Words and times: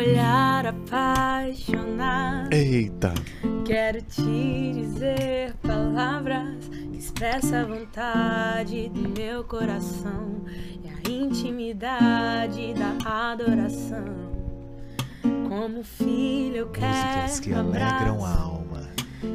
olhar 0.00 0.66
apaixonado. 0.66 2.52
Eita. 2.52 3.12
Quero 3.66 4.00
te 4.02 4.72
dizer 4.72 5.54
palavras 5.62 6.68
que 6.68 6.96
expressam 6.98 7.60
a 7.60 7.64
vontade 7.64 8.88
do 8.88 9.08
meu 9.10 9.44
coração 9.44 10.40
e 10.82 10.88
a 10.88 11.10
intimidade 11.10 12.74
da 12.74 12.96
adoração. 13.30 14.30
Como 15.48 15.84
filho 15.84 16.56
eu 16.56 16.66
Músicas 16.66 17.40
quero 17.40 17.42
que 17.42 17.52
alegram 17.52 18.24
a 18.24 18.34
alma 18.34 18.88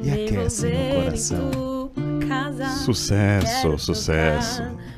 e 0.04 0.10
aquecem 0.10 0.74
o 0.74 1.04
coração. 1.04 1.92
Casa. 2.28 2.66
Sucesso, 2.70 3.78
sucesso. 3.78 4.64
tocar 4.64 4.95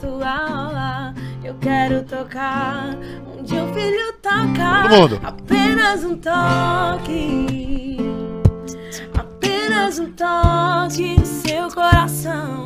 Tua 0.00 0.28
aula 0.28 1.14
eu 1.44 1.54
quero 1.60 2.02
tocar 2.02 2.96
onde 3.38 3.54
o 3.54 3.72
filho 3.72 4.12
toca. 4.22 4.88
Todo 4.88 4.90
mundo. 4.90 5.20
Apenas 5.22 6.02
um 6.02 6.16
toque, 6.16 7.98
apenas 9.16 9.98
um 10.00 10.10
toque 10.12 11.20
no 11.20 11.26
seu 11.26 11.68
coração. 11.68 12.64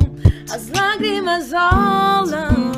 As 0.51 0.69
lágrimas 0.69 1.51
rolam, 1.51 2.71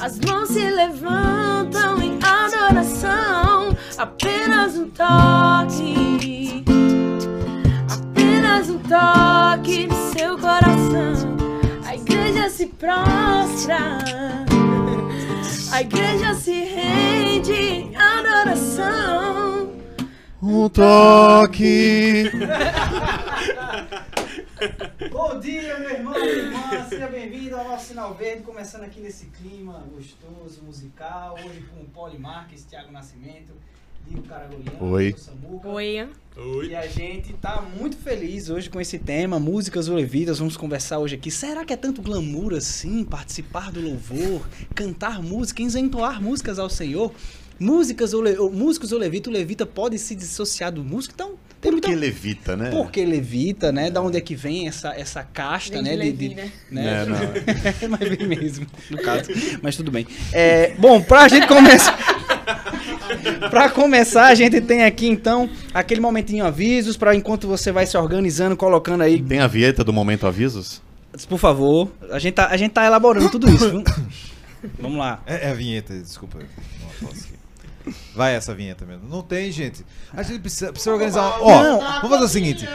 as 0.00 0.20
mãos 0.20 0.48
se 0.50 0.70
levantam 0.70 2.00
em 2.00 2.18
adoração. 2.22 3.76
Apenas 3.98 4.76
um 4.76 4.88
toque. 4.90 6.62
Apenas 7.90 8.70
um 8.70 8.78
toque 8.78 9.86
no 9.88 10.12
seu 10.12 10.38
coração. 10.38 11.35
A 12.36 12.38
igreja 12.38 12.50
se 12.50 12.66
prostra. 12.66 13.78
A 15.72 15.80
igreja 15.80 16.34
se 16.34 16.52
rende 16.52 17.52
em 17.52 17.96
adoração. 17.96 19.72
Um 20.42 20.68
toque. 20.68 22.30
Bom 25.10 25.40
dia, 25.40 25.78
meu 25.78 25.90
irmão, 25.90 26.12
minha 26.12 26.26
irmã, 26.26 26.86
seja 26.86 27.08
bem-vindo 27.08 27.56
ao 27.56 27.64
nosso 27.64 27.86
Sinal 27.86 28.12
Verde, 28.14 28.42
começando 28.42 28.82
aqui 28.82 29.00
nesse 29.00 29.26
clima 29.26 29.82
gostoso, 29.90 30.62
musical, 30.62 31.36
hoje 31.42 31.64
com 31.72 31.80
o 31.80 31.86
Poli 31.86 32.18
Marques, 32.18 32.64
Thiago 32.64 32.92
Nascimento, 32.92 33.54
Diego 34.06 34.84
Oi. 34.84 35.14
Samuca. 35.16 35.68
Oi. 35.68 36.08
E 36.68 36.76
a 36.76 36.86
gente 36.86 37.32
tá 37.34 37.64
muito 37.78 37.96
feliz 37.96 38.50
hoje 38.50 38.68
com 38.68 38.80
esse 38.80 38.98
tema, 38.98 39.40
músicas 39.40 39.88
levitas, 39.88 40.38
vamos 40.38 40.56
conversar 40.56 40.98
hoje 40.98 41.14
aqui. 41.14 41.30
Será 41.30 41.64
que 41.64 41.72
é 41.72 41.76
tanto 41.76 42.02
glamour 42.02 42.54
assim, 42.54 43.04
participar 43.04 43.72
do 43.72 43.80
louvor, 43.80 44.46
cantar 44.74 45.22
música, 45.22 45.62
entoar 45.62 46.22
músicas 46.22 46.58
ao 46.58 46.68
Senhor? 46.68 47.12
Músicas 47.58 48.12
ou, 48.12 48.22
le... 48.22 48.36
ou 48.36 48.52
músicos 48.52 48.92
ou 48.92 48.98
levita, 48.98 49.30
o 49.30 49.32
levita 49.32 49.64
pode 49.64 49.98
se 49.98 50.14
dissociar 50.14 50.70
do 50.70 50.84
músico, 50.84 51.14
então 51.14 51.36
tem 51.58 51.70
Por 51.70 51.72
muita 51.72 51.88
que 51.88 51.94
levita, 51.94 52.54
né? 52.54 52.70
Porque 52.70 53.02
levita, 53.02 53.72
né? 53.72 53.90
Da 53.90 54.02
onde 54.02 54.18
é 54.18 54.20
que 54.20 54.34
vem 54.36 54.68
essa, 54.68 54.90
essa 54.90 55.22
casta, 55.24 55.76
Vem 55.76 55.84
de 55.84 55.90
né? 55.90 55.96
Levi, 55.96 56.34
né? 56.34 56.52
né? 56.70 57.02
É, 57.02 57.06
não. 57.06 57.88
Mas 57.98 58.08
vem 58.10 58.28
mesmo, 58.28 58.66
no 58.90 58.98
caso. 58.98 59.30
Mas 59.62 59.74
tudo 59.74 59.90
bem. 59.90 60.06
É, 60.32 60.74
bom, 60.74 61.00
pra 61.00 61.28
gente 61.28 61.46
começar. 61.48 61.96
pra 63.50 63.68
começar, 63.70 64.26
a 64.26 64.34
gente 64.34 64.60
tem 64.60 64.84
aqui 64.84 65.06
então 65.06 65.48
aquele 65.74 66.00
momentinho 66.00 66.44
avisos 66.44 66.96
para 66.96 67.14
enquanto 67.14 67.46
você 67.46 67.70
vai 67.72 67.86
se 67.86 67.96
organizando, 67.96 68.56
colocando 68.56 69.02
aí. 69.02 69.20
Tem 69.22 69.40
a 69.40 69.46
vinheta 69.46 69.82
do 69.84 69.92
Momento 69.92 70.26
Avisos? 70.26 70.82
Por 71.28 71.38
favor, 71.38 71.90
a 72.10 72.18
gente 72.18 72.34
tá, 72.34 72.48
a 72.48 72.56
gente 72.56 72.72
tá 72.72 72.84
elaborando 72.84 73.30
tudo 73.30 73.48
isso, 73.48 73.70
viu? 73.70 73.84
Vamos 74.80 74.98
lá. 74.98 75.22
É, 75.26 75.46
é 75.48 75.50
a 75.50 75.54
vinheta, 75.54 75.94
desculpa. 75.94 76.38
Vai 78.16 78.34
essa 78.34 78.52
vinheta 78.52 78.84
mesmo. 78.84 79.08
Não 79.08 79.22
tem, 79.22 79.52
gente. 79.52 79.84
A 80.12 80.22
gente 80.24 80.40
precisa, 80.40 80.72
precisa 80.72 80.92
organizar. 80.92 81.38
Ó, 81.40 81.62
Não. 81.62 81.78
vamos 81.80 82.10
fazer 82.10 82.24
o 82.24 82.28
seguinte. 82.28 82.68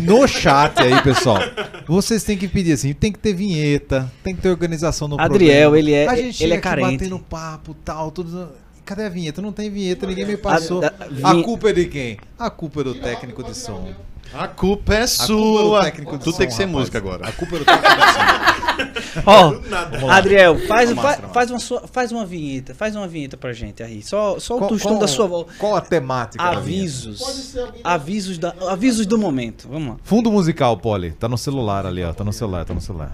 No 0.00 0.26
chat 0.26 0.80
aí, 0.80 1.02
pessoal, 1.02 1.38
vocês 1.86 2.24
têm 2.24 2.38
que 2.38 2.48
pedir 2.48 2.72
assim, 2.72 2.94
tem 2.94 3.12
que 3.12 3.18
ter 3.18 3.34
vinheta, 3.34 4.10
tem 4.22 4.34
que 4.34 4.40
ter 4.40 4.48
organização 4.48 5.06
no 5.06 5.20
Adriel, 5.20 5.70
programa. 5.70 5.78
ele 5.78 5.92
é- 5.92 6.08
a 6.08 6.16
gente 6.16 6.42
ele 6.42 6.54
é 6.54 6.58
carente. 6.58 6.92
batendo 6.92 7.18
papo, 7.18 7.74
tal, 7.84 8.10
tudo. 8.10 8.48
Cadê 8.84 9.04
a 9.04 9.08
vinheta? 9.08 9.40
Não 9.40 9.52
tem 9.52 9.70
vinheta, 9.70 10.06
ninguém 10.06 10.26
me 10.26 10.36
passou. 10.36 10.82
A- 10.84 10.92
A, 11.22 11.30
a- 11.32 11.42
culpa 11.42 11.70
é 11.70 11.72
de 11.72 11.86
quem? 11.86 12.18
A 12.38 12.50
culpa 12.50 12.80
é 12.80 12.84
do 12.84 12.94
técnico 12.94 13.42
de 13.42 13.54
som. 13.56 13.92
A 14.32 14.48
culpa 14.48 14.48
é 14.48 14.48
A 14.48 14.56
culpa 14.56 14.94
é 14.94 15.06
sua. 15.06 15.62
do 15.80 15.84
técnico 15.84 16.18
de 16.18 16.24
Tudo 16.24 16.36
tem 16.36 16.46
que 16.48 16.52
som, 16.52 16.56
ser 16.58 16.64
rapaz. 16.64 16.78
música 16.80 16.98
agora. 16.98 17.28
A 17.28 17.32
culpa 17.32 17.56
é 17.56 17.58
do 17.60 17.64
técnico 17.64 17.94
de 17.96 18.12
som. 18.12 19.24
Ó, 19.26 19.54
lá. 19.70 20.16
Adriel, 20.16 20.58
faz, 20.66 20.88
Vamos 20.90 21.04
fa- 21.04 21.20
lá, 21.22 21.28
faz, 21.28 21.50
uma 21.50 21.58
sua- 21.60 21.86
faz 21.86 22.10
uma 22.10 22.26
vinheta, 22.26 22.74
faz 22.74 22.96
uma 22.96 23.06
vinheta 23.06 23.36
pra 23.36 23.52
gente 23.52 23.80
aí. 23.82 24.02
Só, 24.02 24.38
só 24.40 24.56
o 24.56 24.58
Qual- 24.58 24.78
qual- 24.78 24.98
da 24.98 25.06
sua 25.06 25.26
voz. 25.28 25.46
Qual 25.56 25.76
a 25.76 25.80
temática? 25.80 26.42
da? 26.42 26.50
Avisos. 26.58 27.54
Avisos, 27.84 28.36
da, 28.38 28.52
avisos 28.68 29.06
do 29.06 29.16
momento. 29.16 29.68
Vamos 29.70 29.90
lá. 29.90 29.96
Fundo 30.02 30.32
musical, 30.32 30.76
Poli. 30.76 31.12
Tá 31.12 31.28
no 31.28 31.38
celular 31.38 31.86
ali, 31.86 32.02
ó. 32.02 32.12
Tá 32.12 32.24
no 32.24 32.32
celular, 32.32 32.64
tá 32.64 32.74
no 32.74 32.80
celular. 32.80 33.12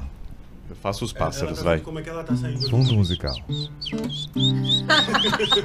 Eu 0.80 0.82
faço 0.82 1.04
os 1.04 1.12
pássaros, 1.12 1.58
Ela 1.58 1.58
tá- 1.58 1.62
vai. 1.64 1.78
Como 1.80 1.98
é 1.98 2.02
que 2.02 2.08
ela 2.08 2.24
tá 2.24 2.34
saindo? 2.34 2.70
Fundo 2.70 2.94
musical. 2.94 3.36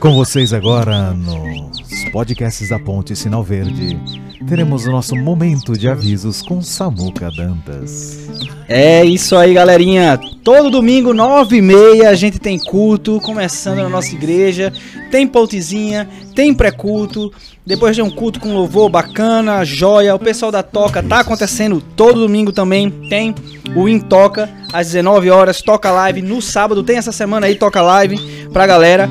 Com 0.02 0.14
vocês 0.14 0.52
agora 0.52 1.12
nos 1.12 2.10
podcasts 2.12 2.68
da 2.68 2.78
Ponte 2.78 3.16
Sinal 3.16 3.42
Verde, 3.42 3.98
teremos 4.46 4.86
o 4.86 4.92
nosso 4.92 5.16
momento 5.16 5.78
de 5.78 5.88
avisos 5.88 6.42
com 6.42 6.62
Samuca 6.62 7.32
Dantas. 7.32 8.28
É 8.68 9.06
isso 9.06 9.38
aí, 9.38 9.54
galerinha. 9.54 10.20
Todo 10.46 10.70
domingo, 10.70 11.12
nove 11.12 11.58
e 11.58 11.62
meia, 11.62 12.08
a 12.08 12.14
gente 12.14 12.38
tem 12.38 12.60
culto, 12.60 13.20
começando 13.20 13.80
na 13.80 13.90
nossa 13.90 14.14
igreja. 14.14 14.72
Tem 15.10 15.26
pautezinha, 15.26 16.08
tem 16.36 16.54
pré-culto. 16.54 17.34
Depois 17.66 17.96
de 17.96 18.04
um 18.04 18.12
culto 18.12 18.40
com 18.40 18.54
louvor 18.54 18.88
bacana, 18.88 19.66
joia. 19.66 20.14
O 20.14 20.20
pessoal 20.20 20.52
da 20.52 20.62
Toca 20.62 21.02
tá 21.02 21.22
acontecendo 21.22 21.82
todo 21.82 22.20
domingo 22.20 22.52
também. 22.52 22.92
Tem 23.10 23.34
o 23.76 23.90
In 23.90 24.00
Toca, 24.00 24.48
às 24.72 24.86
19 24.86 25.32
horas, 25.32 25.64
Toca 25.64 25.90
Live. 25.90 26.22
No 26.22 26.40
sábado 26.44 26.84
tem 26.84 26.98
essa 26.98 27.12
semana 27.12 27.48
aí, 27.48 27.56
Toca 27.56 27.82
Live 27.82 28.48
pra 28.54 28.68
galera. 28.68 29.10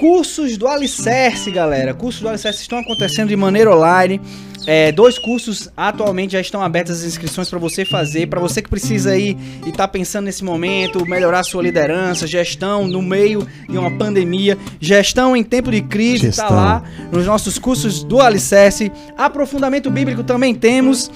Cursos 0.00 0.56
do 0.56 0.66
Alicerce, 0.66 1.50
galera. 1.50 1.92
Cursos 1.92 2.22
do 2.22 2.28
Alicerce 2.30 2.62
estão 2.62 2.78
acontecendo 2.78 3.28
de 3.28 3.36
maneira 3.36 3.70
online. 3.70 4.18
É, 4.66 4.90
dois 4.90 5.18
cursos 5.18 5.68
atualmente 5.76 6.32
já 6.32 6.40
estão 6.40 6.62
abertas 6.62 7.00
as 7.00 7.04
inscrições 7.04 7.50
para 7.50 7.58
você 7.58 7.84
fazer. 7.84 8.26
Para 8.26 8.40
você 8.40 8.62
que 8.62 8.70
precisa 8.70 9.10
aí 9.10 9.36
e 9.66 9.70
tá 9.70 9.86
pensando 9.86 10.24
nesse 10.24 10.42
momento, 10.42 11.04
melhorar 11.04 11.42
sua 11.42 11.62
liderança, 11.62 12.26
gestão 12.26 12.86
no 12.86 13.02
meio 13.02 13.46
de 13.68 13.76
uma 13.76 13.90
pandemia, 13.98 14.56
gestão 14.80 15.36
em 15.36 15.44
tempo 15.44 15.70
de 15.70 15.82
crise, 15.82 16.28
Gestão. 16.28 16.48
tá 16.48 16.54
lá 16.54 16.82
nos 17.12 17.26
nossos 17.26 17.58
cursos 17.58 18.02
do 18.02 18.22
Alicerce. 18.22 18.90
Aprofundamento 19.18 19.90
bíblico 19.90 20.24
também 20.24 20.54
temos. 20.54 21.10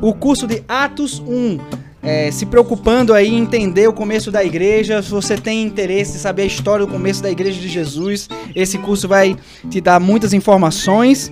O 0.00 0.14
curso 0.14 0.46
de 0.46 0.62
Atos 0.68 1.18
1. 1.18 1.87
É, 2.08 2.30
se 2.30 2.46
preocupando 2.46 3.12
aí 3.12 3.28
em 3.28 3.38
entender 3.38 3.86
o 3.86 3.92
começo 3.92 4.30
da 4.30 4.42
igreja, 4.42 5.02
se 5.02 5.10
você 5.10 5.36
tem 5.36 5.62
interesse 5.62 6.16
em 6.16 6.18
saber 6.20 6.42
a 6.42 6.46
história 6.46 6.86
do 6.86 6.90
começo 6.90 7.22
da 7.22 7.30
igreja 7.30 7.60
de 7.60 7.68
Jesus, 7.68 8.28
esse 8.56 8.78
curso 8.78 9.06
vai 9.06 9.36
te 9.68 9.78
dar 9.78 10.00
muitas 10.00 10.32
informações. 10.32 11.30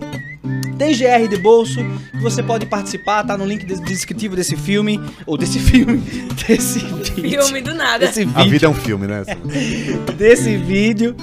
Tem 0.76 0.94
GR 0.94 1.26
de 1.30 1.38
bolso, 1.38 1.80
que 2.12 2.18
você 2.22 2.42
pode 2.42 2.66
participar, 2.66 3.24
tá 3.24 3.38
no 3.38 3.46
link 3.46 3.64
de- 3.64 3.80
descritivo 3.84 4.36
desse 4.36 4.54
filme, 4.54 5.00
ou 5.24 5.38
desse 5.38 5.58
filme, 5.64 5.96
desse 6.46 6.80
vídeo. 7.14 7.42
Filme 7.42 7.62
do 7.62 7.74
nada. 7.74 8.06
Desse 8.06 8.22
A 8.22 8.24
vídeo, 8.42 8.50
vida 8.50 8.66
é 8.66 8.68
um 8.68 8.74
filme, 8.74 9.06
né? 9.06 9.24
desse 10.18 10.56
vídeo. 10.58 11.16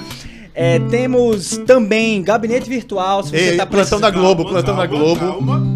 É, 0.52 0.78
temos 0.80 1.58
também 1.58 2.22
gabinete 2.22 2.68
virtual, 2.68 3.22
se 3.22 3.30
você 3.30 3.36
Ei, 3.50 3.56
tá 3.56 3.66
plantão 3.66 4.00
da 4.00 4.10
Globo, 4.10 4.44
plantão 4.44 4.76
da 4.76 4.86
Globo. 4.86 5.20
Calma, 5.20 5.73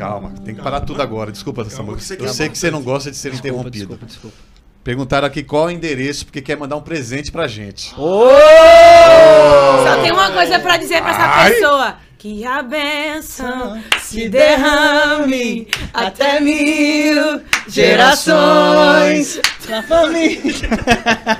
calma. 0.00 0.32
Tem 0.44 0.54
que 0.54 0.62
parar 0.62 0.80
tudo 0.80 1.00
agora. 1.02 1.30
Desculpa, 1.30 1.64
Samuel. 1.68 1.96
que 1.96 2.04
você 2.04 2.16
Eu 2.18 2.28
sei 2.28 2.48
que 2.48 2.58
você 2.58 2.70
não 2.70 2.82
gosta 2.82 3.10
de 3.10 3.16
ser 3.16 3.30
Desculpa, 3.30 3.48
interrompido. 3.56 3.86
desculpa, 3.96 4.06
desculpa. 4.06 4.36
Perguntaram 4.82 5.26
aqui 5.26 5.42
qual 5.42 5.64
é 5.64 5.66
o 5.66 5.70
endereço, 5.76 6.24
porque 6.24 6.40
quer 6.40 6.56
mandar 6.56 6.76
um 6.76 6.80
presente 6.80 7.30
pra 7.30 7.46
gente. 7.46 7.90
Só 7.94 10.02
tem 10.02 10.10
uma 10.10 10.30
coisa 10.32 10.58
pra 10.58 10.78
dizer 10.78 11.02
pra 11.02 11.10
essa 11.10 11.20
Ai. 11.22 11.52
pessoa. 11.52 11.96
Que 12.20 12.44
a 12.44 12.62
benção 12.62 13.82
se 14.02 14.28
derrame 14.28 15.66
até 15.94 16.38
mil 16.38 17.40
gerações. 17.66 19.40
Na 19.66 19.82
família. 19.82 20.68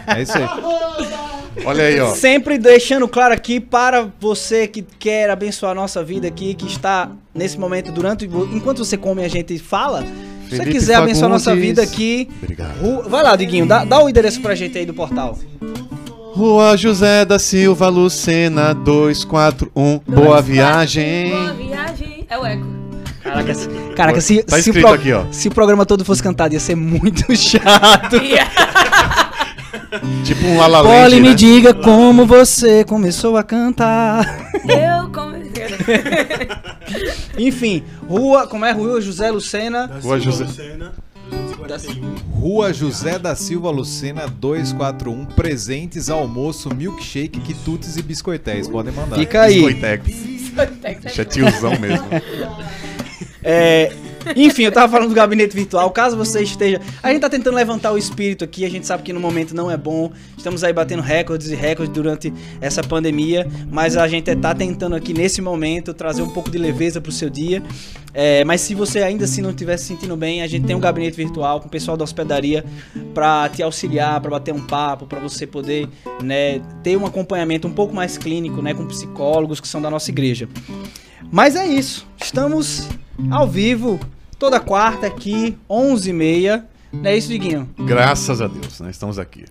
É 0.16 0.22
isso 0.22 0.32
aí. 0.38 0.48
Olha 1.66 1.84
aí, 1.84 2.00
ó. 2.00 2.14
Sempre 2.14 2.56
deixando 2.56 3.06
claro 3.06 3.34
aqui 3.34 3.60
para 3.60 4.08
você 4.18 4.66
que 4.66 4.80
quer 4.80 5.28
abençoar 5.28 5.72
a 5.72 5.74
nossa 5.74 6.02
vida 6.02 6.26
aqui, 6.26 6.54
que 6.54 6.66
está 6.66 7.10
nesse 7.34 7.58
momento 7.58 7.92
durante 7.92 8.24
enquanto 8.24 8.78
você 8.82 8.96
come 8.96 9.22
a 9.22 9.28
gente 9.28 9.58
fala. 9.58 10.02
Se 10.48 10.56
você 10.56 10.64
quiser 10.64 10.94
abençoar 10.94 11.26
a 11.26 11.34
nossa 11.34 11.54
vida 11.54 11.82
aqui, 11.82 12.26
Obrigado. 12.42 13.06
vai 13.06 13.22
lá, 13.22 13.36
Diguinho, 13.36 13.66
dá, 13.66 13.84
dá 13.84 14.02
o 14.02 14.08
endereço 14.08 14.40
pra 14.40 14.54
gente 14.54 14.78
aí 14.78 14.86
do 14.86 14.94
portal. 14.94 15.38
Rua 16.34 16.76
José 16.76 17.24
da 17.24 17.38
Silva 17.38 17.88
Lucena 17.88 18.72
241. 18.74 20.00
Boa 20.06 20.24
Boa 20.24 20.42
viagem. 20.42 21.30
viagem. 21.56 22.26
É 22.28 22.38
o 22.38 22.46
eco. 22.46 22.66
Caraca, 23.22 23.54
se, 23.54 23.68
caraca, 23.94 24.20
se, 24.20 24.42
Tá 24.42 24.60
se, 24.60 24.72
pro- 24.72 24.88
aqui, 24.92 25.12
ó. 25.12 25.24
se 25.30 25.48
o 25.48 25.50
programa 25.50 25.84
todo 25.84 26.04
fosse 26.04 26.22
cantado, 26.22 26.54
ia 26.54 26.60
ser 26.60 26.74
muito 26.74 27.24
chato. 27.36 28.16
Tipo 30.24 30.46
um 30.46 30.56
Lala 30.58 30.82
Polly, 30.82 31.00
Land, 31.16 31.20
me 31.20 31.28
né? 31.30 31.34
diga 31.34 31.74
como 31.74 32.24
você 32.24 32.84
começou 32.84 33.36
a 33.36 33.42
cantar. 33.42 34.50
Eu 34.64 35.10
comecei. 35.10 35.50
Enfim, 37.46 37.82
rua, 38.08 38.46
como 38.46 38.64
é 38.64 38.70
rua 38.72 39.00
José 39.00 39.30
Lucena? 39.30 39.88
Da 39.88 39.98
Rua 39.98 40.20
José- 40.20 40.44
Lucena, 40.44 40.92
241. 40.92 41.09
Rua 42.32 42.72
José 42.72 43.18
da 43.18 43.34
Silva 43.34 43.70
Lucena 43.70 44.26
241. 44.26 45.26
Presentes, 45.26 46.10
almoço, 46.10 46.74
milkshake, 46.74 47.40
quitutes 47.40 47.96
e 47.96 48.02
biscoitéis. 48.02 48.66
Podem 48.66 48.92
mandar. 48.92 49.16
Fica 49.16 49.42
aí. 49.42 49.60
Biscoitex. 49.60 51.02
Deixa 51.02 51.24
tiozão 51.24 51.78
mesmo. 51.78 52.06
É, 53.42 53.90
enfim, 54.36 54.64
eu 54.64 54.72
tava 54.72 54.90
falando 54.90 55.08
do 55.08 55.14
gabinete 55.14 55.54
virtual. 55.54 55.90
Caso 55.90 56.16
você 56.16 56.42
esteja. 56.42 56.80
A 57.02 57.10
gente 57.10 57.20
tá 57.20 57.28
tentando 57.28 57.54
levantar 57.54 57.92
o 57.92 57.98
espírito 57.98 58.44
aqui. 58.44 58.64
A 58.64 58.70
gente 58.70 58.86
sabe 58.86 59.02
que 59.02 59.12
no 59.12 59.20
momento 59.20 59.54
não 59.54 59.70
é 59.70 59.76
bom. 59.76 60.12
Estamos 60.36 60.64
aí 60.64 60.72
batendo 60.72 61.02
recordes 61.02 61.48
e 61.50 61.54
recordes 61.54 61.92
durante 61.92 62.32
essa 62.60 62.82
pandemia. 62.82 63.46
Mas 63.70 63.96
a 63.96 64.06
gente 64.08 64.34
tá 64.36 64.54
tentando 64.54 64.94
aqui 64.94 65.12
nesse 65.12 65.40
momento 65.40 65.94
trazer 65.94 66.22
um 66.22 66.30
pouco 66.30 66.50
de 66.50 66.58
leveza 66.58 67.00
pro 67.00 67.12
seu 67.12 67.30
dia. 67.30 67.62
É, 68.12 68.44
mas 68.44 68.60
se 68.60 68.74
você 68.74 69.02
ainda 69.02 69.24
assim 69.24 69.40
não 69.40 69.50
estiver 69.50 69.76
se 69.76 69.84
sentindo 69.84 70.16
bem, 70.16 70.42
a 70.42 70.46
gente 70.46 70.66
tem 70.66 70.74
um 70.74 70.80
gabinete 70.80 71.16
virtual 71.16 71.60
com 71.60 71.68
o 71.68 71.70
pessoal 71.70 71.96
da 71.96 72.04
hospedaria 72.04 72.64
pra 73.14 73.48
te 73.48 73.62
auxiliar, 73.62 74.20
pra 74.20 74.30
bater 74.30 74.52
um 74.52 74.66
papo, 74.66 75.06
pra 75.06 75.20
você 75.20 75.46
poder 75.46 75.88
né, 76.22 76.60
ter 76.82 76.96
um 76.96 77.06
acompanhamento 77.06 77.68
um 77.68 77.72
pouco 77.72 77.94
mais 77.94 78.18
clínico, 78.18 78.60
né, 78.60 78.74
com 78.74 78.84
psicólogos 78.86 79.60
que 79.60 79.68
são 79.68 79.80
da 79.80 79.90
nossa 79.90 80.10
igreja. 80.10 80.48
Mas 81.30 81.56
é 81.56 81.66
isso. 81.66 82.06
Estamos 82.22 82.88
ao 83.30 83.48
vivo 83.48 83.98
toda 84.38 84.60
quarta 84.60 85.06
aqui, 85.06 85.56
11h30. 85.68 86.64
Não 86.92 87.08
é 87.08 87.16
isso, 87.16 87.28
Diguinho? 87.28 87.68
Graças 87.78 88.40
a 88.40 88.48
Deus, 88.48 88.80
né? 88.80 88.90
Estamos 88.90 89.18
aqui. 89.18 89.44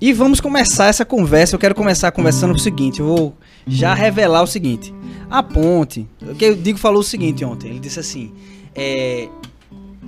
E 0.00 0.12
vamos 0.12 0.40
começar 0.40 0.86
essa 0.86 1.04
conversa. 1.04 1.54
Eu 1.54 1.60
quero 1.60 1.74
começar 1.74 2.10
conversando 2.10 2.54
o 2.54 2.58
seguinte. 2.58 2.98
Eu 2.98 3.06
vou 3.06 3.36
já 3.66 3.94
revelar 3.94 4.42
o 4.42 4.46
seguinte. 4.46 4.92
A 5.30 5.42
Ponte, 5.42 6.08
o 6.22 6.34
que 6.34 6.50
o 6.50 6.56
Digo 6.56 6.78
falou 6.78 7.00
o 7.00 7.04
seguinte 7.04 7.44
ontem. 7.44 7.70
Ele 7.70 7.78
disse 7.78 8.00
assim: 8.00 8.32
é, 8.74 9.28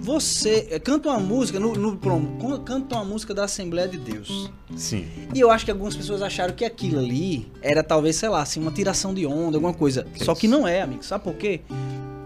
Você 0.01 0.69
é, 0.71 0.79
canta 0.79 1.09
uma 1.11 1.21
música, 1.21 1.59
no, 1.61 1.75
no 1.75 1.97
prom, 1.97 2.25
canta 2.65 2.97
uma 2.97 3.05
música 3.05 3.35
da 3.35 3.45
Assembleia 3.45 3.89
de 3.89 3.99
Deus. 3.99 4.51
Sim. 4.77 5.07
E 5.35 5.41
eu 5.41 5.51
acho 5.51 5.65
que 5.65 5.71
algumas 5.71 5.95
pessoas 5.97 6.23
acharam 6.23 6.55
que 6.55 6.65
aquilo 6.65 6.99
ali 6.99 7.47
era 7.61 7.83
talvez, 7.83 8.17
sei 8.17 8.29
lá, 8.29 8.43
assim, 8.43 8.61
uma 8.61 8.71
tiração 8.71 9.13
de 9.13 9.27
onda, 9.27 9.57
alguma 9.57 9.75
coisa. 9.75 10.05
Que 10.15 10.25
Só 10.25 10.33
isso? 10.33 10.41
que 10.41 10.49
não 10.49 10.67
é, 10.67 10.83
amigo. 10.83 11.05
Sabe 11.05 11.25
por 11.25 11.35
quê? 11.35 11.61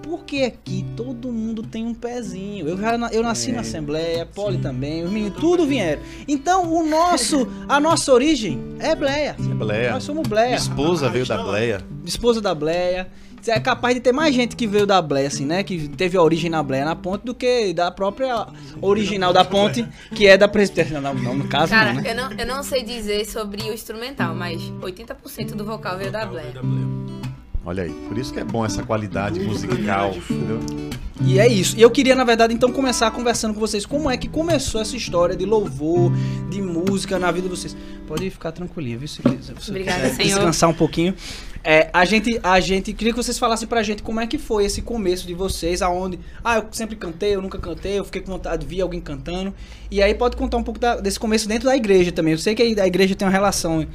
Porque 0.03 0.43
aqui 0.43 0.85
todo 0.95 1.33
mundo 1.33 1.63
tem 1.63 1.87
um 1.87 1.95
pezinho. 1.95 2.69
Eu, 2.69 2.77
já, 2.77 2.95
eu 3.13 3.23
nasci 3.23 3.51
É. 3.51 3.55
na 3.55 3.61
Assembleia, 3.63 4.27
Poli 4.27 4.59
também, 4.59 5.03
os 5.05 5.11
meninos, 5.11 5.39
tudo 5.41 5.67
vieram. 5.67 6.03
Então, 6.29 6.71
o 6.71 6.87
nosso, 6.87 7.49
a 7.67 7.81
nossa 7.81 8.13
origem 8.13 8.61
é 8.79 8.95
Bleia. 8.95 9.35
Bleia. 9.39 9.93
Nós 9.93 10.05
somos 10.05 10.29
Minha 10.29 10.43
Bleia. 10.43 10.55
esposa 10.57 11.09
veio 11.09 11.25
da 11.27 11.43
Bleia. 11.43 11.81
Esposa 12.05 12.41
da 12.43 12.55
Bleia. 12.55 13.09
É 13.47 13.59
capaz 13.59 13.95
de 13.95 14.01
ter 14.01 14.13
mais 14.13 14.35
gente 14.35 14.55
que 14.55 14.67
veio 14.67 14.87
da 14.87 15.01
Bleia, 15.03 15.27
assim, 15.27 15.45
né? 15.45 15.63
Que 15.63 15.89
teve 15.89 16.17
a 16.17 16.23
origem 16.23 16.49
na 16.49 16.63
Bleia 16.63 16.85
na 16.85 16.95
ponte 16.95 17.25
do 17.25 17.35
que 17.35 17.73
da 17.73 17.91
própria 17.91 18.47
original 18.81 19.33
da 19.33 19.45
ponte, 19.45 19.87
que 20.15 20.27
é 20.27 20.39
da 20.39 20.47
presbiteriana. 20.47 21.13
Não, 21.13 21.23
não, 21.23 21.35
no 21.35 21.49
caso, 21.49 21.73
Cara, 21.73 21.93
não, 21.93 22.03
né? 22.03 22.11
eu, 22.11 22.15
não, 22.15 22.33
eu 22.33 22.47
não 22.47 22.63
sei 22.63 22.83
dizer 22.85 23.25
sobre 23.27 23.63
o 23.63 23.73
instrumental, 23.73 24.35
mas 24.35 24.63
80% 24.81 25.55
do 25.55 25.65
vocal 25.65 25.99
veio 25.99 26.13
da 26.13 26.25
Blair. 26.25 26.55
Olha 27.65 27.85
aí. 27.85 27.93
Por 28.09 28.19
isso 28.19 28.33
que 28.33 28.41
é 28.41 28.45
bom 28.45 28.65
essa 28.65 28.83
qualidade 28.83 29.41
musical. 29.41 30.15
Entendeu? 30.15 30.61
E 31.25 31.39
é 31.39 31.47
isso. 31.47 31.77
E 31.77 31.83
eu 31.83 31.91
queria, 31.91 32.15
na 32.17 32.25
verdade, 32.25 32.53
então 32.53 32.73
começar 32.73 33.11
conversando 33.13 33.55
com 33.55 33.61
vocês. 33.61 33.87
Como 33.87 34.11
é 34.11 34.17
que 34.17 34.29
começou 34.29 34.81
essa 34.81 34.97
história 34.97 35.37
de 35.37 35.45
louvor, 35.45 36.13
de 36.51 36.61
música 36.61 37.19
na 37.19 37.31
vida 37.31 37.49
de 37.49 37.57
vocês? 37.57 37.77
Pode 38.09 38.29
ficar 38.31 38.51
tranquilinho, 38.51 38.99
viu? 38.99 39.09
Se 39.09 39.23
quiser, 39.23 39.55
se 39.61 39.71
Obrigada, 39.71 40.01
quiser 40.01 40.15
Senhor. 40.15 40.37
descansar 40.39 40.71
um 40.71 40.75
pouquinho. 40.75 41.15
É, 41.65 41.89
a 41.93 42.05
gente, 42.05 42.41
a 42.43 42.59
gente 42.59 42.93
queria 42.93 43.13
que 43.13 43.17
vocês 43.23 43.39
falassem 43.39 43.69
pra 43.69 43.83
gente 43.85 44.03
como 44.03 44.21
é 44.21 44.27
que 44.27 44.37
foi 44.37 44.65
esse 44.65 44.83
começo 44.83 45.27
de 45.27 45.33
vocês, 45.35 45.81
aonde, 45.81 46.19
ah, 46.43 46.57
eu 46.57 46.65
sempre 46.73 46.97
cantei, 46.97 47.37
eu 47.37 47.43
nunca 47.43 47.57
cantei, 47.59 47.99
eu 48.01 48.05
fiquei 48.05 48.21
com 48.21 48.33
vontade 48.33 48.65
de 48.67 48.75
ver 48.75 48.83
alguém 48.83 49.01
cantando. 49.01 49.55
E 49.91 50.03
aí 50.03 50.13
pode 50.13 50.37
contar 50.37 50.57
um 50.57 50.63
pouco 50.65 50.81
da- 50.81 50.97
desse 50.97 51.21
começo 51.21 51.47
dentro 51.47 51.67
da 51.67 51.77
igreja 51.77 52.11
também. 52.11 52.33
Eu 52.33 52.39
sei 52.39 52.55
que 52.57 52.63
a 52.81 52.87
igreja 52.87 53.15
tem 53.15 53.27
uma 53.27 53.33
relação 53.33 53.87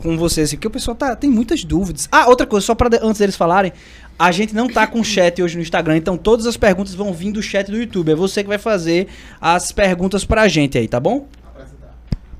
com 0.00 0.16
vocês, 0.16 0.50
porque 0.52 0.68
o 0.68 0.70
pessoal 0.70 0.94
tá, 0.94 1.16
tem 1.16 1.28
muitas 1.28 1.64
dúvidas. 1.64 2.08
Ah, 2.12 2.28
outra 2.28 2.46
coisa, 2.46 2.64
só 2.64 2.74
para 2.74 3.04
antes 3.04 3.18
deles 3.18 3.34
falarem, 3.34 3.72
a 4.16 4.30
gente 4.30 4.54
não 4.54 4.68
tá 4.68 4.86
com 4.86 5.02
chat 5.02 5.42
hoje 5.42 5.56
no 5.56 5.62
Instagram, 5.62 5.96
então 5.96 6.16
todas 6.16 6.46
as 6.46 6.56
perguntas 6.56 6.94
vão 6.94 7.12
vir 7.12 7.32
do 7.32 7.42
chat 7.42 7.68
do 7.68 7.76
YouTube. 7.76 8.12
É 8.12 8.14
você 8.14 8.42
que 8.44 8.48
vai 8.48 8.58
fazer 8.58 9.08
as 9.40 9.72
perguntas 9.72 10.24
pra 10.24 10.46
gente 10.46 10.78
aí, 10.78 10.86
tá 10.86 11.00
bom? 11.00 11.26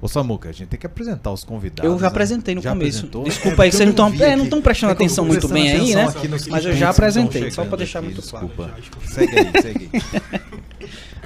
Ô 0.00 0.06
Samuca, 0.06 0.48
a 0.48 0.52
gente 0.52 0.68
tem 0.68 0.78
que 0.78 0.86
apresentar 0.86 1.32
os 1.32 1.42
convidados. 1.42 1.90
Eu 1.90 1.98
já 1.98 2.02
né? 2.02 2.08
apresenei 2.08 2.54
no 2.54 2.60
Já 2.60 2.70
começo. 2.70 2.98
apresentou? 2.98 3.24
Desculpa 3.24 3.62
aí 3.64 3.70
que 3.70 3.76
porque 3.76 3.84
vocês 3.84 3.96
não 3.96 4.12
estão 4.12 4.26
é, 4.26 4.36
não 4.36 4.62
prestando 4.62 4.92
É 4.92 4.94
atenção 4.94 5.24
muito 5.24 5.48
bem 5.48 5.70
aí, 5.70 5.94
né? 5.94 6.06
Mas 6.48 6.64
eu 6.64 6.72
já 6.74 6.90
apresentei, 6.90 7.50
só 7.50 7.64
pra 7.64 7.76
deixar 7.76 7.98
aqui, 7.98 8.08
muito 8.08 8.22
claro. 8.22 8.46
Desculpa. 8.46 9.06
Segue 9.06 9.38
aí, 9.38 9.62
segue 9.62 9.90
aí. 9.92 10.02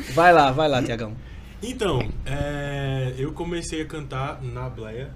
Vai 0.15 0.33
lá, 0.33 0.51
vai 0.51 0.69
lá, 0.69 0.83
Tiagão. 0.83 1.15
Então, 1.63 2.07
é, 2.27 3.15
eu 3.17 3.33
comecei 3.33 3.81
a 3.83 3.87
cantar 3.87 4.43
na 4.43 4.69
Bleia 4.69 5.11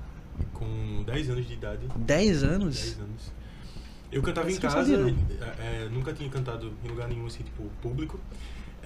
com 0.54 1.02
10 1.04 1.30
anos 1.30 1.46
de 1.46 1.52
idade. 1.54 1.80
10 1.96 2.06
10 2.06 2.44
anos? 2.44 2.96
anos. 2.98 3.32
Eu 4.12 4.22
cantava 4.22 4.48
Essa 4.48 4.56
em 4.56 4.60
casa, 4.60 4.96
sabia, 4.96 5.14
é, 5.40 5.84
é, 5.84 5.88
nunca 5.90 6.12
tinha 6.12 6.28
cantado 6.30 6.72
em 6.84 6.88
lugar 6.88 7.08
nenhum, 7.08 7.26
assim, 7.26 7.42
tipo, 7.42 7.64
público. 7.82 8.18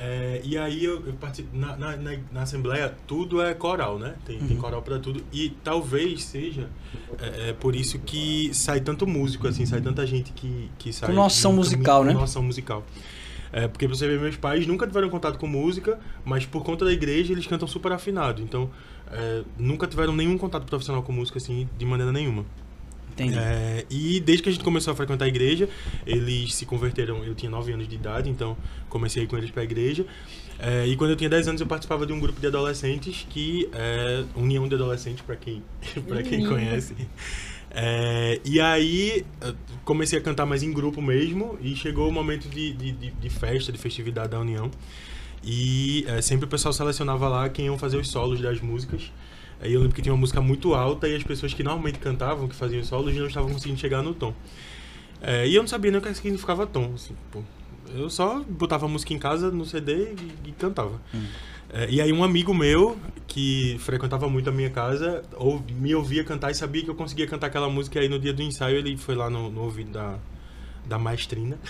É, 0.02 0.41
e 0.43 0.56
aí 0.56 0.82
eu, 0.82 1.06
eu 1.06 1.12
participo, 1.12 1.55
na, 1.55 1.76
na, 1.76 1.94
na, 1.94 2.17
na 2.32 2.43
Assembleia 2.43 2.97
tudo 3.06 3.43
é 3.43 3.52
coral, 3.52 3.99
né? 3.99 4.14
Tem, 4.25 4.38
tem 4.38 4.56
Uhum. 4.56 4.62
coral 4.62 4.81
pra 4.81 4.99
tudo. 4.99 5.23
E 5.31 5.50
talvez 5.62 6.25
seja 6.25 6.70
é, 7.19 7.50
é 7.50 7.52
por 7.52 7.76
isso 7.76 7.99
que 7.99 8.50
sai 8.55 8.81
tanto 8.81 9.06
músico, 9.06 9.47
assim, 9.47 9.67
sai 9.67 9.82
tanta 9.82 10.06
gente 10.06 10.32
que, 10.32 10.70
que 10.79 10.91
sai. 10.91 11.11
Com 11.11 11.14
noção 11.14 11.52
musical, 11.52 12.00
com 12.00 12.06
né? 12.06 12.12
Noção 12.14 12.43
musical. 12.43 12.82
É, 13.52 13.69
porque 13.69 13.87
pra 13.87 13.94
você 13.94 14.08
ver, 14.08 14.19
meus 14.19 14.37
pais 14.37 14.67
nunca 14.67 14.87
tiveram 14.87 15.11
contato 15.11 15.38
com 15.38 15.47
música, 15.47 15.99
mas 16.25 16.47
por 16.47 16.64
conta 16.64 16.87
da 16.87 16.93
igreja 16.93 17.32
eles 17.35 17.47
cantam 17.47 17.69
super 17.69 17.93
afinado. 17.93 18.41
Então, 18.41 18.70
é, 19.11 19.43
nunca 19.58 19.87
tiveram 19.87 20.14
nenhum 20.14 20.38
contato 20.38 20.64
profissional 20.64 21.02
com 21.02 21.12
música, 21.12 21.37
assim, 21.37 21.69
de 21.76 21.85
maneira 21.85 22.11
nenhuma. 22.11 22.47
Entendi. 23.22 23.38
É, 23.38 23.84
e 23.90 24.20
desde 24.20 24.43
que 24.43 24.49
a 24.49 24.52
gente 24.52 24.64
começou 24.64 24.93
a 24.93 24.96
frequentar 24.96 25.25
a 25.25 25.28
igreja, 25.28 25.69
eles 26.06 26.55
se 26.55 26.64
converteram. 26.67 27.25
Eu 27.25 27.34
tinha 27.34 27.50
9 27.50 27.72
anos 27.72 27.88
de 27.88 27.94
idade, 27.94 28.28
então 28.31 28.56
comecei 28.88 29.26
com 29.26 29.37
eles 29.37 29.50
para 29.50 29.62
a 29.62 29.64
igreja. 29.64 30.05
É, 30.58 30.87
e 30.87 30.94
quando 30.96 31.11
eu 31.11 31.17
tinha 31.17 31.31
10 31.31 31.49
anos, 31.49 31.61
eu 31.61 31.67
participava 31.67 32.05
de 32.06 32.12
um 32.12 32.20
grupo 32.20 32.38
de 32.40 32.46
adolescentes 32.46 33.26
que 33.31 33.69
é 33.72 34.25
União 34.37 34.69
de 34.69 34.75
Adolescentes, 34.75 35.22
para 35.22 35.37
quem, 35.37 35.62
pra 36.06 36.22
quem 36.22 36.44
conhece. 36.49 36.94
É, 37.71 38.40
e 38.44 38.61
aí 38.61 39.25
comecei 39.85 40.18
a 40.18 40.23
cantar 40.23 40.44
mais 40.44 40.62
em 40.62 40.73
grupo 40.73 41.00
mesmo, 41.00 41.56
e 41.62 41.75
chegou 41.76 42.09
o 42.09 42.12
momento 42.12 42.49
de, 42.49 42.73
de, 42.73 42.92
de- 42.92 43.11
de 43.11 43.30
festa, 43.30 43.71
de 43.73 43.78
festividade 43.78 44.30
da 44.30 44.40
União. 44.40 44.71
E 45.42 46.04
é, 46.09 46.21
sempre 46.21 46.44
o 46.44 46.49
pessoal 46.49 46.73
selecionava 46.73 47.28
lá 47.28 47.49
quem 47.49 47.66
iam 47.66 47.78
fazer 47.78 47.97
os 47.97 48.09
solos 48.11 48.40
das 48.40 48.61
músicas. 48.61 49.11
Aí 49.61 49.73
eu 49.73 49.81
lembro 49.81 49.95
que 49.95 50.00
tinha 50.02 50.12
uma 50.12 50.19
música 50.21 50.40
muito 50.40 50.75
alta 50.75 51.07
e 51.09 51.14
as 51.14 51.23
pessoas 51.23 51.52
que 51.52 51.62
normalmente 51.62 51.99
cantavam, 51.99 52.49
que 52.49 52.55
faziam 52.55 52.83
solos, 52.83 53.14
não 53.14 53.26
estavam 53.26 53.52
conseguindo 53.52 53.79
chegar 53.79 54.02
no 54.02 54.14
tom. 54.14 54.33
É, 55.21 55.47
e 55.47 55.55
eu 55.55 55.62
não 55.62 55.69
sabia 55.69 55.90
nem 55.90 56.00
o 56.00 56.02
que 56.02 56.12
significava 56.14 56.67
tom. 56.67 56.93
assim, 56.95 57.14
pô. 57.31 57.43
eu 57.95 58.09
só 58.09 58.43
botava 58.49 58.87
a 58.87 58.88
música 58.88 59.12
em 59.12 59.19
casa 59.19 59.50
no 59.50 59.67
CD 59.67 60.14
e, 60.14 60.49
e 60.49 60.52
cantava. 60.52 61.00
É, 61.73 61.88
e 61.90 62.00
aí 62.00 62.11
um 62.12 62.25
amigo 62.25 62.55
meu, 62.55 62.99
que 63.26 63.76
frequentava 63.81 64.29
muito 64.29 64.49
a 64.49 64.52
minha 64.52 64.71
casa, 64.71 65.23
ou, 65.37 65.62
me 65.79 65.95
ouvia 65.95 66.25
cantar 66.25 66.50
e 66.50 66.55
sabia 66.55 66.83
que 66.83 66.90
eu 66.90 66.95
conseguia 66.95 67.26
cantar 67.26 67.49
aquela 67.49 67.69
música. 67.69 67.99
E 67.99 68.02
aí 68.02 68.09
no 68.09 68.19
dia 68.19 68.33
do 68.33 68.43
ensaio 68.43 68.76
ele 68.79 68.97
foi 68.97 69.14
lá 69.14 69.29
no, 69.29 69.50
no 69.50 69.61
ouvido 69.62 69.90
da, 69.93 70.19
da 70.87 70.99
maestrina. 70.99 71.59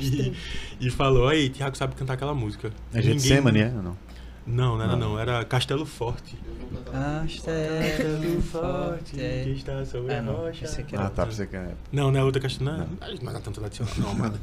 E, 0.00 0.32
e 0.80 0.90
falou, 0.90 1.28
aí, 1.28 1.48
Tiago 1.48 1.76
sabe 1.76 1.94
cantar 1.94 2.14
aquela 2.14 2.34
música. 2.34 2.72
É 2.92 3.00
gente 3.00 3.22
Ninguém- 3.22 3.36
Semane, 3.36 3.60
é? 3.60 3.68
Não. 3.70 3.96
Não, 4.46 4.76
não 4.76 4.84
era 4.84 4.96
não, 4.96 5.18
era 5.18 5.44
Castelo 5.44 5.84
Forte. 5.84 6.36
Castelo 6.92 8.40
forte. 8.42 9.12
que 9.14 9.20
é. 9.20 9.48
está 9.48 9.84
sobre 9.84 10.14
Ah, 10.14 10.18
a 10.18 10.22
não, 10.22 10.34
rocha. 10.36 10.64
esse 10.64 10.80
aqui 10.80 10.96
Ah, 10.96 11.10
tá. 11.10 11.24
Você 11.24 11.46
quer. 11.46 11.74
Não, 11.92 12.10
não 12.10 12.20
é 12.20 12.24
outra 12.24 12.40
Castelo. 12.40 12.70
Não, 12.70 12.86
não 13.22 13.30
é 13.36 13.40
tanto 13.40 13.60
tradicional, 13.60 13.92
não, 13.98 14.10
amada. 14.10 14.40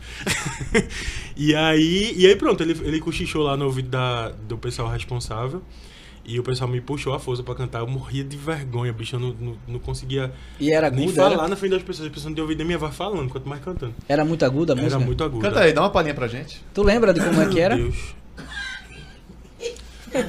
e 1.36 1.56
aí, 1.56 2.14
e 2.16 2.28
aí 2.28 2.36
pronto, 2.36 2.62
ele, 2.62 2.74
ele 2.84 3.00
cochichou 3.00 3.44
lá 3.44 3.56
no 3.58 3.66
ouvido 3.66 3.90
da, 3.90 4.30
do 4.30 4.58
pessoal 4.58 4.90
responsável. 4.90 5.62
E 6.26 6.40
o 6.40 6.44
pessoal 6.44 6.70
me 6.70 6.80
puxou 6.80 7.14
a 7.14 7.20
força 7.20 7.44
pra 7.44 7.54
cantar. 7.54 7.80
Eu 7.80 7.88
morria 7.88 8.24
de 8.24 8.38
vergonha, 8.38 8.94
bicho. 8.94 9.18
Eu 9.18 9.20
não, 9.20 9.34
não, 9.38 9.58
não 9.68 9.80
conseguia 9.80 10.32
E 10.58 10.72
era 10.72 10.90
nem 10.90 11.04
aguda? 11.08 11.22
falar 11.22 11.34
Era, 11.36 11.48
na 11.50 11.56
frente 11.58 11.72
das 11.72 11.84
pessoas. 11.84 12.08
As 12.08 12.14
pessoas 12.14 12.28
não 12.30 12.34
tinham 12.36 12.46
ouvido 12.46 12.60
nem 12.60 12.68
minha 12.68 12.78
voz 12.78 12.96
falando, 12.96 13.30
quanto 13.30 13.48
mais 13.50 13.62
cantando. 13.62 13.94
era 14.08 14.24
muito 14.24 14.46
aguda 14.46 14.72
a 14.72 14.76
música? 14.76 14.96
Era 14.96 15.06
muito 15.06 15.22
aguda. 15.22 15.50
Canta 15.50 15.60
aí, 15.62 15.74
dá 15.74 15.82
uma 15.82 15.90
palhinha 15.90 16.14
pra 16.14 16.28
gente. 16.30 16.64
Tu 16.74 16.82
lembra 16.82 17.14
de 17.14 17.20
como 17.20 17.42
é 17.42 17.50
que 17.50 17.60
era? 17.60 17.76
Meu 17.76 17.90
Deus. 17.90 18.16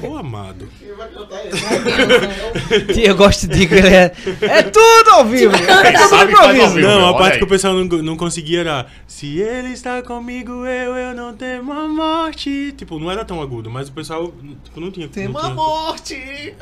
Ô, 0.07 0.17
amado. 0.17 0.67
Eu 2.95 3.15
gosto 3.15 3.47
de 3.47 3.67
que 3.67 3.73
ele 3.75 3.89
é. 3.89 4.11
É 4.41 4.63
tudo 4.63 5.09
ao 5.11 5.25
vivo! 5.25 5.55
É 5.55 5.91
tudo 5.91 6.15
ao 6.15 6.23
improviso! 6.23 6.75
vivo. 6.75 6.87
Não, 6.87 6.99
a 6.99 7.07
olha 7.09 7.17
parte 7.17 7.37
que 7.37 7.43
o 7.43 7.47
pessoal 7.47 7.73
não, 7.73 7.85
não 7.85 8.17
conseguia 8.17 8.61
era 8.61 8.85
Se 9.07 9.39
ele 9.39 9.69
está 9.69 10.01
comigo, 10.01 10.65
eu, 10.65 10.95
eu 10.95 11.13
não 11.13 11.33
temo 11.33 11.73
a 11.73 11.87
morte. 11.87 12.73
Tipo, 12.77 12.99
não 12.99 13.11
era 13.11 13.23
tão 13.23 13.41
agudo, 13.41 13.69
mas 13.69 13.89
o 13.89 13.91
pessoal 13.91 14.33
tipo, 14.63 14.79
não 14.79 14.91
tinha. 14.91 15.07
Tem 15.07 15.25
não 15.25 15.31
uma 15.31 15.41
tinha. 15.41 15.53
morte! 15.53 16.55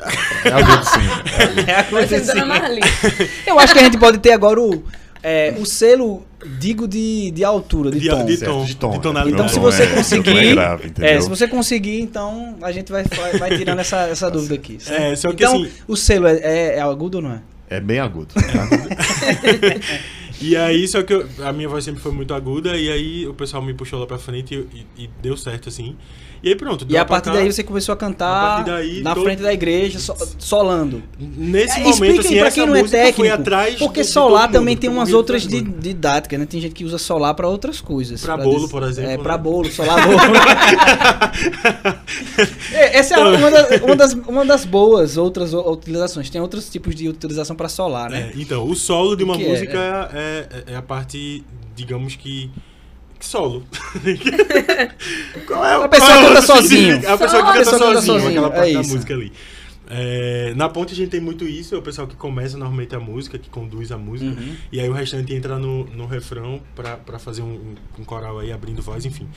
É 0.44 0.52
agudo 0.52 0.84
sim. 0.84 1.64
É 1.66 1.74
a 1.74 1.80
assim. 2.18 2.26
Dona 2.26 2.46
Marli. 2.46 2.80
Eu 3.46 3.58
acho 3.58 3.72
que 3.72 3.78
a 3.78 3.84
gente 3.84 3.98
pode 3.98 4.18
ter 4.18 4.32
agora 4.32 4.60
o, 4.60 4.84
é, 5.24 5.54
o 5.58 5.64
selo, 5.64 6.22
digo, 6.60 6.86
de, 6.86 7.30
de 7.30 7.42
altura, 7.42 7.90
de, 7.90 7.98
De- 7.98 8.08
tom. 8.10 8.24
de 8.26 8.36
Certo, 8.36 8.64
de 8.66 8.76
tom, 8.76 8.90
de 8.90 8.96
né? 8.98 9.02
tonalidade. 9.02 9.42
Então, 9.42 9.48
se 9.48 9.58
você 9.58 9.82
é- 9.84 9.86
conseguir. 9.94 10.36
É 10.36 10.50
grave, 10.52 10.88
entendeu? 10.88 11.10
É, 11.10 11.20
se 11.20 11.28
você 11.30 11.48
conseguir, 11.48 12.00
então 12.00 12.56
a 12.62 12.70
gente 12.70 12.92
vai, 12.92 13.02
vai, 13.04 13.32
vai 13.38 13.56
tirando 13.58 13.78
essa, 13.80 14.06
essa 14.08 14.30
dúvida 14.30 14.54
aqui. 14.54 14.78
É, 14.86 15.16
só 15.16 15.28
que 15.32 15.42
então, 15.42 15.62
assim- 15.62 15.70
o 15.88 15.96
selo 15.96 16.26
é, 16.26 16.36
é, 16.42 16.76
é 16.76 16.80
agudo 16.82 17.16
ou 17.18 17.22
não 17.24 17.32
é? 17.32 17.40
É 17.70 17.80
bem 17.80 17.98
agudo. 17.98 18.34
tá? 18.34 18.42
E 20.40 20.56
aí, 20.56 20.86
só 20.88 21.02
que 21.02 21.12
eu- 21.14 21.26
a 21.44 21.52
minha 21.52 21.68
voz 21.68 21.84
sempre 21.84 22.00
foi 22.02 22.12
muito 22.12 22.34
aguda, 22.34 22.76
e 22.76 22.90
aí 22.90 23.26
o 23.26 23.32
pessoal 23.32 23.62
me 23.62 23.72
puxou 23.72 24.00
lá 24.00 24.06
pra 24.06 24.18
frente 24.18 24.54
e, 24.54 24.78
e- 25.00 25.04
e 25.04 25.10
deu 25.22 25.36
certo, 25.36 25.68
assim. 25.68 25.96
E 26.44 26.48
aí 26.50 26.54
pronto. 26.56 26.84
E 26.88 26.96
a 26.96 27.04
pra 27.06 27.14
partir 27.16 27.30
cá. 27.30 27.36
daí 27.36 27.50
você 27.50 27.62
começou 27.64 27.92
a 27.92 27.96
A 27.96 27.98
cantar 27.98 28.56
partir 28.56 28.70
daí, 28.70 29.00
na 29.02 29.14
todo- 29.14 29.24
frente 29.24 29.40
da 29.42 29.50
igreja, 29.52 29.98
so- 29.98 30.14
solando. 30.38 31.02
Nesse 31.18 31.80
É, 31.80 31.84
momento, 31.84 32.20
assim, 32.20 32.36
pra 32.36 32.46
essa 32.48 32.54
quem 32.54 32.66
não 32.66 32.76
é 32.76 32.82
técnico, 32.84 33.78
porque 33.78 34.02
de 34.02 34.06
solar 34.08 34.50
também 34.50 34.74
mundo, 34.74 34.80
tem 34.82 34.90
umas 34.90 35.12
outras 35.14 35.46
didáticas, 35.46 36.38
né? 36.38 36.44
Tem 36.44 36.60
gente 36.60 36.74
que 36.74 36.84
usa 36.84 36.98
solar 36.98 37.32
pra 37.34 37.48
outras 37.48 37.80
coisas. 37.80 38.20
Pra 38.20 38.36
bolo, 38.36 38.56
dizer- 38.60 38.68
por 38.70 38.82
exemplo, 38.82 39.10
É, 39.10 39.16
né? 39.16 39.22
pra 39.22 39.38
bolo, 39.38 39.70
solar 39.72 39.96
bolo. 40.06 40.18
É, 42.72 42.98
Essa 42.98 43.14
é 43.14 43.18
uma 43.18 43.50
das, 43.50 43.80
uma 43.80 43.96
das, 43.96 44.12
uma 44.12 44.44
das 44.44 44.64
boas 44.64 45.16
outras 45.16 45.52
utilizações. 45.54 46.28
Tem 46.30 46.40
outros 46.40 46.68
tipos 46.68 46.94
de 46.94 47.08
utilização 47.08 47.56
pra 47.56 47.68
solar, 47.68 48.10
né? 48.10 48.32
É, 48.34 48.40
então, 48.40 48.68
o 48.68 48.74
solo 48.74 49.16
de 49.16 49.24
uma 49.24 49.34
é? 49.36 49.48
música 49.48 50.10
é, 50.12 50.48
é- 50.68 50.72
é 50.72 50.76
a 50.76 50.82
parte, 50.82 51.42
digamos 51.74 52.16
que. 52.16 52.50
Solo. 53.24 53.62
Qual 55.46 55.64
é 55.64 55.84
A 55.84 55.88
pessoa 55.88 56.10
qual 56.10 56.20
é 56.20 56.24
o 56.24 56.28
canta 56.28 56.42
sozinho. 56.46 56.96
A 57.08 57.18
pessoa 57.18 57.42
que 57.42 57.52
canta 57.52 57.58
pessoa 57.58 57.78
canta 57.78 57.94
sozinho, 58.02 58.02
sozinho, 58.20 58.28
aquela 58.30 58.50
parte 58.50 58.70
é 58.70 58.74
da 58.74 58.82
música 58.82 59.14
ali. 59.14 59.32
É, 59.86 60.54
na 60.56 60.66
ponte 60.66 60.94
a 60.94 60.96
gente 60.96 61.10
tem 61.10 61.20
muito 61.20 61.44
isso, 61.46 61.74
é 61.74 61.78
o 61.78 61.82
pessoal 61.82 62.06
que 62.08 62.16
começa 62.16 62.56
normalmente 62.56 62.94
a 62.94 63.00
música, 63.00 63.38
que 63.38 63.50
conduz 63.50 63.92
a 63.92 63.98
música, 63.98 64.30
Uhum. 64.40 64.56
e 64.72 64.80
aí 64.80 64.88
o 64.88 64.94
restante 64.94 65.34
entra 65.34 65.58
no, 65.58 65.84
no 65.84 66.06
refrão 66.06 66.58
pra, 66.74 66.96
pra 66.96 67.18
fazer 67.18 67.42
um, 67.42 67.74
um 67.98 68.02
coral 68.04 68.38
aí, 68.38 68.50
abrindo 68.50 68.80
voz, 68.80 69.04
enfim. 69.04 69.28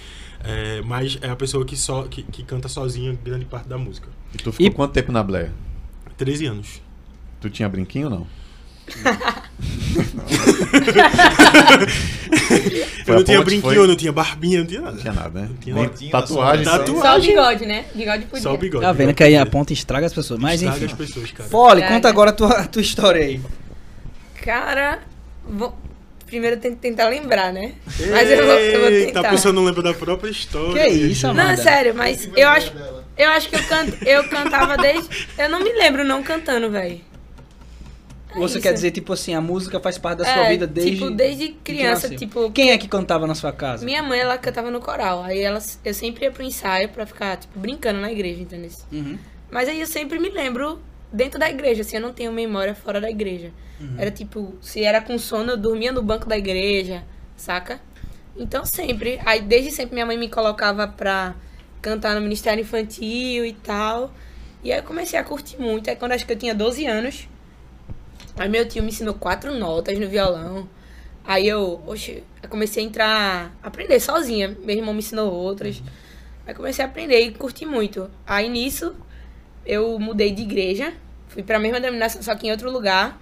É, 0.42 0.82
mas 0.86 1.18
é 1.22 1.30
a 1.30 1.36
pessoa 1.36 1.66
que, 1.66 1.76
só, 1.76 2.04
que, 2.04 2.24
que 2.24 2.44
canta 2.44 2.70
sozinha 2.70 3.18
grande 3.22 3.44
parte 3.44 3.68
da 3.68 3.78
música. 3.78 4.08
E 4.34 4.38
tu 4.38 4.54
ficou 4.54 4.66
E- 4.68 4.72
quanto 4.72 4.94
tempo 4.94 5.12
na 5.12 5.22
Blair? 5.22 5.52
13 6.16 6.46
anos. 6.46 6.82
Tu 7.42 7.50
tinha 7.50 7.68
brinquinho 7.68 8.06
ou 8.06 8.12
não? 8.12 8.28
Eu 13.08 13.14
a 13.14 13.18
não 13.18 13.24
tinha 13.24 13.42
brinquinho, 13.42 13.74
foi? 13.74 13.78
eu 13.78 13.88
não 13.88 13.96
tinha 13.96 14.12
barbinha, 14.12 14.60
não 14.60 14.68
tinha 14.68 14.82
nada. 14.82 14.92
Não 14.96 15.02
tinha 15.02 15.14
nada, 15.14 15.42
né? 15.42 15.50
tinha 15.62 16.12
tatuagem. 16.12 16.66
só- 16.66 16.78
Tatuagem. 16.80 17.02
Só 17.02 17.18
o 17.18 17.22
bigode, 17.22 17.66
né? 17.66 17.86
Bigode 17.96 18.26
podia. 18.26 18.42
Só 18.44 18.54
o 18.54 18.58
bigode. 18.58 18.84
Tá 18.84 18.92
vendo 18.92 18.98
bigode 19.08 19.16
que 19.16 19.24
aí 19.24 19.38
a 19.38 19.46
ponta 19.46 19.74
estraga 19.74 20.06
as 20.06 20.14
pessoas. 20.14 20.40
Mas 20.40 20.62
Estraga 20.62 20.78
enfim. 20.86 20.94
as 20.94 20.94
pessoas, 20.94 21.32
cara. 21.32 21.50
Fole, 21.50 21.82
conta 21.84 22.10
agora 22.10 22.30
a 22.32 22.34
tua, 22.34 22.50
a 22.60 22.68
tua 22.68 22.82
história 22.82 23.22
aí. 23.24 23.40
Cara, 24.44 25.00
vou... 25.48 25.76
primeiro 26.26 26.56
eu 26.58 26.60
tenho 26.60 26.76
que 26.76 26.82
tentar 26.82 27.08
lembrar, 27.10 27.52
né? 27.54 27.74
Mas 28.12 28.30
eu 28.30 28.46
vou, 28.46 28.56
eu 28.56 28.80
vou 28.82 28.90
tentar. 28.90 29.20
a 29.22 29.30
pessoa 29.30 29.54
não 29.54 29.64
lembra 29.64 29.82
da 29.82 29.94
própria 29.94 30.30
história. 30.30 30.84
Que 30.84 30.90
isso, 30.90 31.28
amado? 31.28 31.48
Não, 31.48 31.58
sério, 31.58 31.94
mas 31.96 32.30
eu 32.36 32.48
acho, 32.50 32.74
eu 33.18 33.30
acho 33.30 33.50
que 33.50 33.56
eu, 33.56 33.64
canto, 33.64 33.98
eu 34.06 34.24
cantava 34.26 34.78
desde. 34.78 35.28
Eu 35.38 35.50
não 35.50 35.60
me 35.64 35.72
lembro 35.74 36.04
não 36.04 36.22
cantando, 36.22 36.70
velho. 36.70 37.00
É 38.38 38.42
Você 38.42 38.58
isso. 38.58 38.62
quer 38.68 38.74
dizer, 38.74 38.92
tipo 38.92 39.14
assim, 39.14 39.34
a 39.34 39.42
música 39.42 39.80
faz 39.80 39.98
parte 39.98 40.20
da 40.20 40.26
sua 40.26 40.46
É, 40.46 40.50
vida 40.50 40.66
desde. 40.68 40.96
Tipo, 40.96 41.12
desde 41.12 41.48
de 41.48 41.54
que 41.54 41.60
criança, 41.74 42.08
nasceu. 42.10 42.18
tipo. 42.18 42.52
Quem 42.52 42.72
é 42.72 42.78
que 42.78 42.88
cantava 42.88 43.26
na 43.28 43.36
sua 43.36 43.52
casa? 43.52 43.84
Minha 43.86 44.02
mãe, 44.04 44.20
ela 44.20 44.38
cantava 44.38 44.70
no 44.72 44.80
coral. 44.80 45.24
Aí 45.24 45.40
ela, 45.42 45.60
eu 45.84 45.94
sempre 45.94 46.26
ia 46.26 46.32
pro 46.32 46.44
ensaio 46.44 46.90
pra 46.90 47.06
ficar, 47.06 47.38
tipo, 47.38 47.60
brincando 47.60 48.00
na 48.00 48.12
igreja, 48.12 48.42
entendeu? 48.42 48.72
Uhum. 48.92 49.18
Mas 49.52 49.68
aí 49.70 49.80
eu 49.80 49.88
sempre 49.88 50.20
me 50.20 50.30
lembro 50.30 50.80
dentro 51.12 51.40
da 51.40 51.50
igreja, 51.50 51.82
assim, 51.82 51.96
eu 51.98 52.02
não 52.02 52.12
tenho 52.14 52.32
memória 52.32 52.76
fora 52.76 53.00
da 53.00 53.10
igreja. 53.10 53.52
Uhum. 53.80 53.96
Era 53.98 54.12
tipo, 54.12 54.56
se 54.62 54.84
era 54.84 55.00
com 55.02 55.18
sono, 55.18 55.52
eu 55.52 55.58
dormia 55.58 55.92
no 55.92 56.02
banco 56.02 56.28
da 56.28 56.38
igreja, 56.38 57.04
saca? 57.36 57.80
Então 58.36 58.66
sempre, 58.66 59.20
aí 59.26 59.42
desde 59.42 59.72
sempre 59.72 59.94
minha 59.94 60.06
mãe 60.06 60.18
me 60.18 60.30
colocava 60.30 60.88
pra 60.88 61.34
cantar 61.82 62.14
no 62.16 62.22
Ministério 62.22 62.62
Infantil 62.62 63.46
e 63.46 63.54
tal. 63.54 64.14
E 64.64 64.72
aí 64.72 64.80
eu 64.80 64.84
comecei 64.84 65.18
a 65.18 65.24
curtir 65.24 65.58
muito. 65.62 65.90
Aí 65.90 65.96
quando 65.96 66.12
acho 66.12 66.26
que 66.26 66.34
eu 66.34 66.38
tinha 66.38 66.54
12 66.54 66.86
anos, 66.86 67.28
aí 68.38 68.50
meu 68.50 68.68
tio 68.68 68.82
me 68.84 68.90
ensinou 68.90 69.14
quatro 69.14 69.54
notas 69.54 69.98
no 70.00 70.08
violão. 70.08 70.68
Aí 71.26 71.48
eu, 71.48 71.82
oxe, 71.86 72.24
eu 72.42 72.50
comecei 72.50 72.84
a 72.84 72.88
entrar, 72.88 73.58
aprender 73.62 74.00
sozinha. 74.00 74.56
Meu 74.64 74.76
irmão 74.78 74.94
me 74.94 75.00
ensinou 75.00 75.32
outras. 75.34 75.82
Aí 76.46 76.54
comecei 76.54 76.84
a 76.86 76.88
aprender 76.88 77.20
e 77.20 77.32
curti 77.32 77.66
muito. 77.66 78.10
Aí 78.26 78.48
nisso, 78.48 78.96
eu 79.66 80.00
mudei 80.00 80.32
de 80.32 80.44
igreja, 80.44 80.94
fui 81.28 81.44
pra 81.44 81.60
mesma 81.60 81.80
denominação, 81.82 82.22
só 82.22 82.34
que 82.36 82.48
em 82.48 82.52
outro 82.52 82.72
lugar. 82.72 83.20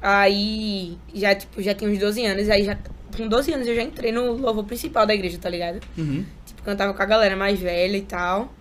Aí 0.00 0.96
já, 1.12 1.34
tipo, 1.34 1.60
já 1.60 1.74
tinha 1.74 1.90
uns 1.90 1.98
12 1.98 2.24
anos, 2.24 2.48
aí 2.48 2.64
já. 2.64 2.78
Com 3.16 3.26
12 3.26 3.52
anos 3.52 3.66
eu 3.66 3.74
já 3.74 3.82
entrei 3.82 4.12
no 4.12 4.32
louvor 4.32 4.64
principal 4.64 5.04
da 5.06 5.14
igreja, 5.14 5.38
tá 5.38 5.48
ligado? 5.48 5.80
Uhum. 5.96 6.24
Tipo, 6.46 6.62
cantava 6.62 6.94
com 6.94 7.02
a 7.02 7.06
galera 7.06 7.34
mais 7.36 7.58
velha 7.58 7.96
e 7.96 8.02
tal. 8.02 8.52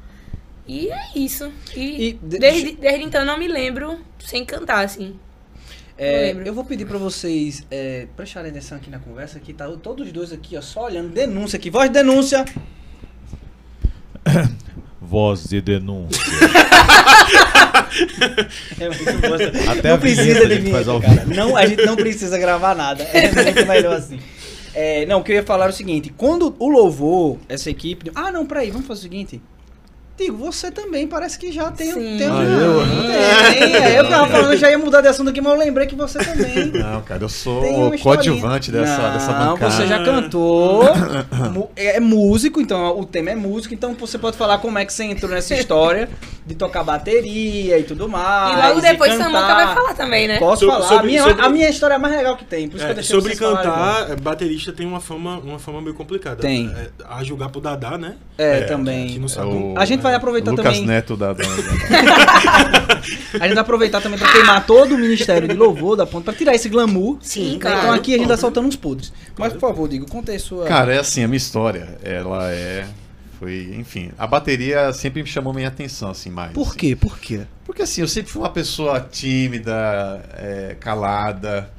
E 0.68 0.90
é 0.90 1.00
isso. 1.16 1.52
E, 1.76 2.10
E 2.10 2.14
de- 2.14 2.40
desde, 2.40 2.72
desde 2.76 3.04
então 3.04 3.22
eu 3.22 3.28
não 3.28 3.38
me 3.38 3.48
lembro 3.48 4.00
sem 4.20 4.44
cantar, 4.44 4.84
assim. 4.84 5.18
É, 5.98 6.36
eu 6.46 6.54
vou 6.54 6.63
pedir 6.63 6.86
pra 6.86 6.98
vocês 6.98 7.63
é, 7.72 8.08
prestarem 8.16 8.51
atenção 8.51 8.77
aqui 8.77 8.89
na 8.89 9.00
conversa, 9.00 9.39
que 9.39 9.51
tá 9.54 9.68
todos 9.82 10.06
os 10.08 10.13
dois 10.13 10.32
aqui, 10.32 10.56
ó, 10.56 10.62
só 10.62 10.86
olhando. 10.86 11.10
Denúncia 11.10 11.58
aqui, 11.58 11.70
voz 11.72 11.89
de 11.89 11.94
denúncia. 11.94 12.46
Voz 15.01 15.46
de 15.46 15.62
denúncia. 15.62 16.22
É 18.80 18.89
muito 18.89 19.10
essa- 19.42 19.72
Até 19.72 19.89
não 19.89 19.96
a 19.96 19.98
precisa 20.00 20.46
de 20.48 20.56
vinheta, 20.60 21.00
cara. 21.00 21.13
vivo. 21.25 21.34
Não, 21.36 21.56
a 21.56 21.66
gente 21.66 21.86
não 21.86 21.96
precisa 21.96 22.38
gravar 22.38 22.75
nada. 22.75 23.04
É 23.04 23.32
muito 23.32 23.66
melhor 23.66 23.96
assim. 23.96 24.20
É, 24.74 25.06
não, 25.06 25.20
o 25.20 25.24
que 25.24 25.32
eu 25.32 25.36
ia 25.38 25.44
falar 25.44 25.68
é 25.68 25.70
o 25.70 25.74
seguinte: 25.74 26.13
quando 26.16 26.56
o 26.60 26.68
louvor, 26.68 27.38
essa 27.48 27.70
equipe. 27.70 28.12
Ah, 28.13 28.32
não, 28.32 28.46
peraí, 28.46 28.70
vamos 28.70 28.86
fazer 28.86 29.00
o 29.00 29.04
seguinte. 29.04 29.42
Digo, 30.18 30.36
você 30.38 30.72
também 30.72 31.06
parece 31.08 31.38
que 31.38 31.52
já 31.52 31.70
tem, 31.70 31.92
Sim. 31.94 32.18
tem 32.18 32.28
um. 32.30 32.38
Ah, 32.38 32.44
eu? 32.44 33.54
Tem, 33.54 33.76
é, 33.76 34.00
eu 34.00 34.10
tava 34.10 34.28
falando, 34.28 34.52
eu 34.54 34.58
já 34.58 34.70
ia 34.72 34.78
mudar 34.78 35.02
de 35.02 35.08
assunto 35.08 35.30
aqui, 35.30 35.40
mas 35.40 35.54
eu 35.54 35.60
lembrei 35.60 35.86
que 35.86 35.96
você 35.96 36.18
também. 36.18 36.66
Não, 36.72 37.02
cara, 37.04 37.24
eu 37.24 37.30
sou 37.30 37.88
o 37.90 38.00
coadjuvante 38.00 38.72
dessa, 38.72 38.98
não, 38.98 39.14
dessa 39.14 39.32
bancada. 39.34 39.72
você 39.72 39.86
já 39.86 40.04
cantou, 40.04 40.84
mu- 41.54 41.70
é 41.76 42.00
músico, 42.00 42.60
então 42.60 43.00
o 43.00 43.06
tema 43.06 43.30
é 43.30 43.36
músico, 43.36 43.74
então 43.76 43.94
você 43.94 44.18
pode 44.18 44.36
falar 44.38 44.58
como 44.58 44.80
é 44.80 44.86
que 44.86 44.92
você 44.94 45.04
entrou 45.04 45.30
nessa 45.32 45.54
história 45.54 46.10
de 46.46 46.56
tocar 46.56 46.84
bateria 46.84 47.78
e 47.78 47.84
tudo 47.84 48.10
mais. 48.10 48.58
e 48.58 48.68
logo 48.70 48.82
depois 48.82 49.12
cantar. 49.12 49.24
Samuca 49.32 49.54
vai 49.54 49.76
falar 49.76 49.94
também, 49.94 50.28
né? 50.28 50.40
Posso 50.40 50.66
Sobre- 50.66 50.74
falar? 50.76 50.88
sobre- 50.88 51.04
a, 51.04 51.06
minha, 51.06 51.24
sobre- 51.24 51.46
a 51.46 51.50
minha 51.50 51.70
história 51.70 51.94
é 51.94 51.98
a 51.98 52.00
mais 52.00 52.16
legal 52.16 52.36
que 52.38 52.46
tem, 52.46 52.68
por 52.68 52.78
isso 52.78 52.86
que 52.86 52.90
eu 52.90 52.94
É, 52.94 52.96
deixei 52.96 53.16
sobre 53.16 53.36
falarem 53.36 53.70
cantar, 53.72 54.12
é, 54.12 54.16
baterista 54.16 54.72
tem 54.74 54.88
uma 54.88 55.00
fama, 55.00 55.38
uma 55.38 55.60
fama 55.60 55.80
meio 55.82 55.94
complicada. 55.94 56.38
Tem. 56.38 56.74
É, 56.76 56.88
a 57.08 57.24
julgar 57.24 57.50
pro 57.50 57.62
Dadá, 57.62 57.98
né? 58.00 58.16
É, 58.38 58.62
também. 58.62 59.08
Que 59.08 59.20
não 59.20 59.26
É 59.26 59.30
sabe. 59.30 59.48
o 59.50 59.74
A 59.78 59.86
gente 59.86 60.02
vai 60.08 60.16
aproveitar 60.16 60.52
Lucas 60.52 60.66
também. 60.66 60.86
Neto 60.86 61.16
da, 61.16 61.32
A 63.40 63.46
gente 63.46 63.54
vai 63.54 63.58
aproveitar 63.58 64.02
também 64.02 64.18
pra 64.18 64.32
queimar 64.32 64.66
todo 64.66 64.96
o 64.96 64.98
Ministério 64.98 65.48
de 65.48 65.54
Louvor 65.54 65.96
da 65.96 66.06
ponta, 66.06 66.26
pra 66.26 66.34
tirar 66.34 66.56
esse 66.56 66.70
glamour. 66.70 67.18
Sim, 67.22 67.56
Então 67.56 67.72
claro. 67.72 67.92
aqui 67.94 68.16
a 68.16 68.18
gente 68.18 68.28
tá 68.28 68.38
soltando 68.38 68.68
uns 68.68 68.76
podres. 68.76 69.12
Mas 69.38 69.54
por 69.54 69.60
favor, 69.60 69.88
Digo, 69.88 70.10
conta 70.10 70.32
aí 70.32 70.40
sua. 70.40 70.66
Cara, 70.66 70.94
é 70.94 71.00
assim, 71.00 71.24
a 71.24 71.28
minha 71.28 71.38
história, 71.38 71.98
ela 72.04 72.52
é. 72.52 72.88
Foi, 73.40 73.76
enfim, 73.78 74.10
a 74.18 74.26
bateria 74.26 74.92
sempre 74.94 75.22
me 75.22 75.30
chamou 75.30 75.54
minha 75.54 75.68
atenção, 75.68 76.10
assim, 76.10 76.32
mais. 76.32 76.52
por 76.54 76.70
assim. 76.70 76.78
quê? 76.78 76.96
Por 76.96 77.20
quê? 77.20 77.42
Porque 77.66 77.84
assim, 77.84 78.02
eu 78.02 78.08
sempre 78.08 78.32
fui 78.32 78.42
uma 78.42 78.50
pessoa 78.50 79.00
tímida, 79.00 80.24
é, 80.34 80.76
calada. 80.80 81.70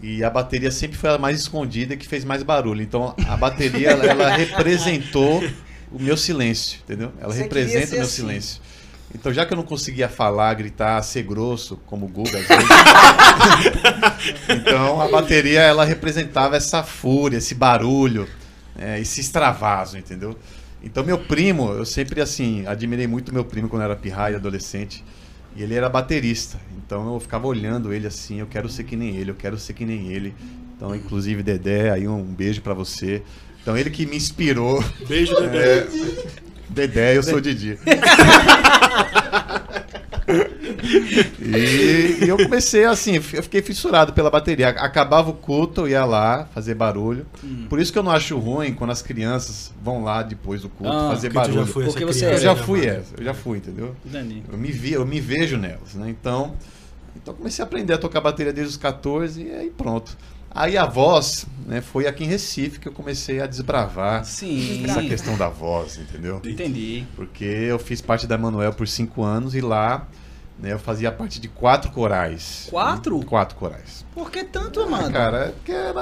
E 0.00 0.22
a 0.22 0.28
bateria 0.30 0.70
sempre 0.70 0.98
foi 0.98 1.10
a 1.10 1.18
mais 1.18 1.40
escondida 1.40 1.94
e 1.94 1.96
que 1.96 2.06
fez 2.06 2.24
mais 2.24 2.42
barulho. 2.42 2.82
Então 2.82 3.14
a 3.26 3.36
bateria, 3.36 3.90
ela, 3.90 4.04
ela 4.04 4.30
representou 4.36 5.42
o 5.94 6.02
meu 6.02 6.16
silêncio, 6.16 6.80
entendeu? 6.82 7.12
Ela 7.20 7.32
Você 7.32 7.42
representa 7.42 7.88
o 7.88 7.92
meu 7.92 8.02
assim. 8.02 8.10
silêncio. 8.10 8.60
Então, 9.14 9.32
já 9.32 9.46
que 9.46 9.52
eu 9.52 9.56
não 9.56 9.62
conseguia 9.62 10.08
falar, 10.08 10.52
gritar, 10.54 11.00
ser 11.02 11.22
grosso, 11.22 11.76
como 11.86 12.06
o 12.06 12.08
Guga, 12.08 12.36
às 12.36 12.48
vezes, 12.48 12.68
então 14.50 15.00
a 15.00 15.08
bateria 15.08 15.60
ela 15.60 15.84
representava 15.84 16.56
essa 16.56 16.82
fúria, 16.82 17.36
esse 17.36 17.54
barulho, 17.54 18.28
é, 18.76 18.98
esse 18.98 19.20
extravaso, 19.20 19.96
entendeu? 19.96 20.36
Então 20.82 21.04
meu 21.04 21.16
primo, 21.18 21.70
eu 21.70 21.84
sempre 21.84 22.20
assim, 22.20 22.66
admirei 22.66 23.06
muito 23.06 23.32
meu 23.32 23.44
primo 23.44 23.68
quando 23.68 23.82
era 23.82 23.94
pirraia, 23.94 24.36
adolescente, 24.36 25.04
e 25.54 25.62
ele 25.62 25.74
era 25.74 25.88
baterista. 25.88 26.60
Então 26.76 27.14
eu 27.14 27.20
ficava 27.20 27.46
olhando 27.46 27.92
ele 27.92 28.08
assim, 28.08 28.40
eu 28.40 28.46
quero 28.48 28.68
ser 28.68 28.82
que 28.82 28.96
nem 28.96 29.14
ele, 29.16 29.30
eu 29.30 29.36
quero 29.36 29.56
ser 29.58 29.74
que 29.74 29.84
nem 29.84 30.08
ele. 30.08 30.34
Então, 30.76 30.94
inclusive 30.94 31.42
Dedé, 31.42 31.90
aí 31.90 32.08
um 32.08 32.22
beijo 32.22 32.60
pra 32.60 32.74
você. 32.74 33.22
Então 33.64 33.76
ele 33.78 33.88
que 33.88 34.04
me 34.04 34.14
inspirou. 34.16 34.84
Beijo, 35.08 35.34
Dedé. 35.40 35.78
É, 35.78 35.86
Dedé, 36.68 37.16
eu 37.16 37.22
sou 37.22 37.36
o 37.36 37.40
Didi. 37.40 37.78
E, 41.40 42.24
e 42.24 42.28
eu 42.28 42.36
comecei 42.36 42.84
assim, 42.84 43.16
eu 43.16 43.42
fiquei 43.42 43.62
fissurado 43.62 44.12
pela 44.12 44.30
bateria. 44.30 44.68
Acabava 44.70 45.30
o 45.30 45.34
culto, 45.34 45.82
eu 45.82 45.88
ia 45.88 46.04
lá 46.04 46.46
fazer 46.54 46.74
barulho. 46.74 47.26
Hum. 47.42 47.66
Por 47.68 47.78
isso 47.80 47.92
que 47.92 47.98
eu 47.98 48.02
não 48.02 48.10
acho 48.12 48.38
ruim 48.38 48.74
quando 48.74 48.90
as 48.90 49.02
crianças 49.02 49.72
vão 49.82 50.02
lá 50.04 50.22
depois 50.22 50.62
do 50.62 50.68
culto 50.68 50.92
Ah, 50.92 51.10
fazer 51.10 51.30
Porque 51.30 51.40
tu 51.48 51.52
já 51.52 51.54
barulho. 51.60 51.72
foi 51.72 51.84
Porque 51.84 52.04
essa 52.04 52.12
você- 52.12 52.24
Eu 52.24 52.28
criança, 52.28 52.44
já 52.44 52.54
né, 52.54 52.62
fui 52.62 52.80
mano? 52.86 52.92
essa, 52.98 53.14
eu 53.18 53.24
já 53.24 53.34
fui, 53.34 53.58
entendeu? 53.58 53.96
Eu 54.50 54.58
me, 54.58 54.70
vi, 54.72 54.92
eu 54.92 55.06
me 55.06 55.20
vejo 55.20 55.56
nelas, 55.56 55.94
né? 55.94 56.08
Então, 56.10 56.54
então 57.16 57.32
eu 57.34 57.38
comecei 57.38 57.62
a 57.62 57.66
aprender 57.66 57.92
a 57.94 57.98
tocar 57.98 58.20
bateria 58.20 58.52
desde 58.52 58.70
os 58.72 58.76
14 58.78 59.42
e 59.42 59.50
aí 59.50 59.70
pronto. 59.70 60.16
Aí 60.54 60.76
a 60.78 60.86
voz, 60.86 61.46
né, 61.66 61.80
foi 61.80 62.06
aqui 62.06 62.22
em 62.24 62.28
Recife 62.28 62.78
que 62.78 62.86
eu 62.86 62.92
comecei 62.92 63.40
a 63.40 63.46
desbravar 63.46 64.24
Sim. 64.24 64.84
essa 64.84 65.02
questão 65.02 65.36
da 65.36 65.48
voz, 65.48 65.98
entendeu? 65.98 66.40
Entendi. 66.44 67.04
Porque 67.16 67.44
eu 67.44 67.78
fiz 67.78 68.00
parte 68.00 68.26
da 68.26 68.38
Manuel 68.38 68.72
por 68.72 68.86
cinco 68.86 69.24
anos 69.24 69.54
e 69.56 69.60
lá 69.60 70.06
né, 70.56 70.72
eu 70.72 70.78
fazia 70.78 71.10
parte 71.10 71.40
de 71.40 71.48
quatro 71.48 71.90
corais. 71.90 72.68
Quatro? 72.70 73.18
Quatro 73.24 73.56
corais. 73.56 74.04
Por 74.14 74.30
que 74.30 74.44
tanto, 74.44 74.80
Ah, 74.82 74.86
mano? 74.86 75.10
cara, 75.12 75.38
é 75.46 75.48
porque 75.48 75.72
era, 75.72 76.00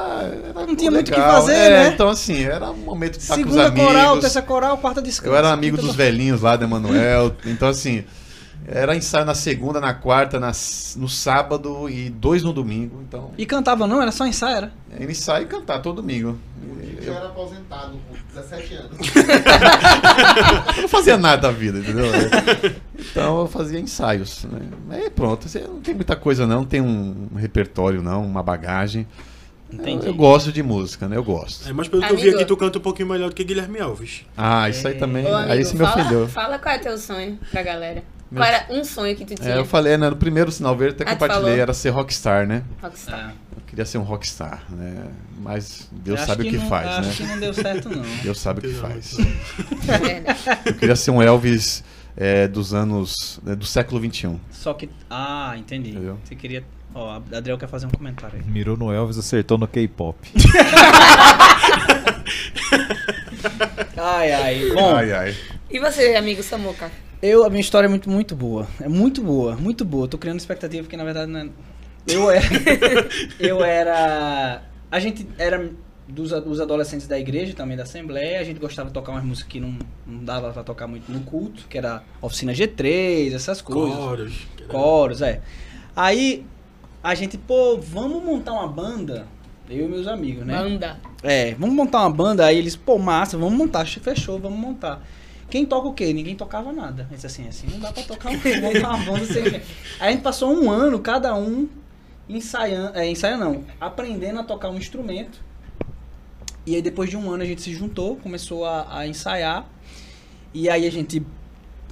era 0.51 0.67
Não 0.67 0.77
tinha 0.77 0.91
muito 0.91 1.09
o 1.09 1.15
que 1.15 1.19
legal. 1.19 1.41
fazer, 1.41 1.55
É, 1.55 1.71
né? 1.85 1.89
Então, 1.95 2.09
assim, 2.11 2.43
era 2.45 2.71
um 2.71 2.77
momento 2.77 3.17
de 3.17 3.23
estar 3.23 3.37
com 3.37 3.41
os 3.41 3.47
Segunda 3.47 3.69
amigos. 3.69 3.87
coral, 3.87 4.21
terceira 4.21 4.47
coral, 4.47 4.77
quarta 4.77 5.01
descanso. 5.01 5.33
Eu 5.33 5.37
era 5.39 5.51
amigo 5.51 5.77
Quinta 5.79 5.87
dos 5.87 5.97
velhinhos 5.97 6.43
lá 6.43 6.57
da 6.57 6.67
Emanuel. 6.67 7.35
Então, 7.47 7.69
assim, 7.69 8.05
era 8.67 8.95
ensaio 8.97 9.25
na 9.25 9.35
segunda, 9.35 9.81
na 9.81 9.93
quarta, 9.95 10.39
na 10.39 10.53
no 10.97 11.09
sábado 11.09 11.89
e 11.89 12.09
dois 12.11 12.43
no 12.43 12.53
domingo. 12.53 13.03
Então, 13.03 13.31
E 13.37 13.45
cantava 13.45 13.87
não? 13.87 14.01
Era 14.01 14.13
só 14.13 14.27
ensaio, 14.27 14.57
era? 14.57 14.73
era 14.91 15.11
ensaio 15.11 15.45
e 15.45 15.47
cantar 15.47 15.81
todo 15.81 15.97
domingo. 15.97 16.39
Eu 16.97 17.03
já 17.03 17.15
era 17.15 17.27
aposentado 17.27 17.99
com 18.09 18.41
17 18.41 18.75
anos. 18.75 18.93
Eu 20.77 20.83
não 20.83 20.89
fazia 20.89 21.17
nada 21.17 21.43
da 21.43 21.51
vida, 21.51 21.79
entendeu? 21.79 22.05
Então 23.11 23.41
eu 23.41 23.47
fazia 23.49 23.81
ensaios. 23.81 24.45
Né? 24.45 24.61
Aí 24.91 25.11
pronto, 25.11 25.47
assim, 25.47 25.61
não 25.63 25.81
tem 25.81 25.95
muita 25.95 26.15
coisa 26.15 26.47
não, 26.47 26.59
não 26.59 26.65
tem 26.65 26.81
um 26.81 27.29
repertório 27.35 28.03
não, 28.03 28.25
uma 28.25 28.43
bagagem. 28.43 29.07
Eu, 29.79 30.01
eu 30.01 30.15
gosto 30.15 30.53
de 30.53 30.63
música, 30.63 31.09
né? 31.09 31.17
Eu 31.17 31.25
gosto. 31.25 31.69
É, 31.69 31.73
mas 31.73 31.89
pelo 31.89 32.03
que 32.03 32.13
eu 32.13 32.17
vi 32.17 32.23
Amigo. 32.25 32.37
aqui, 32.37 32.45
tu 32.45 32.57
canta 32.57 32.79
um 32.79 32.83
pouquinho 32.83 33.09
melhor 33.09 33.31
do 33.31 33.35
que 33.35 33.43
Guilherme 33.43 33.81
Alves. 33.81 34.25
Ah, 34.37 34.69
isso 34.69 34.87
aí 34.87 34.95
também. 34.95 35.25
Ô, 35.25 35.35
aí 35.35 35.45
amigo, 35.45 35.63
isso 35.63 35.73
me 35.77 35.85
fala, 35.85 36.01
ofendeu. 36.03 36.29
Fala 36.29 36.59
qual 36.59 36.75
é 36.75 36.79
teu 36.79 36.99
sonho 36.99 37.39
pra 37.51 37.63
galera. 37.63 38.05
Qual 38.35 38.45
era 38.45 38.67
um 38.71 38.85
sonho 38.85 39.15
que 39.17 39.25
tu 39.25 39.35
tinha? 39.35 39.55
É, 39.55 39.59
eu 39.59 39.65
falei, 39.65 39.97
né? 39.97 40.09
No 40.11 40.17
primeiro 40.17 40.51
sinal 40.51 40.77
verde 40.77 41.03
até 41.03 41.11
Ah, 41.11 41.15
compartilhei, 41.17 41.61
era 41.61 41.73
ser 41.75 41.91
rockstar, 41.91 42.47
né? 42.47 42.63
Rockstar. 42.83 43.35
Eu 43.57 43.63
queria 43.67 43.85
ser 43.85 43.99
um 43.99 44.03
rockstar, 44.03 44.63
né? 44.71 45.07
Mas 45.39 45.89
Deus 45.93 46.21
Acho 46.21 46.29
sabe 46.29 46.47
o 46.47 46.51
que 46.51 46.57
não- 46.59 46.69
faz, 46.69 46.87
acho 46.89 47.09
né? 47.09 47.15
que 47.17 47.23
não 47.35 47.41
deu 47.41 47.55
certo, 47.55 47.89
não. 47.89 48.03
Deus 48.23 48.39
sabe 48.41 48.59
o 48.61 48.63
que 48.63 48.75
faz. 48.75 49.17
É 49.89 49.99
verdade. 49.99 50.39
Eu 50.67 50.75
queria 50.75 50.97
ser 50.97 51.11
um 51.11 51.21
Elvis 51.23 51.83
é, 52.17 52.47
dos 52.47 52.73
anos. 52.75 53.41
né, 53.43 53.55
do 53.57 53.65
século 53.67 54.01
XXI. 54.01 54.37
Só 54.51 54.73
que. 54.75 54.89
Ah, 55.11 55.55
entendi. 55.57 55.91
Entendeu? 55.91 56.19
Você 56.25 56.35
queria. 56.37 56.63
Ó, 56.95 57.11
a 57.11 57.37
Adriel 57.39 57.57
quer 57.57 57.69
fazer 57.69 57.87
um 57.87 57.91
comentário 57.91 58.39
aí. 58.39 58.45
Mirou 58.51 58.77
no 58.77 58.93
Elvis, 58.93 59.17
acertou 59.19 59.57
no 59.59 59.67
K-pop. 59.67 60.17
Ai, 63.97 64.33
ai. 64.33 64.71
Bom, 64.71 64.95
Ai, 64.95 65.13
ai. 65.13 65.37
E 65.71 65.79
você, 65.79 66.15
amigo 66.15 66.43
Samuca? 66.43 66.91
eu, 67.21 67.45
a 67.45 67.51
minha 67.51 67.61
história 67.61 67.87
é 67.87 67.89
muito, 67.89 68.11
muito 68.11 68.35
boa. 68.35 68.67
É 68.81 68.89
muito 68.89 69.23
boa, 69.23 69.57
muito 69.57 69.85
boa. 69.85 70.09
Tô 70.09 70.19
criando 70.19 70.39
expectativa 70.39 70.83
porque 70.83 70.97
na 70.97 71.05
verdade 71.05 71.31
não 71.31 71.41
é... 71.41 71.49
Eu 72.07 72.31
era. 72.31 72.45
eu 73.39 73.65
era. 73.65 74.63
A 74.91 74.99
gente 74.99 75.27
era 75.39 75.71
dos, 76.09 76.31
dos 76.31 76.61
adolescentes 76.61 77.07
da 77.07 77.19
igreja, 77.19 77.55
também 77.55 77.77
da 77.77 77.85
Assembleia. 77.85 78.41
A 78.41 78.45
gente 78.45 78.59
gostava 78.59 78.89
de 78.89 78.95
tocar 78.95 79.13
umas 79.13 79.25
músicas 79.25 79.53
que 79.53 79.61
não, 79.61 79.79
não 80.07 80.25
dava 80.25 80.53
pra 80.53 80.65
tocar 80.65 80.87
muito 80.87 81.11
no 81.11 81.21
culto, 81.21 81.67
que 81.69 81.79
era 81.79 82.03
oficina 82.21 82.53
G3, 82.53 83.33
essas 83.33 83.63
coisas. 83.63 83.97
Coros. 83.97 84.47
Coros, 84.69 85.23
é. 85.23 85.41
Aí 85.95 86.45
a 87.03 87.15
gente, 87.15 87.39
pô, 87.39 87.79
vamos 87.79 88.23
montar 88.23 88.53
uma 88.53 88.69
banda, 88.69 89.27
eu 89.73 89.87
e 89.87 89.89
meus 89.89 90.07
amigos, 90.07 90.45
né? 90.45 90.57
Banda. 90.57 91.01
É, 91.23 91.55
vamos 91.55 91.75
montar 91.75 92.01
uma 92.01 92.11
banda. 92.11 92.47
Aí 92.47 92.59
eles, 92.59 92.77
pô, 92.77 92.99
massa, 92.99 93.37
vamos 93.37 93.55
montar. 93.57 93.87
Fechou, 93.87 94.39
vamos 94.39 94.59
montar. 94.59 95.03
Quem 95.49 95.67
toca 95.67 95.89
o 95.89 95.93
quê? 95.93 96.13
Ninguém 96.13 96.35
tocava 96.35 96.73
nada. 96.73 97.07
Eles 97.11 97.25
assim, 97.25 97.47
assim, 97.47 97.67
não 97.71 97.79
dá 97.79 97.93
pra 97.93 98.03
tocar 98.03 98.31
um, 98.31 98.37
montar 98.61 98.89
uma 98.89 99.05
banda 99.05 99.27
sem. 99.27 99.45
Aí 99.45 99.63
a 100.01 100.11
gente 100.11 100.23
passou 100.23 100.51
um 100.51 100.71
ano, 100.71 100.99
cada 100.99 101.35
um, 101.37 101.69
ensaiando, 102.29 102.97
é, 102.97 103.07
ensaiando 103.07 103.45
não, 103.45 103.65
aprendendo 103.81 104.41
a 104.41 104.45
tocar 104.45 104.71
um 104.71 104.79
instrumento. 104.79 105.41
E 106.65 106.75
aí 106.75 106.81
depois 106.81 107.11
de 107.11 107.17
um 107.17 107.31
ano 107.31 107.43
a 107.43 107.47
gente 107.47 107.61
se 107.61 107.75
juntou, 107.75 108.17
começou 108.17 108.65
a, 108.65 109.01
a 109.01 109.07
ensaiar. 109.07 109.69
E 110.55 110.71
aí 110.71 110.87
a 110.87 110.91
gente 110.91 111.23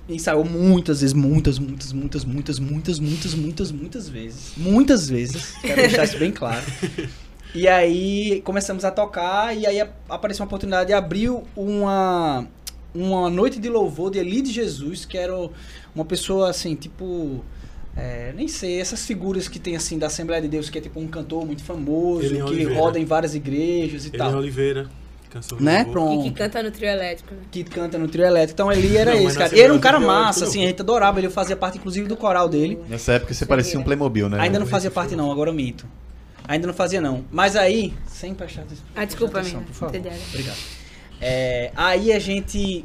ensaiou 0.09 0.45
muitas 0.45 1.01
vezes, 1.01 1.15
muitas, 1.15 1.59
muitas, 1.59 1.93
muitas, 1.93 2.25
muitas, 2.25 2.59
muitas, 2.59 2.99
muitas, 2.99 3.35
muitas, 3.35 3.73
muitas 3.73 4.09
vezes. 4.09 4.53
Muitas 4.57 5.09
vezes. 5.09 5.55
Quero 5.61 5.83
deixar 5.83 6.05
isso 6.05 6.19
bem 6.19 6.33
claro. 6.33 6.65
E 7.55 7.67
aí 7.67 8.41
começamos 8.43 8.85
a 8.85 8.91
tocar 8.91 9.57
e 9.57 9.67
aí 9.67 9.81
apareceu 10.09 10.43
uma 10.43 10.47
oportunidade 10.47 10.91
e 10.91 10.95
abriu 10.95 11.45
uma 11.57 12.47
uma 12.95 13.31
noite 13.31 13.61
de 13.61 13.69
louvor 13.69 14.11
de 14.11 14.19
Eli 14.19 14.43
de 14.43 14.51
Jesus, 14.51 15.05
que 15.05 15.17
era 15.17 15.35
uma 15.95 16.05
pessoa 16.05 16.51
assim, 16.51 16.75
tipo 16.75 17.45
é, 17.97 18.33
nem 18.37 18.47
sei, 18.49 18.81
essas 18.81 19.05
figuras 19.05 19.49
que 19.49 19.59
tem 19.59 19.77
assim 19.77 19.99
da 19.99 20.07
Assembleia 20.07 20.41
de 20.41 20.49
Deus, 20.49 20.71
que 20.71 20.79
é 20.79 20.81
tipo 20.81 21.01
um 21.01 21.09
cantor 21.09 21.45
muito 21.45 21.63
famoso, 21.63 22.25
Elian 22.25 22.45
que 22.45 22.53
Oliveira. 22.53 22.81
roda 22.81 22.99
em 22.99 23.05
várias 23.05 23.35
igrejas 23.35 24.05
e 24.05 24.09
Ele 24.09 24.17
é 24.17 24.19
tal. 24.19 24.35
Oliveira. 24.37 24.89
Canção 25.29 25.61
Né? 25.61 25.85
Pronto 25.85 26.27
E 26.27 26.31
que 26.31 26.37
canta 26.37 26.61
no 26.61 26.73
trio 26.73 26.89
elétrico, 26.89 27.33
né? 27.35 27.41
que 27.53 27.63
canta 27.63 27.97
no 27.97 28.09
trio 28.09 28.25
elétrico. 28.25 28.53
Então 28.55 28.73
ele 28.73 28.97
era 28.97 29.15
Não, 29.15 29.29
esse, 29.29 29.39
cara. 29.39 29.57
E 29.57 29.61
era 29.61 29.73
um 29.73 29.79
cara 29.79 29.99
Trio 29.99 30.09
massa, 30.09 30.45
assim, 30.45 30.65
a 30.65 30.67
gente 30.67 30.83
adorava. 30.83 31.21
Ele 31.21 31.31
fazia 31.31 31.55
parte, 31.55 31.79
inclusive, 31.79 32.09
do 32.09 32.17
coral 32.17 32.49
dele. 32.49 32.79
Nessa 32.89 33.13
época 33.13 33.33
você 33.33 33.47
parecia 33.47 33.79
um 33.79 33.85
Playmobil, 33.85 34.29
né? 34.29 34.41
Ainda 34.41 34.59
não 34.59 34.67
fazia 34.67 34.91
parte, 34.91 35.15
não, 35.15 35.31
agora 35.31 35.51
eu 35.51 35.55
minto. 35.55 35.87
Ainda 36.51 36.67
não 36.67 36.75
fazia, 36.75 37.01
não. 37.01 37.25
Mas 37.31 37.55
aí, 37.55 37.95
sem 38.09 38.35
prestar 38.35 38.63
atenção. 38.63 38.85
Ah, 38.97 39.05
desculpa, 39.05 39.35
prestar 39.41 39.59
amiga. 39.59 39.71
por 39.73 39.79
favor. 39.79 39.95
Entendeu? 39.97 40.19
Obrigado. 40.31 40.59
É, 41.21 41.71
aí 41.77 42.13
a 42.13 42.19
gente 42.19 42.85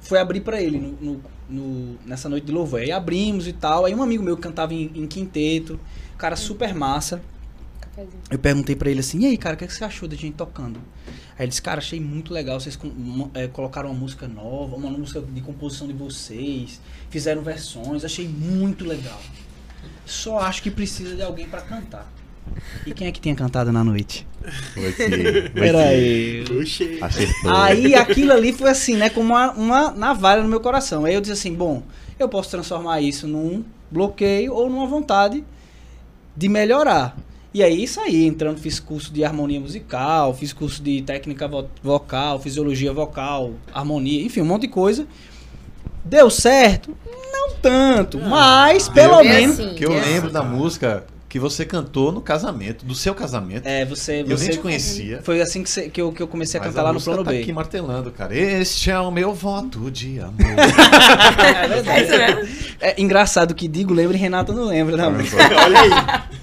foi 0.00 0.18
abrir 0.18 0.40
pra 0.40 0.60
ele 0.60 0.78
no, 0.78 0.92
no- 1.00 1.20
no- 1.48 1.98
nessa 2.04 2.28
noite 2.28 2.46
de 2.46 2.52
louvor. 2.52 2.80
Aí 2.80 2.90
abrimos 2.90 3.46
e 3.46 3.52
tal. 3.52 3.84
Aí 3.84 3.94
um 3.94 4.02
amigo 4.02 4.24
meu 4.24 4.36
que 4.36 4.42
cantava 4.42 4.74
em, 4.74 4.90
em 4.94 5.06
quinteto, 5.06 5.78
cara 6.16 6.34
super 6.34 6.74
massa. 6.74 7.22
Eu 8.30 8.38
perguntei 8.38 8.74
pra 8.76 8.90
ele 8.90 9.00
assim, 9.00 9.20
e 9.20 9.26
aí, 9.26 9.36
cara, 9.36 9.54
o 9.54 9.58
que, 9.58 9.64
é 9.64 9.66
que 9.66 9.74
você 9.74 9.84
achou 9.84 10.08
da 10.08 10.14
gente 10.16 10.34
tocando? 10.34 10.80
Aí 11.36 11.44
ele 11.44 11.48
disse, 11.48 11.62
cara, 11.62 11.78
achei 11.78 11.98
muito 12.00 12.32
legal, 12.32 12.58
vocês 12.60 12.78
eh, 13.34 13.48
colocaram 13.48 13.90
uma 13.90 13.98
música 13.98 14.26
nova, 14.28 14.76
uma 14.76 14.90
música 14.90 15.20
de 15.20 15.40
composição 15.40 15.86
de 15.86 15.92
vocês, 15.92 16.80
fizeram 17.10 17.42
versões, 17.42 18.04
achei 18.04 18.26
muito 18.28 18.84
legal. 18.84 19.20
Só 20.06 20.38
acho 20.40 20.62
que 20.62 20.70
precisa 20.70 21.14
de 21.16 21.22
alguém 21.22 21.48
pra 21.48 21.60
cantar. 21.60 22.08
E 22.86 22.92
quem 22.92 23.06
é 23.08 23.12
que 23.12 23.20
tinha 23.20 23.34
cantado 23.34 23.70
na 23.72 23.82
noite? 23.84 24.26
Que 24.74 25.50
Peraí. 25.50 26.44
Acertou. 27.00 27.54
Aí 27.54 27.94
aquilo 27.94 28.32
ali 28.32 28.52
foi 28.52 28.70
assim, 28.70 28.96
né, 28.96 29.10
como 29.10 29.34
uma, 29.34 29.52
uma 29.52 29.90
navalha 29.90 30.42
no 30.42 30.48
meu 30.48 30.60
coração. 30.60 31.04
Aí 31.04 31.14
eu 31.14 31.20
disse 31.20 31.32
assim, 31.32 31.52
bom, 31.54 31.82
eu 32.18 32.28
posso 32.28 32.50
transformar 32.50 33.00
isso 33.00 33.26
num 33.26 33.64
bloqueio 33.90 34.54
ou 34.54 34.68
numa 34.70 34.86
vontade 34.86 35.44
de 36.36 36.48
melhorar. 36.48 37.16
E 37.52 37.62
aí 37.62 37.82
isso 37.82 38.00
aí, 38.00 38.26
entrando, 38.26 38.58
fiz 38.58 38.78
curso 38.78 39.12
de 39.12 39.24
harmonia 39.24 39.58
musical, 39.60 40.34
fiz 40.34 40.52
curso 40.52 40.82
de 40.82 41.02
técnica 41.02 41.48
vo- 41.48 41.68
vocal, 41.82 42.38
fisiologia 42.40 42.92
vocal, 42.92 43.54
harmonia, 43.72 44.22
enfim, 44.22 44.42
um 44.42 44.44
monte 44.46 44.62
de 44.62 44.68
coisa. 44.68 45.06
Deu 46.04 46.30
certo? 46.30 46.96
Não 47.32 47.50
tanto, 47.60 48.18
mas 48.20 48.88
pelo 48.88 49.20
É 49.20 49.24
menos... 49.24 49.58
assim, 49.58 49.74
Que 49.74 49.84
eu 49.84 49.92
é 49.92 50.00
lembro 50.00 50.26
assim. 50.26 50.32
da 50.34 50.42
música 50.42 51.06
que 51.28 51.38
você 51.38 51.64
cantou 51.66 52.10
no 52.10 52.20
casamento, 52.22 52.84
do 52.86 52.94
seu 52.94 53.14
casamento. 53.14 53.66
É, 53.66 53.84
você... 53.84 54.20
eu 54.22 54.26
nem 54.28 54.36
você 54.36 54.48
te 54.50 54.58
conhecia. 54.58 55.20
foi 55.22 55.40
assim 55.42 55.62
que, 55.62 55.68
você- 55.68 55.88
que 55.90 56.00
eu, 56.00 56.10
que 56.10 56.22
eu 56.22 56.26
comecei 56.28 56.58
a 56.58 56.62
mas 56.62 56.70
cantar 56.72 56.82
lá 56.82 56.92
no 56.92 57.00
plano 57.00 57.22
tá 57.22 57.30
B. 57.30 57.40
aqui 57.40 57.52
martelando, 57.52 58.10
cara. 58.10 58.34
Este 58.34 58.90
é 58.90 58.98
o 58.98 59.10
meu 59.10 59.34
voto 59.34 59.90
de 59.90 60.18
amor. 60.20 60.40
É 60.40 61.64
É 61.64 61.68
verdade. 61.68 62.02
isso 62.04 62.16
mesmo. 62.16 62.76
É 62.80 63.00
engraçado 63.00 63.54
que 63.54 63.68
digo 63.68 63.92
lembra 63.92 64.16
e 64.16 64.20
Renata 64.20 64.52
não 64.52 64.64
lembra 64.64 65.10
música. 65.10 65.36
Olha 65.64 65.80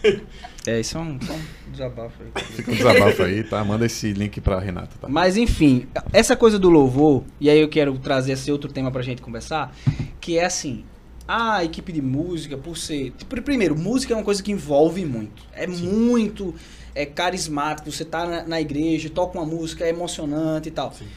aí. 0.03 0.21
É, 0.67 0.79
isso 0.79 0.97
é 0.97 1.01
um, 1.01 1.19
só 1.21 1.31
um 1.31 1.71
desabafo 1.71 2.15
aí. 2.23 2.43
Fica 2.55 2.71
um 2.71 2.75
desabafo 2.75 3.21
aí, 3.21 3.43
tá? 3.43 3.63
Manda 3.63 3.85
esse 3.85 4.11
link 4.13 4.41
pra 4.41 4.59
Renata, 4.59 4.89
tá? 4.99 5.07
Mas 5.07 5.37
enfim, 5.37 5.85
essa 6.11 6.35
coisa 6.35 6.57
do 6.57 6.71
louvor, 6.71 7.23
e 7.39 7.51
aí 7.51 7.61
eu 7.61 7.69
quero 7.69 7.95
trazer 7.99 8.31
esse 8.31 8.51
outro 8.51 8.71
tema 8.73 8.89
pra 8.89 9.03
gente 9.03 9.21
conversar, 9.21 9.75
que 10.19 10.39
é 10.39 10.45
assim, 10.45 10.83
a 11.27 11.63
equipe 11.63 11.91
de 11.91 12.01
música, 12.01 12.57
por 12.57 12.77
ser. 12.77 13.11
pr- 13.29 13.41
Primeiro, 13.41 13.77
música 13.77 14.13
é 14.13 14.17
uma 14.17 14.23
coisa 14.23 14.41
que 14.43 14.51
envolve 14.51 15.05
muito. 15.05 15.43
É 15.53 15.65
muito 15.67 16.53
é, 16.93 17.05
carismático. 17.05 17.91
Você 17.91 18.05
tá 18.05 18.25
na, 18.25 18.43
na 18.43 18.61
igreja, 18.61 19.09
toca 19.09 19.37
uma 19.37 19.45
música, 19.45 19.85
é 19.85 19.89
emocionante 19.89 20.69
e 20.69 20.71
tal. 20.71 20.93
Sim. 20.93 21.07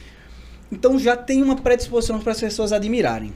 Então 0.71 0.99
já 0.99 1.17
tem 1.17 1.43
uma 1.43 1.57
predisposição 1.57 2.21
para 2.21 2.33
as 2.33 2.41
pessoas 2.41 2.73
admirarem. 2.73 3.33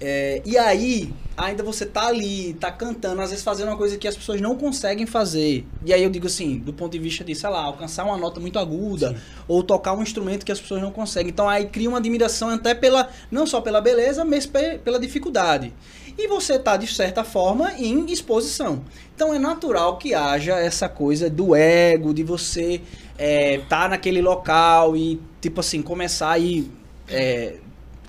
É, 0.00 0.42
e 0.44 0.58
aí, 0.58 1.12
ainda 1.36 1.62
você 1.62 1.86
tá 1.86 2.06
ali, 2.06 2.54
tá 2.54 2.70
cantando, 2.70 3.20
às 3.22 3.30
vezes 3.30 3.44
fazendo 3.44 3.68
uma 3.68 3.76
coisa 3.76 3.96
que 3.96 4.06
as 4.06 4.16
pessoas 4.16 4.40
não 4.40 4.56
conseguem 4.56 5.06
fazer. 5.06 5.64
E 5.84 5.92
aí 5.92 6.02
eu 6.02 6.10
digo 6.10 6.26
assim, 6.26 6.58
do 6.58 6.72
ponto 6.72 6.92
de 6.92 6.98
vista 6.98 7.24
de, 7.24 7.34
sei 7.34 7.48
lá, 7.50 7.62
alcançar 7.64 8.04
uma 8.04 8.16
nota 8.16 8.40
muito 8.40 8.58
aguda, 8.58 9.10
Sim. 9.10 9.16
ou 9.48 9.62
tocar 9.62 9.94
um 9.94 10.02
instrumento 10.02 10.44
que 10.44 10.52
as 10.52 10.60
pessoas 10.60 10.82
não 10.82 10.90
conseguem. 10.90 11.30
Então 11.30 11.48
aí 11.48 11.66
cria 11.66 11.88
uma 11.88 11.98
admiração 11.98 12.48
até 12.50 12.74
pela, 12.74 13.08
não 13.30 13.46
só 13.46 13.60
pela 13.60 13.80
beleza, 13.80 14.24
mas 14.24 14.46
pe- 14.46 14.78
pela 14.78 14.98
dificuldade. 14.98 15.72
E 16.18 16.28
você 16.28 16.58
tá, 16.58 16.76
de 16.76 16.86
certa 16.86 17.24
forma, 17.24 17.72
em 17.78 18.10
exposição. 18.12 18.84
Então 19.14 19.32
é 19.32 19.38
natural 19.38 19.96
que 19.96 20.12
haja 20.14 20.58
essa 20.58 20.88
coisa 20.88 21.30
do 21.30 21.54
ego, 21.54 22.12
de 22.12 22.22
você 22.22 22.82
é, 23.16 23.58
tá 23.68 23.88
naquele 23.88 24.20
local 24.20 24.94
e, 24.96 25.18
tipo 25.40 25.60
assim, 25.60 25.80
começar 25.80 26.30
aí. 26.32 26.70
É, 27.08 27.56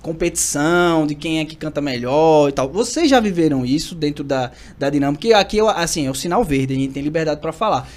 competição 0.04 1.06
de 1.06 1.14
quem 1.14 1.40
é 1.40 1.44
que 1.44 1.56
canta 1.56 1.80
melhor 1.80 2.48
e 2.50 2.52
tal. 2.52 2.68
Vocês 2.70 3.08
já 3.08 3.18
viveram 3.18 3.64
isso 3.64 3.94
dentro 3.94 4.22
da, 4.22 4.52
da 4.78 4.90
dinâmica? 4.90 5.36
Aqui, 5.38 5.56
eu, 5.56 5.68
assim, 5.68 6.06
é 6.06 6.10
o 6.10 6.14
sinal 6.14 6.44
verde, 6.44 6.74
a 6.74 6.76
gente 6.76 6.92
tem 6.92 7.02
liberdade 7.02 7.40
para 7.40 7.52
falar. 7.52 7.88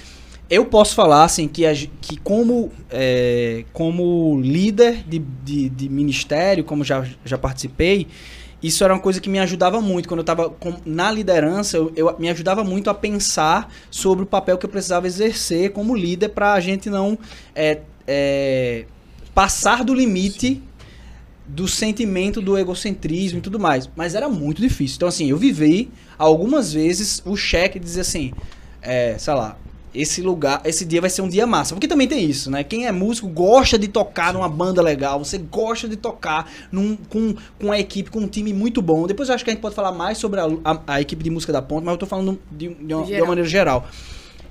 Eu 0.50 0.64
posso 0.64 0.94
falar, 0.94 1.24
assim, 1.24 1.46
que, 1.46 1.62
que 2.00 2.16
como, 2.16 2.72
é, 2.90 3.64
como 3.74 4.40
líder 4.40 5.04
de, 5.06 5.18
de, 5.44 5.68
de 5.68 5.88
ministério, 5.90 6.64
como 6.64 6.82
já, 6.82 7.04
já 7.22 7.36
participei, 7.36 8.06
isso 8.62 8.82
era 8.82 8.94
uma 8.94 9.00
coisa 9.00 9.20
que 9.20 9.28
me 9.28 9.38
ajudava 9.38 9.78
muito. 9.80 10.08
Quando 10.08 10.20
eu 10.20 10.22
estava 10.22 10.50
na 10.86 11.10
liderança, 11.12 11.76
eu, 11.76 11.92
eu- 11.94 12.16
me 12.18 12.30
ajudava 12.30 12.64
muito 12.64 12.88
a 12.88 12.94
pensar 12.94 13.70
sobre 13.90 14.24
o 14.24 14.26
papel 14.26 14.56
que 14.56 14.64
eu 14.64 14.70
precisava 14.70 15.06
exercer 15.06 15.72
como 15.72 15.94
líder 15.94 16.30
para 16.30 16.54
a 16.54 16.60
gente 16.60 16.88
não 16.88 17.18
é, 17.54 17.80
é, 18.06 18.86
passar 19.34 19.84
do 19.84 19.92
limite 19.94 20.62
do 21.48 21.66
sentimento 21.66 22.40
do 22.42 22.56
egocentrismo 22.58 23.38
e 23.38 23.42
tudo 23.42 23.58
mais. 23.58 23.88
Mas 23.96 24.14
era 24.14 24.28
muito 24.28 24.60
difícil. 24.60 24.96
Então, 24.96 25.08
assim, 25.08 25.30
eu 25.30 25.36
vivi 25.36 25.90
algumas 26.18 26.72
vezes 26.72 27.22
o 27.24 27.36
cheque 27.36 27.78
dizer 27.78 28.02
assim, 28.02 28.32
é, 28.82 29.16
sei 29.18 29.34
lá, 29.34 29.56
esse 29.94 30.20
lugar, 30.20 30.60
esse 30.66 30.84
dia 30.84 31.00
vai 31.00 31.08
ser 31.08 31.22
um 31.22 31.28
dia 31.28 31.46
massa. 31.46 31.74
Porque 31.74 31.88
também 31.88 32.06
tem 32.06 32.22
isso, 32.22 32.50
né? 32.50 32.62
Quem 32.62 32.86
é 32.86 32.92
músico 32.92 33.26
gosta 33.26 33.78
de 33.78 33.88
tocar 33.88 34.34
numa 34.34 34.48
banda 34.48 34.82
legal, 34.82 35.18
você 35.24 35.38
gosta 35.38 35.88
de 35.88 35.96
tocar 35.96 36.48
num, 36.70 36.94
com, 37.08 37.34
com 37.58 37.72
a 37.72 37.78
equipe, 37.80 38.10
com 38.10 38.20
um 38.20 38.28
time 38.28 38.52
muito 38.52 38.82
bom. 38.82 39.06
Depois 39.06 39.30
eu 39.30 39.34
acho 39.34 39.42
que 39.42 39.50
a 39.50 39.54
gente 39.54 39.62
pode 39.62 39.74
falar 39.74 39.90
mais 39.92 40.18
sobre 40.18 40.40
a, 40.40 40.44
a- 40.64 40.80
a 40.86 41.00
equipe 41.00 41.24
de 41.24 41.30
música 41.30 41.52
da 41.52 41.62
Ponte, 41.62 41.84
mas 41.84 41.92
eu 41.94 41.98
tô 41.98 42.06
falando 42.06 42.38
de, 42.52 42.68
de 42.68 42.94
uma, 42.94 43.06
de 43.06 43.12
uma 43.22 43.28
maneira 43.28 43.48
geral. 43.48 43.88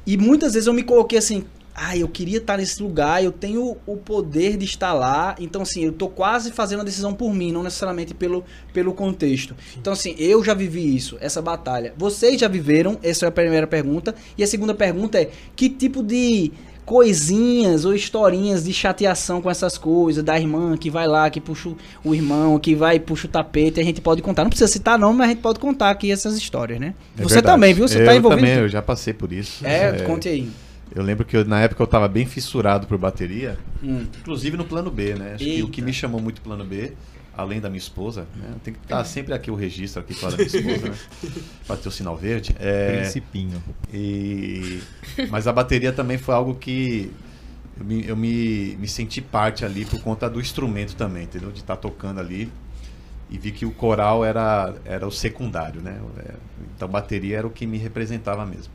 E 0.06 0.18
muitas 0.18 0.54
vezes 0.54 0.66
eu 0.68 0.74
me 0.74 0.84
coloquei 0.84 1.20
assim, 1.20 1.44
ah, 1.80 1.96
eu 1.96 2.08
queria 2.08 2.40
estar 2.40 2.58
nesse 2.58 2.82
lugar, 2.82 3.24
eu 3.24 3.32
tenho 3.32 3.78
o 3.86 3.96
poder 3.98 4.58
de 4.58 4.66
estar 4.66 4.94
lá, 4.94 5.36
então 5.40 5.62
assim, 5.62 5.86
eu 5.86 5.92
tô 5.92 6.08
quase 6.10 6.52
fazendo 6.52 6.82
a 6.82 6.84
decisão 6.84 7.14
por 7.14 7.32
mim, 7.32 7.52
não 7.52 7.62
necessariamente 7.62 8.16
pelo, 8.16 8.44
pelo 8.74 8.94
contexto. 8.96 9.56
Então 9.80 9.94
assim, 9.94 10.16
eu 10.18 10.44
já 10.44 10.56
vivi 10.56 10.96
isso, 10.96 11.18
essa 11.22 11.40
batalha. 11.40 11.94
Vocês 11.96 12.40
já 12.42 12.48
viveram? 12.48 12.98
Essa 13.04 13.26
é 13.26 13.30
a 13.30 13.32
primeira 13.32 13.68
pergunta. 13.68 14.16
E 14.36 14.44
a 14.44 14.48
segunda 14.48 14.74
pergunta 14.74 15.20
é, 15.22 15.30
que 15.56 15.70
tipo 15.70 16.02
de 16.02 16.52
coisinhas 16.84 17.86
ou 17.86 17.94
historinhas 17.94 18.64
de 18.64 18.74
chateação 18.74 19.42
com 19.42 19.52
essas 19.52 19.78
coisas, 19.78 20.24
da 20.24 20.40
irmã 20.40 20.76
que 20.78 20.90
vai 20.90 21.06
lá, 21.06 21.30
que 21.30 21.40
puxa 21.40 21.70
o- 22.04 22.16
irmão, 22.16 22.58
que 22.58 22.74
vai 22.74 22.96
e 22.96 23.00
puxa 23.00 23.28
o 23.28 23.30
tapete, 23.30 23.80
a 23.80 23.84
gente 23.84 24.02
pode 24.02 24.22
contar. 24.22 24.44
Não 24.44 24.50
precisa 24.50 24.72
citar 24.72 24.98
não, 24.98 25.14
mas 25.14 25.28
a 25.28 25.30
gente 25.34 25.42
pode 25.42 25.60
contar 25.60 25.90
aqui 25.92 26.12
essas 26.12 26.36
histórias, 26.38 26.80
né? 26.80 26.96
É 27.18 27.22
Você 27.24 27.36
verdade. 27.36 27.54
também, 27.56 27.74
viu? 27.74 27.88
Você 27.88 28.02
eu 28.02 28.06
tá 28.06 28.16
envolvido. 28.16 28.42
também, 28.42 28.58
eu 28.64 28.68
já 28.70 28.82
passei 28.82 29.14
por 29.14 29.32
isso. 29.32 29.64
É, 29.68 30.00
conte 30.04 30.28
aí. 30.28 30.50
Eu 30.98 31.04
lembro 31.04 31.24
que 31.24 31.38
eu- 31.38 31.46
na 31.46 31.60
época 31.62 31.84
eu 31.84 31.86
tava 31.88 32.08
bem 32.08 32.26
fissurado 32.26 32.88
por 32.88 32.98
bateria, 32.98 33.56
Hum. 33.84 34.08
inclusive 34.20 34.58
no 34.58 34.66
plano 34.66 34.90
B, 34.90 35.14
né? 35.14 35.36
Acho 35.36 35.44
que 35.46 35.62
o 35.62 35.70
que 35.70 35.80
me 35.80 35.94
chamou 35.94 36.20
muito 36.20 36.42
plano 36.42 36.66
B, 36.66 36.94
além 37.36 37.62
da 37.62 37.70
minha 37.70 37.78
esposa, 37.78 38.26
né? 38.36 38.56
Tem 38.64 38.74
que 38.74 38.80
estar 38.80 39.04
sempre 39.06 39.32
aqui 39.36 39.52
o 39.52 39.56
registro 39.56 40.02
aqui 40.02 40.16
com 40.16 40.26
a 40.26 40.32
da 40.32 40.38
minha 40.38 40.48
esposa, 40.48 40.88
né? 40.90 40.96
Pra 41.68 41.78
ter 41.78 41.88
o 41.88 41.92
sinal 41.92 42.18
verde. 42.18 42.56
É, 42.60 42.98
Principinho. 43.02 43.62
e... 43.94 44.82
Mas 45.30 45.46
a 45.46 45.54
bateria 45.54 45.94
também 45.94 46.18
foi 46.18 46.34
algo 46.34 46.56
que 46.56 47.12
eu, 47.80 47.86
me, 47.86 48.08
eu 48.08 48.16
me, 48.18 48.76
me 48.80 48.88
senti 48.88 49.22
parte 49.22 49.64
ali 49.64 49.86
por 49.86 50.02
conta 50.02 50.28
do 50.28 50.40
instrumento 50.40 50.96
também, 50.96 51.26
entendeu? 51.26 51.52
De 51.52 51.60
estar 51.60 51.76
tocando 51.76 52.20
ali. 52.20 52.52
E 53.30 53.38
vi 53.38 53.52
que 53.52 53.68
o 53.68 53.72
coral 53.72 54.26
era, 54.26 54.74
era 54.84 55.06
o 55.06 55.12
secundário, 55.12 55.80
né? 55.80 56.00
É, 56.26 56.32
Então 56.76 56.88
bateria 56.88 57.38
era 57.38 57.46
o 57.46 57.52
que 57.52 57.68
me 57.68 57.78
representava 57.78 58.44
mesmo. 58.48 58.74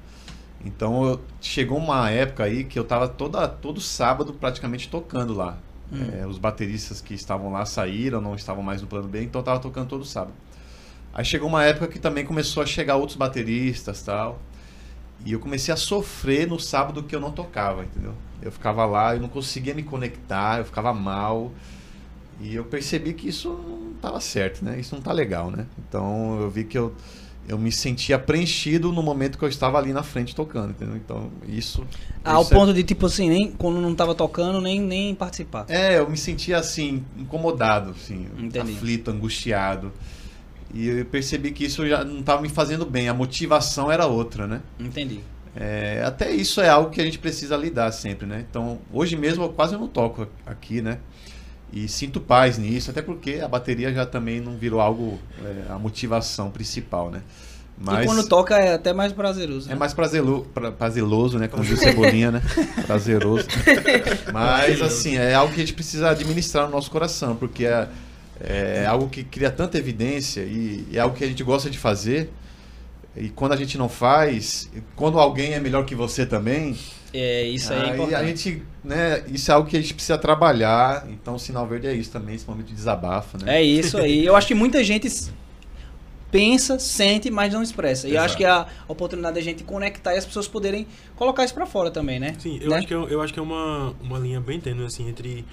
Então 0.64 1.04
eu- 1.04 1.20
chegou 1.40 1.78
uma 1.78 2.10
época 2.10 2.44
aí 2.44 2.64
que 2.64 2.78
eu 2.78 2.84
tava 2.84 3.08
toda, 3.08 3.48
todo 3.48 3.80
sábado 3.80 4.32
praticamente 4.32 4.88
tocando 4.88 5.34
lá. 5.34 5.58
Hum. 5.92 5.98
É, 6.22 6.26
os 6.26 6.38
bateristas 6.38 7.00
que 7.00 7.14
estavam 7.14 7.52
lá 7.52 7.66
saíram, 7.66 8.20
não 8.20 8.34
estavam 8.34 8.62
mais 8.62 8.80
no 8.80 8.88
plano 8.88 9.08
B, 9.08 9.22
então 9.24 9.40
eu 9.40 9.44
tava 9.44 9.60
tocando 9.60 9.88
todo 9.88 10.04
sábado. 10.04 10.32
Aí 11.14 11.24
chegou 11.24 11.48
uma 11.48 11.64
época 11.64 11.88
que 11.88 11.98
também 11.98 12.24
começou 12.24 12.62
a 12.62 12.66
chegar 12.66 12.96
outros 12.96 13.16
bateristas 13.18 14.02
tal. 14.02 14.40
E 15.24 15.32
eu 15.32 15.40
comecei 15.40 15.72
a 15.72 15.76
sofrer 15.76 16.48
no 16.48 16.58
sábado 16.58 17.02
que 17.02 17.14
eu 17.14 17.20
não 17.20 17.30
tocava, 17.30 17.84
entendeu? 17.84 18.14
Eu 18.42 18.50
ficava 18.52 18.84
lá, 18.84 19.14
eu 19.14 19.20
não 19.20 19.28
conseguia 19.28 19.74
me 19.74 19.82
conectar, 19.82 20.58
eu 20.58 20.64
ficava 20.64 20.92
mal. 20.92 21.52
E 22.40 22.54
eu 22.54 22.64
percebi 22.64 23.12
que 23.14 23.28
isso 23.28 23.50
não 23.50 23.92
estava 23.94 24.20
certo, 24.20 24.64
né? 24.64 24.78
Isso 24.80 24.94
não 24.94 25.02
tá 25.02 25.12
legal, 25.12 25.50
né? 25.50 25.66
Então 25.78 26.40
eu 26.40 26.50
vi 26.50 26.64
que 26.64 26.76
eu, 26.76 26.94
eu 27.48 27.58
me 27.58 27.72
sentia 27.72 28.18
preenchido 28.18 28.92
no 28.92 29.02
momento 29.02 29.36
que 29.36 29.44
eu 29.44 29.48
estava 29.48 29.78
ali 29.78 29.92
na 29.92 30.02
frente 30.02 30.34
tocando, 30.34 30.70
entendeu? 30.70 30.96
Então 30.96 31.30
isso. 31.46 31.84
Ao 32.24 32.42
é- 32.42 32.48
ponto 32.48 32.72
de, 32.72 32.82
tipo 32.82 33.06
assim, 33.06 33.28
nem 33.28 33.52
quando 33.52 33.80
não 33.80 33.94
tava 33.94 34.14
tocando, 34.14 34.60
nem, 34.60 34.80
nem 34.80 35.14
participar. 35.14 35.66
É, 35.68 35.98
eu 35.98 36.08
me 36.08 36.16
sentia 36.16 36.58
assim, 36.58 37.04
incomodado, 37.16 37.90
assim, 37.90 38.26
Entendi. 38.38 38.72
aflito, 38.72 39.10
angustiado. 39.10 39.92
E 40.72 40.88
eu 40.88 41.04
percebi 41.04 41.50
que 41.50 41.64
isso 41.64 41.86
já 41.86 42.04
não 42.04 42.20
estava 42.20 42.40
me 42.40 42.48
fazendo 42.48 42.86
bem, 42.86 43.08
a 43.08 43.14
motivação 43.14 43.90
era 43.90 44.06
outra, 44.06 44.46
né? 44.46 44.62
Entendi. 44.80 45.20
É, 45.54 46.02
até 46.04 46.30
isso 46.30 46.62
é 46.62 46.68
algo 46.70 46.88
que 46.90 47.00
a 47.00 47.04
gente 47.04 47.18
precisa 47.18 47.56
lidar 47.56 47.92
sempre, 47.92 48.26
né? 48.26 48.46
Então, 48.48 48.78
hoje 48.90 49.16
mesmo 49.16 49.44
eu 49.44 49.50
quase 49.50 49.76
não 49.76 49.86
toco 49.86 50.26
aqui, 50.46 50.80
né? 50.80 50.98
E 51.72 51.88
sinto 51.88 52.20
paz 52.20 52.58
nisso, 52.58 52.90
até 52.90 53.00
porque 53.00 53.40
a 53.42 53.48
bateria 53.48 53.92
já 53.92 54.04
também 54.04 54.40
não 54.40 54.56
virou 54.56 54.80
algo, 54.80 55.18
é, 55.42 55.72
a 55.72 55.78
motivação 55.78 56.50
principal, 56.50 57.10
né? 57.10 57.22
E 58.02 58.04
quando 58.04 58.28
toca 58.28 58.56
é 58.58 58.74
até 58.74 58.92
mais 58.92 59.12
prazeroso. 59.12 59.66
é 59.68 59.72
né? 59.72 59.78
mais 59.78 59.92
prazelo, 59.94 60.46
pra- 60.54 60.70
prazeroso, 60.70 61.38
né? 61.38 61.48
Como 61.48 61.64
diz 61.64 61.72
o 61.72 61.82
Cebolinha, 61.82 62.30
né? 62.30 62.42
Prazeroso. 62.86 63.46
Mas, 64.32 64.80
assim, 64.82 65.16
é 65.16 65.34
algo 65.34 65.52
que 65.52 65.60
a 65.60 65.64
gente 65.64 65.72
precisa 65.74 66.10
administrar 66.10 66.66
no 66.66 66.70
nosso 66.72 66.90
coração, 66.90 67.34
porque 67.34 67.64
é, 67.64 67.88
é 68.40 68.86
algo 68.86 69.08
que 69.08 69.24
cria 69.24 69.50
tanta 69.50 69.78
evidência 69.78 70.42
e 70.42 70.86
é 70.92 71.00
algo 71.00 71.16
que 71.16 71.24
a 71.24 71.26
gente 71.26 71.42
gosta 71.42 71.70
de 71.70 71.78
fazer. 71.78 72.30
E 73.16 73.28
quando 73.30 73.52
a 73.52 73.56
gente 73.56 73.76
não 73.76 73.88
faz, 73.88 74.70
quando 74.94 75.18
alguém 75.18 75.54
é 75.54 75.60
melhor 75.60 75.84
que 75.84 75.94
você 75.94 76.24
também, 76.24 76.76
É, 77.12 77.42
isso 77.44 77.72
aí 77.72 77.78
é 77.78 77.82
aí 77.84 77.90
importante. 77.90 78.14
a 78.14 78.24
gente, 78.24 78.62
né? 78.84 79.24
Isso 79.28 79.50
é 79.50 79.54
algo 79.54 79.68
que 79.68 79.76
a 79.76 79.80
gente 79.80 79.94
precisa 79.94 80.18
trabalhar. 80.18 81.06
Então, 81.08 81.34
o 81.34 81.38
sinal 81.38 81.66
verde 81.66 81.86
é 81.86 81.94
isso 81.94 82.10
também, 82.10 82.34
esse 82.34 82.46
momento 82.48 82.66
de 82.66 82.74
desabafo, 82.74 83.38
né? 83.38 83.58
É 83.58 83.62
isso 83.62 83.96
aí. 83.98 84.24
Eu 84.24 84.34
acho 84.36 84.46
que 84.46 84.54
muita 84.54 84.82
gente 84.82 85.08
pensa, 86.30 86.78
sente, 86.78 87.30
mas 87.30 87.52
não 87.52 87.62
expressa. 87.62 88.08
E 88.08 88.12
eu 88.14 88.22
acho 88.22 88.36
Exato. 88.36 88.38
que 88.38 88.44
a 88.44 88.66
oportunidade 88.88 89.34
da 89.34 89.40
gente 89.42 89.62
conectar 89.64 90.14
e 90.14 90.18
as 90.18 90.24
pessoas 90.24 90.48
poderem 90.48 90.86
colocar 91.14 91.44
isso 91.44 91.52
pra 91.52 91.66
fora 91.66 91.90
também, 91.90 92.18
né? 92.18 92.34
Sim, 92.38 92.58
eu 92.62 92.70
Né? 92.70 92.78
acho 92.78 92.86
que, 92.86 92.94
é, 92.94 92.96
eu 92.96 93.20
acho 93.20 93.32
que 93.34 93.38
é 93.38 93.42
uma, 93.42 93.94
uma 94.02 94.18
linha 94.18 94.40
bem 94.40 94.58
tênue, 94.58 94.86
assim, 94.86 95.08
entre, 95.10 95.44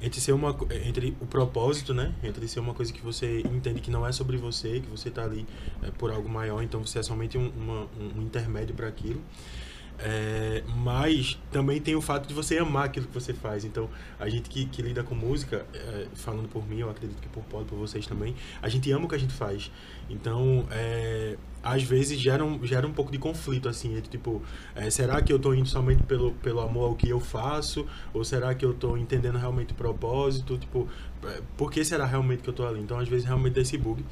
entre 0.00 0.20
ser 0.20 0.30
uma 0.30 0.56
entre 0.86 1.16
o 1.20 1.26
propósito, 1.26 1.92
né? 1.92 2.12
Entre 2.22 2.46
ser 2.46 2.60
uma 2.60 2.72
coisa 2.72 2.92
que 2.92 3.00
você 3.02 3.40
entende 3.40 3.80
que 3.80 3.90
não 3.90 4.06
é 4.06 4.12
sobre 4.12 4.36
você, 4.36 4.78
que 4.80 4.88
você 4.88 5.10
tá 5.10 5.24
ali 5.24 5.44
é, 5.82 5.90
por 5.90 6.12
algo 6.12 6.28
maior, 6.28 6.62
então 6.62 6.80
você 6.86 7.00
é 7.00 7.02
somente 7.02 7.36
um, 7.36 7.50
uma- 7.58 7.82
um- 8.00 8.20
um 8.20 8.22
intermédio 8.22 8.76
para 8.76 8.86
aquilo. 8.86 9.20
É, 10.00 10.62
mas 10.76 11.38
também 11.50 11.80
tem 11.80 11.96
o 11.96 12.00
fato 12.00 12.28
de 12.28 12.34
você 12.34 12.58
amar 12.58 12.86
aquilo 12.86 13.06
que 13.06 13.14
você 13.14 13.34
faz. 13.34 13.64
Então, 13.64 13.88
a 14.18 14.28
gente 14.28 14.48
que, 14.48 14.66
que 14.66 14.80
lida 14.80 15.02
com 15.02 15.14
música, 15.14 15.66
é, 15.74 16.06
falando 16.14 16.48
por 16.48 16.66
mim, 16.68 16.78
eu 16.78 16.90
acredito 16.90 17.20
que 17.20 17.28
por 17.28 17.42
Paulo, 17.44 17.66
por 17.66 17.76
vocês 17.76 18.06
também, 18.06 18.34
a 18.62 18.68
gente 18.68 18.90
ama 18.92 19.06
o 19.06 19.08
que 19.08 19.16
a 19.16 19.18
gente 19.18 19.32
faz. 19.32 19.70
Então, 20.08 20.66
é, 20.70 21.36
às 21.62 21.82
vezes 21.82 22.18
gera 22.18 22.44
um, 22.44 22.64
gera 22.64 22.86
um 22.86 22.92
pouco 22.92 23.10
de 23.10 23.18
conflito, 23.18 23.68
assim, 23.68 23.96
entre 23.96 24.08
tipo, 24.08 24.40
é, 24.74 24.88
será 24.88 25.20
que 25.20 25.32
eu 25.32 25.38
tô 25.38 25.52
indo 25.52 25.68
somente 25.68 26.02
pelo, 26.04 26.32
pelo 26.34 26.60
amor 26.60 26.90
ao 26.90 26.94
que 26.94 27.08
eu 27.08 27.18
faço? 27.18 27.84
Ou 28.14 28.24
será 28.24 28.54
que 28.54 28.64
eu 28.64 28.72
tô 28.72 28.96
entendendo 28.96 29.36
realmente 29.36 29.72
o 29.72 29.76
propósito? 29.76 30.56
Tipo, 30.56 30.88
é, 31.24 31.42
por 31.56 31.72
que 31.72 31.84
será 31.84 32.06
realmente 32.06 32.42
que 32.42 32.48
eu 32.48 32.54
tô 32.54 32.64
ali? 32.64 32.80
Então, 32.80 32.98
às 32.98 33.08
vezes, 33.08 33.26
realmente 33.26 33.54
dá 33.54 33.62
esse 33.62 33.76
bug. 33.76 34.04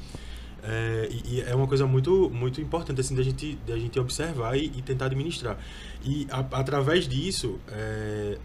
É, 0.69 1.09
e, 1.09 1.35
e 1.35 1.41
é 1.41 1.55
uma 1.55 1.65
coisa 1.67 1.87
muito, 1.87 2.29
muito 2.29 2.59
importante, 2.59 2.99
assim, 2.99 3.15
da 3.15 3.23
gente, 3.23 3.57
da 3.65 3.77
gente 3.77 3.97
observar 3.99 4.57
e, 4.57 4.65
e 4.65 4.81
tentar 4.81 5.05
administrar. 5.05 5.57
E 6.03 6.27
a- 6.29 6.45
através 6.59 7.07
disso, 7.07 7.57
é, 7.71 8.37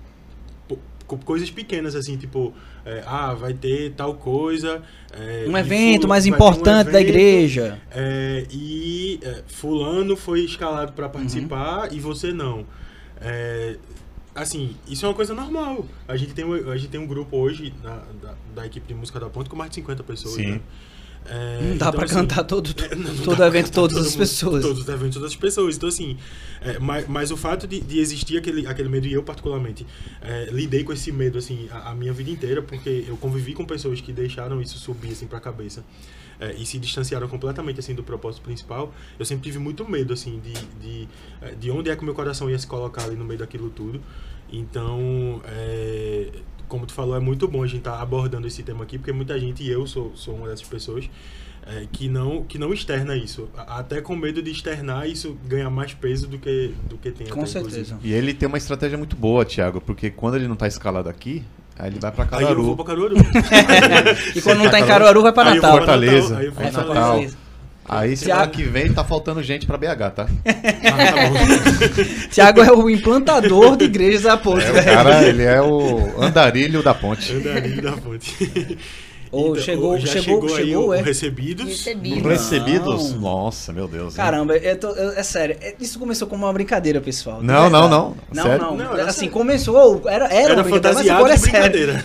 coisas 1.24 1.50
pequenas, 1.50 1.94
assim, 1.94 2.16
tipo, 2.16 2.54
é, 2.86 3.02
ah, 3.06 3.34
vai 3.34 3.52
ter 3.52 3.92
tal 3.92 4.14
coisa. 4.14 4.82
é, 5.12 5.46
Um 5.48 5.56
evento 5.58 6.06
mais 6.08 6.24
ter 6.24 6.30
um 6.30 6.34
importante 6.34 6.90
da 6.90 7.00
evento, 7.00 7.08
igreja. 7.16 7.80
é, 7.90 8.46
e 8.50 9.18
é, 9.22 9.42
fulano 9.48 10.16
foi 10.16 10.40
escalado 10.40 10.92
para 10.92 11.08
participar 11.08 11.88
Uhum. 11.90 11.96
e 11.96 12.00
você 12.00 12.32
não. 12.32 12.64
É, 13.20 13.76
assim, 14.34 14.74
isso 14.88 15.04
é 15.04 15.08
uma 15.08 15.14
coisa 15.14 15.34
normal. 15.34 15.84
A 16.08 16.16
gente 16.16 16.32
tem, 16.34 16.44
um- 16.44 16.70
a 16.70 16.76
gente 16.76 16.88
tem 16.88 16.98
um 17.00 17.06
grupo 17.06 17.36
hoje 17.36 17.74
na- 17.82 18.02
da, 18.22 18.34
da 18.54 18.66
equipe 18.66 18.86
de 18.86 18.94
música 18.94 19.20
da 19.20 19.28
Ponte 19.28 19.50
com 19.50 19.56
mais 19.56 19.70
de 19.70 19.74
50 19.76 20.02
pessoas. 20.02 20.34
Sim. 20.36 20.52
né? 20.52 20.60
É, 21.24 21.60
Não 21.60 21.76
dá 21.76 21.88
então, 21.88 21.92
pra 21.92 22.04
assim, 22.04 22.14
cantar 22.14 22.44
todo, 22.44 22.70
é, 22.82 22.94
não 22.96 23.14
dá 23.16 23.22
todo 23.22 23.42
evento, 23.44 23.70
todas 23.72 23.96
todo 23.96 24.06
as 24.06 24.16
mundo, 24.16 24.16
pessoas. 24.16 24.62
Todos 24.62 24.82
os 24.82 24.88
eventos, 24.88 25.14
todas 25.14 25.30
as 25.30 25.36
pessoas. 25.36 25.76
Então, 25.76 25.88
assim, 25.88 26.18
é, 26.60 26.78
mas, 26.78 27.06
mas 27.06 27.30
o 27.30 27.36
fato 27.36 27.66
de, 27.66 27.80
de 27.80 27.98
existir 28.00 28.36
aquele, 28.38 28.66
aquele 28.66 28.88
medo, 28.88 29.06
e 29.06 29.12
eu 29.12 29.22
particularmente 29.22 29.86
é, 30.20 30.48
lidei 30.50 30.82
com 30.84 30.92
esse 30.92 31.12
medo, 31.12 31.38
assim, 31.38 31.68
a, 31.70 31.90
a 31.90 31.94
minha 31.94 32.12
vida 32.12 32.30
inteira, 32.30 32.60
porque 32.62 33.04
eu 33.06 33.16
convivi 33.16 33.54
com 33.54 33.64
pessoas 33.64 34.00
que 34.00 34.12
deixaram 34.12 34.60
isso 34.60 34.78
subir, 34.78 35.12
assim, 35.12 35.26
pra 35.26 35.40
cabeça. 35.40 35.84
é, 36.40 36.54
e 36.54 36.66
se 36.66 36.78
distanciaram 36.78 37.28
completamente, 37.28 37.78
assim, 37.80 37.94
do 37.94 38.02
propósito 38.02 38.42
principal. 38.42 38.92
Eu 39.18 39.24
sempre 39.24 39.44
tive 39.44 39.58
muito 39.58 39.88
medo, 39.88 40.12
assim, 40.12 40.40
de, 40.40 40.52
de, 40.80 41.08
é, 41.40 41.54
de 41.54 41.70
onde 41.70 41.90
é 41.90 41.96
que 41.96 42.02
o 42.02 42.04
meu 42.04 42.14
coração 42.14 42.50
ia 42.50 42.58
se 42.58 42.66
colocar 42.66 43.04
ali 43.04 43.16
no 43.16 43.24
meio 43.24 43.38
daquilo 43.38 43.70
tudo. 43.70 44.02
Então, 44.50 45.40
é, 45.46 46.30
como 46.72 46.86
tu 46.86 46.94
falou, 46.94 47.14
é 47.14 47.20
muito 47.20 47.46
bom 47.46 47.62
a 47.62 47.66
gente 47.66 47.80
estar 47.80 48.00
abordando 48.00 48.46
esse 48.46 48.62
tema 48.62 48.82
aqui, 48.84 48.96
porque 48.96 49.12
muita 49.12 49.38
gente, 49.38 49.62
e 49.62 49.70
eu 49.70 49.86
sou, 49.86 50.10
sou 50.14 50.34
uma 50.34 50.48
dessas 50.48 50.66
pessoas, 50.66 51.04
é, 51.66 51.86
que, 51.92 52.08
não, 52.08 52.44
que 52.44 52.56
não 52.58 52.72
externa 52.72 53.14
isso. 53.14 53.46
Até 53.54 54.00
com 54.00 54.16
medo 54.16 54.40
de 54.42 54.50
externar, 54.50 55.06
isso 55.06 55.36
ganha 55.46 55.68
mais 55.68 55.92
peso 55.92 56.26
do 56.26 56.38
que, 56.38 56.72
do 56.88 56.96
que 56.96 57.10
tem 57.10 57.26
Com 57.26 57.42
até, 57.42 57.50
inclusive. 57.58 57.70
certeza. 57.84 57.98
E 58.02 58.10
ele 58.14 58.32
tem 58.32 58.48
uma 58.48 58.56
estratégia 58.56 58.96
muito 58.96 59.14
boa, 59.14 59.44
Thiago, 59.44 59.82
porque 59.82 60.08
quando 60.10 60.36
ele 60.36 60.48
não 60.48 60.56
tá 60.56 60.66
escalado 60.66 61.10
aqui, 61.10 61.44
aí 61.78 61.90
ele 61.90 62.00
vai 62.00 62.10
pra 62.10 62.24
Aí 62.24 62.30
eu 62.42 62.48
Caruaru. 62.48 62.62
vou 62.64 62.76
pra 62.76 62.84
Caruaru. 62.86 63.16
E 64.34 64.40
quando 64.40 64.58
não 64.60 64.70
tá 64.70 64.80
em 64.80 64.86
Caruaru, 64.86 65.20
vai 65.22 65.32
pra 65.32 65.50
Aí 65.50 65.56
eu 65.56 65.60
vou 65.60 65.70
Natal. 65.70 65.76
pra 65.76 65.86
Fortaleza. 65.86 66.38
Aí 66.38 66.46
eu 66.46 66.52
vou 66.52 66.62
pra 66.62 66.72
Natal. 66.72 66.94
Fortaleza. 66.94 67.36
Aí 67.88 68.16
semana 68.16 68.42
Thiago- 68.46 68.52
que 68.52 68.62
vem 68.64 68.92
tá 68.92 69.02
faltando 69.04 69.42
gente 69.42 69.66
pra 69.66 69.76
BH, 69.76 70.10
tá? 70.14 70.26
Ah, 70.46 71.12
tá 71.12 71.28
bom. 71.28 72.28
Tiago 72.30 72.62
é 72.62 72.72
o 72.72 72.88
implantador 72.88 73.76
de 73.76 73.84
igrejas 73.86 74.22
da 74.22 74.36
ponte, 74.36 74.64
É, 74.64 74.70
o 74.70 74.84
cara, 74.84 75.22
ele 75.24 75.42
é 75.42 75.60
o 75.60 76.20
andarilho 76.22 76.82
da 76.82 76.94
ponte. 76.94 77.32
Andarilho 77.32 77.82
da 77.82 77.92
ponte. 77.92 78.78
Ô, 79.32 79.56
chegou- 79.56 79.98
já 79.98 80.06
chegou- 80.20 80.46
chegou, 80.46 80.56
aí 80.56 80.64
chegou, 80.66 80.88
o, 80.88 80.94
é? 80.94 81.00
recebidos. 81.02 81.66
Recebido. 81.66 82.22
Não. 82.22 82.30
Recebidos? 82.30 83.12
Nossa, 83.14 83.72
meu 83.72 83.88
Deus. 83.88 84.14
Caramba, 84.14 84.56
eu 84.58 84.76
tô- 84.78 84.90
eu- 84.90 85.12
é 85.12 85.22
sério, 85.22 85.56
é- 85.60 85.74
isso 85.80 85.98
começou 85.98 86.28
como 86.28 86.44
uma 86.44 86.52
brincadeira, 86.52 87.00
pessoal. 87.00 87.40
de 87.40 87.46
Não, 87.46 87.70
não, 87.70 87.88
não. 87.88 88.14
Não, 88.32 88.42
Sério? 88.44 88.60
não. 88.62 88.76
Não, 88.76 88.92
assim, 88.92 89.12
sério. 89.20 89.30
começou, 89.32 90.02
era, 90.06 90.26
era, 90.26 90.34
Era 90.34 90.54
uma 90.54 90.62
brincadeira, 90.62 90.94
mas 90.98 91.08
agora 91.10 91.34
é 91.34 91.38
brincadeira. 91.38 92.04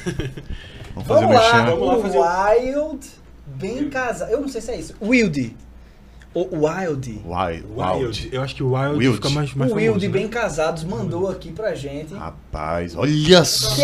Vamos 0.96 1.08
fazer 1.08 1.26
o 1.26 1.28
Vamos 1.28 1.36
lá. 1.36 1.66
Vamos 1.66 1.88
lá 1.88 1.98
fazer 2.00 2.18
o 2.18 2.86
Wild, 2.86 3.08
bem 3.46 3.90
casado. 3.90 4.32
Eu 4.32 4.40
não 4.42 4.48
sei 4.48 4.62
se 4.62 4.72
é 4.72 4.78
isso. 4.80 4.96
Wild. 5.02 5.54
O 6.38 6.68
Wild. 6.68 7.20
Wild. 7.26 7.66
Wild. 7.76 8.04
Wild. 8.06 8.30
Eu 8.32 8.44
acho 8.44 8.54
que 8.56 8.62
o 8.62 8.74
Wild, 8.74 9.00
Wild. 9.00 9.16
fica 9.16 9.30
mais, 9.32 9.56
mais 9.56 9.72
o 9.72 9.74
Wild, 9.76 9.88
famoso, 9.88 10.06
né? 10.06 10.12
bem 10.12 10.28
casados, 10.28 10.84
mandou 10.84 11.28
aqui 11.28 11.52
pra 11.52 11.74
gente. 11.74 12.14
Rapaz, 12.14 12.96
olha 12.96 13.44
só. 13.44 13.76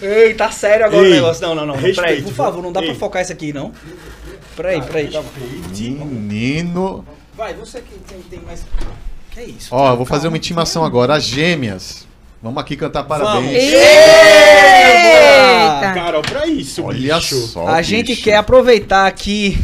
Ei, 0.00 0.34
tá 0.34 0.52
sério 0.52 0.86
agora 0.86 1.04
Ei, 1.04 1.10
o 1.10 1.14
negócio. 1.16 1.44
Não, 1.44 1.52
não, 1.56 1.66
não. 1.66 1.74
respeito, 1.74 1.96
Peraí, 2.00 2.22
por 2.22 2.32
favor, 2.32 2.62
não 2.62 2.70
dá 2.70 2.80
pra 2.80 2.90
Ei. 2.90 2.94
focar 2.94 3.22
isso 3.22 3.32
aqui, 3.32 3.52
não. 3.52 3.72
Peraí, 4.54 4.80
peraí. 4.82 5.08
Tá. 5.08 5.20
Menino. 5.72 7.04
Vai, 7.36 7.52
você 7.54 7.80
que 7.80 7.98
tem, 7.98 8.20
tem 8.20 8.40
mais. 8.42 8.64
Que 9.32 9.40
é 9.40 9.44
isso? 9.46 9.74
Ó, 9.74 9.90
eu 9.90 9.96
vou 9.96 10.06
fazer 10.06 10.28
uma 10.28 10.36
intimação 10.36 10.84
agora. 10.84 11.16
As 11.16 11.24
gêmeas. 11.24 12.06
Vamos 12.42 12.60
aqui 12.60 12.76
cantar 12.76 13.04
parabéns. 13.04 13.72
Eita! 14.76 15.92
Carol, 15.94 16.22
pra 16.22 16.46
isso, 16.46 16.82
Olha 16.84 17.16
bicho. 17.16 17.34
só. 17.46 17.66
A 17.68 17.82
gente 17.82 18.08
bicho. 18.08 18.22
quer 18.22 18.36
aproveitar 18.36 19.06
aqui 19.06 19.58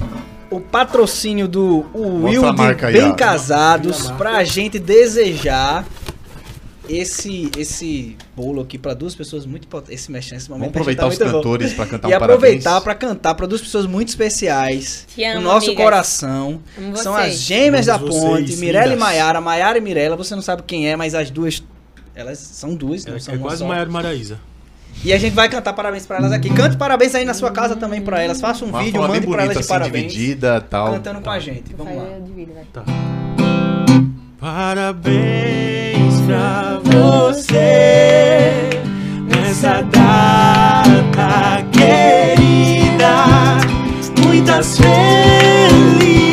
o 0.51 0.61
patrocínio 0.61 1.47
do 1.49 1.87
a 1.95 2.87
aí, 2.87 2.93
Bem 2.95 3.11
ó. 3.11 3.15
Casados 3.15 4.03
Marca. 4.05 4.17
pra 4.19 4.45
gente 4.45 4.79
desejar 4.79 5.87
esse 6.89 7.51
esse 7.57 8.17
bolo 8.37 8.61
aqui 8.61 8.77
pra 8.77 8.93
duas 8.93 9.15
pessoas 9.15 9.47
muito 9.47 9.69
esse 9.89 10.11
mexendo 10.11 10.39
esse 10.39 10.51
momento 10.51 10.73
Vamos 10.73 10.75
aproveitar 10.75 11.03
tá 11.03 11.09
os 11.09 11.17
cantores 11.17 11.73
pra 11.73 11.87
cantar 11.87 12.09
e 12.09 12.13
um 12.13 12.17
aproveitar 12.17 12.63
parabéns. 12.71 12.85
pra 12.85 12.95
cantar 12.95 13.35
pra 13.37 13.47
duas 13.47 13.61
pessoas 13.61 13.87
muito 13.87 14.09
especiais 14.09 15.07
Te 15.15 15.23
amo, 15.25 15.41
no 15.41 15.47
nosso 15.47 15.67
amigas. 15.69 15.85
coração. 15.85 16.61
Amo 16.77 16.97
São 16.97 17.15
vocês. 17.15 17.35
as 17.35 17.41
gêmeas 17.41 17.87
da 17.87 17.99
ponte, 17.99 18.57
Mirella 18.57 18.95
e. 18.95 18.97
Maiara, 18.97 19.41
Maiara 19.41 19.79
e 19.79 19.81
Mirella. 19.81 20.17
Você 20.17 20.35
não 20.35 20.43
sabe 20.43 20.65
quem 20.67 20.89
é, 20.91 20.97
mas 20.97 21.15
as 21.15 21.31
duas 21.31 21.63
elas 22.14 22.38
são 22.38 22.75
duas, 22.75 23.05
não 23.07 23.16
É, 23.16 23.18
são 23.18 23.35
é 23.35 23.37
uma 23.37 23.42
quase 23.46 23.59
só. 23.61 23.66
Maior 23.68 23.88
Maraísa. 23.88 24.38
E 25.05 25.12
a 25.12 25.18
gente 25.18 25.33
vai 25.35 25.48
cantar 25.48 25.72
parabéns 25.72 26.05
pra 26.07 26.18
elas 26.18 26.33
aqui. 26.33 26.51
Cante 26.51 26.77
parabéns 26.77 27.14
aí 27.14 27.25
na 27.25 27.33
sua 27.35 27.51
casa 27.51 27.75
também 27.77 28.03
pra 28.03 28.22
elas. 28.22 28.40
Faça 28.40 28.64
um 28.64 28.68
Uma 28.68 28.83
vídeo, 28.83 29.01
mande 29.01 29.27
pra 29.27 29.42
elas 29.44 29.55
de 29.55 29.61
assim, 29.61 29.68
parabéns. 29.68 30.12
dividida 30.12 30.61
tal. 30.61 30.92
Cantando 30.92 31.20
com 31.22 31.31
a 31.31 31.38
gente. 31.38 31.75
Vamos 31.75 31.96
lá. 31.96 32.05
Tá. 32.72 32.85
Parabéns 34.38 36.20
pra 36.27 36.79
você 36.85 38.68
nessa 39.27 39.81
data 39.83 41.64
querida. 41.72 43.14
Muitas 44.27 44.77
felicidades, 44.79 46.32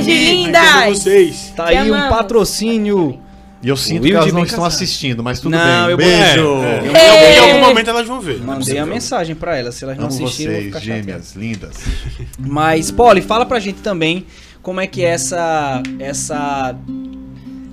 Parabéns, 0.00 0.06
mais 0.06 0.06
lindas! 0.06 0.98
vocês. 0.98 1.52
Tá 1.56 1.66
Te 1.66 1.76
aí 1.76 1.90
um 1.90 2.08
patrocínio. 2.08 3.18
E 3.64 3.68
eu 3.68 3.76
sinto 3.76 4.02
que 4.02 4.12
elas 4.12 4.32
não 4.32 4.42
estão 4.42 4.58
casado. 4.64 4.72
assistindo, 4.74 5.22
mas 5.22 5.38
tudo 5.38 5.52
Não, 5.52 5.88
eu 5.88 5.96
bem. 5.96 6.08
vou- 6.08 6.60
Beijo. 6.60 6.64
É, 6.64 6.80
em, 6.84 6.88
algum, 6.88 7.46
em 7.46 7.50
algum 7.52 7.66
momento 7.68 7.90
elas 7.90 8.08
vão 8.08 8.20
ver. 8.20 8.36
é 8.40 8.44
Mandei 8.44 8.76
a 8.78 8.84
mensagem 8.84 9.36
pra 9.36 9.56
elas. 9.56 9.76
Se 9.76 9.84
elas 9.84 9.96
não 9.96 10.06
Amo 10.06 10.14
assistiram, 10.24 10.52
eu 10.52 10.62
vou 10.62 10.70
vocês, 10.72 10.82
chateado. 10.84 11.02
gêmeas, 11.04 11.32
lindas. 11.36 11.76
Mas, 12.40 12.90
Polly, 12.90 13.22
fala 13.22 13.46
pra 13.46 13.60
gente 13.60 13.80
também 13.80 14.26
como 14.60 14.80
é 14.80 14.86
que 14.88 15.04
é 15.04 15.10
essa 15.10 15.80
essa 16.00 16.74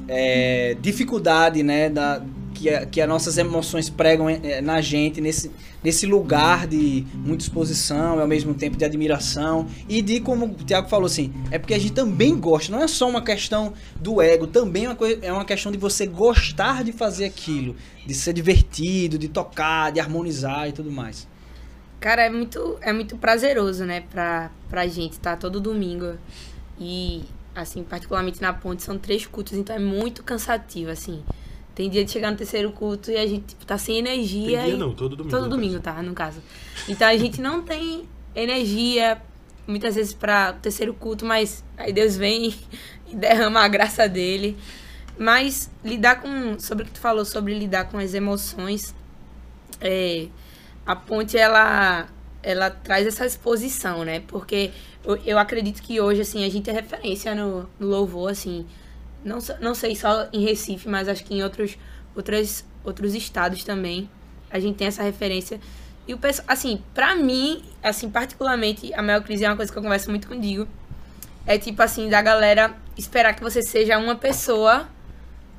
é, 0.08 0.76
dificuldade, 0.82 1.64
né, 1.64 1.90
da, 1.90 2.22
que, 2.60 2.70
a- 2.70 2.86
que 2.86 3.00
as 3.02 3.08
nossas 3.08 3.38
emoções 3.38 3.90
pregam 3.90 4.30
é, 4.30 4.62
na 4.62 4.82
gente, 4.82 5.22
nesse, 5.22 5.52
nesse 5.84 6.06
lugar 6.06 6.68
de 6.68 7.06
muita 7.14 7.44
exposição 7.44 8.18
e 8.18 8.22
ao 8.22 8.28
mesmo 8.28 8.54
tempo 8.54 8.76
de 8.78 8.84
admiração. 8.86 9.68
E 9.88 10.02
de, 10.02 10.20
como 10.20 10.46
o 10.46 10.54
Tiago 10.56 10.90
falou 10.90 11.06
assim, 11.06 11.34
é 11.52 11.58
porque 11.58 11.74
a 11.74 11.80
gente 11.80 11.94
também 11.94 12.36
gosta, 12.38 12.72
não 12.72 12.84
é 12.84 12.88
só 12.88 13.10
uma 13.10 13.22
questão 13.22 13.74
do 13.96 14.22
ego, 14.22 14.48
também 14.48 14.86
é 14.86 14.90
uma, 14.90 14.98
é 15.22 15.32
uma 15.32 15.46
questão 15.46 15.72
de 15.72 15.78
você 15.78 16.06
gostar 16.06 16.84
de 16.84 16.92
fazer 16.92 17.26
aquilo, 17.26 17.76
de 18.06 18.14
ser 18.14 18.34
divertido, 18.34 19.18
de 19.18 19.28
tocar, 19.30 19.92
de 19.92 20.00
harmonizar 20.00 20.68
e 20.68 20.72
tudo 20.74 20.92
mais. 20.92 21.28
Cara, 22.00 22.24
é 22.24 22.30
muito, 22.30 22.78
é 22.82 22.94
muito 22.94 23.18
prazeroso, 23.18 23.84
né, 23.86 24.02
pra, 24.10 24.52
pra 24.70 24.88
gente 24.88 25.14
estar 25.14 25.36
todo 25.38 25.60
domingo. 25.60 26.14
E, 26.80 27.24
assim, 27.56 27.84
particularmente 27.84 28.42
na 28.42 28.54
ponte, 28.54 28.84
são 28.84 28.98
três 28.98 29.26
cultos, 29.26 29.54
então 29.54 29.76
é 29.76 29.80
muito 29.80 30.24
cansativo, 30.24 30.92
assim. 30.92 31.22
Tem 31.76 31.90
dia 31.90 32.04
de 32.04 32.12
chegar 32.12 32.30
no 32.32 32.38
terceiro 32.38 32.72
culto 32.72 33.10
e 33.10 33.18
a 33.18 33.26
gente 33.26 33.46
tipo, 33.48 33.66
tá 33.66 33.78
sem 33.78 33.98
energia. 33.98 34.58
Tem 34.60 34.66
dia 34.66 34.76
e- 34.76 34.78
não, 34.78 34.94
todo 34.94 35.16
domingo. 35.16 35.36
Todo 35.38 35.50
domingo, 35.50 35.80
tá, 35.80 36.02
no 36.02 36.14
caso. 36.14 36.42
Então 36.88 37.08
a 37.08 37.16
gente 37.16 37.40
não 37.42 37.62
tem 37.62 38.04
energia, 38.36 39.22
muitas 39.68 39.96
vezes, 39.96 40.14
pra 40.14 40.56
o 40.58 40.62
terceiro 40.62 40.94
culto, 40.94 41.26
mas 41.26 41.64
aí 41.78 41.94
Deus 41.94 42.18
vem 42.18 42.54
e 43.08 43.16
derrama 43.16 43.62
a 43.62 43.68
graça 43.68 44.08
dele. 44.10 44.58
Mas 45.18 45.70
lidar 45.84 46.22
com. 46.22 46.58
Sobre 46.60 46.84
o 46.84 46.86
que 46.88 46.94
tu 46.94 47.00
falou, 47.00 47.24
sobre 47.26 47.54
lidar 47.58 47.86
com 47.90 47.98
as 47.98 48.14
emoções. 48.14 48.94
é, 49.82 50.28
a 50.86 50.96
ponte, 50.96 51.38
ela, 51.38 52.08
ela 52.42 52.70
traz 52.72 53.06
essa 53.06 53.26
exposição, 53.26 54.04
né? 54.04 54.22
Porque 54.28 54.72
eu, 55.06 55.16
eu 55.26 55.38
acredito 55.38 55.82
que 55.82 56.00
hoje, 56.02 56.22
assim, 56.22 56.44
a 56.46 56.50
gente 56.50 56.70
é 56.70 56.74
referência 56.74 57.36
no, 57.36 57.70
no 57.80 57.88
louvor, 57.88 58.32
assim. 58.32 58.66
Não, 59.24 59.40
não 59.60 59.76
sei 59.76 59.96
só 59.96 60.28
em 60.32 60.44
Recife, 60.44 60.88
mas 60.88 61.08
acho 61.08 61.24
que 61.24 61.34
em 61.34 61.44
outros, 61.44 61.78
outras, 62.16 62.66
outros 62.84 63.14
estados 63.14 63.64
também. 63.64 64.10
A 64.50 64.60
gente 64.60 64.78
tem 64.78 64.88
essa 64.88 65.04
referência. 65.04 65.60
E 66.08 66.14
o 66.14 66.18
pessoal, 66.18 66.46
assim, 66.48 66.82
pra 66.94 67.16
mim, 67.16 67.64
assim, 67.84 68.10
particularmente, 68.10 68.94
a 68.94 69.02
maior 69.02 69.22
crise 69.22 69.46
é 69.46 69.50
uma 69.50 69.56
coisa 69.56 69.72
que 69.72 69.78
eu 69.78 69.84
converso 69.84 70.10
muito 70.10 70.28
contigo. 70.28 70.68
É 71.46 71.58
tipo 71.58 71.82
assim, 71.82 72.10
da 72.10 72.22
galera 72.22 72.76
esperar 72.98 73.36
que 73.36 73.44
você 73.44 73.62
seja 73.62 73.98
uma 73.98 74.16
pessoa 74.16 74.88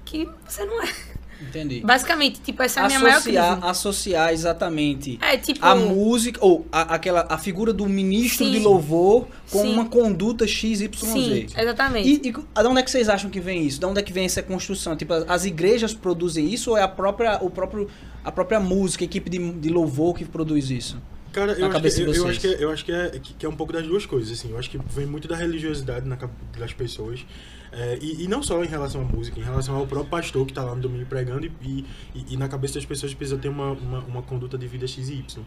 que 0.04 0.28
você 0.46 0.64
não 0.64 0.82
é. 0.82 1.09
Entendi. 1.40 1.80
Basicamente, 1.80 2.40
tipo, 2.40 2.62
essa 2.62 2.80
é 2.80 2.82
a 2.84 2.86
minha 2.86 3.00
maior 3.00 3.22
crise. 3.22 3.38
associar, 3.38 3.64
associar 3.64 4.32
exatamente 4.32 5.18
É, 5.22 5.36
tipo. 5.36 5.64
a 5.64 5.74
música 5.74 6.38
ou 6.44 6.66
a, 6.70 6.94
aquela 6.94 7.26
a 7.30 7.38
figura 7.38 7.72
do 7.72 7.86
ministro 7.88 8.44
Sim. 8.44 8.52
de 8.52 8.58
louvor 8.58 9.26
com 9.50 9.62
Sim. 9.62 9.72
uma 9.72 9.86
conduta 9.86 10.46
XYZ. 10.46 10.90
Sim, 10.96 11.46
exatamente. 11.56 12.08
E, 12.08 12.14
e 12.28 12.32
de 12.32 12.68
onde 12.68 12.80
é 12.80 12.82
que 12.82 12.90
vocês 12.90 13.08
acham 13.08 13.30
que 13.30 13.40
vem 13.40 13.64
isso? 13.66 13.80
De 13.80 13.86
onde 13.86 13.98
é 14.00 14.02
que 14.02 14.12
vem 14.12 14.24
essa 14.26 14.42
construção? 14.42 14.94
Tipo, 14.96 15.14
as- 15.14 15.24
as 15.28 15.44
igrejas 15.44 15.94
produzem 15.94 16.46
isso 16.52 16.70
ou 16.70 16.76
é 16.76 16.82
a 16.82 16.88
própria, 16.88 17.38
o 17.42 17.48
próprio, 17.50 17.88
a 18.24 18.30
própria 18.30 18.60
música, 18.60 19.02
a 19.04 19.06
equipe 19.06 19.30
de, 19.30 19.38
de 19.52 19.68
louvor 19.70 20.14
que 20.14 20.24
produz 20.24 20.70
isso? 20.70 20.98
Cara, 21.32 21.52
eu 21.52 21.66
acho, 21.66 21.80
que, 21.80 22.00
eu, 22.00 22.12
eu 22.12 22.28
acho 22.28 22.40
que, 22.40 22.46
é- 22.46 22.64
eu 22.64 22.70
acho 22.70 22.84
que 22.84 22.92
é, 22.92 23.10
que, 23.38 23.46
é 23.46 23.48
um 23.48 23.54
pouco 23.54 23.72
das 23.72 23.86
duas 23.86 24.04
coisas, 24.04 24.32
assim. 24.32 24.50
Eu 24.50 24.58
acho 24.58 24.68
que 24.68 24.78
vem 24.78 25.06
muito 25.06 25.28
da 25.28 25.36
religiosidade 25.36 26.08
na, 26.08 26.18
das 26.58 26.72
pessoas. 26.72 27.24
É, 27.72 27.98
e, 28.02 28.24
e 28.24 28.28
não 28.28 28.42
só 28.42 28.62
em 28.64 28.66
relação 28.66 29.00
à 29.00 29.04
música, 29.04 29.38
em 29.38 29.44
relação 29.44 29.76
ao 29.76 29.86
próprio 29.86 30.10
pastor 30.10 30.44
que 30.44 30.50
está 30.50 30.64
lá 30.64 30.74
no 30.74 30.80
domingo 30.80 31.06
pregando 31.06 31.46
e, 31.46 31.86
e, 32.14 32.26
e 32.30 32.36
na 32.36 32.48
cabeça 32.48 32.74
das 32.74 32.84
pessoas 32.84 33.14
precisa 33.14 33.38
ter 33.38 33.48
uma, 33.48 33.70
uma, 33.72 33.98
uma 34.00 34.22
conduta 34.22 34.58
de 34.58 34.66
vida 34.66 34.88
X 34.88 35.08
e 35.08 35.14
Y. 35.14 35.44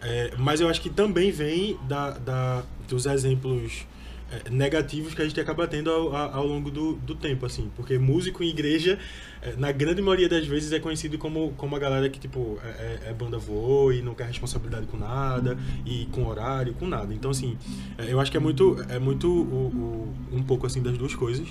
É, 0.00 0.32
mas 0.38 0.60
eu 0.60 0.68
acho 0.68 0.80
que 0.80 0.88
também 0.88 1.30
vem 1.30 1.78
da, 1.86 2.12
da, 2.12 2.64
dos 2.88 3.04
exemplos 3.04 3.86
negativos 4.50 5.14
que 5.14 5.22
a 5.22 5.24
gente 5.24 5.40
acaba 5.40 5.66
tendo 5.66 5.90
ao, 5.90 6.14
ao 6.14 6.46
longo 6.46 6.70
do, 6.70 6.94
do 6.96 7.14
tempo, 7.14 7.46
assim. 7.46 7.70
Porque 7.74 7.98
músico 7.98 8.42
em 8.42 8.48
igreja, 8.48 8.98
é, 9.40 9.54
na 9.56 9.72
grande 9.72 10.02
maioria 10.02 10.28
das 10.28 10.46
vezes, 10.46 10.70
é 10.72 10.78
conhecido 10.78 11.16
como, 11.18 11.52
como 11.56 11.74
a 11.74 11.78
galera 11.78 12.08
que, 12.08 12.18
tipo, 12.20 12.58
é, 12.62 12.68
é- 12.68 13.10
é 13.10 13.12
banda 13.14 13.38
voou 13.38 13.92
e 13.92 14.02
não 14.02 14.14
quer 14.14 14.26
responsabilidade 14.26 14.86
com 14.86 14.96
nada, 14.98 15.56
e 15.86 16.06
com 16.12 16.26
horário, 16.26 16.74
com 16.74 16.86
nada. 16.86 17.12
Então, 17.14 17.30
assim, 17.30 17.56
é, 17.96 18.12
eu 18.12 18.20
acho 18.20 18.30
que 18.30 18.36
é 18.36 18.40
muito, 18.40 18.76
é 18.88 18.98
muito 18.98 19.28
o, 19.28 20.12
o- 20.32 20.36
um 20.36 20.42
pouco, 20.42 20.66
assim, 20.66 20.82
das 20.82 20.96
duas 20.98 21.14
coisas 21.14 21.46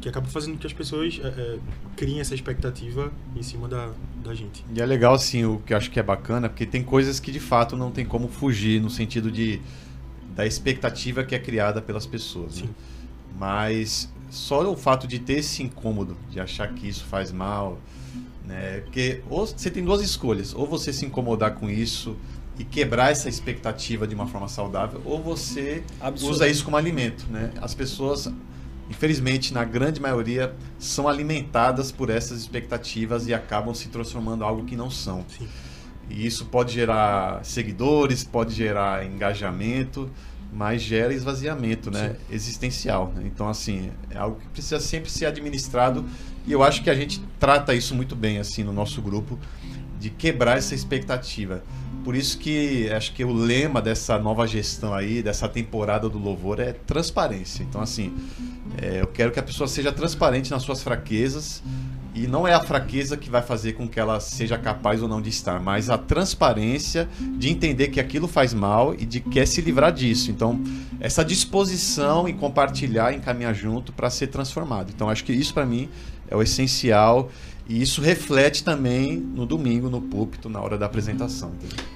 que 0.00 0.08
acaba 0.08 0.26
fazendo 0.28 0.54
com 0.54 0.58
que 0.58 0.66
as 0.66 0.72
pessoas 0.72 1.18
é, 1.22 1.26
é, 1.28 1.58
criem 1.96 2.20
essa 2.20 2.34
expectativa 2.34 3.12
em 3.34 3.42
cima 3.42 3.66
da, 3.68 3.90
da 4.22 4.34
gente. 4.34 4.64
E 4.74 4.80
é 4.80 4.86
legal, 4.86 5.14
assim, 5.14 5.44
o 5.44 5.58
que 5.64 5.72
eu 5.72 5.76
acho 5.76 5.90
que 5.90 5.98
é 5.98 6.02
bacana, 6.02 6.48
porque 6.48 6.66
tem 6.66 6.82
coisas 6.82 7.18
que 7.20 7.30
de 7.32 7.40
fato 7.40 7.76
não 7.76 7.90
tem 7.90 8.04
como 8.04 8.28
fugir, 8.28 8.80
no 8.80 8.90
sentido 8.90 9.30
de 9.30 9.60
da 10.36 10.46
expectativa 10.46 11.24
que 11.24 11.34
é 11.34 11.38
criada 11.38 11.80
pelas 11.80 12.06
pessoas. 12.06 12.60
né? 12.60 12.68
Mas 13.38 14.08
só 14.30 14.70
o 14.70 14.76
fato 14.76 15.06
de 15.08 15.18
ter 15.18 15.38
esse 15.38 15.62
incômodo, 15.62 16.16
de 16.30 16.38
achar 16.38 16.72
que 16.74 16.86
isso 16.86 17.04
faz 17.06 17.32
mal, 17.32 17.78
né? 18.44 18.80
Porque 18.84 19.22
ou 19.28 19.46
você 19.46 19.70
tem 19.70 19.82
duas 19.84 20.02
escolhas, 20.02 20.54
ou 20.54 20.66
você 20.66 20.92
se 20.92 21.04
incomodar 21.06 21.54
com 21.54 21.68
isso 21.70 22.16
e 22.58 22.64
quebrar 22.64 23.10
essa 23.10 23.28
expectativa 23.28 24.06
de 24.06 24.14
uma 24.14 24.26
forma 24.26 24.48
saudável, 24.48 25.00
ou 25.04 25.22
você 25.22 25.82
Absurdo. 26.00 26.32
usa 26.32 26.48
isso 26.48 26.64
como 26.64 26.76
alimento, 26.76 27.26
né? 27.30 27.50
As 27.60 27.74
pessoas, 27.74 28.30
infelizmente, 28.90 29.52
na 29.52 29.64
grande 29.64 30.00
maioria, 30.00 30.54
são 30.78 31.08
alimentadas 31.08 31.90
por 31.90 32.08
essas 32.10 32.38
expectativas 32.40 33.26
e 33.26 33.34
acabam 33.34 33.74
se 33.74 33.88
transformando 33.88 34.42
em 34.42 34.46
algo 34.46 34.64
que 34.64 34.76
não 34.76 34.90
são. 34.90 35.24
Sim. 35.28 35.48
E 36.08 36.26
isso 36.26 36.46
pode 36.46 36.72
gerar 36.72 37.44
seguidores, 37.44 38.22
pode 38.24 38.54
gerar 38.54 39.04
engajamento, 39.04 40.10
mas 40.52 40.80
gera 40.80 41.12
esvaziamento, 41.12 41.90
né? 41.90 42.16
Existencial. 42.30 43.12
né? 43.14 43.22
Então, 43.26 43.48
assim, 43.48 43.90
é 44.10 44.18
algo 44.18 44.38
que 44.40 44.46
precisa 44.48 44.80
sempre 44.80 45.10
ser 45.10 45.26
administrado 45.26 46.04
e 46.46 46.52
eu 46.52 46.62
acho 46.62 46.82
que 46.82 46.88
a 46.88 46.94
gente 46.94 47.20
trata 47.40 47.74
isso 47.74 47.94
muito 47.94 48.14
bem, 48.14 48.38
assim, 48.38 48.62
no 48.62 48.72
nosso 48.72 49.02
grupo, 49.02 49.38
de 49.98 50.10
quebrar 50.10 50.56
essa 50.56 50.74
expectativa. 50.74 51.62
Por 52.04 52.14
isso 52.14 52.38
que 52.38 52.88
acho 52.90 53.12
que 53.14 53.24
o 53.24 53.32
lema 53.32 53.82
dessa 53.82 54.16
nova 54.16 54.46
gestão 54.46 54.94
aí, 54.94 55.24
dessa 55.24 55.48
temporada 55.48 56.08
do 56.08 56.18
Louvor, 56.18 56.60
é 56.60 56.72
transparência. 56.72 57.64
Então, 57.64 57.80
assim, 57.80 58.16
é, 58.80 59.00
eu 59.00 59.08
quero 59.08 59.32
que 59.32 59.40
a 59.40 59.42
pessoa 59.42 59.66
seja 59.66 59.90
transparente 59.90 60.52
nas 60.52 60.62
suas 60.62 60.84
fraquezas, 60.84 61.64
e 62.16 62.26
não 62.26 62.48
é 62.48 62.54
a 62.54 62.60
fraqueza 62.60 63.14
que 63.14 63.28
vai 63.28 63.42
fazer 63.42 63.74
com 63.74 63.86
que 63.86 64.00
ela 64.00 64.18
seja 64.20 64.56
capaz 64.56 65.02
ou 65.02 65.08
não 65.08 65.20
de 65.20 65.28
estar, 65.28 65.60
mas 65.60 65.90
a 65.90 65.98
transparência 65.98 67.06
de 67.20 67.50
entender 67.50 67.88
que 67.88 68.00
aquilo 68.00 68.26
faz 68.26 68.54
mal 68.54 68.94
e 68.94 69.04
de 69.04 69.20
quer 69.20 69.46
se 69.46 69.60
livrar 69.60 69.92
disso. 69.92 70.30
Então, 70.30 70.58
essa 70.98 71.22
disposição 71.22 72.26
em 72.26 72.34
compartilhar, 72.34 73.12
em 73.12 73.20
caminhar 73.20 73.54
junto 73.54 73.92
para 73.92 74.08
ser 74.08 74.28
transformado. 74.28 74.90
Então, 74.94 75.10
acho 75.10 75.24
que 75.24 75.32
isso 75.32 75.52
para 75.52 75.66
mim 75.66 75.90
é 76.26 76.34
o 76.34 76.40
essencial 76.40 77.30
e 77.68 77.82
isso 77.82 78.00
reflete 78.00 78.64
também 78.64 79.18
no 79.18 79.44
domingo, 79.44 79.90
no 79.90 80.00
púlpito, 80.00 80.48
na 80.48 80.60
hora 80.62 80.78
da 80.78 80.86
apresentação. 80.86 81.52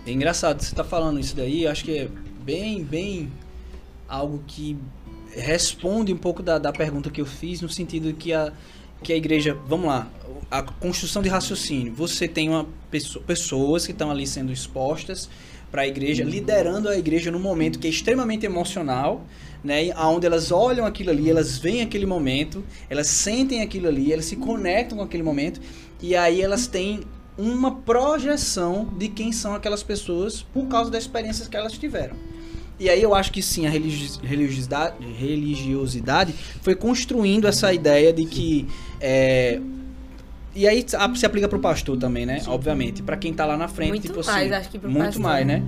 É 0.06 0.12
engraçado, 0.12 0.60
você 0.60 0.74
tá 0.74 0.84
falando 0.84 1.18
isso 1.18 1.34
daí, 1.34 1.66
acho 1.66 1.82
que 1.82 1.96
é 1.96 2.08
bem, 2.44 2.84
bem 2.84 3.32
algo 4.06 4.42
que 4.46 4.76
responde 5.34 6.12
um 6.12 6.16
pouco 6.18 6.42
da, 6.42 6.58
da 6.58 6.72
pergunta 6.72 7.08
que 7.08 7.22
eu 7.22 7.26
fiz, 7.26 7.62
no 7.62 7.68
sentido 7.70 8.12
que 8.12 8.34
a, 8.34 8.52
que 9.02 9.12
a 9.12 9.16
igreja, 9.16 9.56
vamos 9.66 9.86
lá, 9.86 10.08
a 10.50 10.62
construção 10.62 11.22
de 11.22 11.28
raciocínio. 11.28 11.94
Você 11.94 12.26
tem 12.26 12.48
uma 12.48 12.66
pessoa, 12.90 13.24
pessoas 13.24 13.86
que 13.86 13.92
estão 13.92 14.10
ali 14.10 14.26
sendo 14.26 14.52
expostas 14.52 15.28
para 15.70 15.82
a 15.82 15.86
igreja, 15.86 16.24
liderando 16.24 16.88
a 16.88 16.98
igreja 16.98 17.30
num 17.30 17.38
momento 17.38 17.78
que 17.78 17.86
é 17.86 17.90
extremamente 17.90 18.44
emocional, 18.44 19.24
né? 19.62 19.94
Onde 19.96 20.26
elas 20.26 20.50
olham 20.50 20.84
aquilo 20.84 21.10
ali, 21.10 21.30
elas 21.30 21.58
veem 21.58 21.82
aquele 21.82 22.06
momento, 22.06 22.64
elas 22.88 23.06
sentem 23.06 23.62
aquilo 23.62 23.86
ali, 23.86 24.12
elas 24.12 24.24
se 24.24 24.36
conectam 24.36 24.98
com 24.98 25.04
aquele 25.04 25.22
momento 25.22 25.60
e 26.02 26.16
aí 26.16 26.42
elas 26.42 26.66
têm 26.66 27.00
uma 27.38 27.76
projeção 27.76 28.92
de 28.98 29.08
quem 29.08 29.32
são 29.32 29.54
aquelas 29.54 29.82
pessoas 29.82 30.42
por 30.42 30.66
causa 30.66 30.90
das 30.90 31.04
experiências 31.04 31.46
que 31.46 31.56
elas 31.56 31.72
tiveram. 31.72 32.16
E 32.80 32.88
aí 32.88 33.02
eu 33.02 33.14
acho 33.14 33.30
que 33.30 33.42
sim, 33.42 33.66
a 33.66 33.70
religi- 33.70 34.18
religiosidade, 34.22 34.94
religiosidade 35.18 36.34
foi 36.62 36.74
construindo 36.74 37.46
essa 37.46 37.72
ideia 37.74 38.10
de 38.12 38.24
que 38.24 38.66
é, 39.00 39.60
e 40.54 40.66
aí 40.66 40.84
a- 40.98 41.14
se 41.14 41.26
aplica 41.26 41.46
pro 41.46 41.58
pastor 41.60 41.98
também, 41.98 42.24
né? 42.24 42.40
Obviamente, 42.46 43.02
para 43.02 43.16
quem 43.18 43.32
tá 43.34 43.44
lá 43.44 43.56
na 43.56 43.68
frente, 43.68 43.90
Muito 43.90 44.02
tipo 44.08 44.16
mais, 44.26 44.28
assim, 44.50 44.54
acho 44.54 44.70
que 44.70 44.78
pro 44.78 44.90
muito 44.90 45.04
pastor. 45.04 45.22
mais, 45.22 45.46
né? 45.46 45.62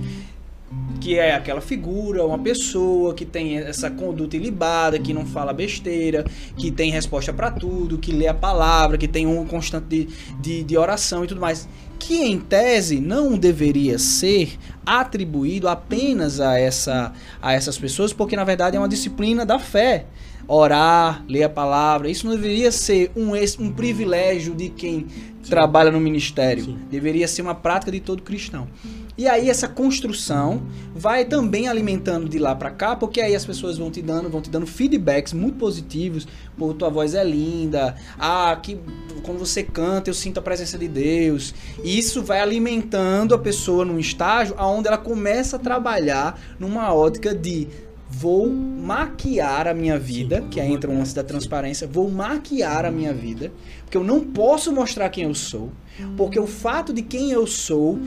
Que 0.99 1.19
é 1.19 1.35
aquela 1.35 1.61
figura, 1.61 2.25
uma 2.25 2.39
pessoa 2.39 3.13
que 3.13 3.25
tem 3.25 3.57
essa 3.59 3.91
conduta 3.91 4.35
ilibada, 4.35 4.97
que 4.97 5.13
não 5.13 5.23
fala 5.25 5.53
besteira, 5.53 6.25
que 6.57 6.71
tem 6.71 6.89
resposta 6.91 7.31
para 7.31 7.51
tudo, 7.51 7.99
que 7.99 8.11
lê 8.11 8.27
a 8.27 8.33
palavra, 8.33 8.97
que 8.97 9.07
tem 9.07 9.27
um 9.27 9.45
constante 9.45 9.85
de, 9.87 10.07
de, 10.41 10.63
de 10.63 10.77
oração 10.77 11.23
e 11.23 11.27
tudo 11.27 11.39
mais. 11.39 11.69
Que 12.05 12.21
em 12.21 12.37
tese 12.37 12.99
não 12.99 13.37
deveria 13.37 13.97
ser 13.97 14.57
atribuído 14.85 15.69
apenas 15.69 16.41
a, 16.41 16.59
essa, 16.59 17.13
a 17.41 17.53
essas 17.53 17.77
pessoas, 17.77 18.11
porque 18.11 18.35
na 18.35 18.43
verdade 18.43 18.75
é 18.75 18.79
uma 18.79 18.89
disciplina 18.89 19.45
da 19.45 19.57
fé. 19.57 20.05
Orar, 20.47 21.23
ler 21.27 21.43
a 21.43 21.49
palavra, 21.49 22.09
isso 22.09 22.25
não 22.25 22.35
deveria 22.35 22.71
ser 22.71 23.11
um, 23.15 23.31
um 23.59 23.71
privilégio 23.71 24.53
de 24.53 24.69
quem 24.69 25.07
trabalha 25.49 25.91
no 25.91 25.99
ministério. 25.99 26.65
Sim. 26.65 26.79
Deveria 26.89 27.27
ser 27.27 27.41
uma 27.41 27.55
prática 27.55 27.91
de 27.91 27.99
todo 27.99 28.21
cristão. 28.21 28.67
E 29.15 29.27
aí 29.27 29.47
essa 29.47 29.67
construção 29.67 30.63
vai 30.95 31.23
também 31.23 31.67
alimentando 31.67 32.27
de 32.27 32.39
lá 32.39 32.55
pra 32.55 32.71
cá, 32.71 32.95
porque 32.95 33.21
aí 33.21 33.35
as 33.35 33.45
pessoas 33.45 33.77
vão 33.77 33.91
te 33.91 34.01
dando, 34.01 34.27
vão 34.27 34.41
te 34.41 34.49
dando 34.49 34.65
feedbacks 34.65 35.33
muito 35.33 35.57
positivos, 35.59 36.27
pô, 36.57 36.73
tua 36.73 36.89
voz 36.89 37.13
é 37.13 37.23
linda, 37.23 37.95
ah, 38.17 38.57
que 38.61 38.79
quando 39.21 39.37
você 39.37 39.61
canta 39.61 40.09
eu 40.09 40.15
sinto 40.15 40.39
a 40.39 40.41
presença 40.41 40.79
de 40.79 40.87
Deus. 40.87 41.53
E 41.83 41.97
isso 41.97 42.23
vai 42.23 42.39
alimentando 42.39 43.35
a 43.35 43.37
pessoa 43.37 43.85
num 43.85 43.99
estágio 43.99 44.55
aonde 44.57 44.87
ela 44.87 44.97
começa 44.97 45.57
a 45.57 45.59
trabalhar 45.59 46.39
numa 46.59 46.91
ótica 46.91 47.35
de 47.35 47.67
vou 48.15 48.47
maquiar 48.47 49.67
a 49.67 49.73
minha 49.73 49.97
vida, 49.97 50.43
que 50.51 50.59
aí 50.59 50.71
entra 50.71 50.89
o 50.89 50.93
lance 50.93 51.15
da 51.15 51.23
transparência, 51.23 51.87
vou 51.87 52.09
maquiar 52.11 52.85
a 52.85 52.91
minha 52.91 53.11
vida, 53.13 53.51
porque 53.83 53.97
eu 53.97 54.03
não 54.03 54.21
posso 54.21 54.71
mostrar 54.71 55.09
quem 55.09 55.23
eu 55.23 55.33
sou, 55.33 55.71
porque 56.15 56.39
o 56.39 56.45
fato 56.45 56.93
de 56.93 57.01
quem 57.01 57.31
eu 57.31 57.47
sou 57.47 57.97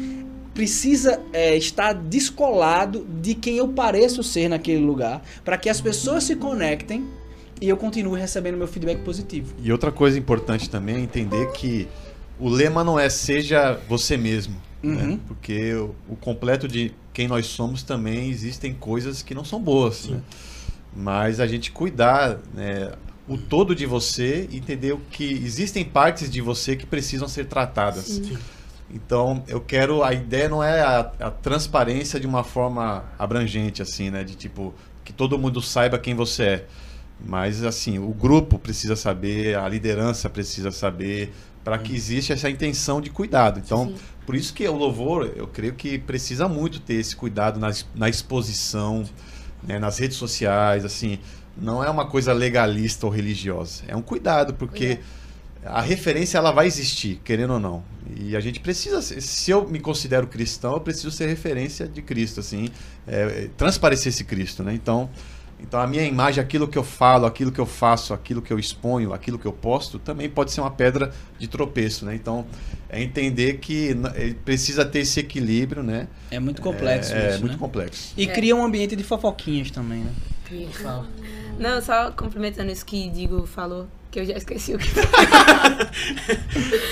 precisa 0.55 1.21
é, 1.33 1.57
estar 1.57 1.93
descolado 1.93 3.07
de 3.21 3.35
quem 3.35 3.57
eu 3.57 3.69
pareço 3.69 4.23
ser 4.23 4.49
naquele 4.49 4.85
lugar, 4.85 5.23
para 5.45 5.59
que 5.59 5.69
as 5.69 5.81
pessoas 5.81 6.25
se 6.25 6.37
conectem 6.37 7.05
e 7.61 7.69
eu 7.69 7.77
continue 7.77 8.19
recebendo 8.19 8.57
meu 8.57 8.69
feedback 8.69 9.03
positivo. 9.03 9.55
E 9.63 9.73
outra 9.73 9.91
coisa 9.91 10.19
importante 10.19 10.71
também 10.71 10.97
é 10.97 11.01
entender 11.01 11.51
que 11.53 11.89
o 12.39 12.49
lema 12.49 12.85
não 12.85 12.99
é 12.99 13.09
seja 13.09 13.79
você 13.89 14.17
mesmo, 14.17 14.57
né? 14.83 15.03
Uhum. 15.05 15.19
porque 15.19 15.75
o, 15.75 15.95
o 16.09 16.17
completo 16.17 16.69
de 16.69 16.93
quem 17.17 17.27
nós 17.27 17.47
somos 17.47 17.83
também 17.83 18.29
existem 18.29 18.75
coisas 18.75 19.23
que 19.23 19.35
não 19.35 19.43
são 19.43 19.59
boas, 19.59 20.07
né? 20.07 20.21
mas 20.95 21.41
a 21.41 21.47
gente 21.47 21.73
cuidar 21.73 22.37
né, 22.53 22.93
o 23.27 23.39
todo 23.39 23.75
de 23.75 23.87
você 23.87 24.47
e 24.51 24.59
entender 24.59 24.93
o 24.93 24.99
que 25.11 25.25
existem 25.25 25.83
partes 25.83 26.29
de 26.31 26.43
você 26.43 26.77
que 26.77 26.85
precisam 26.85 27.27
ser 27.27 27.47
tratadas. 27.47 28.05
Sim. 28.05 28.37
Então, 28.91 29.43
eu 29.49 29.63
quero. 29.63 30.05
A 30.05 30.13
ideia 30.13 30.47
não 30.47 30.63
é 30.63 30.83
a, 30.83 31.11
a 31.19 31.31
transparência 31.31 32.21
de 32.21 32.27
uma 32.27 32.45
forma 32.45 33.05
abrangente, 33.19 33.81
assim, 33.81 34.11
né? 34.11 34.23
De 34.23 34.35
tipo, 34.35 34.75
que 35.03 35.11
todo 35.11 35.39
mundo 35.39 35.63
saiba 35.63 35.99
quem 35.99 36.15
você 36.15 36.43
é. 36.43 36.67
Mas, 37.19 37.65
assim, 37.65 37.99
o 37.99 38.11
grupo 38.11 38.59
precisa 38.59 38.95
saber, 38.95 39.57
a 39.57 39.67
liderança 39.67 40.29
precisa 40.29 40.71
saber, 40.71 41.33
para 41.65 41.79
que 41.79 41.95
exista 41.97 42.35
essa 42.35 42.51
intenção 42.51 43.01
de 43.01 43.09
cuidado. 43.09 43.59
Então, 43.59 43.87
Sim. 43.87 43.95
Por 44.27 44.35
isso 44.35 44.53
que 44.53 44.67
o 44.67 44.75
louvor, 44.75 45.33
eu 45.37 45.47
creio 45.47 45.75
que 45.75 45.99
precisa 45.99 46.49
muito 46.49 46.81
ter 46.81 46.95
esse 46.95 47.15
cuidado 47.15 47.61
na, 47.61 47.71
na 47.95 48.09
exposição, 48.09 49.05
né, 49.63 49.79
nas 49.79 49.99
redes 49.99 50.17
sociais, 50.17 50.85
assim. 50.85 51.21
Não 51.57 51.83
é 51.83 51.89
uma 51.89 52.07
coisa 52.07 52.33
legalista 52.33 53.07
ou 53.07 53.13
religiosa. 53.13 53.85
É 53.87 53.97
um 53.97 54.03
cuidado, 54.03 54.53
porque 54.55 54.99
a 55.65 55.81
referência 55.81 56.39
ela 56.39 56.51
vai 56.51 56.67
existir, 56.67 57.21
querendo 57.25 57.55
ou 57.55 57.61
não. 57.61 57.85
E 58.17 58.37
a 58.37 58.41
gente 58.41 58.61
precisa, 58.61 59.01
se 59.01 59.51
eu 59.51 59.67
me 59.69 59.81
considero 59.81 60.27
cristão, 60.27 60.75
eu 60.75 60.81
preciso 60.81 61.11
ser 61.11 61.27
referência 61.27 61.87
de 61.87 62.03
Cristo, 62.03 62.41
assim, 62.41 62.69
é, 63.07 63.23
é, 63.23 63.51
transparecer 63.57 64.11
esse 64.13 64.25
Cristo, 64.25 64.63
né? 64.63 64.75
Então, 64.75 65.09
Então 65.59 65.81
a 65.81 65.87
minha 65.87 66.05
imagem, 66.05 66.43
aquilo 66.43 66.69
que 66.69 66.77
eu 66.77 66.85
falo, 66.85 67.25
aquilo 67.27 67.51
que 67.51 67.59
eu 67.59 67.67
faço, 67.67 68.13
aquilo 68.13 68.43
que 68.43 68.53
eu 68.53 68.59
exponho, 68.59 69.13
aquilo 69.13 69.39
que 69.39 69.47
eu 69.47 69.53
posto, 69.53 69.99
também 69.99 70.29
pode 70.29 70.53
ser 70.53 70.61
uma 70.61 70.71
pedra 70.71 71.13
de 71.39 71.49
tropeço, 71.49 72.05
né? 72.05 72.15
Então 72.15 72.45
é 72.89 73.03
entender 73.03 73.59
que 73.59 73.97
precisa 74.45 74.85
ter 74.85 75.01
esse 75.01 75.19
equilíbrio, 75.21 75.83
né? 75.83 76.09
É 76.31 76.39
muito 76.39 76.61
complexo 76.61 77.15
É, 77.15 77.27
é 77.27 77.31
isso, 77.31 77.41
muito 77.41 77.53
né? 77.55 77.59
complexo. 77.59 78.13
E 78.17 78.25
É. 78.25 78.33
cria 78.33 78.55
um 78.55 78.65
ambiente 78.65 78.95
de 78.95 79.03
fofoquinhas 79.03 79.71
também, 79.71 80.01
né? 80.01 80.13
Fala. 80.73 81.07
Não, 81.59 81.81
só 81.81 82.13
complementando 82.13 82.71
isso 82.71 82.85
que 82.85 83.09
Digo 83.11 83.47
falou, 83.47 83.89
que 84.17 84.21
eu 84.21 84.25
já 84.25 84.33
esqueci 84.39 84.75
o 84.75 84.79
que 84.79 84.89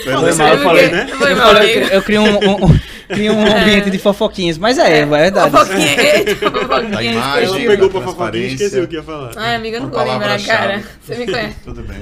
Foi 0.04 0.12
Foi 0.12 0.34
mal, 0.34 0.48
eu 0.54 0.62
falei, 0.62 0.90
né? 0.90 1.06
Foi 1.06 1.32
Eu, 1.32 1.36
mal, 1.36 1.54
eu, 1.56 1.82
eu 1.88 2.02
crio 2.02 2.20
um, 2.22 2.64
um- 2.66 2.78
crio 3.08 3.32
um 3.32 3.46
ambiente 3.56 3.88
de 3.90 3.98
fofoquinhas, 3.98 4.58
mas 4.58 4.76
é, 4.76 4.98
é 4.98 5.06
verdade. 5.06 5.50
Fofoquinha, 5.50 6.02
eita, 6.02 6.36
fofoquinha. 6.50 6.98
A 6.98 7.02
Ela 7.02 7.02
imagem, 7.02 7.44
esqueci. 7.44 7.66
pegou 7.66 7.88
pra 7.90 8.00
fofoquinha 8.02 8.44
e 8.44 8.46
esqueceu 8.52 8.84
o 8.84 8.88
que 8.88 8.96
ia 8.96 9.02
falar. 9.02 9.32
Ai, 9.36 9.54
amiga, 9.56 9.78
eu 9.78 9.82
não 9.84 9.88
vou 9.90 10.02
lembrar, 10.04 10.38
cara. 10.44 10.82
Você 11.00 11.14
me 11.16 11.24
conhece. 11.26 11.56
Tudo 11.64 11.82
bem. 11.82 11.96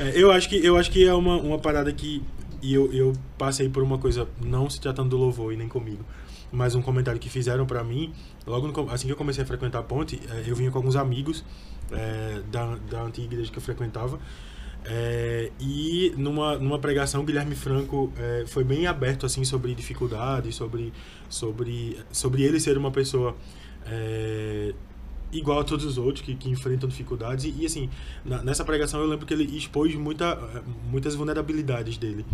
É, 0.00 0.12
eu 0.14 0.32
acho 0.32 0.48
que 0.48 0.64
eu 0.66 0.76
acho 0.76 0.90
que 0.90 1.06
é 1.06 1.14
uma, 1.14 1.36
uma 1.36 1.58
parada 1.60 1.92
que 1.92 2.20
e 2.60 2.74
eu, 2.74 2.92
eu 2.92 3.12
passei 3.38 3.68
por 3.68 3.82
uma 3.84 3.98
coisa 3.98 4.26
não 4.44 4.68
se 4.68 4.80
tratando 4.80 5.10
do 5.10 5.16
louvor 5.16 5.52
e 5.52 5.56
nem 5.56 5.68
comigo, 5.68 6.04
mas 6.52 6.74
um 6.74 6.82
comentário 6.82 7.20
que 7.20 7.28
fizeram 7.28 7.66
pra 7.66 7.82
mim. 7.84 8.12
Logo 8.46 8.66
no 8.66 8.90
assim 8.90 9.06
que 9.06 9.12
eu 9.12 9.16
comecei 9.16 9.42
a 9.44 9.46
frequentar 9.46 9.78
a 9.78 9.82
ponte, 9.82 10.20
é, 10.30 10.44
eu 10.46 10.56
vinha 10.56 10.70
com 10.70 10.78
alguns 10.78 10.96
amigos 10.96 11.44
é, 11.92 12.40
da, 12.50 12.76
da 12.90 13.02
antiga 13.02 13.26
igreja 13.26 13.50
que 13.50 13.58
eu 13.58 13.62
frequentava. 13.62 14.18
É, 14.84 15.50
e 15.60 16.14
numa, 16.16 16.56
numa 16.58 16.78
pregação 16.78 17.22
Guilherme 17.22 17.54
Franco 17.54 18.10
é, 18.16 18.44
foi 18.46 18.64
bem 18.64 18.86
aberto 18.86 19.26
assim 19.26 19.44
sobre 19.44 19.74
dificuldades, 19.74 20.54
sobre 20.54 20.90
sobre 21.28 21.98
sobre 22.10 22.42
ele 22.44 22.58
ser 22.58 22.78
uma 22.78 22.90
pessoa 22.90 23.36
é, 23.86 24.72
igual 25.30 25.60
a 25.60 25.64
todos 25.64 25.84
os 25.84 25.98
outros 25.98 26.24
que, 26.24 26.34
que 26.34 26.48
enfrentam 26.48 26.88
dificuldades. 26.88 27.44
E, 27.44 27.54
e, 27.60 27.66
assim 27.66 27.90
na- 28.24 28.42
nessa 28.42 28.64
pregação 28.64 29.00
eu 29.00 29.06
lembro 29.06 29.26
que 29.26 29.34
ele 29.34 29.44
expôs 29.54 29.94
muita, 29.94 30.36
muitas 30.90 31.14
vulnerabilidades 31.14 31.98
dele 31.98 32.24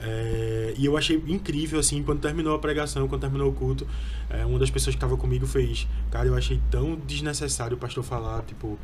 É, 0.00 0.74
e 0.76 0.86
eu 0.86 0.96
achei 0.96 1.16
incrível 1.26 1.80
assim 1.80 2.04
quando 2.04 2.20
terminou 2.20 2.54
a 2.54 2.58
pregação 2.60 3.08
quando 3.08 3.20
terminou 3.20 3.50
o 3.50 3.52
culto 3.52 3.84
é, 4.30 4.46
uma 4.46 4.56
das 4.56 4.70
pessoas 4.70 4.94
que 4.94 4.96
estava 4.96 5.16
comigo 5.16 5.44
fez 5.44 5.88
cara 6.08 6.28
eu 6.28 6.36
achei 6.36 6.60
tão 6.70 6.94
desnecessário 6.94 7.76
o 7.76 7.80
pastor 7.80 8.04
falar 8.04 8.42
tipo 8.42 8.78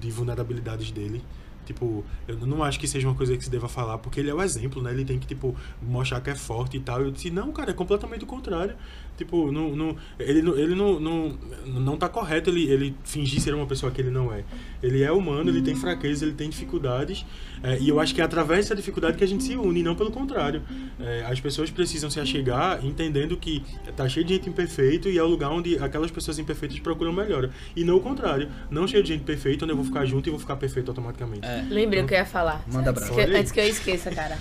de 0.00 0.10
vulnerabilidades 0.10 0.90
dele 0.90 1.22
Tipo, 1.64 2.04
eu 2.28 2.36
não 2.46 2.62
acho 2.62 2.78
que 2.78 2.86
seja 2.86 3.08
uma 3.08 3.14
coisa 3.14 3.36
que 3.36 3.44
se 3.44 3.50
deva 3.50 3.68
falar, 3.68 3.98
porque 3.98 4.20
ele 4.20 4.30
é 4.30 4.34
o 4.34 4.42
exemplo, 4.42 4.82
né? 4.82 4.90
Ele 4.92 5.04
tem 5.04 5.18
que, 5.18 5.26
tipo, 5.26 5.54
mostrar 5.82 6.20
que 6.20 6.30
é 6.30 6.34
forte 6.34 6.76
e 6.76 6.80
tal. 6.80 7.00
Eu 7.00 7.10
disse, 7.10 7.30
não, 7.30 7.52
cara, 7.52 7.70
é 7.70 7.74
completamente 7.74 8.24
o 8.24 8.26
contrário. 8.26 8.74
Tipo, 9.16 9.52
não, 9.52 9.76
não, 9.76 9.96
ele, 10.18 10.42
não, 10.42 10.56
ele 10.56 10.74
não, 10.74 10.98
não, 10.98 11.38
não 11.66 11.96
tá 11.96 12.08
correto 12.08 12.50
ele, 12.50 12.64
ele 12.64 12.96
fingir 13.04 13.40
ser 13.40 13.54
uma 13.54 13.66
pessoa 13.66 13.92
que 13.92 14.00
ele 14.00 14.10
não 14.10 14.32
é. 14.32 14.42
Ele 14.82 15.02
é 15.04 15.12
humano, 15.12 15.50
ele 15.50 15.62
tem 15.62 15.76
fraquezas, 15.76 16.22
ele 16.22 16.32
tem 16.32 16.50
dificuldades. 16.50 17.24
é, 17.62 17.78
e 17.80 17.88
eu 17.88 18.00
acho 18.00 18.12
que 18.12 18.20
é 18.20 18.24
através 18.24 18.64
dessa 18.64 18.74
dificuldade 18.74 19.16
que 19.16 19.22
a 19.22 19.26
gente 19.26 19.44
se 19.44 19.56
une, 19.56 19.80
e 19.80 19.82
não 19.84 19.94
pelo 19.94 20.10
contrário. 20.10 20.62
É, 20.98 21.24
as 21.26 21.40
pessoas 21.40 21.70
precisam 21.70 22.10
se 22.10 22.18
achegar 22.18 22.84
entendendo 22.84 23.36
que 23.36 23.62
tá 23.96 24.08
cheio 24.08 24.26
de 24.26 24.34
gente 24.34 24.48
imperfeito 24.48 25.08
e 25.08 25.16
é 25.16 25.22
o 25.22 25.26
lugar 25.26 25.50
onde 25.50 25.78
aquelas 25.78 26.10
pessoas 26.10 26.38
imperfeitas 26.40 26.78
procuram 26.80 27.12
melhora. 27.12 27.50
E 27.76 27.84
não 27.84 27.96
o 27.96 28.00
contrário. 28.00 28.48
Não 28.68 28.86
cheio 28.88 29.02
de 29.02 29.10
gente 29.10 29.22
perfeita, 29.22 29.64
onde 29.64 29.72
eu 29.72 29.76
vou 29.76 29.84
ficar 29.84 30.04
junto 30.06 30.28
e 30.28 30.30
vou 30.30 30.40
ficar 30.40 30.56
perfeito 30.56 30.90
automaticamente. 30.90 31.46
É. 31.46 31.53
Lembrei 31.62 32.02
o 32.02 32.06
que 32.06 32.14
eu 32.14 32.18
ia 32.18 32.24
falar. 32.26 32.62
Manda 32.66 32.90
antes 32.90 33.08
que, 33.08 33.20
antes 33.20 33.52
que 33.52 33.60
eu 33.60 33.68
esqueça, 33.68 34.10
cara. 34.10 34.38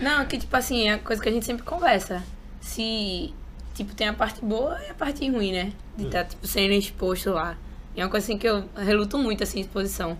Não, 0.00 0.24
que 0.26 0.38
tipo 0.38 0.56
assim, 0.56 0.88
é 0.88 0.94
a 0.94 0.98
coisa 0.98 1.22
que 1.22 1.28
a 1.28 1.32
gente 1.32 1.44
sempre 1.46 1.62
conversa. 1.64 2.22
Se, 2.60 3.32
tipo, 3.74 3.94
tem 3.94 4.08
a 4.08 4.12
parte 4.12 4.44
boa 4.44 4.78
e 4.86 4.90
a 4.90 4.94
parte 4.94 5.28
ruim, 5.30 5.52
né? 5.52 5.72
De 5.96 6.06
estar, 6.06 6.24
tipo, 6.24 6.46
sendo 6.46 6.72
exposto 6.74 7.30
lá. 7.30 7.56
E 7.94 8.00
é 8.00 8.04
uma 8.04 8.10
coisa 8.10 8.24
assim 8.24 8.38
que 8.38 8.48
eu 8.48 8.64
reluto 8.76 9.18
muito, 9.18 9.42
assim, 9.42 9.60
exposição. 9.60 10.16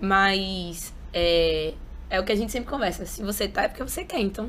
Mas, 0.00 0.92
é, 1.12 1.74
é 2.10 2.20
o 2.20 2.24
que 2.24 2.32
a 2.32 2.36
gente 2.36 2.50
sempre 2.52 2.68
conversa. 2.70 3.06
Se 3.06 3.22
você 3.22 3.46
tá, 3.48 3.62
é 3.64 3.68
porque 3.68 3.82
você 3.82 4.04
quer, 4.04 4.20
então... 4.20 4.48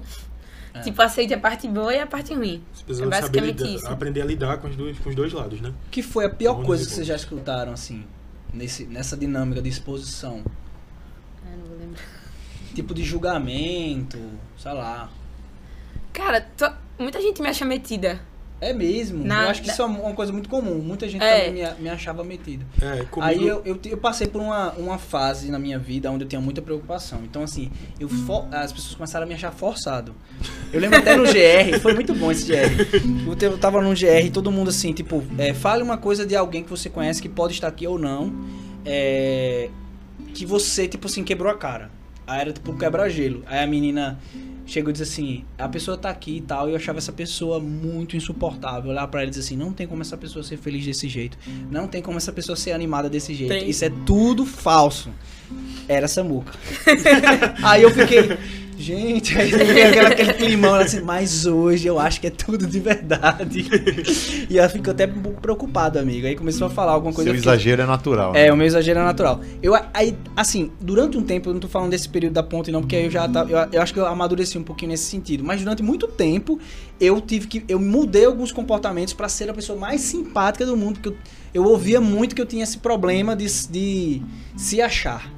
Tipo, 0.84 1.02
aceite 1.04 1.34
a 1.34 1.38
parte 1.40 1.70
boa 1.70 1.94
e 1.96 2.00
a 2.00 2.06
parte 2.06 2.34
ruim. 2.34 2.62
Você 2.74 2.82
É 2.82 2.86
precisa 2.86 3.04
saber 3.10 3.22
basicamente 3.22 3.64
lidar- 3.64 3.76
isso. 3.78 3.88
aprender 3.88 4.22
a 4.22 4.26
lidar 4.26 4.58
com 4.58 4.68
os 4.68 4.76
dois, 4.76 5.00
com 5.00 5.08
os 5.10 5.16
dois 5.16 5.32
lados, 5.32 5.62
né? 5.62 5.70
O 5.70 5.90
que 5.90 6.04
foi 6.04 6.26
a 6.26 6.30
pior 6.30 6.58
Onde 6.58 6.66
coisa 6.66 6.86
que 6.86 6.92
vocês 6.92 7.08
já 7.08 7.16
escutaram, 7.16 7.72
assim, 7.72 8.04
nesse, 8.54 8.84
nessa 8.84 9.16
dinâmica 9.16 9.62
de 9.62 9.70
exposição? 9.70 10.44
Ah, 11.46 11.50
não 11.52 11.60
vou 11.60 11.75
lembrar. 11.75 11.75
Tipo 12.74 12.94
de 12.94 13.04
julgamento, 13.04 14.18
sei 14.58 14.74
lá. 14.74 15.10
Cara, 16.12 16.42
tô- 16.58 16.72
muita 17.00 17.22
gente 17.22 17.42
me 17.42 17.48
acha 17.50 17.64
metida. 17.66 18.20
É 18.62 18.74
mesmo. 18.74 19.24
Na- 19.24 19.44
eu 19.44 19.50
acho 19.50 19.62
que 19.62 19.70
isso 19.70 19.82
é 19.82 19.86
uma 19.86 20.14
coisa 20.14 20.32
muito 20.32 20.48
comum. 20.48 20.80
Muita 20.80 21.08
gente 21.10 21.22
É. 21.22 21.46
também 21.50 21.64
me, 21.64 21.84
me 21.84 21.90
achava 21.90 22.24
metido. 22.24 22.66
É, 22.82 23.04
comigo, 23.04 23.22
Aí 23.22 23.46
eu, 23.46 23.62
eu, 23.66 23.78
eu 23.86 23.98
passei 23.98 24.28
por 24.28 24.42
uma, 24.42 24.72
uma 24.74 24.98
fase 24.98 25.52
na 25.52 25.60
minha 25.60 25.78
vida 25.78 26.10
onde 26.10 26.24
eu 26.24 26.28
tinha 26.28 26.40
muita 26.40 26.62
preocupação. 26.62 27.20
Então, 27.24 27.44
assim, 27.44 27.70
eu 28.00 28.08
fo- 28.08 28.48
as 28.52 28.72
pessoas 28.72 28.96
começaram 28.96 29.26
a 29.26 29.28
me 29.28 29.36
achar 29.36 29.52
forçado. 29.52 30.16
Eu 30.72 30.80
lembro 30.80 30.98
até 31.00 31.16
no 31.18 31.24
GR, 31.26 31.80
foi 31.82 31.94
muito 31.94 32.16
bom 32.16 32.32
esse 32.32 32.46
GR. 32.46 33.36
Eu 33.42 33.58
tava 33.58 33.82
no 33.82 33.94
GR 33.94 34.26
e 34.26 34.32
todo 34.32 34.50
mundo 34.52 34.70
assim, 34.70 34.94
tipo, 34.94 35.22
é, 35.38 35.54
fale 35.54 35.84
uma 35.84 35.98
coisa 35.98 36.26
de 36.26 36.36
alguém 36.36 36.64
que 36.64 36.70
você 36.70 36.90
conhece 36.90 37.22
que 37.22 37.30
pode 37.30 37.54
estar 37.54 37.68
aqui 37.68 37.86
ou 37.86 38.00
não. 38.00 38.34
é, 38.86 39.70
que 40.36 40.46
você, 40.46 40.86
tipo 40.88 41.08
assim, 41.08 41.24
quebrou 41.24 41.50
a 41.50 41.58
cara. 41.58 41.90
Aí 42.28 42.42
era 42.42 42.52
tipo 42.52 42.76
quebra-gelo. 42.78 43.44
Aí 43.46 43.64
a 43.64 43.68
menina 43.68 44.20
chegou 44.66 44.90
e 44.90 44.94
disse 44.94 45.04
assim: 45.04 45.46
a 45.58 45.70
pessoa 45.70 45.98
tá 45.98 46.10
aqui 46.10 46.38
e 46.38 46.42
tal. 46.42 46.68
E 46.68 46.72
eu 46.72 46.76
achava 46.76 46.98
essa 46.98 47.14
pessoa 47.14 47.60
muito 47.60 48.18
insuportável. 48.18 48.92
Olhar 48.92 49.08
pra 49.08 49.22
ela 49.22 49.28
e 49.28 49.30
dizer 49.30 49.42
assim: 49.42 49.56
não 49.56 49.72
tem 49.72 49.88
como 49.88 50.02
essa 50.02 50.18
pessoa 50.18 50.44
ser 50.44 50.58
feliz 50.58 50.86
desse 50.86 51.08
jeito. 51.08 51.38
Não 51.72 51.88
tem 51.88 52.02
como 52.02 52.18
essa 52.18 52.34
pessoa 52.34 52.56
ser 52.56 52.74
animada 52.74 53.10
desse 53.10 53.34
jeito. 53.34 53.50
Tem. 53.52 53.70
Isso 53.70 53.86
é 53.86 53.92
tudo 54.06 54.46
falso. 54.46 55.10
Era 55.88 56.08
Samuca. 56.08 56.54
aí 57.64 57.84
eu 57.84 57.92
fiquei. 57.92 58.38
Gente, 58.78 59.38
aí 59.38 59.52
eu 59.52 59.60
fiquei 59.60 60.00
aquele, 60.00 60.34
climão 60.34 60.76
assim, 60.76 61.00
mas 61.00 61.46
hoje 61.46 61.88
eu 61.88 61.98
acho 61.98 62.20
que 62.20 62.28
é 62.28 62.30
tudo 62.30 62.68
de 62.68 62.80
verdade. 62.80 63.66
e 64.50 64.60
ela 64.60 64.68
ficou 64.68 64.92
até 64.92 65.06
um 65.06 65.22
pouco 65.22 65.42
preocupada, 65.42 66.00
amigo. 66.00 66.28
Aí 66.28 66.36
começou 66.36 66.68
a 66.68 66.70
falar 66.70 66.92
alguma 66.92 67.14
coisa. 67.14 67.30
Seu 67.30 67.38
fiquei- 67.38 67.52
exagero 67.54 67.82
é 67.82 67.86
natural. 67.86 68.36
é, 68.36 68.46
né? 68.46 68.52
o 68.52 68.58
meu 68.58 68.68
exagero 68.68 69.00
é 69.00 69.04
natural. 69.04 69.40
Eu, 69.64 69.74
aí, 69.94 70.18
assim, 70.36 70.72
durante 70.82 71.18
um 71.18 71.24
tempo, 71.24 71.50
eu 71.50 71.54
não 71.54 71.60
tô 71.62 71.70
falando 71.70 71.92
desse 71.92 72.10
período 72.10 72.34
da 72.34 72.44
ponte 72.44 72.70
não, 72.70 72.82
porque 72.82 72.98
aí 72.98 73.06
eu 73.06 73.12
já 73.12 73.28
tava, 73.30 73.50
eu, 73.50 73.68
eu 73.72 73.82
acho 73.82 73.94
que 73.94 74.00
eu 74.00 74.06
amadureci 74.06 74.58
um 74.58 74.64
pouquinho 74.64 74.92
nesse 74.92 75.06
sentido, 75.06 75.44
mas 75.44 75.62
durante 75.62 75.82
muito 75.82 76.08
tempo 76.08 76.60
eu 77.00 77.22
tive 77.22 77.48
que, 77.48 77.64
eu 77.70 77.80
mudei 77.80 78.26
alguns 78.26 78.52
comportamentos 78.52 79.14
pra 79.14 79.30
ser 79.30 79.50
a 79.50 79.54
pessoa 79.54 79.80
mais 79.80 80.02
simpática 80.02 80.66
do 80.66 80.76
mundo, 80.76 81.00
porque 81.00 81.10
eu, 81.10 81.64
eu 81.64 81.64
ouvia 81.64 82.02
muito 82.02 82.36
que 82.36 82.42
eu 82.42 82.46
tinha 82.46 82.64
esse 82.64 82.78
problema 82.78 83.36
de, 83.36 83.48
de 83.70 84.22
se 84.58 84.82
achar. 84.82 85.35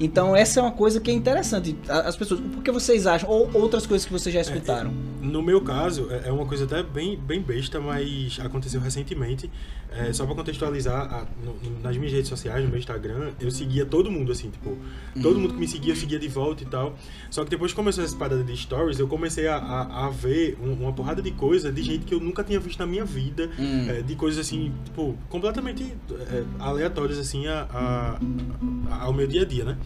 Então 0.00 0.34
essa 0.34 0.60
é 0.60 0.62
uma 0.62 0.72
coisa 0.72 0.98
que 0.98 1.10
é 1.10 1.14
interessante. 1.14 1.76
As 1.88 2.16
pessoas, 2.16 2.40
por 2.40 2.62
que 2.62 2.70
vocês 2.72 3.06
acham? 3.06 3.28
Ou 3.28 3.50
outras 3.54 3.86
coisas 3.86 4.06
que 4.06 4.12
vocês 4.12 4.34
já 4.34 4.40
escutaram? 4.40 4.90
No 5.20 5.42
meu 5.42 5.60
caso, 5.60 6.08
é 6.10 6.28
é 6.28 6.32
uma 6.32 6.46
coisa 6.46 6.64
até 6.64 6.82
bem, 6.82 7.18
bem 7.18 7.40
besta, 7.42 7.78
mas 7.78 8.38
aconteceu 8.42 8.80
recentemente. 8.80 9.50
É, 9.92 10.12
só 10.12 10.24
pra 10.24 10.36
contextualizar, 10.36 11.12
a- 11.12 11.26
no- 11.44 11.80
nas 11.82 11.96
minhas 11.96 12.12
redes 12.12 12.28
sociais, 12.28 12.62
no 12.62 12.70
meu 12.70 12.78
Instagram, 12.78 13.32
eu 13.40 13.50
seguia 13.50 13.84
todo 13.84 14.08
mundo, 14.08 14.30
assim, 14.30 14.48
tipo, 14.48 14.78
todo 15.20 15.36
mundo 15.36 15.52
que 15.54 15.58
me 15.60 15.66
seguia, 15.66 15.92
eu 15.92 15.96
seguia 15.96 16.16
de 16.18 16.28
volta 16.28 16.62
e 16.62 16.66
tal. 16.66 16.94
Só 17.28 17.42
que 17.42 17.50
depois 17.50 17.72
que 17.72 17.76
começou 17.76 18.04
essa 18.04 18.16
parada 18.16 18.44
de 18.44 18.56
stories, 18.56 19.00
eu 19.00 19.08
comecei 19.08 19.48
a, 19.48 19.56
a, 19.56 20.06
a 20.06 20.10
ver 20.10 20.56
um- 20.62 20.74
uma 20.84 20.92
porrada 20.92 21.20
de 21.20 21.32
coisa 21.32 21.72
de 21.72 21.82
gente 21.82 22.04
que 22.06 22.14
eu 22.14 22.20
nunca 22.20 22.44
tinha 22.44 22.60
visto 22.60 22.78
na 22.78 22.86
minha 22.86 23.04
vida. 23.04 23.50
Hum. 23.58 23.86
É, 23.90 24.00
de 24.00 24.14
coisas 24.14 24.46
assim, 24.46 24.72
tipo, 24.84 25.16
completamente 25.28 25.92
é, 26.30 26.44
aleatórias, 26.60 27.18
assim, 27.18 27.48
a- 27.48 28.16
ao 29.00 29.12
meu 29.12 29.26
dia 29.26 29.42
a 29.42 29.44
dia, 29.44 29.64
né? 29.64 29.76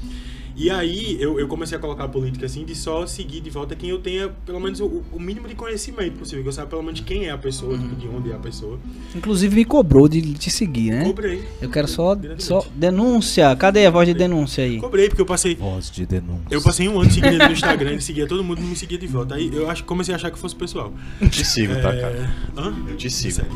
E 0.56 0.70
aí 0.70 1.16
eu, 1.20 1.40
eu 1.40 1.48
comecei 1.48 1.76
a 1.76 1.80
colocar 1.80 2.04
a 2.04 2.08
política 2.08 2.46
assim 2.46 2.64
de 2.64 2.76
só 2.76 3.08
seguir 3.08 3.40
de 3.40 3.50
volta 3.50 3.74
quem 3.74 3.90
eu 3.90 3.98
tenha 3.98 4.28
pelo 4.46 4.60
menos 4.60 4.78
o, 4.78 5.02
o 5.10 5.18
mínimo 5.18 5.48
de 5.48 5.54
conhecimento 5.56 6.12
possível, 6.16 6.44
que 6.44 6.48
eu 6.48 6.52
saiba 6.52 6.70
pelo 6.70 6.82
menos 6.84 7.00
quem 7.00 7.24
é 7.26 7.30
a 7.32 7.36
pessoa, 7.36 7.76
tipo, 7.76 7.96
de 7.96 8.06
onde 8.06 8.30
é 8.30 8.34
a 8.36 8.38
pessoa. 8.38 8.78
Inclusive 9.16 9.52
me 9.52 9.64
cobrou 9.64 10.08
de 10.08 10.22
te 10.34 10.50
seguir, 10.50 10.92
né? 10.92 11.02
Cobrei. 11.06 11.42
Eu 11.60 11.68
quero 11.68 11.88
só, 11.88 12.16
só 12.38 12.64
denúncia. 12.72 13.56
Cadê 13.56 13.84
a 13.84 13.90
voz 13.90 14.06
de 14.06 14.14
denúncia 14.14 14.62
aí? 14.62 14.78
Cobrei, 14.78 15.08
porque 15.08 15.22
eu 15.22 15.26
passei. 15.26 15.56
Voz 15.56 15.90
de 15.90 16.06
denúncia. 16.06 16.44
Eu 16.48 16.62
passei 16.62 16.88
um 16.88 17.00
ano 17.00 17.10
seguindo 17.10 17.36
no 17.44 17.52
Instagram, 17.52 17.90
ele 17.90 18.00
seguia 18.00 18.24
todo 18.28 18.44
mundo 18.44 18.58
e 18.58 18.62
não 18.62 18.68
me 18.70 18.76
seguia 18.76 18.96
de 18.96 19.08
volta. 19.08 19.34
Aí 19.34 19.50
eu 19.52 19.68
acho, 19.68 19.82
comecei 19.82 20.14
a 20.14 20.16
achar 20.16 20.30
que 20.30 20.38
fosse 20.38 20.54
pessoal. 20.54 20.92
Eu 21.20 21.28
te 21.30 21.44
sigo, 21.44 21.74
tá, 21.82 21.92
É, 21.92 22.00
cara? 22.00 22.34
Hã? 22.56 22.72
Eu 22.90 22.96
te 22.96 23.10
sigo. 23.10 23.34
Sério. 23.34 23.50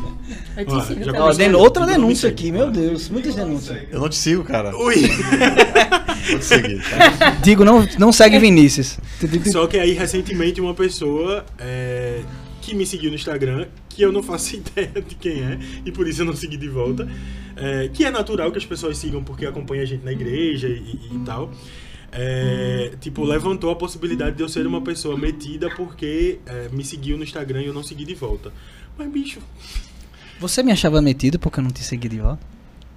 Eu 0.57 0.65
te 0.65 0.73
Ó, 0.73 0.81
sigo. 0.81 0.99
Ó, 1.15 1.31
den- 1.33 1.53
outra 1.55 1.85
denúncia 1.85 2.27
aqui, 2.27 2.51
meu 2.51 2.69
Deus, 2.69 3.07
muitas 3.07 3.35
denúncias. 3.35 3.83
Eu 3.89 4.01
não 4.01 4.09
te 4.09 4.17
sigo, 4.17 4.43
cara. 4.43 4.75
Ui! 4.77 4.95
Te 6.25 6.43
seguir. 6.43 6.81
tá? 6.81 7.29
Digo, 7.43 7.63
não, 7.65 7.87
não 7.97 8.11
segue 8.11 8.37
Vinícius. 8.39 8.99
Só 9.51 9.67
que 9.67 9.77
aí, 9.77 9.93
recentemente, 9.93 10.59
uma 10.61 10.73
pessoa 10.73 11.45
é, 11.57 12.21
que 12.61 12.73
me 12.75 12.85
seguiu 12.85 13.09
no 13.09 13.15
Instagram, 13.15 13.67
que 13.89 14.01
eu 14.01 14.11
não 14.11 14.21
faço 14.23 14.55
ideia 14.57 14.91
de 15.07 15.15
quem 15.15 15.41
é, 15.43 15.57
e 15.85 15.91
por 15.91 16.07
isso 16.07 16.21
eu 16.21 16.25
não 16.25 16.35
segui 16.35 16.57
de 16.57 16.67
volta, 16.69 17.07
é, 17.55 17.89
que 17.93 18.05
é 18.05 18.11
natural 18.11 18.51
que 18.51 18.57
as 18.57 18.65
pessoas 18.65 18.97
sigam 18.97 19.23
porque 19.23 19.45
acompanha 19.45 19.83
a 19.83 19.85
gente 19.85 20.03
na 20.05 20.11
igreja 20.11 20.67
e, 20.67 20.71
e- 20.73 21.15
e 21.15 21.19
tal. 21.25 21.51
É, 22.11 22.91
tipo, 22.99 23.23
levantou 23.23 23.69
a 23.69 23.75
possibilidade 23.75 24.35
de 24.35 24.41
eu 24.41 24.49
ser 24.49 24.65
uma 24.65 24.81
pessoa 24.81 25.15
metida 25.17 25.69
porque 25.75 26.39
é, 26.45 26.67
me 26.71 26.83
seguiu 26.83 27.17
no 27.17 27.23
Instagram 27.23 27.61
e 27.61 27.67
eu 27.67 27.73
não 27.73 27.83
segui 27.83 28.03
de 28.03 28.15
volta. 28.15 28.51
Mas, 28.97 29.07
bicho, 29.11 29.39
Você 30.39 30.63
me 30.63 30.71
achava 30.71 31.01
metido 31.01 31.37
porque 31.37 31.59
eu 31.59 31.63
não 31.63 31.69
te 31.71 31.83
segui 31.83 32.09
de 32.09 32.17
volta? 32.19 32.39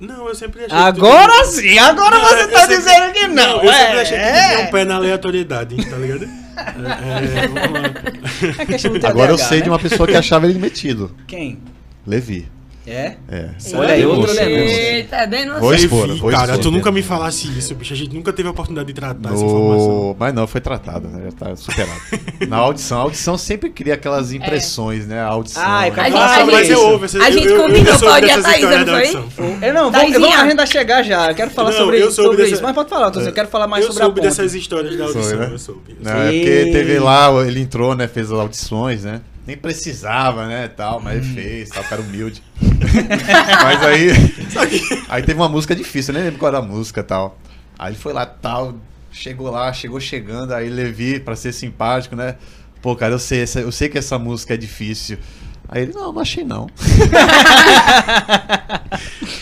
Não, 0.03 0.27
eu 0.29 0.35
sempre 0.35 0.65
achei. 0.65 0.93
tudo- 0.93 1.07
Agora 1.07 1.45
sim, 1.45 1.79
agora 1.79 2.19
Não, 2.19 2.25
você 2.25 2.49
tá 2.49 2.59
sempre- 2.61 2.77
dizendo 2.77 3.13
que 3.13 3.29
não. 3.29 3.63
eu 3.63 3.73
sempre 3.73 4.01
achei 4.01 4.19
que 4.19 4.25
é, 4.25 4.49
tinha 4.57 4.67
um 4.67 4.71
pé 4.73 4.85
na 4.85 4.97
aleatoriedade, 4.97 5.77
tá 5.89 5.97
ligado? 5.97 6.29
É, 6.63 8.75
é, 8.75 9.05
é 9.05 9.09
Agora 9.09 9.33
eu 9.33 9.39
sei 9.39 9.59
né? 9.59 9.65
de 9.65 9.71
uma 9.71 9.79
pessoa 9.79 10.07
que 10.07 10.15
achava 10.15 10.47
ele 10.47 10.59
metido. 10.59 11.17
Quem? 11.27 11.59
Levi. 12.07 12.47
É? 12.85 13.15
É. 13.31 13.49
Olha 13.75 13.95
aí, 13.95 14.05
outra 14.05 14.35
Denúncia. 14.35 14.81
Eita, 14.93 15.25
denúncia. 15.27 15.61
Vou 15.61 15.73
expor, 15.75 16.09
vou 16.17 16.31
cara, 16.33 16.45
expor. 16.53 16.59
tu 16.63 16.71
nunca 16.73 16.91
me 16.91 17.01
falasse 17.01 17.47
isso, 17.57 17.77
bicho. 17.77 17.93
A 17.93 17.97
gente 17.97 18.13
nunca 18.13 18.33
teve 18.33 18.49
a 18.49 18.51
oportunidade 18.51 18.89
de 18.89 18.93
tratar 18.95 19.33
essa 19.33 19.45
informação. 19.45 19.89
No... 19.89 20.17
Mas 20.19 20.35
não, 20.35 20.47
foi 20.49 20.61
tratado, 20.61 21.07
né? 21.07 21.23
Já 21.27 21.33
tá 21.47 21.55
superado. 21.57 22.01
Na 22.49 22.57
audição, 22.57 22.99
a 22.99 23.03
audição 23.03 23.39
sempre 23.39 23.71
cria 23.71 23.95
aquelas 23.95 24.33
impressões, 24.33 25.07
né? 25.07 25.21
A 25.21 25.27
audição. 25.29 25.63
Ah, 25.65 25.87
é 25.87 25.91
né? 25.91 25.95
pra 25.95 26.03
A 26.03 26.07
gente- 26.07 26.15
Nossa, 26.19 26.35
a 26.35 26.47
mas 26.47 26.57
gente- 26.67 26.71
eu 26.73 26.81
ouvo 26.89 27.05
a 27.05 27.09
gente 27.31 27.47
eu- 27.47 27.57
eu- 27.57 27.63
combinou 27.63 27.93
eu 27.93 27.99
soube 27.99 28.13
pode 28.15 28.31
a 28.31 28.37
história 28.39 28.79
não 28.79 28.85
foi? 28.87 28.95
audição. 28.97 29.25
Eu 29.63 29.75
não, 29.75 29.91
vou, 29.93 30.03
eu 30.03 30.21
vou, 30.21 30.33
a 30.33 30.45
gente 30.45 30.57
vai 30.57 30.67
chegar 30.67 31.03
já. 31.05 31.31
Eu 31.31 31.35
quero 31.37 31.51
falar 31.53 31.71
Não, 31.71 31.79
sobre, 31.79 31.97
eu 31.99 32.11
soube 32.11 32.15
sobre 32.31 32.37
dessa- 32.43 32.55
isso. 32.55 32.63
Mas 32.65 32.75
pode 32.75 32.91
falar, 32.91 33.11
Tô, 33.13 33.21
eu 33.21 33.33
quero 33.33 33.49
falar 33.49 33.69
mais 33.69 33.85
eu 33.85 33.93
sobre 33.93 34.03
a 34.03 34.07
soube 34.07 34.21
ponte. 34.21 34.29
dessas 34.29 34.55
histórias 34.55 34.97
da 34.97 35.05
audição, 35.05 35.23
Soube, 35.23 35.37
né? 35.47 35.51
eu 35.53 35.59
soube. 35.59 35.81
eu 35.91 35.97
Não, 36.03 36.13
soube. 36.13 36.27
é 36.27 36.33
porque 36.33 36.73
teve 36.73 36.99
lá, 36.99 37.31
ele 37.47 37.61
entrou, 37.61 37.95
né? 37.95 38.09
Fez 38.09 38.27
as 38.33 38.39
audições, 38.39 39.05
né? 39.05 39.21
Nem 39.47 39.57
precisava, 39.57 40.47
né? 40.47 40.69
Tal, 40.69 41.01
mas 41.01 41.17
ele 41.17 41.35
fez, 41.35 41.69
tal, 41.71 41.83
cara 41.85 42.01
humilde. 42.01 42.43
mas 43.65 43.83
aí. 43.83 44.09
aí 45.09 45.23
teve 45.23 45.41
uma 45.41 45.49
música 45.49 45.75
difícil, 45.75 46.13
eu 46.13 46.15
nem 46.15 46.25
lembro 46.25 46.39
qual 46.39 46.49
era 46.49 46.59
a 46.59 46.63
música 46.63 47.01
e 47.01 47.05
tal. 47.05 47.39
Aí 47.79 47.93
ele 47.93 47.99
foi 47.99 48.13
lá, 48.13 48.25
tal, 48.25 48.77
chegou 49.11 49.51
lá, 49.51 49.73
chegou 49.73 49.99
chegando, 49.99 50.55
aí 50.55 50.69
Levi, 50.69 51.19
pra 51.19 51.35
ser 51.35 51.53
simpático, 51.53 52.15
né? 52.15 52.37
Pô, 52.81 52.95
cara, 52.97 53.15
eu 53.15 53.19
sei, 53.19 53.43
eu 53.43 53.73
sei 53.73 53.89
que 53.89 53.99
essa 53.99 54.19
música 54.19 54.55
é 54.55 54.57
difícil. 54.57 55.19
Aí 55.75 55.83
ele, 55.83 55.93
não, 55.95 56.13
não 56.13 56.21
achei 56.21 56.45
não. 56.45 56.67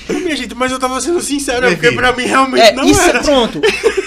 Minha 0.08 0.36
gente, 0.36 0.54
mas 0.54 0.70
eu 0.70 0.78
tava 0.78 1.00
sendo 1.00 1.20
sincero, 1.20 1.66
é 1.66 1.70
Levi. 1.70 1.80
porque 1.80 1.96
pra 1.96 2.12
mim 2.14 2.24
realmente 2.24 2.62
É, 2.62 2.72
não 2.72 2.84
isso 2.84 3.00
era. 3.00 3.18
é 3.18 3.22
pronto. 3.22 3.60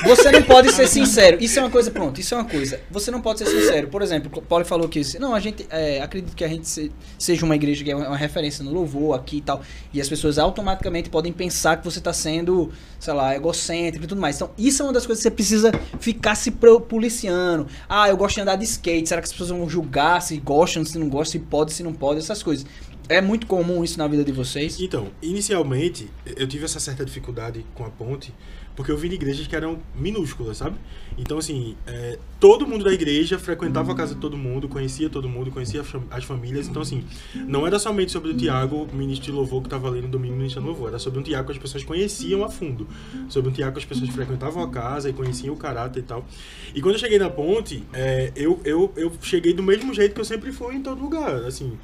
Você 0.06 0.32
não 0.32 0.42
pode 0.44 0.72
ser 0.72 0.88
sincero. 0.88 1.38
Isso 1.42 1.60
é 1.60 1.62
uma 1.62 1.70
coisa, 1.70 1.92
pronto. 1.92 2.20
Isso 2.22 2.34
é 2.34 2.38
uma 2.38 2.46
coisa. 2.46 2.80
Você 2.92 3.12
não 3.12 3.20
pode 3.20 3.40
ser 3.40 3.48
sincero. 3.48 3.88
Por 3.90 4.02
exemplo, 4.02 4.32
o 4.36 4.42
Paulo 4.42 4.64
falou 4.64 4.88
que 4.88 5.00
isso. 5.00 5.20
Não, 5.20 5.34
a 5.36 5.40
gente. 5.40 5.66
é, 5.70 6.02
acredito 6.02 6.34
que 6.36 6.44
a 6.44 6.48
gente 6.48 6.68
se- 6.70 6.92
seja 7.18 7.44
uma 7.46 7.56
igreja 7.56 7.84
que 7.84 7.92
é 7.92 7.96
uma, 7.96 8.08
uma 8.08 8.18
referência 8.18 8.64
no 8.64 8.72
louvor 8.72 9.16
aqui 9.18 9.38
e 9.38 9.42
tal. 9.42 9.62
E 9.94 10.00
as 10.00 10.08
pessoas 10.08 10.38
automaticamente 10.38 11.10
podem 11.10 11.34
pensar 11.34 11.78
que 11.78 11.84
você 11.86 12.00
tá 12.00 12.14
sendo, 12.14 12.72
sei 13.00 13.14
lá, 13.14 13.36
egocêntrico 13.36 14.06
e 14.06 14.08
tudo 14.08 14.22
mais. 14.22 14.36
Então, 14.38 14.52
isso 14.58 14.82
é 14.82 14.86
uma 14.86 14.94
das 14.94 15.06
coisas 15.06 15.22
que 15.24 15.30
você 15.30 15.34
precisa 15.36 15.72
ficar 16.00 16.36
se 16.36 16.52
pro- 16.52 16.80
policiando. 16.82 17.68
Ah, 17.90 18.08
eu 18.08 18.16
gosto 18.16 18.36
de 18.36 18.42
andar 18.42 18.56
de 18.56 18.64
skate. 18.66 19.10
Será 19.10 19.20
que 19.22 19.26
as 19.26 19.32
pessoas 19.32 19.50
vão 19.50 19.68
julgar 19.70 20.22
se 20.22 20.38
gostam, 20.38 20.86
se 20.86 20.98
não 20.98 21.10
gostam, 21.10 21.34
se 21.34 21.40
pode, 21.48 21.74
se 21.74 21.84
não 21.84 21.94
pode, 21.94 22.13
essas 22.20 22.44
coisas. 22.44 22.66
É 23.10 23.20
muito 23.20 23.46
comum 23.48 23.84
isso 23.84 23.98
na 23.98 24.08
vida 24.08 24.24
de 24.24 24.32
vocês. 24.32 24.80
Então, 24.80 25.12
inicialmente, 25.22 26.10
eu 26.38 26.48
tive 26.48 26.66
essa 26.66 26.80
certa 26.80 27.04
dificuldade 27.04 27.66
com 27.74 27.84
a 27.84 27.90
ponte, 27.90 28.34
porque 28.78 28.92
eu 28.92 28.98
vim 28.98 29.10
de 29.10 29.16
igrejas 29.16 29.46
que 29.46 29.56
eram 29.56 29.78
minúsculas, 29.94 30.58
sabe? 30.58 30.78
Então, 31.18 31.38
assim, 31.38 31.76
é, 31.86 32.18
todo 32.40 32.66
mundo 32.66 32.86
da 32.86 32.94
igreja 32.94 33.38
frequentava 33.38 33.92
a 33.92 33.96
casa 33.96 34.16
de 34.16 34.22
todo 34.22 34.38
mundo, 34.38 34.70
conhecia 34.70 35.10
todo 35.10 35.28
mundo, 35.28 35.52
conhecia 35.52 35.82
as 35.82 35.88
fam- 35.88 36.06
as 36.10 36.24
famílias. 36.24 36.70
Então, 36.70 36.82
assim, 36.82 37.04
não 37.36 37.68
era 37.68 37.78
somente 37.78 38.12
sobre 38.12 38.32
o 38.32 38.38
Tiago, 38.38 38.88
ministro 38.94 39.26
de 39.26 39.32
louvor, 39.34 39.62
que 39.62 39.68
estava 39.68 39.90
ali 39.90 40.02
no 40.02 40.08
domingo 40.08 40.38
ministrando 40.38 40.68
louvor. 40.68 40.88
Era 40.88 40.98
sobre 40.98 41.20
um 41.20 41.24
Tiago 41.24 41.48
que 41.48 41.52
as 41.52 41.58
pessoas 41.58 41.84
conheciam 41.84 42.44
a 42.44 42.50
fundo. 42.50 42.88
Sobre 43.28 43.50
um 43.52 43.54
Tiago 43.54 43.74
que 43.74 43.80
as 43.80 43.86
pessoas 43.86 44.10
frequentavam 44.12 44.64
a 44.64 44.70
casa 44.70 45.10
e 45.10 45.14
conheciam 45.14 45.54
o 45.54 45.58
caráter 45.58 46.00
e 46.00 46.04
tal. 46.04 46.26
E 46.74 46.82
quando 46.82 46.96
eu 46.96 47.00
cheguei 47.00 47.20
na 47.20 47.30
ponte, 47.30 47.84
é, 47.92 48.32
eu, 48.34 48.62
eu, 48.64 48.92
eu 48.96 49.12
cheguei 49.22 49.54
do 49.54 49.62
mesmo 49.62 49.94
jeito 49.94 50.16
que 50.16 50.22
eu 50.22 50.26
sempre 50.26 50.54
fui 50.54 50.76
em 50.76 50.82
todo 50.82 51.02
lugar, 51.02 51.44
assim... 51.44 51.78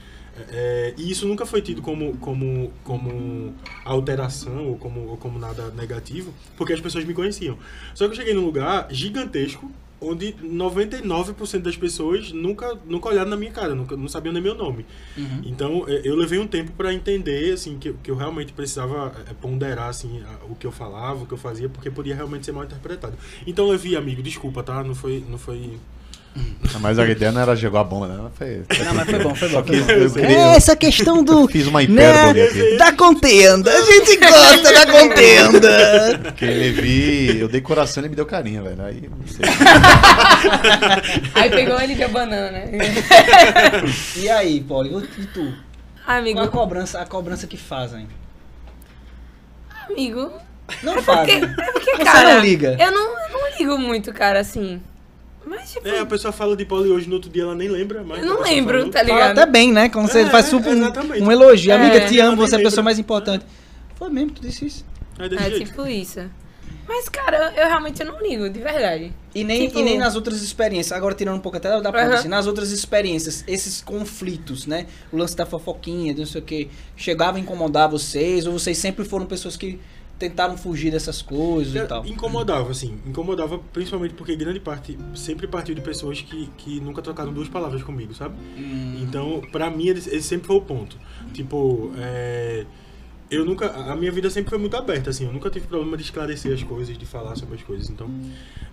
É, 0.49 0.93
e 0.97 1.09
isso 1.09 1.27
nunca 1.27 1.45
foi 1.45 1.61
tido 1.61 1.81
como, 1.81 2.17
como, 2.17 2.71
como 2.83 3.53
alteração 3.83 4.67
ou 4.67 4.77
como, 4.77 5.07
ou 5.07 5.17
como 5.17 5.39
nada 5.39 5.69
negativo, 5.71 6.33
porque 6.57 6.73
as 6.73 6.81
pessoas 6.81 7.05
me 7.05 7.13
conheciam. 7.13 7.57
Só 7.93 8.05
que 8.05 8.11
eu 8.11 8.15
cheguei 8.15 8.33
num 8.33 8.45
lugar 8.45 8.87
gigantesco, 8.89 9.71
onde 10.01 10.33
99% 10.33 11.59
das 11.59 11.75
pessoas 11.75 12.31
nunca, 12.31 12.77
nunca 12.85 13.09
olharam 13.09 13.29
na 13.29 13.35
minha 13.35 13.51
cara, 13.51 13.75
nunca, 13.75 13.95
não 13.97 14.07
sabiam 14.07 14.31
nem 14.31 14.41
meu 14.41 14.55
nome. 14.55 14.85
Uhum. 15.17 15.41
Então 15.45 15.85
é, 15.87 16.01
eu 16.03 16.15
levei 16.15 16.39
um 16.39 16.47
tempo 16.47 16.71
para 16.71 16.93
entender 16.93 17.53
assim 17.53 17.77
que, 17.77 17.93
que 17.93 18.09
eu 18.09 18.15
realmente 18.15 18.53
precisava 18.53 19.13
é, 19.29 19.33
ponderar 19.33 19.89
assim 19.89 20.23
o 20.49 20.55
que 20.55 20.65
eu 20.65 20.71
falava, 20.71 21.23
o 21.23 21.25
que 21.25 21.33
eu 21.33 21.37
fazia, 21.37 21.67
porque 21.67 21.89
podia 21.89 22.15
realmente 22.15 22.45
ser 22.45 22.51
mal 22.51 22.63
interpretado. 22.63 23.17
Então 23.45 23.67
Levi, 23.67 23.95
amigo, 23.95 24.21
desculpa, 24.21 24.63
tá? 24.63 24.83
Não 24.83 24.95
foi, 24.95 25.23
não 25.27 25.37
foi 25.37 25.77
Mas 26.79 26.97
a 26.99 27.05
ideia 27.05 27.31
não 27.31 27.41
era 27.41 27.55
jogar 27.55 27.81
a 27.81 27.83
bomba, 27.83 28.07
né? 28.07 28.29
Foi, 28.35 28.63
Não, 28.85 28.93
mas 28.93 29.09
foi 29.09 29.19
bom, 29.19 29.35
foi 29.35 29.49
bom. 29.49 29.63
Foi 29.63 30.09
bom. 30.09 30.19
eu 30.19 30.25
É 30.29 30.55
essa 30.55 30.75
questão 30.75 31.23
do. 31.23 31.47
Fiz 31.47 31.67
uma 31.67 31.83
hipérbole 31.83 32.41
aqui. 32.41 32.77
Da 32.77 32.91
contenda. 32.93 33.71
A 33.71 33.81
gente 33.81 34.17
gosta 34.17 34.73
da 34.73 34.85
contenda. 34.85 36.19
Porque 36.23 36.45
Levi, 36.45 37.39
eu 37.39 37.47
dei 37.47 37.61
coração 37.61 38.01
e 38.01 38.05
ele 38.05 38.09
me 38.09 38.15
deu 38.15 38.25
carinho, 38.25 38.63
velho. 38.63 38.81
Aí 38.83 39.09
não 39.09 39.27
sei. 39.27 39.45
Aí 41.33 41.49
pegou 41.49 41.79
ele 41.81 41.93
e 41.93 41.95
deu 41.95 42.09
banana, 42.09 42.51
né? 42.51 42.71
E 44.15 44.29
aí, 44.29 44.61
Paulo, 44.61 45.03
e 45.17 45.25
tu? 45.27 45.53
Amigo, 46.05 46.37
Qual 46.39 46.47
a 46.47 46.51
cobrança, 46.51 47.01
a 47.01 47.05
cobrança 47.05 47.47
que 47.47 47.57
fazem? 47.57 48.07
amigo. 49.89 50.31
Não 50.83 51.01
fazem. 51.01 51.43
É 51.43 51.71
porque, 51.71 51.91
Você 51.95 52.03
cara. 52.03 52.35
não 52.35 52.41
liga? 52.41 52.77
Eu 52.79 52.91
não, 52.91 53.19
eu 53.19 53.29
não 53.31 53.57
ligo 53.57 53.77
muito, 53.77 54.13
cara, 54.13 54.39
assim. 54.39 54.81
Mas, 55.49 55.71
tipo, 55.73 55.87
É, 55.87 55.99
a 55.99 56.05
pessoa 56.05 56.31
fala 56.31 56.55
de 56.55 56.63
Paulo 56.63 56.85
e 56.85 56.89
hoje 56.91 57.07
no 57.09 57.15
outro 57.15 57.29
dia 57.29 57.41
ela 57.43 57.55
nem 57.55 57.67
lembra 57.67 58.03
mais. 58.03 58.21
eu 58.21 58.29
da 58.29 58.35
não 58.35 58.41
lembro, 58.43 58.77
falou. 58.77 58.91
tá 58.91 58.99
Fala 58.99 59.11
ligado? 59.11 59.39
até 59.39 59.45
bem, 59.51 59.71
né? 59.71 59.89
Quando 59.89 60.07
você 60.07 60.19
É, 60.21 60.25
faz 60.29 60.45
super 60.45 60.75
um, 60.75 61.25
um 61.25 61.31
elogio. 61.31 61.73
Amiga, 61.73 61.97
É, 61.97 62.05
te 62.07 62.19
amo, 62.19 62.37
você 62.37 62.55
é 62.55 62.59
a 62.59 62.61
pessoa 62.61 62.83
mais 62.83 62.99
importante. 62.99 63.43
Foi 63.95 64.09
mesmo, 64.09 64.31
tu 64.31 64.41
disse 64.43 64.65
isso. 64.67 64.85
É 65.17 65.25
É 65.25 65.49
tipo 65.51 65.87
isso. 65.87 66.19
Mas, 66.87 67.07
cara, 67.09 67.53
eu 67.55 67.67
realmente 67.67 68.03
não 68.03 68.19
ligo, 68.21 68.49
de 68.49 68.59
verdade. 68.59 69.13
E 69.35 69.43
nem, 69.43 69.67
Tipo- 69.67 69.79
e 69.79 69.83
nem 69.83 69.97
nas 69.97 70.15
outras 70.15 70.41
experiências, 70.41 70.91
agora 70.97 71.13
tirando 71.13 71.35
um 71.37 71.39
pouco 71.39 71.57
até 71.57 71.69
da 71.69 71.91
ponta, 71.91 71.99
Aham. 72.03 72.13
assim, 72.15 72.27
nas 72.27 72.47
outras 72.47 72.71
experiências, 72.71 73.43
esses 73.47 73.79
conflitos, 73.81 74.65
né? 74.65 74.87
O 75.11 75.17
lance 75.17 75.35
da 75.35 75.45
fofoquinha, 75.45 76.15
não 76.17 76.25
sei 76.25 76.41
o 76.41 76.43
que, 76.43 76.67
chegava 76.95 77.37
a 77.37 77.39
incomodar 77.39 77.87
vocês, 77.89 78.47
ou 78.47 78.53
vocês 78.57 78.75
sempre 78.77 79.05
foram 79.05 79.25
pessoas 79.27 79.55
que 79.55 79.79
tentaram 80.19 80.57
fugir 80.57 80.91
dessas 80.91 81.21
coisas 81.21 81.73
e 81.73 81.87
tal? 81.87 82.05
Incomodava, 82.05 82.69
assim. 82.69 82.99
Incomodava 83.05 83.57
principalmente 83.71 84.13
porque 84.13 84.35
grande 84.35 84.59
parte 84.59 84.97
sempre 85.15 85.47
partiu 85.47 85.73
de 85.73 85.81
pessoas 85.81 86.21
que, 86.21 86.49
que 86.57 86.81
nunca 86.81 87.01
trocaram 87.01 87.33
duas 87.33 87.47
palavras 87.47 87.81
comigo, 87.81 88.13
sabe? 88.13 88.35
Hum. 88.57 88.99
Então, 89.01 89.41
pra 89.51 89.69
mim, 89.69 89.87
esse 89.87 90.21
sempre 90.21 90.47
foi 90.47 90.57
o 90.57 90.61
ponto. 90.61 90.97
Tipo, 91.33 91.91
é, 91.97 92.65
eu 93.31 93.45
nunca. 93.45 93.67
A 93.71 93.95
minha 93.95 94.11
vida 94.11 94.29
sempre 94.29 94.49
foi 94.49 94.59
muito 94.59 94.75
aberta, 94.75 95.09
assim. 95.09 95.25
Eu 95.25 95.33
nunca 95.33 95.49
tive 95.49 95.67
problema 95.67 95.95
de 95.97 96.03
esclarecer 96.03 96.53
as 96.53 96.63
coisas, 96.63 96.97
de 96.97 97.05
falar 97.05 97.35
sobre 97.35 97.55
as 97.55 97.63
coisas. 97.63 97.89
Então, 97.89 98.09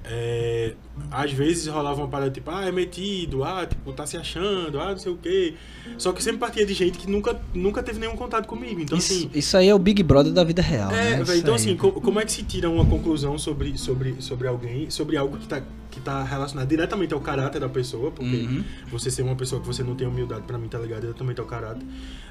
é, 0.04 0.74
às 1.10 1.32
vezes 1.32 1.66
rolava 1.66 2.00
uma 2.00 2.08
parada 2.08 2.30
tipo, 2.30 2.50
ah, 2.50 2.64
é 2.64 2.70
metido, 2.72 3.42
ah, 3.42 3.66
tipo, 3.66 3.92
tá 3.92 4.06
se 4.06 4.16
achando, 4.16 4.80
ah, 4.80 4.90
não 4.92 4.98
sei 4.98 5.12
o 5.12 5.16
quê. 5.16 5.54
Só 5.98 6.12
que 6.12 6.22
sempre 6.22 6.38
partia 6.38 6.64
de 6.64 6.74
gente 6.74 6.96
que 6.98 7.10
nunca, 7.10 7.40
nunca 7.54 7.82
teve 7.82 7.98
nenhum 7.98 8.16
contato 8.16 8.46
comigo. 8.46 8.80
Então, 8.80 8.96
isso, 8.98 9.12
assim. 9.12 9.30
isso 9.34 9.56
aí 9.56 9.68
é 9.68 9.74
o 9.74 9.78
Big 9.78 10.02
Brother 10.02 10.32
da 10.32 10.44
vida 10.44 10.62
real, 10.62 10.90
É, 10.92 11.16
né? 11.16 11.22
Isso 11.22 11.32
então 11.34 11.54
aí. 11.54 11.60
assim, 11.60 11.76
co- 11.76 11.92
como 11.92 12.20
é 12.20 12.24
que 12.24 12.32
se 12.32 12.42
tira 12.44 12.70
uma 12.70 12.84
conclusão 12.84 13.36
sobre, 13.38 13.76
sobre, 13.76 14.16
sobre 14.20 14.46
alguém, 14.48 14.88
sobre 14.90 15.16
algo 15.16 15.36
que 15.38 15.46
tá, 15.48 15.60
que 15.96 16.02
tá 16.02 16.22
relacionado 16.22 16.68
diretamente 16.68 17.14
ao 17.14 17.20
caráter 17.20 17.58
da 17.58 17.68
pessoa, 17.70 18.10
porque 18.10 18.36
Uhum. 18.36 18.62
você 18.88 19.10
ser 19.10 19.22
uma 19.22 19.34
pessoa 19.34 19.60
que 19.60 19.66
você 19.66 19.82
não 19.82 19.94
tem 19.94 20.06
humildade, 20.06 20.42
pra 20.42 20.58
mim 20.58 20.68
tá 20.68 20.78
ligado 20.78 21.00
diretamente 21.00 21.40
ao 21.40 21.46
caráter, 21.46 21.82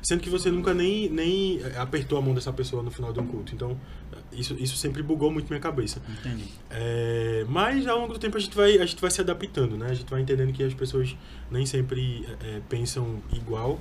sendo 0.04 0.22
que 0.22 0.30
você 0.30 0.52
nunca 0.52 0.72
nem, 0.74 1.10
nem 1.10 1.60
eh, 1.62 1.78
apertou 1.78 2.18
a 2.18 2.22
mão 2.22 2.36
dessa 2.36 2.54
pessoa 2.54 2.84
no 2.84 2.92
final 2.92 3.12
de 3.12 3.20
um 3.20 3.26
culto. 3.26 3.56
Então, 3.56 3.76
eh, 4.14 4.18
isso, 4.34 4.56
isso 4.60 4.78
sempre 4.78 5.02
bugou 5.02 5.32
muito 5.32 5.48
minha 5.50 5.60
cabeça. 5.60 6.00
Entendi. 6.08 6.44
É, 6.70 7.44
mas 7.50 7.88
ao 7.88 8.00
longo 8.00 8.14
do 8.14 8.20
tempo 8.20 8.38
a 8.38 8.40
gente, 8.40 8.56
vai, 8.56 8.78
a 8.78 8.86
gente 8.86 9.02
vai 9.02 9.10
se 9.10 9.20
adaptando, 9.20 9.76
né? 9.78 9.88
A 9.90 9.94
gente 9.96 10.10
vai 10.10 10.22
entendendo 10.22 10.54
que 10.54 10.64
as 10.64 10.74
pessoas 10.74 11.16
nem 11.50 11.66
sempre 11.66 12.24
é, 12.44 12.62
pensam 12.70 13.18
igual 13.34 13.80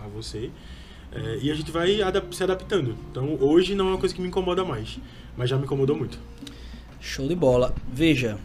a, 0.00 0.04
a 0.04 0.08
você. 0.08 0.50
É, 1.12 1.38
e 1.42 1.50
a 1.50 1.54
gente 1.54 1.70
vai 1.70 2.02
adap- 2.02 2.34
se 2.34 2.42
adaptando. 2.42 2.96
Então 3.10 3.36
hoje 3.40 3.74
não 3.74 3.86
é 3.86 3.90
uma 3.90 3.98
coisa 3.98 4.14
que 4.14 4.20
me 4.20 4.28
incomoda 4.28 4.64
mais. 4.64 4.98
Mas 5.36 5.48
já 5.48 5.56
me 5.56 5.64
incomodou 5.64 5.94
muito. 5.96 6.18
Show 7.00 7.28
de 7.28 7.34
bola. 7.34 7.74
Veja, 7.92 8.38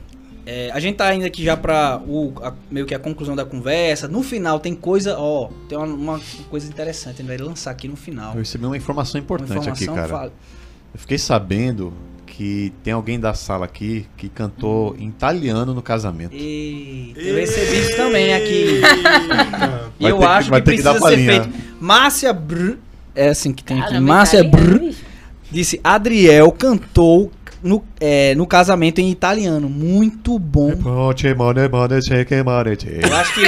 é, 0.49 0.71
a 0.73 0.79
gente 0.79 0.95
tá 0.95 1.13
indo 1.13 1.25
aqui 1.25 1.43
já 1.43 1.57
pra 1.57 2.01
o, 2.07 2.31
a- 2.41 2.53
meio 2.71 2.85
que 2.85 2.95
a 2.95 2.99
conclusão 2.99 3.35
da 3.35 3.43
conversa. 3.43 4.07
No 4.07 4.23
final 4.23 4.59
tem 4.61 4.73
coisa, 4.73 5.17
ó, 5.19 5.49
tem 5.67 5.77
uma, 5.77 5.85
uma 5.85 6.21
coisa 6.49 6.67
interessante, 6.69 7.15
a 7.15 7.17
gente 7.17 7.27
vai 7.27 7.37
lançar 7.37 7.71
aqui 7.71 7.87
no 7.87 7.97
final. 7.97 8.31
Eu 8.33 8.39
recebi 8.39 8.65
uma 8.65 8.77
informação 8.77 9.19
Uma 9.19 9.23
importante 9.25 9.69
aqui, 9.69 9.83
informação 9.83 9.95
cara. 9.95 10.07
fala- 10.07 10.33
Eu 10.93 10.99
fiquei 10.99 11.17
sabendo 11.17 11.91
que 12.25 12.71
tem 12.83 12.93
alguém 12.93 13.19
da 13.19 13.33
sala 13.33 13.65
aqui 13.65 14.05
que 14.15 14.29
cantou 14.29 14.95
em 14.99 15.07
italiano 15.09 15.73
no 15.73 15.81
casamento. 15.81 16.33
Eita, 16.35 17.19
eu 17.19 17.35
recebi 17.35 17.79
isso 17.79 17.95
também 17.97 18.33
aqui. 18.33 18.81
E 19.99 20.05
eu 20.07 20.21
acho 20.25 20.49
vai 20.51 20.61
que 20.61 20.69
ter 20.69 20.77
que 20.77 20.83
dar 20.83 20.91
precisa 20.93 21.09
ser 21.09 21.15
palhinha. 21.25 21.43
feito. 21.43 21.67
Márcia 21.81 22.31
Br... 22.33 22.73
É 23.15 23.29
assim 23.29 23.51
que 23.51 23.63
tem 23.63 23.79
aqui. 23.79 23.89
Caramba, 23.89 24.07
Márcia 24.13 24.41
italiano, 24.41 24.79
Br... 24.91 24.95
Disse, 25.49 25.79
Adriel 25.83 26.51
cantou 26.51 27.31
no, 27.61 27.83
é, 27.99 28.35
no 28.35 28.45
casamento 28.45 28.99
em 28.99 29.09
italiano. 29.09 29.69
Muito 29.69 30.37
bom. 30.37 30.71
Eu 33.01 33.15
acho 33.15 33.33
que... 33.33 33.41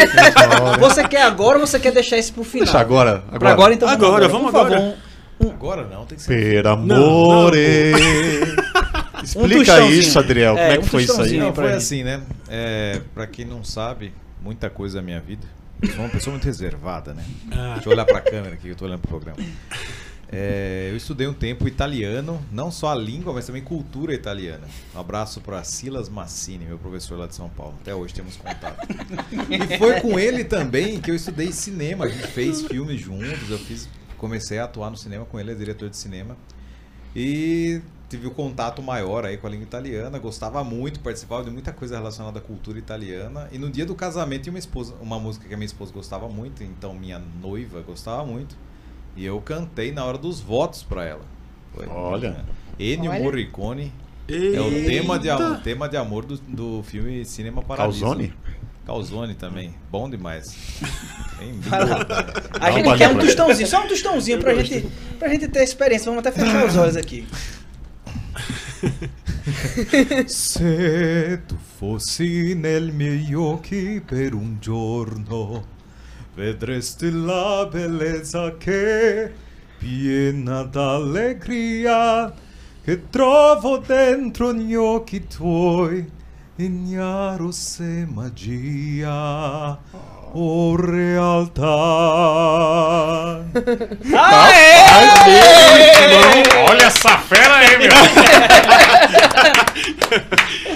você 0.80 1.07
quer 1.07 1.24
agora 1.24 1.60
ou 1.60 1.66
você 1.66 1.80
quer 1.80 1.91
deixar 1.91 2.18
isso 2.18 2.34
pro 2.34 2.43
final? 2.43 2.66
Deixa 2.66 2.80
agora. 2.80 3.20
Pra 3.20 3.36
Agora, 3.36 3.51
agora, 3.51 3.74
então 3.74 3.89
Agora, 3.89 4.28
vamos 4.28 4.51
Por 4.51 4.60
favor, 4.60 4.76
agora. 4.76 4.97
Agora 5.41 5.88
não, 5.88 6.05
tem 6.05 6.18
que 6.18 6.24
ser. 6.24 6.30
Per 6.30 6.68
amore. 6.68 7.93
Explica 9.24 9.74
tostãozinho. 9.74 9.99
isso, 9.99 10.20
Adriel. 10.20 10.57
É, 10.57 10.62
Como 10.62 10.72
é 10.76 10.80
um 10.80 10.82
que 10.82 10.89
foi 10.89 11.03
isso 11.03 11.22
aí? 11.22 11.38
Não, 11.38 11.53
foi 11.53 11.74
assim, 11.74 12.03
né? 12.03 12.22
É, 12.49 13.01
pra 13.14 13.28
quem 13.28 13.45
não 13.45 13.64
sabe, 13.64 14.14
muita 14.41 14.70
coisa 14.70 14.97
da 14.97 15.01
minha 15.01 15.20
vida. 15.20 15.45
Eu 15.82 15.89
sou 15.89 15.99
uma 15.99 16.10
pessoa 16.10 16.32
muito 16.34 16.45
reservada, 16.45 17.14
né? 17.14 17.24
Ah, 17.51 17.74
Deixa 17.76 17.88
eu 17.89 17.93
olhar 17.93 18.05
pra 18.05 18.20
câmera 18.20 18.55
aqui, 18.55 18.64
que 18.64 18.70
eu 18.70 18.76
tô 18.76 18.86
olhando 18.86 18.99
pro 18.99 19.10
programa. 19.10 19.38
É, 20.32 20.89
eu 20.91 20.95
estudei 20.95 21.27
um 21.27 21.34
tempo 21.34 21.67
italiano, 21.67 22.39
não 22.51 22.69
só 22.69 22.91
a 22.91 22.95
língua, 22.95 23.34
mas 23.34 23.47
também 23.47 23.63
cultura 23.63 24.13
italiana. 24.13 24.67
Um 24.95 24.99
abraço 24.99 25.41
para 25.41 25.63
Silas 25.63 26.07
Massini, 26.07 26.65
meu 26.65 26.77
professor 26.77 27.17
lá 27.17 27.25
de 27.25 27.34
São 27.34 27.49
Paulo. 27.49 27.73
Até 27.82 27.95
hoje 27.95 28.13
temos 28.13 28.38
contato. 28.38 28.88
e 29.49 29.77
foi 29.80 29.99
com 30.01 30.19
ele 30.19 30.43
também 30.43 31.01
que 31.01 31.09
eu 31.09 31.15
estudei 31.15 31.51
cinema. 31.51 32.05
A 32.05 32.07
gente 32.07 32.27
fez 32.27 32.61
filmes 32.61 33.01
juntos. 33.01 33.49
Eu 33.49 33.57
fiz, 33.57 33.89
comecei 34.17 34.59
a 34.59 34.65
atuar 34.65 34.91
no 34.91 34.97
cinema 34.97 35.25
com 35.25 35.39
ele, 35.39 35.51
é 35.51 35.55
diretor 35.55 35.89
de 35.89 35.97
cinema. 35.97 36.38
E 37.15 37.82
tive 38.07 38.27
o 38.27 38.32
contato 38.32 38.84
maior 38.84 39.25
aí 39.25 39.36
com 39.36 39.47
a 39.47 39.49
língua 39.49 39.63
italiana. 39.63 40.19
Gostava 40.19 40.63
muito, 40.63 40.99
participava 40.99 41.43
de 41.43 41.49
muita 41.49 41.73
coisa 41.73 41.97
relacionada 41.97 42.38
à 42.38 42.41
cultura 42.41 42.77
italiana. 42.77 43.49
E 43.51 43.57
no 43.57 43.67
dia 43.67 43.86
do 43.86 43.95
casamento 43.95 44.47
uma, 44.47 44.59
esposa, 44.59 44.93
uma 45.01 45.17
música 45.19 45.47
que 45.47 45.53
a 45.55 45.57
minha 45.57 45.65
esposa 45.65 45.91
gostava 45.91 46.30
muito, 46.30 46.63
então 46.63 46.93
minha 46.93 47.17
noiva 47.17 47.82
gostava 47.82 48.23
muito. 48.23 48.55
E 49.20 49.26
eu 49.26 49.41
cantei 49.41 49.91
na 49.91 50.05
hora 50.05 50.17
dos 50.17 50.39
votos 50.39 50.82
pra 50.82 51.03
ela. 51.03 51.20
Foi, 51.76 51.86
Olha. 51.88 52.30
né? 52.32 52.45
Ennio 52.80 53.11
Olha. 53.11 53.22
Morricone 53.22 53.91
é 54.30 54.61
o 54.61 54.72
Eita. 54.72 54.89
tema 54.89 55.20
de, 55.20 55.30
amor, 55.30 55.57
tema 55.61 55.89
de 55.89 55.97
amor 55.97 56.24
do, 56.26 56.38
do 56.38 56.82
filme 56.84 57.26
Cinema 57.26 57.61
Paradiso. 57.61 57.99
Calzone? 57.99 58.34
Calzone 58.86 59.36
também. 59.36 59.76
Bom 59.91 60.09
demais. 60.09 60.55
Bem? 61.38 61.59
A 61.70 62.59
Dá 62.59 62.72
gente 62.72 62.97
quer 62.97 63.09
um 63.09 63.17
tostãozinho, 63.17 63.67
só 63.67 63.84
um 63.84 63.88
tostãozinho 63.89 64.39
pra 64.39 64.55
gente, 64.55 64.88
pra 65.20 65.28
gente 65.28 65.49
ter 65.49 65.63
experiência. 65.63 66.05
Vamos 66.09 66.26
até 66.26 66.32
fechar 66.39 66.65
os 66.65 66.78
olhos 66.78 66.95
aqui. 66.95 67.28
Se 70.28 71.39
tu 71.45 71.57
fossi 71.78 72.55
nel 72.55 72.93
miei 72.93 73.36
occhi 73.36 73.99
per 73.99 74.34
un 74.34 74.57
giorno, 74.61 75.63
vedresti 76.39 77.11
la 77.11 77.67
bellezza 77.69 78.55
che, 78.57 79.29
piena 79.77 80.63
d'allegria, 80.63 82.33
che 82.81 83.09
trovo 83.09 83.79
dentro 83.79 84.53
gli 84.53 84.73
occhi 84.73 85.27
tuoi, 85.27 86.09
ignaro 86.55 87.51
se 87.51 88.07
magia 88.09 89.77
o 90.31 90.77
realtà. 90.77 91.65
Olha 96.69 96.85
essa 96.85 97.17
fera 97.17 97.55
aí, 97.57 97.77
meu. 97.79 97.89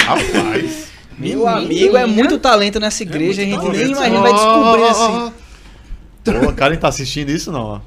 Rapaz. 0.07 0.91
Meu 1.17 1.47
amigo, 1.47 1.95
é 1.95 2.05
muito 2.05 2.37
talento 2.37 2.81
nessa 2.81 3.01
igreja, 3.01 3.43
a 3.43 3.45
gente 3.45 3.69
nem 3.69 3.91
imagina, 3.91 4.19
vai 4.19 4.33
descobrir 4.33 4.83
assim. 4.83 5.42
Pô, 6.23 6.49
o 6.49 6.53
cara 6.53 6.73
não 6.73 6.79
tá 6.79 6.87
assistindo 6.87 7.29
isso, 7.29 7.51
não. 7.51 7.61
ó. 7.61 7.79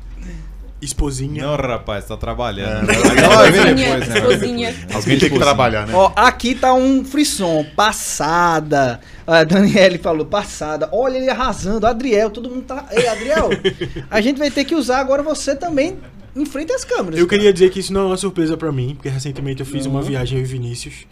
Esposinha. 0.81 1.47
Não, 1.47 1.57
rapaz, 1.57 2.05
tá 2.05 2.17
trabalhando. 2.17 2.91
É, 2.91 2.97
Agora 2.97 3.51
vai 3.51 3.51
ver 3.51 3.59
Esposinha, 3.59 3.75
depois, 3.75 4.09
né? 4.09 4.19
Esposinha. 4.19 4.75
Alguém 4.93 5.19
tem 5.19 5.31
que 5.31 5.39
trabalhar, 5.39 5.87
né? 5.87 5.95
Ó, 5.95 6.13
aqui 6.15 6.55
tá 6.55 6.75
um 6.75 7.05
frisson, 7.05 7.65
passada. 7.75 9.01
A 9.27 9.43
Daniele 9.43 9.99
falou, 9.99 10.27
passada. 10.27 10.89
Olha 10.93 11.17
ele 11.17 11.31
arrasando. 11.31 11.87
Adriel, 11.87 12.31
todo 12.31 12.51
mundo 12.51 12.63
tá. 12.63 12.87
Ei, 12.93 13.09
Adriel, 13.09 13.51
a 14.11 14.21
gente 14.21 14.39
vai 14.39 14.51
ter 14.51 14.65
que 14.65 14.75
usar 14.75 15.01
agora 15.01 15.23
você 15.23 15.57
também 15.57 15.97
em 16.35 16.45
frente 16.45 16.73
às 16.73 16.85
câmeras. 16.85 17.19
Eu 17.19 17.27
cara. 17.27 17.39
queria 17.39 17.53
dizer 17.53 17.71
que 17.71 17.81
isso 17.81 17.93
não 17.93 18.03
é 18.03 18.07
uma 18.09 18.17
surpresa 18.17 18.57
pra 18.57 18.71
mim, 18.71 18.95
porque 18.95 19.09
recentemente 19.09 19.61
eu 19.61 19.67
fiz 19.67 19.87
uma 19.87 20.03
viagem 20.03 20.39
e 20.39 20.45
Vinícius 20.45 21.07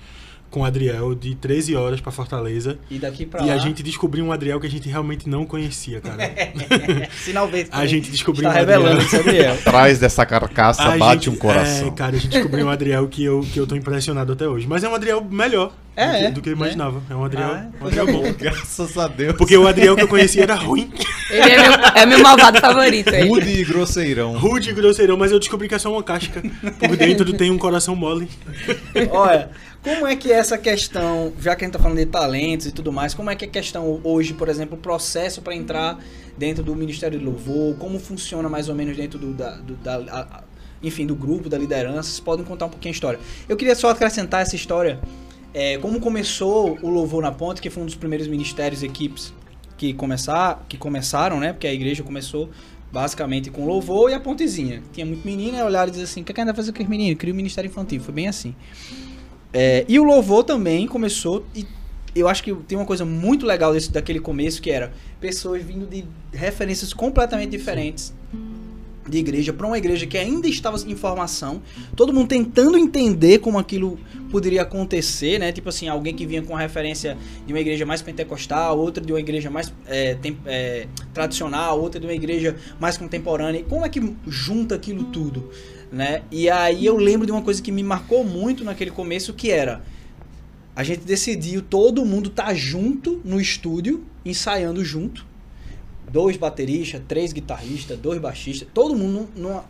com 0.54 0.60
o 0.60 0.64
Adriel 0.64 1.16
de 1.16 1.34
13 1.34 1.74
horas 1.74 2.00
pra 2.00 2.12
Fortaleza. 2.12 2.78
E 2.88 2.96
daqui 2.96 3.26
pra 3.26 3.42
E 3.42 3.48
lá. 3.48 3.54
a 3.54 3.58
gente 3.58 3.82
descobriu 3.82 4.24
um 4.24 4.30
Adriel 4.30 4.60
que 4.60 4.68
a 4.68 4.70
gente 4.70 4.88
realmente 4.88 5.28
não 5.28 5.44
conhecia, 5.44 6.00
cara. 6.00 6.30
Sinal 7.24 7.48
verde. 7.48 7.70
A 7.72 7.84
gente 7.86 8.08
descobriu 8.08 8.48
Está 8.48 8.60
um 8.60 8.62
Adriel. 8.62 8.82
revelando 8.82 9.16
Adriel. 9.16 9.54
Atrás 9.54 9.98
dessa 9.98 10.24
carcaça 10.24 10.82
A 10.84 10.96
bate 10.96 11.24
gente- 11.24 11.30
um 11.30 11.36
coração. 11.36 11.88
É, 11.88 11.90
cara, 11.90 12.14
a 12.14 12.18
gente 12.20 12.30
descobriu 12.30 12.66
um 12.66 12.70
Adriel 12.70 13.08
que 13.08 13.24
eu, 13.24 13.40
que 13.52 13.58
eu 13.58 13.66
tô 13.66 13.74
impressionado 13.74 14.32
até 14.32 14.46
hoje. 14.46 14.64
Mas 14.68 14.84
é 14.84 14.88
um 14.88 14.94
Adriel 14.94 15.24
melhor 15.28 15.72
É, 15.96 16.06
do, 16.06 16.12
que, 16.12 16.24
é, 16.24 16.30
do 16.30 16.40
que 16.42 16.48
eu 16.50 16.52
né? 16.56 16.58
imaginava. 16.62 17.02
É 17.10 17.14
um 17.16 17.24
Adriel, 17.24 17.48
Ah, 17.48 17.66
um 17.82 17.86
Adriel 17.88 18.06
bom. 18.06 18.32
Graças 18.38 18.96
a 18.96 19.08
Deus. 19.08 19.34
Porque 19.36 19.56
o 19.56 19.66
Adriel 19.66 19.96
que 19.96 20.02
eu 20.02 20.08
conhecia 20.08 20.44
era 20.44 20.54
ruim, 20.54 20.88
Ele 21.30 21.40
é 21.50 21.58
meu, 21.68 21.72
é 21.96 22.06
meu 22.06 22.18
malvado 22.20 22.60
favorito. 22.60 23.08
Ele. 23.12 23.28
Rude 23.28 23.48
e 23.50 23.64
grosseirão. 23.64 24.38
rude 24.38 24.70
e 24.70 24.72
grosseirão, 24.72 25.16
mas 25.16 25.32
eu 25.32 25.40
descobri 25.40 25.68
que 25.68 25.74
é 25.74 25.78
só 25.80 25.90
uma 25.92 26.02
casca. 26.02 26.40
Por 26.78 26.96
dentro 26.96 27.32
tem 27.32 27.50
um 27.50 27.58
coração 27.58 27.96
mole. 27.96 28.28
Olha, 29.10 29.50
como 29.84 30.06
é 30.06 30.16
que 30.16 30.32
é 30.32 30.36
essa 30.36 30.56
questão, 30.56 31.32
já 31.40 31.54
que 31.54 31.64
a 31.64 31.66
gente 31.68 31.76
tá 31.76 31.78
falando 31.78 31.98
de 31.98 32.06
talentos 32.06 32.66
e 32.66 32.72
tudo 32.72 32.90
mais, 32.90 33.12
como 33.14 33.30
é 33.30 33.36
que 33.36 33.44
é 33.44 33.48
a 33.48 33.50
questão 33.50 34.00
hoje, 34.02 34.32
por 34.32 34.48
exemplo, 34.48 34.76
o 34.76 34.80
processo 34.80 35.42
para 35.42 35.54
entrar 35.54 36.02
dentro 36.38 36.64
do 36.64 36.74
Ministério 36.74 37.18
do 37.18 37.24
Louvor, 37.26 37.76
como 37.76 37.98
funciona 37.98 38.48
mais 38.48 38.68
ou 38.68 38.74
menos 38.74 38.96
dentro 38.96 39.18
do, 39.18 39.32
da, 39.34 39.50
do- 39.56 39.74
da- 39.76 39.96
a- 40.10 40.44
enfim, 40.82 41.06
do 41.06 41.14
grupo, 41.14 41.48
da 41.48 41.56
liderança, 41.58 42.04
vocês 42.04 42.20
podem 42.20 42.44
contar 42.44 42.66
um 42.66 42.70
pouquinho 42.70 42.92
a 42.92 42.94
história. 42.94 43.20
Eu 43.48 43.56
queria 43.56 43.74
só 43.74 43.90
acrescentar 43.90 44.42
essa 44.42 44.56
história, 44.56 44.98
é, 45.52 45.78
como 45.78 46.00
começou 46.00 46.78
o 46.82 46.88
Louvor 46.88 47.22
na 47.22 47.30
Ponte, 47.30 47.60
que 47.60 47.70
foi 47.70 47.82
um 47.82 47.86
dos 47.86 47.94
primeiros 47.94 48.26
ministérios 48.26 48.82
e 48.82 48.86
equipes 48.86 49.32
que, 49.76 49.92
começar, 49.94 50.64
que 50.68 50.76
começaram, 50.78 51.38
né, 51.38 51.52
porque 51.52 51.66
a 51.66 51.72
igreja 51.72 52.02
começou 52.02 52.48
basicamente 52.92 53.50
com 53.50 53.66
louvor 53.66 54.08
e 54.10 54.14
a 54.14 54.20
pontezinha. 54.20 54.80
Tinha 54.92 55.04
muito 55.04 55.26
menino, 55.26 55.56
aí 55.56 55.62
olharam 55.64 55.88
e 55.88 55.90
diziam 55.90 56.04
assim, 56.04 56.20
o 56.22 56.24
que 56.24 56.30
é 56.30 56.34
que 56.34 56.40
ainda 56.40 56.54
fazer 56.54 56.72
com 56.72 56.80
os 56.82 56.88
meninos? 56.88 57.18
Cria 57.18 57.32
o 57.32 57.36
Ministério 57.36 57.68
Infantil, 57.68 58.00
foi 58.00 58.14
bem 58.14 58.28
assim. 58.28 58.54
É, 59.54 59.84
e 59.88 59.98
o 60.00 60.04
louvor 60.04 60.42
também 60.42 60.86
começou 60.86 61.46
e 61.54 61.64
eu 62.14 62.28
acho 62.28 62.42
que 62.42 62.52
tem 62.54 62.76
uma 62.76 62.84
coisa 62.84 63.04
muito 63.04 63.46
legal 63.46 63.72
desse, 63.72 63.90
daquele 63.90 64.20
começo 64.20 64.60
que 64.60 64.70
era 64.70 64.92
pessoas 65.20 65.62
vindo 65.62 65.86
de 65.86 66.04
referências 66.32 66.92
completamente 66.92 67.50
diferentes 67.50 68.12
de 69.08 69.18
igreja 69.18 69.52
para 69.52 69.66
uma 69.66 69.76
igreja 69.76 70.06
que 70.06 70.16
ainda 70.16 70.48
estava 70.48 70.78
em 70.86 70.96
formação, 70.96 71.60
todo 71.94 72.12
mundo 72.12 72.28
tentando 72.28 72.78
entender 72.78 73.38
como 73.38 73.58
aquilo 73.58 73.98
poderia 74.30 74.62
acontecer, 74.62 75.38
né? 75.38 75.52
Tipo 75.52 75.68
assim, 75.68 75.88
alguém 75.88 76.14
que 76.14 76.24
vinha 76.24 76.40
com 76.40 76.56
a 76.56 76.58
referência 76.58 77.16
de 77.46 77.52
uma 77.52 77.60
igreja 77.60 77.84
mais 77.84 78.00
pentecostal, 78.00 78.78
outra 78.78 79.04
de 79.04 79.12
uma 79.12 79.20
igreja 79.20 79.50
mais 79.50 79.72
é, 79.86 80.14
tem- 80.14 80.38
é, 80.46 80.86
tradicional, 81.12 81.80
outra 81.80 82.00
de 82.00 82.06
uma 82.06 82.14
igreja 82.14 82.56
mais 82.80 82.96
contemporânea. 82.96 83.60
E 83.60 83.64
como 83.64 83.84
é 83.84 83.88
que 83.90 84.00
junta 84.26 84.74
aquilo 84.74 85.04
tudo, 85.04 85.50
né? 85.94 86.22
E 86.30 86.50
aí 86.50 86.84
eu 86.84 86.96
lembro 86.96 87.24
de 87.24 87.32
uma 87.32 87.42
coisa 87.42 87.62
que 87.62 87.70
me 87.70 87.82
marcou 87.82 88.24
muito 88.24 88.64
naquele 88.64 88.90
começo, 88.90 89.32
que 89.32 89.50
era 89.50 89.82
a 90.76 90.82
gente 90.82 91.02
decidiu 91.02 91.62
todo 91.62 92.04
mundo 92.04 92.28
tá 92.30 92.52
junto 92.52 93.20
no 93.24 93.40
estúdio, 93.40 94.04
ensaiando 94.24 94.84
junto. 94.84 95.24
Dois 96.10 96.36
bateristas, 96.36 97.00
três 97.06 97.32
guitarristas, 97.32 97.98
dois 97.98 98.20
baixistas, 98.20 98.68
todo 98.74 98.94
mundo 98.94 99.28
numa. 99.36 99.64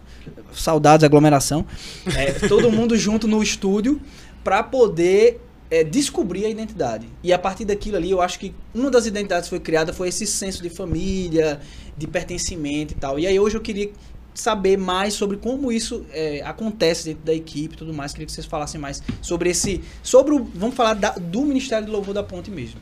Saudades, 0.53 1.05
aglomeração. 1.05 1.66
É, 2.16 2.33
todo 2.49 2.70
mundo 2.70 2.97
junto 2.97 3.29
no 3.29 3.43
estúdio 3.43 4.01
para 4.43 4.62
poder 4.62 5.41
é, 5.70 5.85
descobrir 5.85 6.47
a 6.47 6.49
identidade. 6.49 7.07
E 7.22 7.33
a 7.33 7.39
partir 7.39 7.64
daquilo 7.64 7.97
ali, 7.97 8.11
eu 8.11 8.20
acho 8.20 8.39
que 8.39 8.55
uma 8.75 8.91
das 8.91 9.07
identidades 9.07 9.45
que 9.45 9.51
foi 9.51 9.61
criada 9.61 9.93
foi 9.93 10.09
esse 10.09 10.27
senso 10.27 10.62
de 10.62 10.70
família, 10.70 11.61
de 11.97 12.07
pertencimento 12.07 12.95
e 12.95 12.97
tal. 12.97 13.18
E 13.18 13.27
aí 13.27 13.39
hoje 13.39 13.57
eu 13.57 13.61
queria 13.61 13.91
saber 14.35 14.76
mais 14.76 15.14
sobre 15.14 15.37
como 15.37 15.70
isso 15.70 16.05
é, 16.12 16.43
acontece 16.45 17.05
dentro 17.07 17.24
da 17.24 17.32
equipe 17.32 17.74
e 17.74 17.78
tudo 17.78 17.95
mais. 17.95 18.12
Queria 18.12 18.26
que 18.26 18.32
vocês 18.32 18.47
falassem 18.47 18.80
mais 18.80 19.03
sobre 19.22 19.51
esse. 19.51 19.82
Sobre 20.03 20.35
o. 20.35 20.45
Vamos 20.55 20.74
falar 20.74 20.95
da- 20.95 21.12
do 21.12 21.43
Ministério 21.43 21.87
do 21.87 21.93
Louvor 21.93 22.12
da 22.14 22.22
Ponte 22.22 22.51
mesmo. 22.51 22.80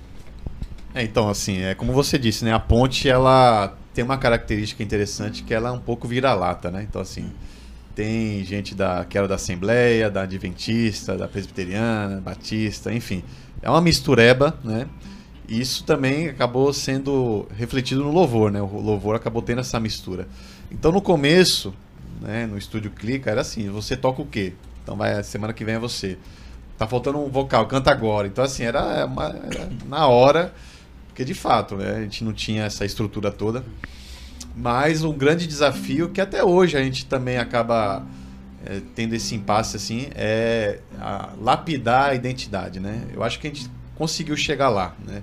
É, 0.95 1.03
então, 1.03 1.29
assim, 1.29 1.63
é 1.63 1.75
como 1.75 1.93
você 1.93 2.19
disse, 2.19 2.45
né? 2.45 2.53
A 2.53 2.59
ponte, 2.61 3.09
ela 3.09 3.77
tem 3.95 4.05
uma 4.05 4.19
característica 4.19 4.83
interessante 4.83 5.43
que 5.43 5.53
ela 5.55 5.69
é 5.69 5.73
um 5.73 5.79
pouco 5.79 6.07
vira-lata, 6.09 6.71
né? 6.71 6.87
Então, 6.89 7.01
assim, 7.01 7.31
tem 7.95 8.45
gente 8.45 8.75
da, 8.75 9.05
que 9.05 9.17
era 9.17 9.27
da 9.29 9.35
Assembleia, 9.37 10.11
da 10.11 10.23
Adventista, 10.23 11.17
da 11.17 11.29
Presbiteriana, 11.29 12.21
Batista, 12.21 12.93
enfim. 12.93 13.23
É 13.63 13.71
uma 13.71 13.81
mistureba, 13.81 14.59
né? 14.65 14.87
E 15.49 15.61
isso 15.61 15.85
também 15.85 16.29
acabou 16.29 16.73
sendo 16.73 17.47
refletido 17.57 18.03
no 18.03 18.11
louvor, 18.11 18.51
né? 18.51 18.61
O 18.61 18.81
louvor 18.81 19.15
acabou 19.15 19.43
tendo 19.43 19.61
essa 19.61 19.79
mistura. 19.81 20.29
Então, 20.73 20.91
no 20.91 21.01
começo, 21.03 21.75
né, 22.21 22.47
no 22.47 22.57
estúdio 22.57 22.91
Clica, 22.91 23.31
era 23.31 23.43
assim, 23.43 23.69
você 23.69 23.97
toca 23.97 24.23
o 24.23 24.27
quê? 24.27 24.55
Então, 24.83 24.97
vai, 24.97 25.23
semana 25.23 25.53
que 25.53 25.65
vem 25.65 25.75
é 25.75 25.79
você. 25.79 26.19
Tá 26.79 26.87
faltando 26.87 27.19
um 27.19 27.29
vocal, 27.29 27.67
canta 27.67 27.91
agora. 27.91 28.27
Então, 28.27 28.43
assim, 28.43 28.65
era, 28.65 29.07
uma- 29.07 29.29
era 29.29 29.69
na 29.87 30.07
hora, 30.09 30.53
porque 31.09 31.25
de 31.25 31.35
fato, 31.35 31.77
né, 31.77 31.97
a 31.97 32.01
gente 32.01 32.25
não 32.25 32.33
tinha 32.33 32.65
essa 32.65 32.85
estrutura 32.85 33.31
toda. 33.31 33.65
Mas 34.57 35.05
um 35.05 35.13
grande 35.13 35.47
desafio 35.47 36.09
que 36.11 36.21
até 36.21 36.43
hoje 36.45 36.77
a 36.77 36.83
gente 36.83 37.07
também 37.07 37.39
acaba 37.39 38.05
é, 38.65 38.81
tendo 38.95 39.15
esse 39.15 39.35
impasse 39.35 39.77
assim 39.77 40.09
é 40.15 40.79
a 41.01 41.31
lapidar 41.41 42.11
a 42.11 42.15
identidade, 42.15 42.79
né? 42.79 43.03
Eu 43.13 43.23
acho 43.23 43.41
que 43.41 43.47
a 43.47 43.51
gente 43.51 43.69
conseguiu 43.97 44.37
chegar 44.37 44.69
lá, 44.69 44.95
né? 45.07 45.23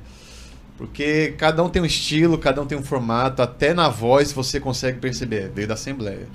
Porque 0.80 1.34
cada 1.38 1.62
um 1.62 1.68
tem 1.68 1.82
um 1.82 1.86
estilo, 1.86 2.38
cada 2.38 2.62
um 2.62 2.66
tem 2.66 2.78
um 2.78 2.82
formato, 2.82 3.42
até 3.42 3.74
na 3.74 3.90
voz 3.90 4.32
você 4.32 4.62
consegue 4.62 4.98
perceber, 4.98 5.52
veio 5.54 5.68
da 5.68 5.74
Assembleia. 5.74 6.26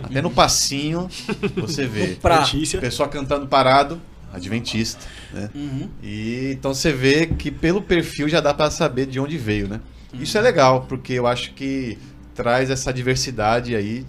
Até 0.00 0.22
no 0.22 0.30
passinho 0.30 1.08
você 1.56 1.84
vê. 1.84 2.14
Pra. 2.22 2.46
Pessoa 2.80 3.08
cantando 3.08 3.48
parado, 3.48 4.00
adventista, 4.32 5.04
né? 5.32 5.50
Uhum. 5.52 5.88
E 6.00 6.52
então 6.52 6.72
você 6.72 6.92
vê 6.92 7.26
que 7.26 7.50
pelo 7.50 7.82
perfil 7.82 8.28
já 8.28 8.40
dá 8.40 8.54
pra 8.54 8.70
saber 8.70 9.04
de 9.06 9.18
onde 9.18 9.36
veio, 9.36 9.66
né? 9.66 9.80
Isso 10.14 10.38
é 10.38 10.40
legal, 10.40 10.86
porque 10.88 11.14
eu 11.14 11.26
acho 11.26 11.52
que 11.52 11.98
traz 12.36 12.70
essa 12.70 12.92
diversidade 12.92 13.74
aí 13.74 14.06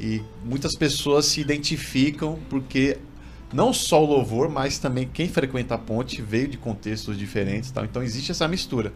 e 0.00 0.22
muitas 0.42 0.74
pessoas 0.74 1.26
se 1.26 1.42
identificam 1.42 2.38
porque 2.48 2.96
não 3.52 3.72
só 3.72 4.02
o 4.02 4.06
louvor, 4.06 4.48
mas 4.48 4.78
também 4.78 5.08
quem 5.12 5.28
frequenta 5.28 5.74
a 5.74 5.78
ponte 5.78 6.22
veio 6.22 6.48
de 6.48 6.56
contextos 6.56 7.18
diferentes, 7.18 7.70
tal. 7.70 7.84
Então 7.84 8.02
existe 8.02 8.30
essa 8.30 8.46
mistura. 8.46 8.92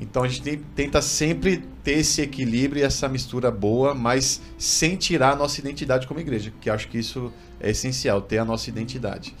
Então 0.00 0.24
a 0.24 0.28
gente 0.28 0.42
tem- 0.42 0.60
tenta 0.74 1.00
sempre 1.00 1.62
ter 1.84 1.98
esse 1.98 2.20
equilíbrio 2.22 2.80
e 2.80 2.82
essa 2.82 3.08
mistura 3.08 3.50
boa, 3.50 3.94
mas 3.94 4.40
sem 4.58 4.96
tirar 4.96 5.32
a 5.32 5.36
nossa 5.36 5.60
identidade 5.60 6.06
como 6.08 6.18
igreja, 6.18 6.52
que 6.60 6.68
acho 6.68 6.88
que 6.88 6.98
isso 6.98 7.32
é 7.60 7.70
essencial, 7.70 8.20
ter 8.20 8.38
a 8.38 8.44
nossa 8.44 8.68
identidade. 8.68 9.34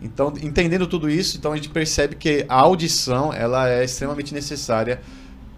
Então, 0.00 0.32
entendendo 0.42 0.86
tudo 0.86 1.08
isso, 1.10 1.36
então 1.36 1.52
a 1.52 1.56
gente 1.56 1.70
percebe 1.70 2.14
que 2.16 2.44
a 2.48 2.54
audição 2.54 3.32
ela 3.32 3.68
é 3.68 3.82
extremamente 3.84 4.32
necessária 4.32 5.00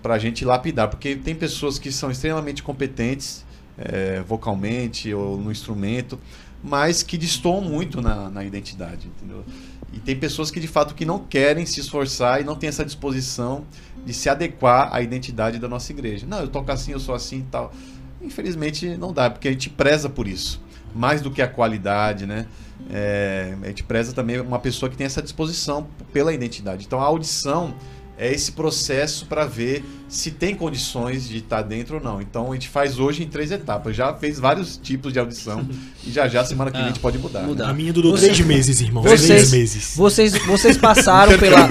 para 0.02 0.14
a 0.14 0.18
gente 0.18 0.44
lapidar, 0.44 0.88
porque 0.88 1.16
tem 1.16 1.34
pessoas 1.34 1.78
que 1.78 1.90
são 1.92 2.10
extremamente 2.10 2.62
competentes 2.62 3.44
eh, 3.76 4.22
vocalmente 4.26 5.12
ou 5.12 5.36
no 5.36 5.52
instrumento, 5.52 6.18
mas 6.62 7.02
que 7.02 7.16
destoam 7.16 7.60
muito 7.60 8.00
na, 8.00 8.28
na 8.30 8.44
identidade, 8.44 9.08
entendeu? 9.08 9.44
E 9.92 9.98
tem 9.98 10.16
pessoas 10.16 10.50
que 10.50 10.60
de 10.60 10.68
fato 10.68 10.94
que 10.94 11.04
não 11.04 11.18
querem 11.18 11.64
se 11.64 11.80
esforçar 11.80 12.40
e 12.40 12.44
não 12.44 12.56
têm 12.56 12.68
essa 12.68 12.84
disposição 12.84 13.64
de 14.04 14.12
se 14.12 14.28
adequar 14.28 14.90
à 14.92 15.00
identidade 15.00 15.58
da 15.58 15.68
nossa 15.68 15.92
igreja. 15.92 16.26
Não, 16.26 16.40
eu 16.40 16.48
toco 16.48 16.70
assim, 16.70 16.92
eu 16.92 17.00
sou 17.00 17.14
assim 17.14 17.38
e 17.38 17.44
tal. 17.44 17.72
Infelizmente 18.20 18.96
não 18.96 19.12
dá, 19.12 19.30
porque 19.30 19.48
a 19.48 19.52
gente 19.52 19.70
preza 19.70 20.08
por 20.08 20.28
isso. 20.28 20.60
Mais 20.94 21.20
do 21.20 21.30
que 21.30 21.40
a 21.40 21.48
qualidade, 21.48 22.26
né? 22.26 22.46
É, 22.90 23.56
a 23.62 23.66
gente 23.68 23.82
preza 23.82 24.12
também 24.12 24.40
uma 24.40 24.58
pessoa 24.58 24.90
que 24.90 24.96
tem 24.96 25.06
essa 25.06 25.22
disposição 25.22 25.86
pela 26.12 26.32
identidade. 26.32 26.84
Então 26.86 27.00
a 27.00 27.04
audição 27.04 27.74
é 28.18 28.32
esse 28.32 28.50
processo 28.52 29.26
para 29.26 29.46
ver 29.46 29.84
se 30.08 30.30
tem 30.32 30.54
condições 30.54 31.28
de 31.28 31.38
estar 31.38 31.62
dentro 31.62 31.96
ou 31.96 32.02
não. 32.02 32.20
Então 32.20 32.50
a 32.50 32.54
gente 32.54 32.68
faz 32.68 32.98
hoje 32.98 33.22
em 33.22 33.28
três 33.28 33.52
etapas. 33.52 33.94
Já 33.94 34.12
fez 34.14 34.38
vários 34.40 34.76
tipos 34.76 35.12
de 35.12 35.18
audição 35.20 35.66
e 36.04 36.10
já 36.10 36.26
já 36.26 36.44
semana 36.44 36.70
que 36.70 36.76
vem 36.76 36.86
a 36.86 36.88
gente 36.88 37.00
pode 37.00 37.16
mudar. 37.18 37.42
né? 37.42 37.46
mudar. 37.46 37.68
A 37.68 37.72
minha 37.72 37.92
durou 37.92 38.12
Você- 38.12 38.26
três 38.26 38.40
meses, 38.40 38.80
irmão. 38.80 39.02
Vocês- 39.04 39.26
Três 39.26 39.50
meses. 39.52 39.94
Vocês, 39.96 40.32
vocês 40.44 40.76
passaram 40.78 41.38
pela. 41.38 41.68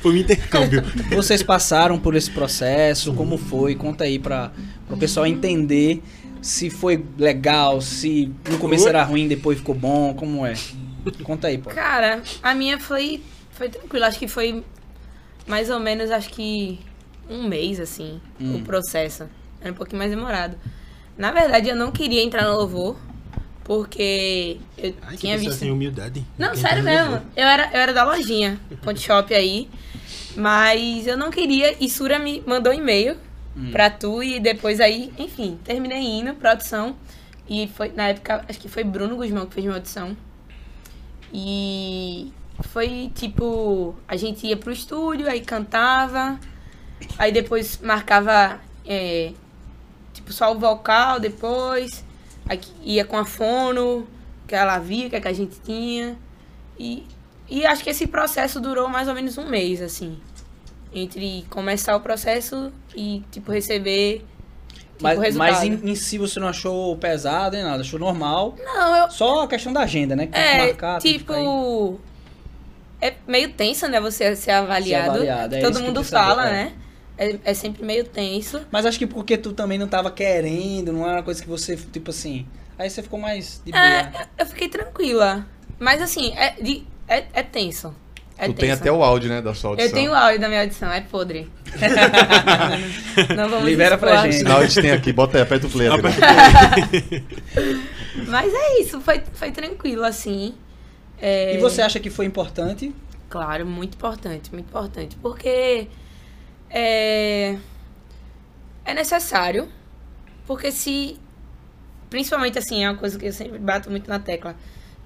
Foi 0.00 0.12
um 0.12 0.16
intercâmbio. 0.16 0.82
Vocês 1.10 1.42
passaram 1.42 1.98
por 1.98 2.14
esse 2.14 2.30
processo, 2.30 3.12
como 3.14 3.36
foi? 3.36 3.74
Conta 3.74 4.04
aí 4.04 4.18
para 4.18 4.52
o 4.88 4.96
pessoal 4.96 5.26
entender 5.26 6.02
se 6.40 6.70
foi 6.70 7.04
legal, 7.18 7.80
se 7.80 8.30
no 8.48 8.58
começo 8.58 8.88
era 8.88 9.02
ruim, 9.02 9.26
depois 9.28 9.58
ficou 9.58 9.74
bom, 9.74 10.14
como 10.14 10.46
é? 10.46 10.54
Conta 11.22 11.48
aí, 11.48 11.58
pô. 11.58 11.68
Cara, 11.70 12.22
a 12.42 12.54
minha 12.54 12.78
foi, 12.78 13.20
foi 13.50 13.68
tranquila. 13.68 14.06
Acho 14.06 14.18
que 14.18 14.28
foi 14.28 14.62
mais 15.50 15.68
ou 15.68 15.80
menos, 15.80 16.10
acho 16.10 16.30
que 16.30 16.78
um 17.28 17.46
mês, 17.46 17.78
assim, 17.80 18.20
Hum. 18.40 18.56
o 18.56 18.62
processo. 18.62 19.28
Era 19.60 19.72
um 19.72 19.74
pouquinho 19.74 19.98
mais 19.98 20.10
demorado. 20.10 20.56
Na 21.18 21.30
verdade, 21.32 21.68
eu 21.68 21.76
não 21.76 21.90
queria 21.92 22.22
entrar 22.22 22.44
no 22.44 22.56
louvor, 22.56 22.96
porque 23.64 24.58
eu 24.78 24.94
Ai, 25.02 25.16
tinha 25.16 25.36
visto... 25.36 25.52
sem 25.54 25.70
humildade. 25.70 26.24
Não, 26.38 26.54
sério 26.54 26.82
mesmo. 26.82 27.10
louvor. 27.10 27.26
Eu 27.36 27.44
era, 27.46 27.70
eu 27.72 27.80
era 27.80 27.92
da 27.92 28.04
lojinha, 28.04 28.58
Ponte 28.82 29.00
Shop 29.00 29.32
aí. 29.34 29.68
Mas 30.36 31.06
eu 31.06 31.16
não 31.16 31.30
queria. 31.30 31.76
E 31.82 31.90
Sura 31.90 32.18
me 32.18 32.42
mandou 32.46 32.72
um 32.72 32.76
e-mail 32.76 33.16
pra 33.72 33.90
tu 33.90 34.22
e 34.22 34.38
depois 34.40 34.80
aí, 34.80 35.12
enfim, 35.18 35.58
terminei 35.64 35.98
indo 36.02 36.34
pra 36.34 36.52
audição. 36.52 36.96
E 37.48 37.66
foi, 37.66 37.90
na 37.90 38.08
época, 38.08 38.44
acho 38.48 38.58
que 38.60 38.68
foi 38.68 38.84
Bruno 38.84 39.16
Guzmão 39.16 39.44
que 39.46 39.54
fez 39.54 39.64
minha 39.66 39.76
audição. 39.76 40.16
E 41.32 42.32
foi 42.68 43.10
tipo, 43.14 43.94
a 44.06 44.16
gente 44.16 44.46
ia 44.46 44.56
pro 44.56 44.72
estúdio, 44.72 45.28
aí 45.28 45.40
cantava, 45.40 46.38
aí 47.18 47.32
depois 47.32 47.78
marcava 47.82 48.60
é, 48.86 49.32
tipo 50.12 50.32
só 50.32 50.52
o 50.52 50.58
vocal 50.58 51.20
depois, 51.20 52.04
aí 52.48 52.60
ia 52.82 53.04
com 53.04 53.16
a 53.16 53.24
fono, 53.24 54.06
que 54.46 54.54
ela 54.54 54.78
via, 54.78 55.06
o 55.06 55.10
que, 55.10 55.16
é 55.16 55.20
que 55.20 55.28
a 55.28 55.32
gente 55.32 55.60
tinha. 55.60 56.16
E, 56.78 57.06
e 57.48 57.64
acho 57.64 57.84
que 57.84 57.90
esse 57.90 58.06
processo 58.06 58.60
durou 58.60 58.88
mais 58.88 59.08
ou 59.08 59.14
menos 59.14 59.38
um 59.38 59.46
mês, 59.46 59.80
assim. 59.80 60.18
Entre 60.92 61.44
começar 61.48 61.94
o 61.94 62.00
processo 62.00 62.72
e, 62.96 63.22
tipo, 63.30 63.52
receber 63.52 64.24
tipo, 64.98 65.02
Mas, 65.02 65.36
mas 65.36 65.62
em, 65.62 65.74
em 65.90 65.94
si 65.94 66.18
você 66.18 66.40
não 66.40 66.48
achou 66.48 66.96
pesado 66.96 67.54
nem 67.54 67.64
nada, 67.64 67.82
achou 67.82 67.98
normal. 67.98 68.56
Não, 68.58 68.96
eu, 68.96 69.10
Só 69.10 69.44
a 69.44 69.48
questão 69.48 69.72
da 69.72 69.82
agenda, 69.82 70.16
né? 70.16 70.26
Que 70.26 70.36
É, 70.36 70.66
marcar, 70.66 71.00
tipo. 71.00 72.00
É 73.00 73.14
meio 73.26 73.50
tenso, 73.52 73.88
né? 73.88 74.00
Você 74.00 74.36
ser 74.36 74.50
avaliado. 74.50 75.10
avaliado, 75.10 75.54
é 75.56 75.60
Todo 75.60 75.80
mundo 75.80 76.00
quis 76.00 76.10
saber, 76.10 76.26
fala, 76.26 76.48
é. 76.48 76.52
né? 76.52 76.72
É, 77.16 77.36
é 77.44 77.54
sempre 77.54 77.84
meio 77.84 78.04
tenso. 78.04 78.60
Mas 78.70 78.86
acho 78.86 78.98
que 78.98 79.06
porque 79.06 79.36
tu 79.36 79.52
também 79.52 79.78
não 79.78 79.86
tava 79.88 80.10
querendo, 80.10 80.92
não 80.92 81.04
era 81.04 81.16
uma 81.18 81.22
coisa 81.22 81.42
que 81.42 81.48
você, 81.48 81.76
tipo 81.76 82.10
assim. 82.10 82.46
Aí 82.78 82.88
você 82.88 83.02
ficou 83.02 83.18
mais 83.20 83.60
de 83.64 83.72
boa. 83.72 83.84
É, 83.84 84.26
eu 84.38 84.46
fiquei 84.46 84.68
tranquila. 84.68 85.46
Mas 85.78 86.00
assim, 86.00 86.32
é, 86.34 86.52
de- 86.62 86.86
é, 87.06 87.24
é 87.34 87.42
tenso. 87.42 87.94
É 88.38 88.46
tu 88.46 88.54
tem 88.54 88.70
tenso. 88.70 88.80
até 88.80 88.90
o 88.90 89.02
áudio, 89.04 89.28
né, 89.28 89.42
da 89.42 89.52
sua 89.54 89.70
audição. 89.70 89.90
Eu 89.90 89.94
tenho 89.94 90.12
o 90.12 90.14
áudio 90.14 90.40
da 90.40 90.48
minha 90.48 90.62
audição, 90.62 90.90
é 90.90 91.02
podre. 91.02 91.50
não 93.36 93.50
vamos 93.50 93.68
Libera 93.68 93.98
pra 93.98 94.22
gente. 94.22 94.36
Sinal 94.36 94.60
a 94.60 94.66
gente 94.66 94.80
tem 94.80 94.92
aqui, 94.92 95.12
bota 95.12 95.36
aí, 95.36 95.42
aperta 95.42 95.66
o 95.66 95.70
play. 95.70 95.88
ali, 95.88 96.00
né? 96.02 97.22
Mas 98.28 98.52
é 98.54 98.80
isso, 98.80 98.98
foi, 99.02 99.20
foi 99.34 99.50
tranquilo, 99.50 100.04
assim. 100.04 100.54
É, 101.20 101.54
E 101.54 101.58
você 101.58 101.82
acha 101.82 102.00
que 102.00 102.10
foi 102.10 102.26
importante? 102.26 102.94
Claro, 103.28 103.66
muito 103.66 103.94
importante, 103.94 104.52
muito 104.52 104.66
importante. 104.68 105.16
Porque 105.16 105.86
é, 106.68 107.56
é 108.84 108.94
necessário. 108.94 109.68
Porque 110.46 110.72
se. 110.72 111.18
Principalmente 112.08 112.58
assim, 112.58 112.84
é 112.84 112.90
uma 112.90 112.98
coisa 112.98 113.16
que 113.18 113.26
eu 113.26 113.32
sempre 113.32 113.58
bato 113.58 113.88
muito 113.90 114.08
na 114.08 114.18
tecla. 114.18 114.56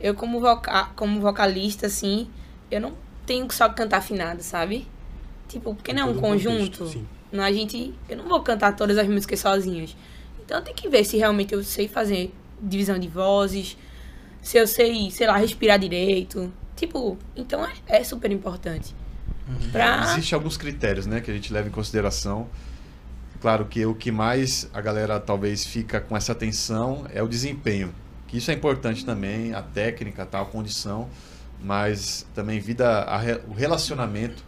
Eu, 0.01 0.15
como, 0.15 0.41
voca, 0.41 0.87
como 0.97 1.21
vocalista, 1.21 1.87
assim, 1.87 2.29
eu 2.71 2.81
não 2.81 2.95
tenho 3.27 3.47
que 3.47 3.55
só 3.55 3.69
cantar 3.69 3.99
afinado, 3.99 4.43
sabe? 4.43 4.87
Tipo, 5.49 5.75
porque 5.75 5.93
não 5.93 6.09
é 6.09 6.11
um 6.11 6.15
conjunto. 6.15 6.79
contexto. 6.79 7.07
Não, 7.31 7.45
a 7.45 7.53
gente. 7.53 7.93
Eu 8.09 8.17
não 8.17 8.29
vou 8.29 8.41
cantar 8.43 8.75
todas 8.75 8.97
as 8.97 9.07
músicas 9.07 9.41
sozinhas. 9.41 9.95
Então 10.45 10.63
tem 10.63 10.75
que 10.75 10.89
ver 10.89 11.05
se 11.05 11.17
realmente 11.17 11.53
eu 11.53 11.63
sei 11.63 11.89
fazer 11.89 12.33
divisão 12.61 12.99
de 12.99 13.09
vozes, 13.09 13.77
se 14.45 14.59
eu 14.59 14.67
sei, 14.67 15.11
sei 15.11 15.27
lá, 15.27 15.39
respirar 15.39 15.79
direito. 15.79 16.53
Tipo, 16.77 17.17
então 17.35 17.65
é, 17.65 17.73
é 17.87 18.05
super 18.05 18.31
importante. 18.31 18.95
Pra. 19.73 20.13
Existem 20.13 20.37
alguns 20.37 20.59
critérios, 20.59 21.07
né, 21.07 21.21
que 21.21 21.31
a 21.31 21.35
gente 21.35 21.51
leva 21.53 21.67
em 21.67 21.71
consideração. 21.73 22.47
Claro 23.41 23.65
que 23.65 23.85
o 23.87 23.95
que 23.95 24.13
mais 24.13 24.69
a 24.73 24.81
galera 24.81 25.19
talvez 25.19 25.65
fica 25.65 25.99
com 25.99 26.17
essa 26.17 26.33
atenção 26.33 27.07
é 27.13 27.23
o 27.23 27.29
desempenho. 27.29 27.93
Que 28.27 28.37
isso 28.37 28.51
é 28.51 28.55
importante 28.55 29.05
também, 29.05 29.55
a 29.55 29.63
técnica, 29.63 30.27
tal, 30.27 30.43
a 30.43 30.47
condição, 30.47 31.09
mas 31.63 32.27
também 32.35 32.61
vida, 32.61 33.03
a 33.03 33.19
o 33.49 33.55
relacionamento, 33.55 34.45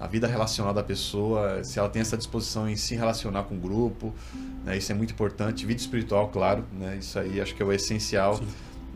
a 0.00 0.06
vida 0.06 0.28
relacional 0.28 0.72
da 0.72 0.82
pessoa, 0.82 1.62
se 1.64 1.78
ela 1.78 1.88
tem 1.88 2.02
essa 2.02 2.16
disposição 2.16 2.68
em 2.68 2.76
se 2.76 2.94
relacionar 2.94 3.44
com 3.44 3.56
o 3.56 3.58
grupo, 3.58 4.14
né, 4.64 4.76
isso 4.76 4.92
é 4.92 4.94
muito 4.94 5.12
importante. 5.12 5.66
Vida 5.66 5.80
espiritual, 5.80 6.28
claro, 6.28 6.64
né, 6.72 6.98
isso 7.00 7.18
aí 7.18 7.40
acho 7.40 7.54
que 7.54 7.62
é 7.62 7.66
o 7.66 7.72
essencial. 7.72 8.36
Sim. 8.36 8.46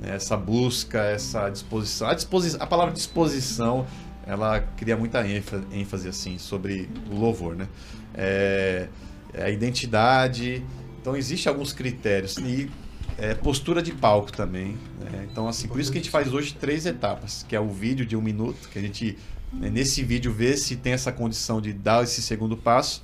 Né, 0.01 0.15
essa 0.15 0.37
busca, 0.37 1.01
essa 1.01 1.49
disposição. 1.51 2.09
A, 2.09 2.15
disposi 2.15 2.57
a 2.59 2.67
palavra 2.67 2.93
disposição, 2.95 3.87
ela 4.27 4.61
cria 4.61 4.97
muita 4.97 5.27
ênfase, 5.27 5.65
ênfase 5.73 6.09
assim 6.09 6.39
sobre 6.39 6.89
o 7.11 7.17
louvor, 7.17 7.57
né? 7.57 7.69
É, 8.15 8.89
é 9.33 9.45
a 9.45 9.51
identidade. 9.51 10.65
Então 11.01 11.17
existe 11.17 11.49
alguns 11.49 11.73
critérios 11.73 12.37
e 12.39 12.71
é, 13.17 13.35
postura 13.35 13.83
de 13.83 13.93
palco 13.93 14.31
também. 14.33 14.77
né? 15.01 15.27
Então 15.31 15.49
assim, 15.49 15.67
por 15.69 15.81
isso 15.81 15.91
que 15.91 15.99
a 15.99 16.01
gente 16.01 16.11
faz 16.11 16.33
hoje 16.33 16.55
três 16.55 16.87
etapas, 16.87 17.45
que 17.49 17.57
é 17.57 17.61
o 17.61 17.69
vídeo 17.69 18.05
de 18.05 18.17
um 18.17 18.23
minuto, 18.23 18.69
que 18.69 18.79
a 18.79 18.83
gente 18.83 19.17
né, 19.53 19.71
nesse 19.71 20.03
vídeo 20.03 20.33
vê 20.33 20.57
se 20.57 20.77
tem 20.77 20.93
essa 20.93 21.11
condição 21.11 21.61
de 21.61 21.73
dar 21.73 22.05
esse 22.05 22.21
segundo 22.23 22.57
passo. 22.57 23.03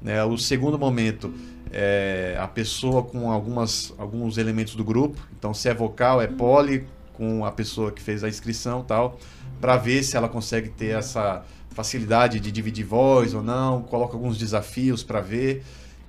né? 0.00 0.22
O 0.24 0.36
segundo 0.36 0.78
momento 0.78 1.32
é 1.72 2.36
a 2.40 2.48
pessoa 2.48 3.02
com 3.02 3.30
algumas, 3.30 3.92
alguns 3.98 4.38
elementos 4.38 4.74
do 4.74 4.84
grupo. 4.84 5.20
Então, 5.38 5.52
se 5.54 5.68
é 5.68 5.74
vocal, 5.74 6.20
é 6.22 6.26
pole 6.26 6.86
com 7.14 7.44
a 7.44 7.50
pessoa 7.52 7.90
que 7.92 8.00
fez 8.02 8.22
a 8.24 8.28
inscrição 8.28 8.82
tal, 8.82 9.18
para 9.60 9.76
ver 9.76 10.02
se 10.02 10.16
ela 10.16 10.28
consegue 10.28 10.68
ter 10.68 10.96
essa 10.96 11.44
facilidade 11.70 12.40
de 12.40 12.50
dividir 12.52 12.84
voz 12.84 13.34
ou 13.34 13.42
não. 13.42 13.82
Coloca 13.82 14.14
alguns 14.14 14.38
desafios 14.38 15.02
para 15.02 15.20
ver. 15.20 15.64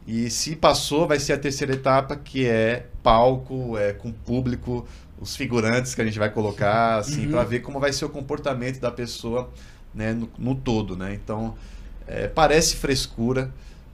E 0.07 0.29
se 0.29 0.55
passou, 0.55 1.07
vai 1.07 1.19
ser 1.19 1.33
a 1.33 1.37
terceira 1.37 1.73
etapa, 1.73 2.15
que 2.15 2.45
é 2.45 2.87
palco, 3.03 3.77
é 3.77 3.93
com 3.93 4.11
público, 4.11 4.87
os 5.19 5.35
figurantes 5.35 5.93
que 5.93 6.01
a 6.01 6.05
gente 6.05 6.17
vai 6.17 6.29
colocar, 6.31 6.97
assim, 6.97 7.25
Uhum. 7.25 7.31
para 7.31 7.43
ver 7.43 7.59
como 7.59 7.79
vai 7.79 7.91
ser 7.93 8.05
o 8.05 8.09
comportamento 8.09 8.79
da 8.79 8.89
pessoa 8.91 9.49
né, 9.93 10.13
no, 10.13 10.29
no 10.37 10.55
todo, 10.55 10.95
né? 10.97 11.13
Então, 11.13 11.55
É, 12.11 12.27
parece 12.27 12.75
frescura, 12.75 13.51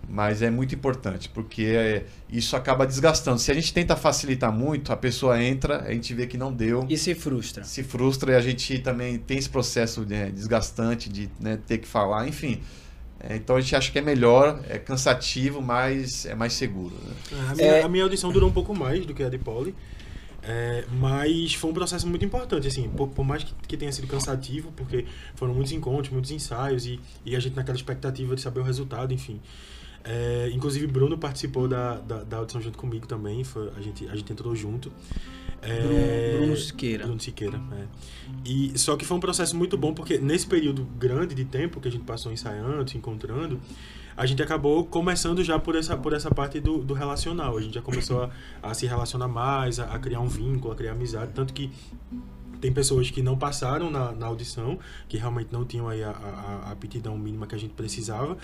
mas 0.07 0.41
é 0.41 0.49
muito 0.49 0.73
importante, 0.75 1.29
porque 1.29 1.63
é, 1.63 2.05
isso 2.29 2.55
acaba 2.55 2.85
desgastando. 2.85 3.39
Se 3.39 3.51
a 3.51 3.53
gente 3.53 3.73
tenta 3.73 3.95
facilitar 3.95 4.51
muito, 4.51 4.91
a 4.93 4.97
pessoa 4.97 5.41
entra, 5.43 5.81
a 5.81 5.91
gente 5.91 6.13
vê 6.13 6.27
que 6.27 6.37
não 6.37 6.53
deu, 6.53 6.85
E 6.89 6.97
se 6.97 7.13
frustra. 7.15 7.63
se 7.63 7.83
frustra 7.83 8.31
e 8.33 8.35
a 8.35 8.41
gente 8.41 8.79
também 8.79 9.17
tem 9.17 9.37
esse 9.37 9.49
processo 9.49 10.01
né, 10.05 10.29
desgastante 10.31 11.09
de 11.09 11.29
né, 11.39 11.57
ter 11.65 11.79
que 11.79 11.87
falar, 11.87 12.27
enfim. 12.27 12.61
É, 13.19 13.35
então 13.37 13.55
a 13.55 13.61
gente 13.61 13.75
acha 13.75 13.91
que 13.91 13.97
é 13.97 14.01
melhor, 14.01 14.61
é 14.69 14.77
cansativo, 14.77 15.61
mas 15.61 16.25
é 16.25 16.35
mais 16.35 16.53
seguro. 16.53 16.95
né? 17.31 17.47
A 17.49 17.55
minha, 17.55 17.67
É. 17.67 17.81
a 17.83 17.89
minha 17.89 18.03
audição 18.03 18.31
durou 18.31 18.49
um 18.49 18.53
pouco 18.53 18.75
mais 18.75 19.05
do 19.05 19.13
que 19.13 19.23
a 19.23 19.29
de 19.29 19.37
Poli. 19.39 19.73
é, 20.47 20.85
mas 20.99 21.55
foi 21.55 21.71
um 21.71 21.73
processo 21.73 22.07
muito 22.07 22.23
importante, 22.23 22.67
assim, 22.67 22.87
por, 22.89 23.07
por 23.07 23.25
mais 23.25 23.43
que, 23.43 23.51
que 23.67 23.75
tenha 23.75 23.91
sido 23.91 24.05
cansativo, 24.05 24.71
porque 24.75 25.05
foram 25.33 25.55
muitos 25.55 25.71
encontros, 25.71 26.09
muitos 26.13 26.29
ensaios 26.29 26.85
e, 26.85 26.99
e 27.25 27.35
a 27.35 27.39
gente 27.39 27.55
naquela 27.55 27.75
expectativa 27.75 28.35
de 28.35 28.41
saber 28.41 28.59
o 28.59 28.63
resultado, 28.63 29.11
enfim. 29.11 29.41
É, 30.05 30.49
inclusive, 30.53 30.85
Bruno 30.87 31.17
participou 31.17 31.67
da, 31.67 31.95
da, 31.99 32.23
da 32.23 32.37
audição 32.37 32.61
junto 32.61 32.77
comigo 32.77 33.07
também, 33.07 33.43
foi, 33.43 33.71
a, 33.75 33.81
gente, 33.81 34.07
a 34.07 34.15
gente 34.15 34.31
entrou 34.31 34.55
junto. 34.55 34.91
É, 35.61 35.79
Bruno- 35.81 36.37
Bruno 36.45 36.57
Siqueira. 36.57 37.05
Bruno 37.05 37.19
Siqueira, 37.19 37.59
é. 37.73 37.85
E, 38.45 38.77
só 38.77 38.95
que 38.95 39.03
foi 39.03 39.17
um 39.17 39.19
processo 39.19 39.57
muito 39.57 39.75
bom, 39.75 39.93
porque 39.95 40.19
nesse 40.19 40.45
período 40.45 40.85
grande 40.99 41.33
de 41.33 41.43
tempo 41.43 41.81
que 41.81 41.87
a 41.87 41.91
gente 41.91 42.03
passou 42.03 42.31
ensaiando, 42.31 42.87
se 42.87 42.97
encontrando, 42.97 43.59
a 44.15 44.25
gente 44.27 44.43
acabou 44.43 44.85
começando 44.85 45.43
já 45.43 45.57
por 45.57 45.75
essa, 45.75 45.97
por 45.97 46.13
essa 46.13 46.29
parte 46.29 46.59
do, 46.59 46.77
do 46.83 46.93
relacional. 46.93 47.57
A 47.57 47.61
gente 47.61 47.73
já 47.73 47.81
começou 47.81 48.23
a, 48.23 48.29
a 48.61 48.73
se 48.75 48.85
relacionar 48.85 49.27
mais, 49.27 49.79
a, 49.79 49.85
a 49.85 49.97
criar 49.97 50.19
um 50.19 50.27
vínculo, 50.27 50.71
a 50.71 50.75
criar 50.75 50.91
amizade. 50.91 51.31
Tanto 51.33 51.51
que 51.51 51.71
tem 52.61 52.71
pessoas 52.71 53.09
que 53.11 53.21
não 53.23 53.35
passaram 53.37 53.89
na, 53.89 54.11
na 54.11 54.27
audição, 54.27 54.79
que 55.09 55.17
realmente 55.17 55.49
não 55.51 55.65
tinham 55.65 55.89
aí 55.89 56.03
a, 56.03 56.11
a, 56.11 56.61
a 56.67 56.71
aptidão 56.71 57.17
mínima 57.17 57.45
que 57.47 57.55
a 57.55 57.57
gente 57.57 57.73
precisava, 57.73 58.37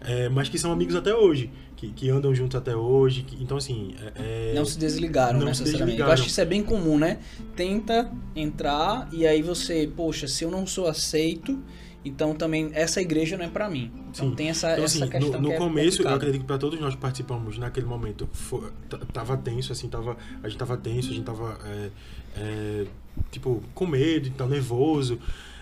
é, 0.00 0.28
mas 0.28 0.48
que 0.48 0.58
são 0.58 0.70
amigos 0.72 0.94
até 0.94 1.14
hoje, 1.14 1.50
que, 1.76 1.88
que 1.92 2.08
andam 2.10 2.34
juntos 2.34 2.56
até 2.56 2.74
hoje. 2.76 3.22
que- 3.22 3.42
então, 3.42 3.56
assim. 3.56 3.94
é- 4.16 4.50
é- 4.50 4.54
Não 4.54 4.64
se 4.64 4.78
desligaram 4.78 5.34
Não 5.40 5.52
se 5.54 5.62
necessariamente. 5.62 5.80
Eu 5.80 5.86
desligaram. 5.86 6.12
acho 6.12 6.22
que 6.22 6.28
isso 6.30 6.40
é 6.40 6.44
bem 6.44 6.62
comum, 6.62 6.98
né? 6.98 7.18
Tenta 7.54 8.10
entrar 8.34 9.08
e 9.12 9.26
aí 9.26 9.42
você, 9.42 9.90
poxa, 9.94 10.26
se 10.28 10.44
eu 10.44 10.50
não 10.50 10.66
sou 10.66 10.86
aceito, 10.86 11.58
então 12.04 12.34
também 12.34 12.70
essa 12.72 13.00
igreja 13.00 13.36
não 13.36 13.44
é 13.44 13.48
pra 13.48 13.68
mim. 13.68 13.90
Então 14.10 14.28
Sim. 14.30 14.34
tem 14.36 14.48
essa, 14.50 14.72
Então, 14.72 14.84
essa 14.84 14.98
assim, 15.04 15.10
questão 15.10 15.32
no, 15.32 15.40
no 15.40 15.48
que 15.48 15.54
é 15.54 15.58
começo, 15.58 16.02
eu 16.02 16.08
acredito 16.08 16.40
que 16.42 16.46
para 16.46 16.58
todos 16.58 16.78
nós 16.80 16.94
que 16.94 17.00
participamos 17.00 17.58
naquele 17.58 17.86
momento, 17.86 18.28
foi, 18.32 18.70
tava 19.12 19.36
tenso, 19.36 19.72
assim, 19.72 19.88
tava, 19.88 20.16
a 20.42 20.48
gente 20.48 20.58
tava 20.58 20.76
tenso, 20.76 21.10
a 21.10 21.14
gente 21.14 21.24
tava, 21.24 21.58
é, 21.64 21.90
é, 22.36 22.86
tipo, 23.30 23.62
com 23.74 23.86
medo, 23.86 24.30
tava 24.30 24.50
nervoso. 24.50 25.18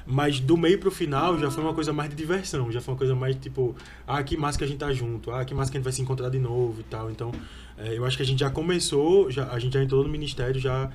Mas 0.07 0.39
do 0.39 0.57
meio 0.57 0.79
pro 0.79 0.91
final 0.91 1.39
já 1.39 1.51
foi 1.51 1.63
uma 1.65 1.73
coisa 1.73 1.93
mais 1.93 2.11
de 2.11 2.17
diversão, 2.17 2.71
já 2.71 2.81
foi 2.81 2.93
uma 2.93 2.99
coisa 2.99 3.15
mais 3.15 3.37
tipo, 3.37 3.75
ah, 4.07 4.23
que 4.23 4.37
massa 4.37 4.59
que 4.59 4.65
a 4.65 4.67
gente 4.67 4.79
tá 4.79 4.93
junto, 4.93 5.31
ah, 5.31 5.45
que 5.45 5.55
massa 5.55 5.71
que 5.71 5.77
a 5.77 5.81
gente 5.81 5.85
vai 5.85 5.93
se 5.93 6.03
encontrar 6.03 6.29
de 6.29 6.39
novo 6.39 6.81
e 6.81 6.85
tal. 6.85 7.11
Então, 7.11 7.33
é, 7.79 7.97
eu 7.97 8.05
acho 8.05 8.17
que 8.17 8.23
a 8.23 8.27
gente 8.27 8.41
já 8.41 8.51
começou, 8.51 9.31
já, 9.31 9.49
a 9.51 9.59
gente 9.59 9.73
já 9.73 9.83
entrou 9.83 10.03
no 10.03 10.11
ministério 10.11 10.61
já, 10.61 10.91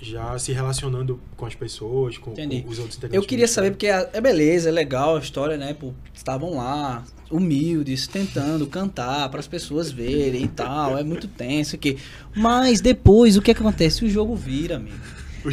já 0.00 0.38
se 0.38 0.50
relacionando 0.50 1.20
com 1.36 1.44
as 1.44 1.54
pessoas, 1.54 2.16
com, 2.16 2.30
com 2.34 2.68
os 2.68 2.78
outros 2.78 2.96
integrantes. 2.96 3.14
Eu 3.14 3.22
queria 3.22 3.46
saber, 3.46 3.72
porque 3.72 3.86
é 3.86 4.20
beleza, 4.20 4.70
é 4.70 4.72
legal 4.72 5.16
a 5.16 5.20
história, 5.20 5.58
né? 5.58 5.74
Pô, 5.74 5.92
estavam 6.14 6.56
lá, 6.56 7.04
humildes, 7.30 8.06
tentando 8.06 8.66
cantar 8.66 9.28
para 9.28 9.40
as 9.40 9.46
pessoas 9.46 9.90
verem 9.90 10.44
e 10.44 10.48
tal. 10.48 10.96
É 10.96 11.04
muito 11.04 11.28
tenso 11.28 11.76
aqui. 11.76 11.98
Mas 12.34 12.80
depois, 12.80 13.36
o 13.36 13.42
que, 13.42 13.50
é 13.50 13.54
que 13.54 13.60
acontece? 13.60 14.04
O 14.04 14.08
jogo 14.08 14.34
vira, 14.34 14.76
amigo. 14.76 14.96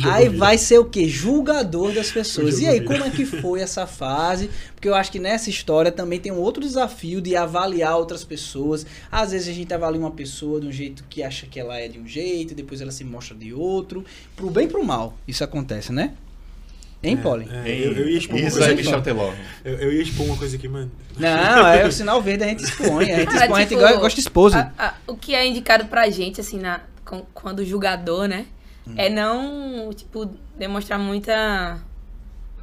Aí 0.03 0.29
vai 0.29 0.57
ser 0.57 0.77
o 0.79 0.85
quê? 0.85 1.07
Julgador 1.07 1.91
das 1.93 2.11
pessoas. 2.11 2.59
E 2.59 2.67
aí, 2.67 2.81
como 2.81 3.03
é 3.03 3.09
que 3.09 3.25
foi 3.25 3.59
essa 3.61 3.85
fase? 3.85 4.49
Porque 4.73 4.87
eu 4.87 4.95
acho 4.95 5.11
que 5.11 5.19
nessa 5.19 5.49
história 5.49 5.91
também 5.91 6.19
tem 6.19 6.31
um 6.31 6.37
outro 6.39 6.61
desafio 6.63 7.19
de 7.21 7.35
avaliar 7.35 7.97
outras 7.97 8.23
pessoas. 8.23 8.85
Às 9.11 9.31
vezes 9.31 9.47
a 9.49 9.53
gente 9.53 9.73
avalia 9.73 9.99
uma 9.99 10.11
pessoa 10.11 10.61
de 10.61 10.67
um 10.67 10.71
jeito 10.71 11.03
que 11.09 11.21
acha 11.21 11.45
que 11.45 11.59
ela 11.59 11.77
é 11.77 11.87
de 11.87 11.99
um 11.99 12.07
jeito, 12.07 12.55
depois 12.55 12.79
ela 12.81 12.91
se 12.91 13.03
mostra 13.03 13.35
de 13.35 13.53
outro. 13.53 14.05
Pro 14.35 14.49
bem 14.49 14.65
e 14.65 14.69
pro 14.69 14.83
mal, 14.83 15.17
isso 15.27 15.43
acontece, 15.43 15.91
né? 15.91 16.13
Hein, 17.03 17.17
Polly? 17.17 17.47
É, 17.65 17.67
eu, 17.79 17.93
eu 17.93 18.09
ia 18.09 18.17
expor 18.19 18.37
uma 18.37 18.47
Isso 18.47 18.57
coisa 18.57 18.69
é 18.69 18.73
aqui. 18.73 18.83
Michel 18.83 19.01
Teló. 19.01 19.33
Eu, 19.65 19.73
eu 19.79 19.91
ia 19.93 20.03
expor 20.03 20.23
uma 20.25 20.37
coisa 20.37 20.55
aqui, 20.55 20.67
mano. 20.67 20.91
Não, 21.17 21.67
é 21.67 21.83
o 21.87 21.91
sinal 21.91 22.21
verde, 22.21 22.43
a 22.43 22.47
gente 22.47 22.63
expõe. 22.63 23.11
A 23.11 23.15
gente 23.17 23.25
Cara, 23.25 23.45
expõe, 23.45 23.57
a 23.57 23.59
gente 23.61 23.69
tipo, 23.69 23.81
go- 23.81 23.99
gosta 23.99 24.21
de 24.21 24.57
a- 24.77 24.93
o 25.07 25.17
que 25.17 25.33
é 25.33 25.47
indicado 25.47 25.85
pra 25.85 26.07
gente, 26.11 26.39
assim, 26.39 26.59
na, 26.59 26.81
com- 27.03 27.25
quando 27.33 27.65
julgador, 27.65 28.27
né? 28.27 28.45
Hum. 28.87 28.93
É 28.97 29.09
não, 29.09 29.89
tipo, 29.93 30.25
demonstrar 30.57 30.99
muita. 30.99 31.79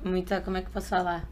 Muita. 0.04 0.40
Como 0.40 0.56
é 0.56 0.60
que 0.62 0.68
eu 0.68 0.72
posso 0.72 0.88
falar? 0.88 1.28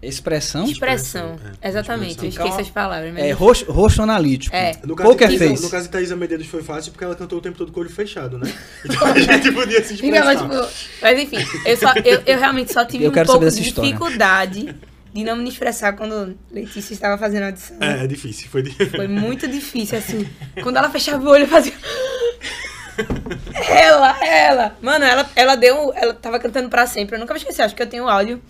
Expressão 0.00 0.64
Expressão. 0.64 1.36
é, 1.60 1.68
Exatamente. 1.68 2.18
Eu 2.22 2.28
expressão. 2.28 2.46
esqueço 2.46 2.60
as 2.68 2.70
palavras. 2.72 3.12
mas 3.12 3.24
é 3.24 3.32
rosto, 3.32 3.72
rosto 3.72 4.00
analítico. 4.00 4.54
É. 4.54 4.78
No 4.84 4.94
caso, 4.94 5.10
Poker 5.10 5.28
de, 5.28 5.38
face. 5.38 5.60
no 5.62 5.68
caso 5.68 5.86
de 5.86 5.90
Thaisa 5.90 6.14
Medeiros 6.14 6.46
foi 6.46 6.62
fácil 6.62 6.92
porque 6.92 7.02
ela 7.04 7.16
cantou 7.16 7.38
o 7.38 7.42
tempo 7.42 7.58
todo 7.58 7.72
com 7.72 7.80
o 7.80 7.82
olho 7.82 7.90
fechado, 7.92 8.38
né? 8.38 8.48
Então 8.84 9.04
a 9.08 9.18
gente 9.18 9.50
podia 9.50 9.82
se 9.82 9.94
Então, 9.94 10.24
mas, 10.24 10.40
expressar. 10.40 10.66
tipo, 10.68 10.98
mas 11.02 11.18
enfim, 11.20 11.60
eu, 11.66 11.76
só, 11.76 11.92
eu, 12.04 12.22
eu 12.26 12.38
realmente 12.38 12.72
só 12.72 12.84
tive 12.84 13.04
Eu 13.04 13.10
um 13.10 13.12
pouco 13.12 13.32
saber 13.32 13.50
de 13.50 13.62
história. 13.62 13.90
dificuldade 13.90 14.76
de 15.12 15.24
não 15.24 15.34
me 15.34 15.48
expressar 15.48 15.92
quando 15.94 16.38
Letícia 16.52 16.92
estava 16.92 17.18
fazendo 17.18 17.42
a 17.42 17.46
audição. 17.46 17.76
É, 17.80 18.04
é 18.04 18.06
difícil. 18.06 18.48
Foi 18.50 18.62
difícil. 18.62 18.90
Foi 18.94 19.08
muito 19.08 19.48
difícil, 19.48 19.98
assim. 19.98 20.28
Quando 20.62 20.76
ela 20.76 20.90
fechava 20.90 21.24
o 21.26 21.28
olho, 21.28 21.42
eu 21.42 21.48
fazia. 21.48 21.72
Ela, 23.68 24.24
ela. 24.26 24.76
Mano, 24.82 25.04
ela, 25.04 25.28
ela 25.36 25.54
deu. 25.56 25.92
Ela 25.94 26.14
tava 26.14 26.38
cantando 26.38 26.68
pra 26.68 26.86
sempre. 26.86 27.16
Eu 27.16 27.20
nunca 27.20 27.32
me 27.34 27.38
esqueci, 27.38 27.60
acho 27.62 27.74
que 27.74 27.82
eu 27.82 27.86
tenho 27.88 28.08
áudio. 28.08 28.42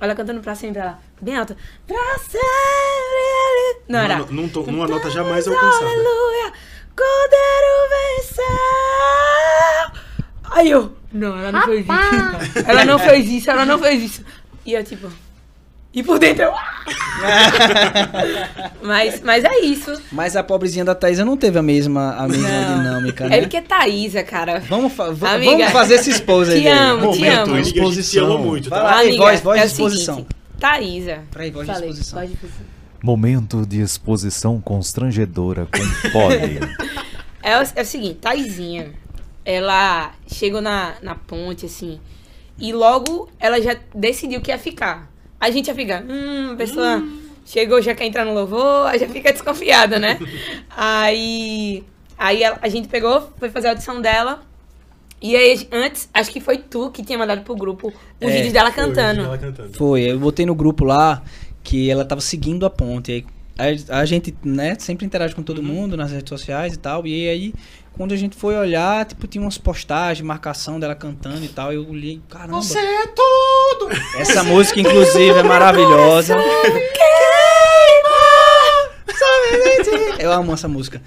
Ela 0.00 0.14
cantando 0.14 0.40
pra 0.40 0.54
sempre, 0.54 0.80
ela. 0.80 0.98
Bem 1.20 1.36
alta. 1.36 1.56
Pra 1.86 2.18
sempre. 2.18 2.40
Não, 3.88 3.98
era. 3.98 4.16
Numa, 4.16 4.30
num 4.32 4.48
tom- 4.48 4.62
numa 4.62 4.86
nota 4.88 5.10
jamais 5.10 5.46
alcançada. 5.46 5.84
Aleluia. 5.84 6.52
Cordeiro 6.96 7.88
venceu. 7.90 8.44
Aí 10.52 10.70
eu. 10.70 10.96
Não, 11.12 11.38
ela 11.38 11.52
não 11.52 11.62
fez 11.62 11.86
isso. 11.86 12.64
Ela 12.66 12.84
não 12.84 12.98
fez 12.98 13.28
isso, 13.28 13.50
ela 13.50 13.66
não 13.66 13.78
fez 13.78 14.02
isso. 14.02 14.24
E 14.64 14.72
eu, 14.74 14.84
tipo. 14.84 15.10
E 15.92 16.04
por 16.04 16.20
dentro 16.20 16.44
eu. 16.44 16.52
mas, 18.82 19.20
mas 19.22 19.44
é 19.44 19.60
isso. 19.60 20.00
Mas 20.12 20.36
a 20.36 20.42
pobrezinha 20.42 20.84
da 20.84 20.94
Thaisa 20.94 21.24
não 21.24 21.36
teve 21.36 21.58
a 21.58 21.62
mesma, 21.62 22.14
a 22.14 22.28
mesma 22.28 22.48
Não. 22.48 22.76
dinâmica, 22.78 23.24
É 23.24 23.28
né? 23.28 23.40
porque 23.40 23.56
é 23.56 23.60
Thaísa, 23.62 24.22
cara. 24.22 24.60
Vamos, 24.60 24.92
fa- 24.92 25.06
Amiga, 25.08 25.50
vamos 25.50 25.70
fazer 25.72 25.94
esse 25.94 26.10
expose 26.10 26.52
aí. 26.52 26.62
te 26.62 26.68
amo, 26.68 27.12
te 27.12 27.18
Momento, 27.18 27.38
amo. 27.50 27.58
isso. 27.58 27.70
Amiga, 27.72 27.88
a 27.88 27.92
gente 27.92 28.02
se 28.04 28.18
ama 28.18 28.28
Exposição. 28.28 28.38
muito, 28.38 28.70
Vai 28.70 28.80
tá? 28.80 29.00
Amiga, 29.00 29.16
voz, 29.24 29.40
voz 29.40 29.60
é 29.60 29.66
de 29.66 29.72
o 29.72 29.76
seguinte, 29.76 29.94
exposição. 30.00 30.26
Thaísa. 30.58 31.18
Peraí, 31.32 31.50
voz 31.50 31.66
de 31.66 31.72
Falei, 31.72 31.88
exposição. 31.90 32.18
voz 32.18 32.28
de 32.30 32.34
exposição. 32.36 32.66
Momento 33.02 33.66
de 33.66 33.80
exposição 33.80 34.60
constrangedora 34.60 35.66
com 35.66 36.10
Polly. 36.10 36.60
É 37.42 37.58
o, 37.58 37.62
é 37.74 37.80
o 37.80 37.84
seguinte, 37.86 38.16
Thaisinha, 38.16 38.90
ela 39.46 40.12
chegou 40.26 40.60
na, 40.60 40.92
na 41.02 41.14
ponte, 41.14 41.64
assim, 41.64 41.98
e 42.58 42.70
logo 42.70 43.30
ela 43.40 43.58
já 43.62 43.74
decidiu 43.94 44.42
que 44.42 44.50
ia 44.50 44.58
ficar. 44.58 45.09
A 45.40 45.50
gente 45.50 45.66
já 45.66 45.74
fica, 45.74 46.04
hum, 46.08 46.52
a 46.52 46.56
pessoa 46.56 47.02
chegou, 47.46 47.80
já 47.80 47.94
quer 47.94 48.04
entrar 48.06 48.24
no 48.24 48.34
louvor, 48.34 48.86
aí 48.86 48.98
já 48.98 49.08
fica 49.08 49.32
desconfiada, 49.32 49.98
né? 49.98 50.18
aí 50.76 51.82
aí 52.18 52.42
ela- 52.42 52.58
a 52.60 52.68
gente 52.68 52.88
pegou, 52.88 53.32
foi 53.38 53.48
fazer 53.50 53.68
a 53.68 53.70
audição 53.70 54.00
dela, 54.00 54.42
e 55.22 55.34
aí 55.36 55.66
antes, 55.72 56.08
acho 56.12 56.30
que 56.30 56.40
foi 56.40 56.58
tu 56.58 56.90
que 56.90 57.02
tinha 57.02 57.18
mandado 57.18 57.42
pro 57.42 57.54
grupo 57.56 57.88
os 58.20 58.28
É, 58.30 58.34
vídeos 58.34 58.52
dela 58.52 58.70
Foi, 58.70 58.84
cantando. 58.84 59.38
Cantando. 59.38 59.72
Foi, 59.76 60.02
eu 60.02 60.18
botei 60.18 60.44
no 60.46 60.54
grupo 60.54 60.84
lá 60.84 61.22
que 61.62 61.90
ela 61.90 62.04
tava 62.04 62.20
seguindo 62.20 62.64
a 62.66 62.70
ponte. 62.70 63.26
Aí 63.58 63.84
a, 63.90 63.98
a 63.98 64.04
gente, 64.06 64.34
né, 64.42 64.76
sempre 64.78 65.04
interage 65.04 65.34
com 65.34 65.40
Uhum. 65.40 65.44
todo 65.44 65.62
mundo 65.62 65.96
nas 65.96 66.10
redes 66.12 66.28
sociais 66.30 66.74
e 66.74 66.78
tal. 66.78 67.06
E 67.06 67.28
aí, 67.28 67.54
quando 68.00 68.12
a 68.12 68.16
gente 68.16 68.34
foi 68.34 68.56
olhar, 68.56 69.04
tipo, 69.04 69.26
tinha 69.26 69.42
umas 69.42 69.58
postagens, 69.58 70.26
marcação 70.26 70.80
dela 70.80 70.94
cantando 70.94 71.44
e 71.44 71.48
tal. 71.48 71.70
Eu 71.70 71.86
olhei, 71.86 72.18
caramba. 72.30 72.62
Você 72.62 72.78
é 72.78 73.06
tudo! 73.08 73.90
Essa 74.16 74.42
música, 74.42 74.80
inclusive, 74.80 75.38
é 75.38 75.42
maravilhosa. 75.42 76.34
Eu 80.18 80.32
amo 80.32 80.54
essa 80.54 80.66
música. 80.66 81.02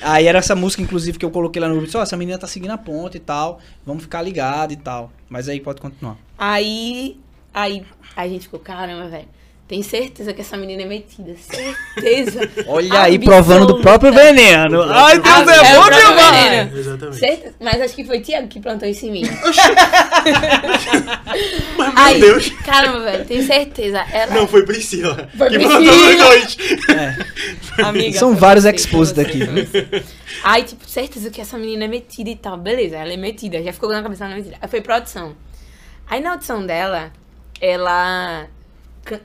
Aí 0.00 0.26
era 0.26 0.38
essa 0.38 0.56
música, 0.56 0.82
inclusive, 0.82 1.18
que 1.18 1.24
eu 1.26 1.30
coloquei 1.30 1.60
lá 1.60 1.68
no 1.68 1.74
grupo. 1.74 1.92
Só, 1.92 2.00
essa 2.00 2.16
menina 2.16 2.38
tá 2.38 2.46
seguindo 2.46 2.70
a 2.70 2.78
ponte 2.78 3.18
e 3.18 3.20
tal. 3.20 3.60
Vamos 3.84 4.04
ficar 4.04 4.22
ligado 4.22 4.72
e 4.72 4.76
tal. 4.76 5.12
Mas 5.28 5.50
aí 5.50 5.60
pode 5.60 5.82
continuar. 5.82 6.16
Aí, 6.38 7.20
aí 7.52 7.84
a 8.16 8.26
gente 8.26 8.44
ficou, 8.44 8.58
caramba, 8.58 9.06
velho. 9.08 9.28
Tem 9.68 9.82
certeza 9.82 10.32
que 10.32 10.40
essa 10.40 10.56
menina 10.56 10.80
é 10.80 10.86
metida. 10.86 11.36
Certeza. 11.36 12.48
Olha 12.66 13.02
aí, 13.02 13.18
provando 13.18 13.66
do 13.66 13.82
próprio 13.82 14.10
veneno. 14.10 14.82
Ai, 14.84 15.18
Deus, 15.18 15.46
é 15.46 15.56
é 15.56 15.74
bom 15.76 15.90
demais. 15.90 16.74
Exatamente. 16.74 17.18
Certeza. 17.18 17.54
Mas 17.60 17.80
acho 17.82 17.94
que 17.94 18.02
foi 18.02 18.20
Tiago 18.20 18.48
que 18.48 18.60
plantou 18.60 18.88
isso 18.88 19.04
em 19.04 19.10
mim. 19.10 19.22
Mas, 21.76 21.94
meu 21.94 22.02
Aí, 22.02 22.20
Deus. 22.20 22.48
caramba, 22.64 23.00
velho, 23.00 23.24
tenho 23.26 23.46
certeza. 23.46 24.04
Ela, 24.10 24.34
Não, 24.34 24.46
foi 24.48 24.64
Priscila. 24.64 25.28
Foi 25.36 25.50
que 25.50 25.58
Priscila. 25.58 25.80
mandou 25.80 26.08
os 26.10 26.16
dois. 26.16 26.56
amiga, 27.84 28.18
São 28.18 28.34
vários 28.34 28.64
você, 28.64 28.70
exposed 28.74 29.14
foi 29.14 29.24
você, 29.24 29.30
aqui. 29.30 29.46
foi 29.46 29.64
você. 29.66 30.04
Aí, 30.44 30.62
tipo, 30.62 30.88
certeza 30.88 31.30
que 31.30 31.40
essa 31.40 31.58
menina 31.58 31.84
é 31.84 31.88
metida 31.88 32.30
e 32.30 32.36
tal. 32.36 32.56
Beleza, 32.56 32.96
ela 32.96 33.12
é 33.12 33.16
metida. 33.16 33.62
Já 33.62 33.72
ficou 33.72 33.90
na 33.90 34.02
cabeça 34.02 34.24
dela 34.24 34.36
metida. 34.36 34.56
Aí 34.60 34.68
foi 34.68 34.80
pra 34.80 34.96
audição. 34.96 35.34
Aí 36.08 36.20
na 36.20 36.32
audição 36.32 36.64
dela, 36.64 37.12
ela 37.60 38.46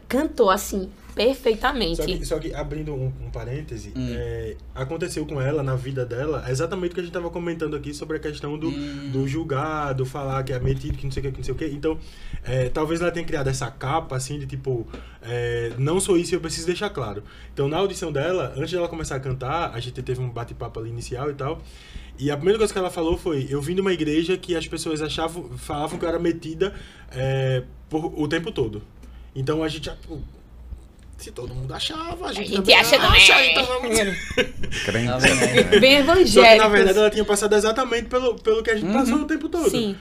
cantou 0.08 0.50
assim, 0.50 0.90
perfeitamente. 1.16 1.98
Só 1.98 2.06
que, 2.06 2.26
só 2.26 2.40
que 2.40 2.54
abrindo 2.54 2.94
um, 2.94 3.12
um 3.22 3.30
parêntese, 3.32 3.94
é, 3.96 4.56
aconteceu 4.74 5.26
com 5.26 5.40
ela, 5.40 5.64
na 5.64 5.76
vida 5.76 6.06
dela, 6.06 6.44
exatamente 6.50 6.92
o 6.92 6.96
que 6.96 7.00
a 7.02 7.04
gente 7.04 7.14
tava 7.14 7.30
comentando 7.30 7.76
aqui 7.76 7.94
sobre 7.94 8.18
a 8.18 8.20
questão 8.20 8.58
do, 8.58 8.72
do 9.12 9.28
julgar, 9.28 9.94
do 9.94 10.06
falar 10.06 10.44
que 10.44 10.54
é 10.54 10.60
metido, 10.60 10.98
que 10.98 11.06
não 11.06 11.12
sei 11.12 11.22
o 11.22 11.26
que, 11.26 11.32
que 11.32 11.38
não 11.38 11.44
sei 11.44 11.54
o 11.54 11.58
que. 11.58 11.66
Então, 11.66 11.98
é, 12.44 12.70
talvez 12.70 13.02
ela 13.02 13.12
tenha 13.12 13.26
criado 13.26 13.48
essa 13.48 13.70
capa, 13.70 14.16
assim, 14.16 14.40
de 14.40 14.46
tipo, 14.46 14.88
é, 15.22 15.72
não 15.78 16.00
sou 16.00 16.18
isso 16.18 16.34
e 16.34 16.36
eu 16.36 16.42
preciso 16.42 16.68
deixar 16.68 16.90
claro. 16.90 17.24
Então, 17.54 17.68
na 17.68 17.78
audição 17.78 18.12
dela, 18.12 18.54
antes 18.58 18.72
dela 18.72 18.88
começar 18.88 19.16
a 19.16 19.20
cantar, 19.20 19.72
a 19.74 19.80
gente 19.80 20.02
teve 20.02 20.22
um 20.22 20.30
bate-papo 20.30 20.80
ali 20.80 20.90
inicial 20.90 21.30
e 21.30 21.34
tal. 21.34 21.62
E 22.18 22.30
a 22.30 22.36
primeira 22.36 22.60
coisa 22.60 22.72
que 22.72 22.78
ela 22.78 22.92
falou 22.92 23.18
foi: 23.18 23.48
Eu 23.50 23.62
vim 23.62 23.74
de 23.74 23.82
uma 23.82 23.92
igreja 23.92 24.38
que 24.38 24.56
as 24.56 24.68
pessoas 24.68 25.02
achavam, 25.02 25.50
falavam 25.58 25.98
que 25.98 26.06
eu 26.06 26.10
era 26.10 26.20
metida 26.20 26.74
é, 27.12 27.64
por, 27.90 28.14
o 28.20 28.28
tempo 28.28 28.52
todo. 28.52 28.84
Então 29.36 29.64
a 29.64 29.68
gente 29.68 29.90
pô, 30.08 30.18
Se 31.18 31.32
todo 31.32 31.54
mundo 31.54 31.74
achava, 31.74 32.26
a 32.26 32.30
A 32.30 32.34
gente, 32.34 32.48
gente 32.48 32.56
também 32.58 32.76
acha 32.76 32.96
acha, 32.98 33.46
então 33.46 33.66
vamos... 33.66 33.98
Crente. 34.86 35.08
Tá 35.08 35.18
aí? 35.18 35.80
Bem 35.80 36.06
Só 36.06 36.14
que 36.14 36.20
evangélico. 36.22 36.64
na 36.64 36.68
verdade 36.68 36.98
ela 36.98 37.10
tinha 37.10 37.26
passado 37.26 37.56
exatamente 37.56 38.10
pelo, 38.10 38.36
pelo 38.36 38.62
que 38.64 38.72
a 38.72 38.76
gente 38.76 38.92
passou 38.92 39.20
o 39.20 39.26
tempo 39.26 39.48
todo. 39.50 39.70
Sim. 39.70 39.96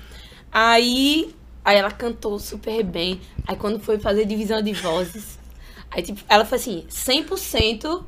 Aí, 0.50 1.34
aí 1.64 1.76
ela 1.78 1.90
cantou 1.90 2.38
super 2.38 2.82
bem. 2.82 3.20
Aí 3.46 3.56
quando 3.56 3.78
foi 3.80 3.98
fazer 3.98 4.24
divisão 4.26 4.60
de 4.62 4.72
vozes, 4.72 5.38
aí 5.90 6.02
tipo, 6.02 6.20
ela 6.28 6.44
foi 6.44 6.58
assim, 6.58 6.84
100% 6.90 8.02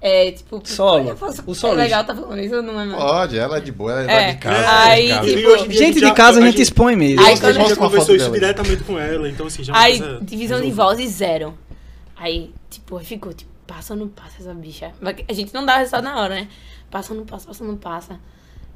é, 0.00 0.32
tipo, 0.32 0.60
Solo. 0.64 1.14
posso- 1.16 1.42
O 1.46 1.54
solo. 1.54 1.74
É 1.80 1.84
legal 1.84 2.04
tá 2.04 2.14
falando 2.14 2.40
isso, 2.40 2.62
não 2.62 2.80
é 2.80 2.84
mais. 2.86 3.02
Pode, 3.02 3.38
ela 3.38 3.58
é 3.58 3.60
de 3.60 3.72
boa, 3.72 3.92
ela 4.02 4.10
é, 4.12 4.30
É. 4.30 4.32
de 4.32 4.38
casa. 4.38 4.82
Aí, 4.88 5.06
de 5.06 5.12
casa. 5.14 5.26
tipo, 5.36 5.52
a 5.52 5.58
Gente 5.68 6.00
de 6.00 6.12
casa 6.14 6.40
a 6.40 6.46
gente 6.46 6.62
expõe 6.62 6.96
mesmo. 6.96 7.20
Aí 7.26 7.34
a 7.34 7.38
quando- 7.38 7.54
gente 7.54 7.68
já 7.70 7.76
conversou 7.76 8.14
isso 8.16 8.24
dela. 8.24 8.38
diretamente 8.38 8.84
com 8.84 8.98
ela, 8.98 9.28
então 9.28 9.46
assim, 9.46 9.62
já 9.62 9.76
Aí, 9.76 9.98
coisa 9.98 10.20
divisão 10.22 10.58
de 10.60 10.66
resolvida. 10.68 10.74
vozes 11.04 11.10
zero. 11.16 11.54
Aí, 12.16 12.52
tipo, 12.68 12.98
ficou, 13.00 13.32
tipo, 13.32 13.50
passa 13.66 13.94
ou 13.94 14.00
não 14.00 14.08
passa 14.08 14.36
essa 14.40 14.52
bicha. 14.54 14.92
A 15.28 15.32
gente 15.32 15.52
não 15.54 15.64
dá 15.64 15.76
resultado 15.78 16.04
na 16.04 16.20
hora, 16.20 16.34
né? 16.34 16.48
Passa 16.90 17.12
ou 17.12 17.18
não 17.18 17.24
passa, 17.26 17.46
passa 17.46 17.62
ou 17.64 17.70
não 17.70 17.76
passa. 17.76 18.18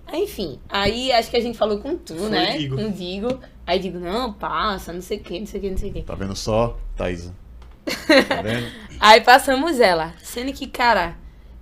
Aí, 0.07 0.23
enfim, 0.25 0.59
aí 0.69 1.11
acho 1.13 1.31
que 1.31 1.37
a 1.37 1.41
gente 1.41 1.57
falou 1.57 1.79
com 1.79 1.97
tu, 1.97 2.15
Foi 2.15 2.29
né? 2.29 2.59
Digo. 2.59 2.77
Com 2.77 2.85
o 2.87 2.91
Digo. 2.93 3.41
Aí 3.67 3.79
digo, 3.79 3.99
não, 3.99 4.31
passa, 4.33 4.93
não 4.93 5.01
sei 5.01 5.17
o 5.17 5.21
que, 5.21 5.41
não 5.41 5.47
sei 5.47 5.59
o 5.59 5.63
que, 5.63 5.71
não 5.71 5.79
sei 5.79 5.91
o 5.91 5.93
que. 5.95 6.03
Tá 6.03 6.15
vendo 6.15 6.37
só, 6.37 6.77
Thaisa? 6.97 7.35
Tá 8.29 8.43
vendo? 8.43 8.67
Aí 9.01 9.21
passamos 9.21 9.81
ela. 9.81 10.15
Sendo 10.23 10.53
que, 10.53 10.67
cara, 10.67 11.17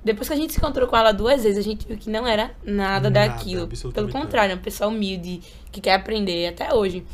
depois 0.04 0.28
que 0.28 0.34
a 0.34 0.36
gente 0.36 0.52
se 0.52 0.58
encontrou 0.58 0.86
com 0.86 0.96
ela 0.96 1.12
duas 1.12 1.42
vezes, 1.42 1.58
a 1.58 1.62
gente 1.62 1.86
viu 1.86 1.96
que 1.96 2.10
não 2.10 2.26
era 2.26 2.50
nada, 2.64 3.08
Nada, 3.08 3.10
daquilo. 3.10 3.68
Pelo 3.92 4.08
contrário, 4.10 4.52
é 4.52 4.54
uma 4.54 4.60
pessoa 4.62 4.88
humilde, 4.88 5.40
que 5.70 5.80
quer 5.80 5.94
aprender 5.94 6.48
até 6.48 6.72
hoje. 6.74 7.04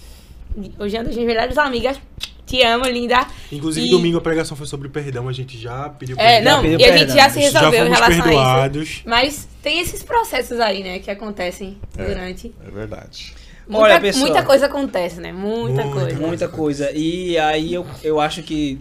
Hoje 0.79 0.97
é 0.97 0.99
uma 1.01 1.05
das 1.07 1.15
minhas 1.15 1.29
melhores 1.29 1.57
amigas. 1.59 1.99
Te 2.47 2.63
amo, 2.63 2.87
linda. 2.87 3.27
Inclusive, 3.53 3.87
E- 3.87 3.91
domingo 3.91 4.17
a 4.17 4.21
pregação 4.23 4.57
foi 4.57 4.67
sobre 4.67 4.89
perdão, 4.89 5.29
a 5.29 5.33
gente 5.35 5.59
já 5.59 5.91
pediu 5.91 6.17
É, 6.19 6.37
perdão. 6.37 6.57
não, 6.57 6.63
pediu 6.63 6.81
e 6.81 6.85
a 6.85 6.97
gente 6.97 7.13
já 7.13 7.29
se 7.29 7.41
já 7.43 7.61
resolveu 7.61 7.81
em 7.87 7.95
fomos 7.95 7.99
relação 7.99 8.09
a 8.09 8.15
isso. 8.17 8.23
perdoados. 8.25 9.03
Mas 9.05 9.49
tem 9.63 9.81
esses 9.81 10.03
processos 10.03 10.59
aí, 10.59 10.83
né, 10.83 10.99
que 10.99 11.11
acontecem 11.11 11.77
É. 11.97 12.05
durante. 12.07 12.55
É 12.67 12.71
verdade. 12.71 13.35
Muita, 13.69 13.85
Olha, 13.85 14.01
pessoal. 14.01 14.25
muita 14.25 14.43
coisa 14.43 14.65
acontece, 14.65 15.21
né? 15.21 15.31
Muita, 15.31 15.85
Muita 15.85 16.01
coisa. 16.01 16.19
Muita 16.27 16.49
coisa. 16.49 16.91
E 16.93 17.37
aí 17.37 17.75
eu, 17.75 17.87
eu 18.03 18.19
acho 18.19 18.43
que 18.43 18.81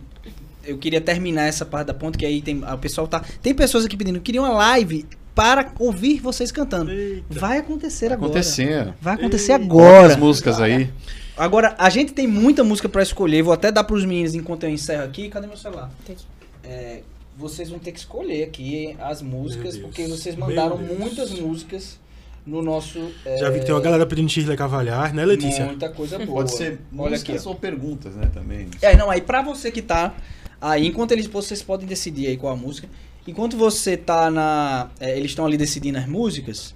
eu 0.68 0.78
queria 0.78 1.02
terminar 1.02 1.48
essa 1.48 1.66
parte 1.66 1.88
da 1.88 1.94
ponta, 1.94 2.18
que 2.18 2.26
aí 2.26 2.42
tem. 2.42 2.64
O 2.64 2.78
pessoal 2.78 3.08
tá. 3.08 3.24
Tem 3.42 3.54
pessoas 3.54 3.86
aqui 3.86 3.96
pedindo, 3.96 4.20
queria 4.20 4.42
uma 4.42 4.50
live 4.52 5.06
para 5.34 5.72
ouvir 5.80 6.20
vocês 6.20 6.52
cantando. 6.52 6.92
Eita. 6.92 7.24
Vai 7.30 7.60
acontecer 7.60 8.12
agora. 8.12 8.32
Acontecendo. 8.32 8.94
Vai 9.00 9.14
acontecer 9.14 9.52
Eita. 9.54 9.64
agora. 9.64 10.08
As 10.08 10.16
músicas 10.18 10.60
aí. 10.60 10.90
Agora, 11.38 11.76
a 11.78 11.90
gente 11.90 12.14
tem 12.14 12.28
muita 12.28 12.64
música 12.64 12.90
pra 12.90 13.04
escolher. 13.04 13.44
Vou 13.44 13.54
até 13.54 13.72
dar 13.72 13.84
pros 13.84 14.04
meninos 14.04 14.34
enquanto 14.34 14.64
eu 14.64 14.70
encerro 14.70 15.04
aqui. 15.04 15.30
Cadê 15.30 15.46
meu 15.46 15.56
celular? 15.56 15.92
Aqui. 16.04 16.18
É, 16.64 17.02
vocês 17.38 17.70
vão 17.70 17.78
ter 17.78 17.92
que 17.92 18.00
escolher 18.00 18.44
aqui 18.44 18.96
as 19.00 19.22
músicas, 19.22 19.78
porque 19.78 20.08
vocês 20.08 20.36
mandaram 20.36 20.78
muitas 20.78 21.32
músicas 21.32 22.00
no 22.48 22.62
nosso. 22.62 23.12
Já 23.40 23.50
vi 23.50 23.60
que 23.60 23.66
tem 23.66 23.76
uma 23.76 23.82
galera 23.82 24.06
pedindo 24.06 24.30
Shirley 24.30 24.58
Cavalhar, 24.58 25.14
né, 25.14 25.24
Letícia? 25.26 25.66
Muita 25.66 25.90
coisa 25.90 26.18
boa. 26.18 26.38
Pode 26.40 26.56
ser 26.56 26.80
Olha 26.98 27.12
músicas 27.12 27.36
aqui. 27.36 27.48
ó. 27.48 27.50
ou 27.50 27.56
perguntas, 27.56 28.16
né, 28.16 28.32
também. 28.34 28.68
É, 28.82 28.96
não, 28.96 29.12
aí 29.12 29.22
pra 29.22 29.42
você 29.42 29.70
que 29.70 29.82
tá 29.82 30.16
aí, 30.62 30.88
enquanto 30.88 31.12
eles 31.12 31.28
vocês 31.28 31.62
podem 31.62 31.88
decidir 31.88 32.28
aí 32.28 32.38
qual 32.38 32.54
a 32.54 32.56
música. 32.56 32.88
Enquanto 33.28 33.58
você 33.58 33.98
tá 33.98 34.32
na. 34.32 34.90
é, 35.00 35.18
eles 35.18 35.32
estão 35.32 35.46
ali 35.46 35.58
decidindo 35.58 35.98
as 35.98 36.08
músicas. 36.08 36.74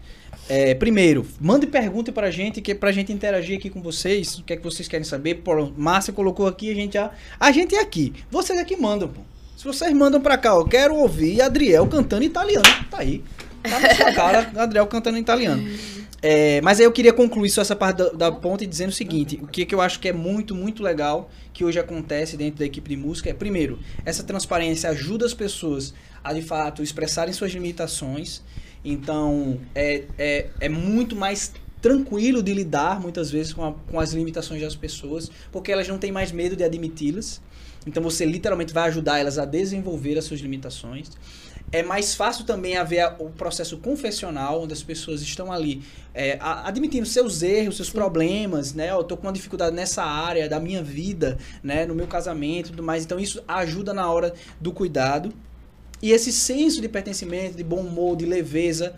é, 0.50 0.74
primeiro, 0.76 1.26
mande 1.40 1.66
pergunta 1.66 2.12
pra 2.12 2.30
gente, 2.30 2.62
que 2.62 2.74
é 2.74 2.76
pra 2.76 2.92
gente 2.92 3.14
interagir 3.14 3.58
aqui 3.58 3.70
com 3.70 3.82
vocês. 3.82 4.38
O 4.40 4.44
que 4.44 4.54
é 4.54 4.58
que 4.58 4.64
vocês 4.64 4.88
querem 4.88 5.06
saber? 5.06 5.36
Pô, 5.36 5.72
Márcia 5.78 6.12
colocou 6.12 6.48
aqui, 6.48 6.70
a 6.70 6.76
gente 6.76 6.94
já. 6.94 7.12
A 7.40 7.52
gente 7.52 7.74
é 7.76 7.80
aqui. 7.80 8.14
Vocês 8.30 8.60
aqui 8.60 8.76
mandam, 8.76 9.08
pô. 9.08 9.22
Se 9.56 9.64
vocês 9.64 9.94
mandam 9.94 10.20
pra 10.20 10.38
cá, 10.38 10.50
eu 10.50 10.66
quero 10.66 10.96
ouvir 10.96 11.42
Adriel 11.42 11.88
cantando 11.88 12.24
italiano. 12.24 12.66
Tá 12.90 12.98
aí. 13.00 13.24
Tá 13.64 13.80
na 13.80 13.96
sua 13.96 14.12
cara, 14.12 14.52
Adriel 14.58 14.88
cantando 14.88 15.18
italiano. 15.20 15.64
É, 16.22 16.62
mas 16.62 16.80
aí 16.80 16.86
eu 16.86 16.92
queria 16.92 17.12
concluir 17.12 17.50
só 17.50 17.62
essa 17.62 17.76
parte 17.76 17.98
da, 17.98 18.10
da 18.10 18.32
ponta 18.32 18.66
dizendo 18.66 18.90
o 18.90 18.94
seguinte: 18.94 19.40
o 19.42 19.48
que, 19.48 19.66
que 19.66 19.74
eu 19.74 19.82
acho 19.82 20.00
que 20.00 20.08
é 20.08 20.14
muito, 20.14 20.54
muito 20.54 20.84
legal 20.84 21.32
que 21.52 21.66
hoje 21.66 21.80
acontece 21.80 22.38
dentro 22.38 22.60
da 22.60 22.66
equipe 22.66 22.90
de 22.90 22.96
música 22.96 23.30
é, 23.30 23.34
primeiro, 23.34 23.80
essa 24.06 24.24
transparência 24.24 24.90
ajuda 24.90 25.26
as 25.26 25.34
pessoas 25.34 25.94
a 26.24 26.32
de 26.34 26.42
fato 26.44 26.84
expressarem 26.84 27.34
suas 27.34 27.52
limitações. 27.52 28.42
Então, 28.86 29.60
é, 29.74 30.04
é, 30.18 30.50
é 30.60 30.70
muito 30.70 31.16
mais 31.16 31.54
tranquilo 31.82 32.44
de 32.44 32.54
lidar 32.54 33.00
muitas 33.00 33.32
vezes 33.32 33.54
com, 33.54 33.64
a- 33.66 33.74
com 33.74 34.00
as 34.00 34.14
limitações 34.14 34.62
das 34.62 34.76
pessoas, 34.76 35.32
porque 35.52 35.72
elas 35.72 35.88
não 35.88 35.98
têm 35.98 36.12
mais 36.12 36.32
medo 36.32 36.56
de 36.56 36.64
admiti-las. 36.64 37.42
Então 37.86 38.02
você 38.04 38.26
literalmente 38.26 38.72
vai 38.74 38.88
ajudar 38.90 39.18
elas 39.18 39.40
a 39.40 39.46
desenvolver 39.46 40.16
as 40.18 40.26
suas 40.26 40.40
limitações. 40.40 41.10
É 41.72 41.82
mais 41.82 42.14
fácil 42.14 42.44
também 42.46 42.76
haver 42.76 43.00
a- 43.00 43.16
o 43.18 43.30
processo 43.30 43.78
confessional, 43.78 44.62
onde 44.62 44.74
as 44.74 44.84
pessoas 44.84 45.22
estão 45.22 45.52
ali 45.52 45.82
é, 46.14 46.38
a- 46.42 46.68
admitindo 46.68 47.06
seus 47.06 47.42
erros, 47.42 47.78
seus 47.78 47.90
problemas, 47.90 48.74
né? 48.74 48.92
Eu 48.92 49.04
tô 49.06 49.16
com 49.16 49.28
uma 49.28 49.32
dificuldade 49.34 49.74
nessa 49.74 50.04
área 50.04 50.50
da 50.50 50.60
minha 50.60 50.84
vida, 50.84 51.38
né? 51.64 51.86
No 51.86 51.96
meu 51.96 52.08
casamento 52.08 52.68
e 52.68 52.70
tudo 52.72 52.84
mais. 52.84 53.06
Então 53.06 53.18
isso 53.18 53.42
ajuda 53.48 53.94
na 53.94 54.12
hora 54.12 54.34
do 54.60 54.74
cuidado. 54.74 55.32
E 56.02 56.12
esse 56.12 56.32
senso 56.34 56.82
de 56.82 56.90
pertencimento, 56.90 57.56
de 57.56 57.64
bom 57.64 57.80
humor, 57.82 58.18
de 58.18 58.26
leveza, 58.26 58.96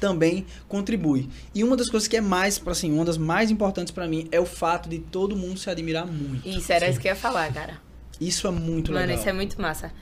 também 0.00 0.46
contribui. 0.68 1.28
E 1.54 1.64
uma 1.64 1.76
das 1.76 1.88
coisas 1.88 2.06
que 2.08 2.16
é 2.16 2.20
mais, 2.20 2.60
assim, 2.66 2.92
uma 2.92 3.04
das 3.04 3.16
mais 3.18 3.50
importantes 3.50 3.90
pra 3.92 4.06
mim 4.06 4.28
é 4.30 4.38
o 4.40 4.46
fato 4.46 4.88
de 4.88 4.98
todo 4.98 5.34
mundo 5.36 5.58
se 5.58 5.68
admirar 5.70 6.06
muito. 6.06 6.46
Isso, 6.48 6.70
era 6.72 6.88
isso 6.88 7.00
que 7.00 7.08
eu 7.08 7.12
ia 7.12 7.16
falar, 7.16 7.52
cara. 7.52 7.78
Isso 8.20 8.46
é 8.46 8.50
muito 8.50 8.92
Mano, 8.92 9.04
legal. 9.06 9.18
isso 9.18 9.28
é 9.28 9.32
muito 9.32 9.60
massa. 9.60 9.92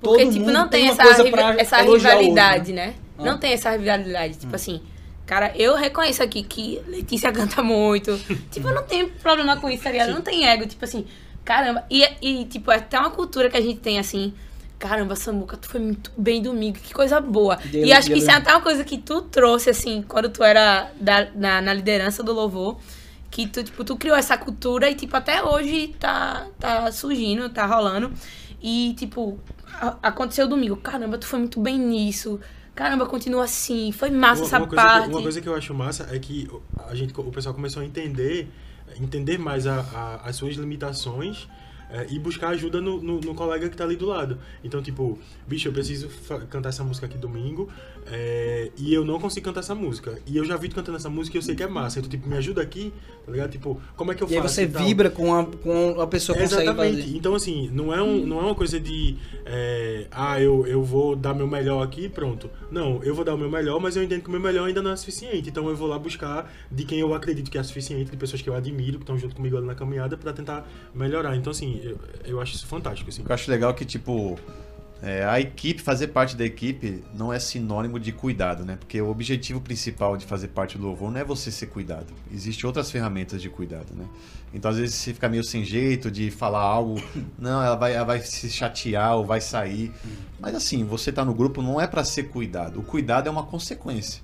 Todo 0.00 0.12
Porque, 0.14 0.26
tipo, 0.26 0.40
mundo 0.40 0.52
não 0.52 0.68
tem, 0.68 0.82
tem 0.82 0.90
essa, 0.90 1.02
essa 1.58 1.76
o 1.82 1.88
outro, 1.88 1.94
rivalidade, 2.08 2.72
né? 2.72 2.94
Ah. 3.18 3.24
Não 3.24 3.38
tem 3.38 3.52
essa 3.52 3.70
rivalidade. 3.70 4.38
Tipo 4.38 4.54
assim, 4.54 4.80
cara, 5.26 5.52
eu 5.56 5.74
reconheço 5.74 6.22
aqui 6.22 6.42
que 6.42 6.80
Letícia 6.86 7.32
canta 7.32 7.62
muito. 7.62 8.16
tipo, 8.50 8.68
eu 8.68 8.74
não 8.74 8.84
tenho 8.84 9.10
problema 9.10 9.56
com 9.56 9.68
isso, 9.68 9.82
tá 9.82 9.90
ligado? 9.90 10.12
Não 10.12 10.22
tem 10.22 10.46
ego, 10.48 10.66
tipo 10.66 10.84
assim, 10.84 11.04
caramba. 11.44 11.84
E, 11.90 12.04
e, 12.22 12.44
tipo, 12.44 12.70
é 12.70 12.76
até 12.76 12.98
uma 12.98 13.10
cultura 13.10 13.50
que 13.50 13.56
a 13.56 13.60
gente 13.60 13.80
tem 13.80 13.98
assim. 13.98 14.32
Caramba, 14.78 15.16
Samuca, 15.16 15.56
tu 15.56 15.68
foi 15.68 15.80
muito 15.80 16.12
bem 16.16 16.40
domingo, 16.40 16.78
que 16.78 16.94
coisa 16.94 17.20
boa. 17.20 17.58
E 17.72 17.92
acho 17.92 18.12
que 18.12 18.18
isso 18.18 18.30
é 18.30 18.34
até 18.34 18.52
uma 18.52 18.60
coisa 18.60 18.84
que 18.84 18.96
tu 18.96 19.22
trouxe, 19.22 19.68
assim, 19.68 20.04
quando 20.06 20.28
tu 20.28 20.44
era 20.44 20.92
da- 21.00 21.26
na, 21.34 21.60
na 21.60 21.74
liderança 21.74 22.22
do 22.22 22.32
louvor. 22.32 22.78
Que 23.28 23.48
tu, 23.48 23.62
tipo, 23.64 23.82
tu 23.84 23.96
criou 23.96 24.16
essa 24.16 24.38
cultura 24.38 24.88
e, 24.88 24.94
tipo, 24.94 25.16
até 25.16 25.42
hoje 25.42 25.88
tá, 25.98 26.46
tá 26.60 26.92
surgindo, 26.92 27.48
tá 27.50 27.66
rolando. 27.66 28.12
E, 28.62 28.94
tipo, 28.96 29.38
aconteceu 30.02 30.48
domingo. 30.48 30.76
Caramba, 30.76 31.18
tu 31.18 31.26
foi 31.26 31.38
muito 31.38 31.60
bem 31.60 31.78
nisso. 31.78 32.40
Caramba, 32.74 33.06
continua 33.06 33.44
assim. 33.44 33.90
Foi 33.92 34.10
massa 34.10 34.42
Uma, 34.42 34.46
essa 34.46 34.58
uma 34.58 34.66
coisa 34.68 34.82
parte. 34.84 35.04
que, 35.04 35.10
uma 35.14 35.22
coisa 35.22 35.40
que 35.40 35.48
eu 35.48 35.54
acho 35.54 35.74
massa 35.74 36.08
é 36.12 36.18
que 36.18 36.48
a 36.88 36.94
gente, 36.94 37.12
o 37.18 37.24
pessoal 37.32 37.54
começou 37.54 37.82
a 37.82 37.84
entender, 37.84 38.48
entender 39.00 39.38
mais 39.38 39.66
a- 39.66 39.80
a- 39.94 40.20
as 40.28 40.36
suas 40.36 40.54
limitações 40.54 41.48
é, 41.90 42.06
e 42.10 42.18
buscar 42.18 42.48
ajuda 42.48 42.80
no, 42.80 43.00
no- 43.02 43.20
no 43.20 43.34
colega 43.34 43.68
que 43.68 43.76
tá 43.76 43.84
ali 43.84 43.96
do 43.96 44.06
lado. 44.06 44.38
Então, 44.62 44.82
tipo, 44.82 45.18
bicho, 45.46 45.68
eu 45.68 45.72
preciso 45.72 46.08
cantar 46.50 46.68
essa 46.70 46.84
música 46.84 47.06
aqui 47.06 47.16
domingo 47.18 47.68
é, 48.06 48.70
e 48.76 48.92
eu 48.92 49.04
não 49.04 49.18
consigo 49.18 49.44
cantar 49.46 49.60
essa 49.60 49.74
música. 49.74 50.18
E 50.26 50.36
eu 50.36 50.44
já 50.44 50.56
vi 50.56 50.68
tu 50.68 50.74
cantando 50.74 50.96
essa 50.96 51.10
música 51.10 51.36
e 51.36 51.38
eu 51.38 51.42
sei 51.42 51.54
que 51.54 51.62
é 51.62 51.66
massa. 51.66 51.98
Então, 51.98 52.10
tipo, 52.10 52.28
me 52.28 52.36
ajuda 52.36 52.62
aqui, 52.62 52.92
tá 53.24 53.32
ligado? 53.32 53.50
Tipo, 53.50 53.80
como 53.96 54.12
é 54.12 54.14
que 54.14 54.22
eu 54.22 54.28
E 54.28 54.34
aí 54.34 54.42
faço? 54.42 54.54
você 54.54 54.66
tal? 54.66 54.84
vibra 54.84 55.10
com 55.10 55.34
a, 55.34 55.44
com 55.44 56.00
a 56.00 56.06
pessoa 56.06 56.36
consegue 56.38 56.62
Exatamente. 56.62 57.02
fazer. 57.02 57.16
Então, 57.16 57.34
assim, 57.34 57.68
não 57.72 57.92
é, 57.94 58.02
um, 58.02 58.24
não 58.26 58.38
é 58.40 58.42
uma 58.44 58.54
coisa 58.54 58.78
de. 58.80 59.16
é, 59.44 60.06
ah, 60.10 60.40
eu, 60.40 60.66
eu 60.66 60.82
vou 60.82 61.14
dar 61.16 61.34
meu 61.34 61.46
melhor 61.46 61.82
aqui 61.82 62.04
e 62.04 62.08
pronto. 62.08 62.50
Não, 62.70 63.02
eu 63.02 63.14
vou 63.14 63.24
dar 63.24 63.34
o 63.34 63.38
meu 63.38 63.50
melhor, 63.50 63.80
mas 63.80 63.96
eu 63.96 64.02
entendo 64.02 64.22
que 64.22 64.28
o 64.28 64.32
meu 64.32 64.40
melhor 64.40 64.66
ainda 64.68 64.82
não 64.82 64.90
é 64.90 64.96
suficiente. 64.96 65.48
Então, 65.48 65.68
eu 65.68 65.76
vou 65.76 65.88
lá 65.88 65.98
buscar 65.98 66.52
de 66.70 66.84
quem 66.84 66.98
eu 67.00 67.12
acredito 67.14 67.50
que 67.50 67.58
é 67.58 67.62
suficiente, 67.62 68.10
de 68.10 68.16
pessoas 68.16 68.40
que 68.42 68.48
eu 68.48 68.54
admiro, 68.54 68.98
que 68.98 69.02
estão 69.04 69.18
junto 69.18 69.34
comigo 69.36 69.56
ali 69.56 69.66
na 69.66 69.74
caminhada, 69.74 70.16
pra 70.16 70.32
tentar 70.32 70.66
melhorar. 70.94 71.36
Então, 71.36 71.50
assim, 71.50 71.77
eu, 71.84 71.98
eu 72.24 72.40
acho 72.40 72.54
isso 72.54 72.66
fantástico. 72.66 73.10
Assim. 73.10 73.24
Eu 73.26 73.34
acho 73.34 73.50
legal 73.50 73.74
que, 73.74 73.84
tipo, 73.84 74.38
é, 75.00 75.24
a 75.24 75.38
equipe, 75.38 75.80
fazer 75.80 76.08
parte 76.08 76.36
da 76.36 76.44
equipe 76.44 77.04
não 77.14 77.32
é 77.32 77.38
sinônimo 77.38 78.00
de 78.00 78.10
cuidado, 78.10 78.64
né? 78.64 78.76
Porque 78.76 79.00
o 79.00 79.08
objetivo 79.08 79.60
principal 79.60 80.16
de 80.16 80.26
fazer 80.26 80.48
parte 80.48 80.76
do 80.76 80.84
louvor 80.84 81.12
não 81.12 81.20
é 81.20 81.24
você 81.24 81.52
ser 81.52 81.66
cuidado. 81.66 82.06
Existem 82.32 82.66
outras 82.66 82.90
ferramentas 82.90 83.40
de 83.40 83.48
cuidado, 83.48 83.94
né? 83.94 84.04
Então, 84.52 84.68
às 84.70 84.76
vezes, 84.76 84.96
você 84.96 85.14
fica 85.14 85.28
meio 85.28 85.44
sem 85.44 85.64
jeito 85.64 86.10
de 86.10 86.30
falar 86.32 86.62
algo, 86.62 87.00
não, 87.38 87.62
ela 87.62 87.76
vai, 87.76 87.94
ela 87.94 88.04
vai 88.04 88.20
se 88.20 88.50
chatear 88.50 89.16
ou 89.16 89.24
vai 89.24 89.40
sair. 89.40 89.92
Mas, 90.40 90.54
assim, 90.54 90.84
você 90.84 91.12
tá 91.12 91.24
no 91.24 91.34
grupo 91.34 91.62
não 91.62 91.80
é 91.80 91.86
para 91.86 92.02
ser 92.02 92.24
cuidado. 92.24 92.80
O 92.80 92.82
cuidado 92.82 93.28
é 93.28 93.30
uma 93.30 93.44
consequência. 93.44 94.20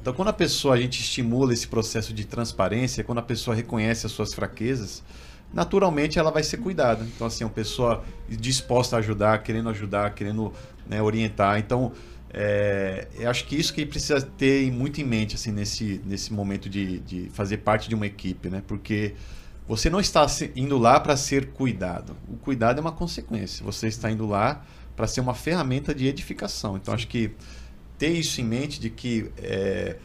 Então, 0.00 0.14
quando 0.14 0.28
a 0.28 0.34
pessoa, 0.34 0.74
a 0.74 0.80
gente 0.80 1.00
estimula 1.00 1.52
esse 1.52 1.68
processo 1.68 2.14
de 2.14 2.24
transparência, 2.24 3.04
quando 3.04 3.18
a 3.18 3.22
pessoa 3.22 3.54
reconhece 3.54 4.06
as 4.06 4.12
suas 4.12 4.32
fraquezas, 4.32 5.02
naturalmente 5.54 6.18
ela 6.18 6.30
vai 6.30 6.42
ser 6.42 6.58
cuidada. 6.58 7.04
Então, 7.04 7.26
assim, 7.26 7.44
uma 7.44 7.50
pessoa 7.50 8.04
disposta 8.28 8.96
a 8.96 8.98
ajudar, 8.98 9.42
querendo 9.42 9.68
ajudar, 9.68 10.12
querendo 10.14 10.52
né, 10.86 11.00
orientar. 11.00 11.58
Então, 11.58 11.92
é, 12.32 13.06
eu 13.14 13.30
acho 13.30 13.46
que 13.46 13.54
isso 13.54 13.72
que 13.72 13.86
precisa 13.86 14.20
ter 14.20 14.70
muito 14.72 15.00
em 15.00 15.04
mente, 15.04 15.36
assim, 15.36 15.52
nesse, 15.52 16.00
nesse 16.04 16.32
momento 16.32 16.68
de, 16.68 16.98
de 16.98 17.30
fazer 17.30 17.58
parte 17.58 17.88
de 17.88 17.94
uma 17.94 18.06
equipe, 18.06 18.50
né? 18.50 18.62
Porque 18.66 19.14
você 19.66 19.88
não 19.88 20.00
está 20.00 20.26
indo 20.56 20.76
lá 20.76 20.98
para 20.98 21.16
ser 21.16 21.52
cuidado. 21.52 22.16
O 22.28 22.36
cuidado 22.36 22.78
é 22.78 22.80
uma 22.80 22.92
consequência. 22.92 23.64
Você 23.64 23.86
está 23.86 24.10
indo 24.10 24.26
lá 24.26 24.64
para 24.96 25.06
ser 25.06 25.20
uma 25.20 25.34
ferramenta 25.34 25.94
de 25.94 26.08
edificação. 26.08 26.76
Então, 26.76 26.92
acho 26.92 27.06
que 27.06 27.30
ter 27.96 28.10
isso 28.10 28.40
em 28.40 28.44
mente 28.44 28.80
de 28.80 28.90
que 28.90 29.30
é, 29.38 29.96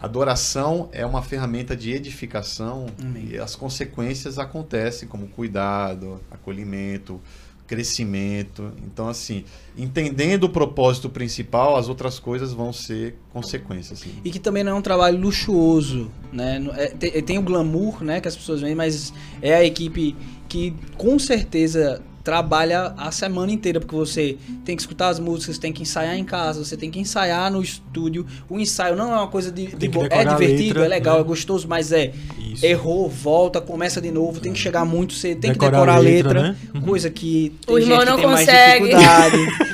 adoração 0.00 0.88
é 0.92 1.04
uma 1.04 1.22
ferramenta 1.22 1.76
de 1.76 1.92
edificação 1.92 2.86
Amém. 3.00 3.28
e 3.32 3.38
as 3.38 3.54
consequências 3.54 4.38
acontecem 4.38 5.08
como 5.08 5.28
cuidado, 5.28 6.20
acolhimento, 6.30 7.20
crescimento. 7.66 8.72
Então, 8.84 9.08
assim, 9.08 9.44
entendendo 9.78 10.44
o 10.44 10.48
propósito 10.48 11.08
principal, 11.08 11.76
as 11.76 11.88
outras 11.88 12.18
coisas 12.18 12.52
vão 12.52 12.72
ser 12.72 13.14
consequências. 13.32 14.00
assim. 14.02 14.12
E 14.24 14.30
que 14.30 14.40
também 14.40 14.64
não 14.64 14.72
é 14.72 14.74
um 14.74 14.82
trabalho 14.82 15.16
luxuoso, 15.18 16.10
né? 16.32 16.60
É- 16.76 16.88
tem, 16.88 17.22
tem 17.22 17.38
o 17.38 17.42
glamour, 17.42 18.02
né, 18.02 18.20
que 18.20 18.26
as 18.26 18.34
pessoas 18.34 18.60
veem, 18.60 18.74
mas 18.74 19.12
é 19.40 19.54
a 19.54 19.64
equipe 19.64 20.16
que 20.48 20.74
com 20.96 21.16
certeza 21.16 22.02
trabalha 22.22 22.92
a 22.96 23.10
semana 23.10 23.50
inteira, 23.52 23.80
porque 23.80 23.94
você 23.94 24.36
tem 24.64 24.76
que 24.76 24.82
escutar 24.82 25.08
as 25.08 25.18
músicas, 25.18 25.58
tem 25.58 25.72
que 25.72 25.82
ensaiar 25.82 26.16
em 26.16 26.24
casa, 26.24 26.64
você 26.64 26.76
tem 26.76 26.90
que 26.90 27.00
ensaiar 27.00 27.50
no 27.50 27.62
estúdio. 27.62 28.26
O 28.48 28.58
ensaio 28.58 28.96
não 28.96 29.12
é 29.12 29.16
uma 29.16 29.28
coisa 29.28 29.50
de, 29.50 29.66
de 29.66 29.86
é 29.86 30.24
divertido, 30.24 30.80
letra, 30.80 30.84
é 30.84 30.88
legal, 30.88 31.16
né? 31.16 31.20
é 31.22 31.24
gostoso, 31.24 31.66
mas 31.66 31.92
é 31.92 32.12
Isso. 32.38 32.64
errou, 32.64 33.08
volta, 33.08 33.60
começa 33.60 34.00
de 34.00 34.10
novo, 34.10 34.40
tem 34.40 34.52
que 34.52 34.58
chegar 34.58 34.84
muito 34.84 35.14
cedo, 35.14 35.40
tem 35.40 35.52
Decorar 35.52 35.70
que 35.70 35.76
decorar 35.76 35.92
a 35.92 35.96
a 35.96 35.98
letra, 35.98 36.42
letra, 36.42 36.56
né? 36.74 36.80
Coisa 36.80 37.10
que 37.10 37.54
O 37.66 37.74
tem 37.74 37.82
irmão 37.82 38.00
gente 38.00 38.16
que 38.16 38.22
não 38.22 38.30
consegue. 38.30 38.90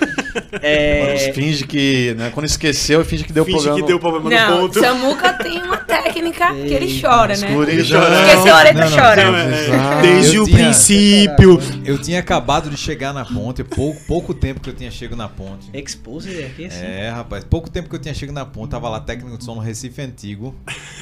É, 0.63 1.33
Finge 1.35 1.67
que, 1.67 2.15
né, 2.17 2.31
quando 2.33 2.47
esqueceu, 2.47 3.05
finge 3.05 3.25
que 3.25 3.33
deu 3.33 3.45
Finge 3.45 3.57
problema. 3.59 3.81
que 3.81 3.87
deu 3.87 3.99
problema 4.01 4.31
Não, 4.31 4.51
no 4.63 4.69
ponto. 4.69 4.81
Samuca 4.81 5.33
tem 5.35 5.63
uma 5.63 5.77
técnica 5.77 6.53
que 6.55 6.73
ele 6.75 7.01
chora, 7.01 7.37
né? 7.37 7.49
Escuridão. 7.49 8.03
Esqueceu 8.03 8.55
a 8.55 8.63
letra, 8.63 8.85
não, 8.91 8.97
chora. 8.97 9.25
Não, 9.31 9.37
é, 9.39 9.65
Exato. 9.65 10.03
desde 10.03 10.37
Eu 10.37 10.43
o 10.43 10.47
tinha- 10.47 10.59
princípio. 10.59 11.59
Eu 11.85 11.99
tinha 12.01 12.21
acabado 12.21 12.69
de 12.71 12.77
chegar 12.77 13.13
na 13.13 13.25
ponte, 13.25 13.63
pouco, 13.65 14.01
pouco 14.07 14.35
tempo 14.35 14.61
que 14.61 14.71
eu 14.71 14.75
tinha 14.75 14.91
chego 14.91 15.15
na 15.17 15.29
ponte. 15.29 15.69
Exposed 15.73 16.45
aqui, 16.45 16.67
assim. 16.67 16.85
É, 16.85 17.11
rapaz, 17.11 17.45
pouco 17.45 17.71
tempo 17.71 17.89
que 17.89 17.95
eu 17.97 18.01
tinha 18.01 18.15
chegado 18.15 18.35
na 18.35 18.45
ponte, 18.45 18.71
tava 18.71 18.89
lá 18.89 19.01
técnico 19.01 19.37
de 19.39 19.45
som 19.45 19.55
no 19.55 19.61
Recife 19.61 20.01
Antigo, 20.03 20.55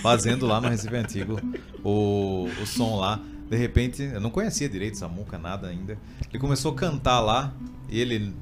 fazendo 0.03 0.47
lá 0.47 0.61
no 0.61 0.69
Recife 0.69 0.95
Antigo 0.97 1.41
o, 1.83 2.49
o 2.63 2.67
som 2.67 2.97
lá. 2.99 3.21
De 3.51 3.57
repente, 3.59 4.03
eu 4.03 4.21
não 4.21 4.31
conhecia 4.31 4.69
direito 4.69 4.97
Samuca, 4.97 5.39
nada 5.39 5.69
ainda. 5.69 5.99
Ele 6.31 6.39
começou 6.39 6.73
a 6.73 6.75
cantar 6.75 7.21
lá 7.21 7.53
e 7.91 8.01
ele 8.01 8.33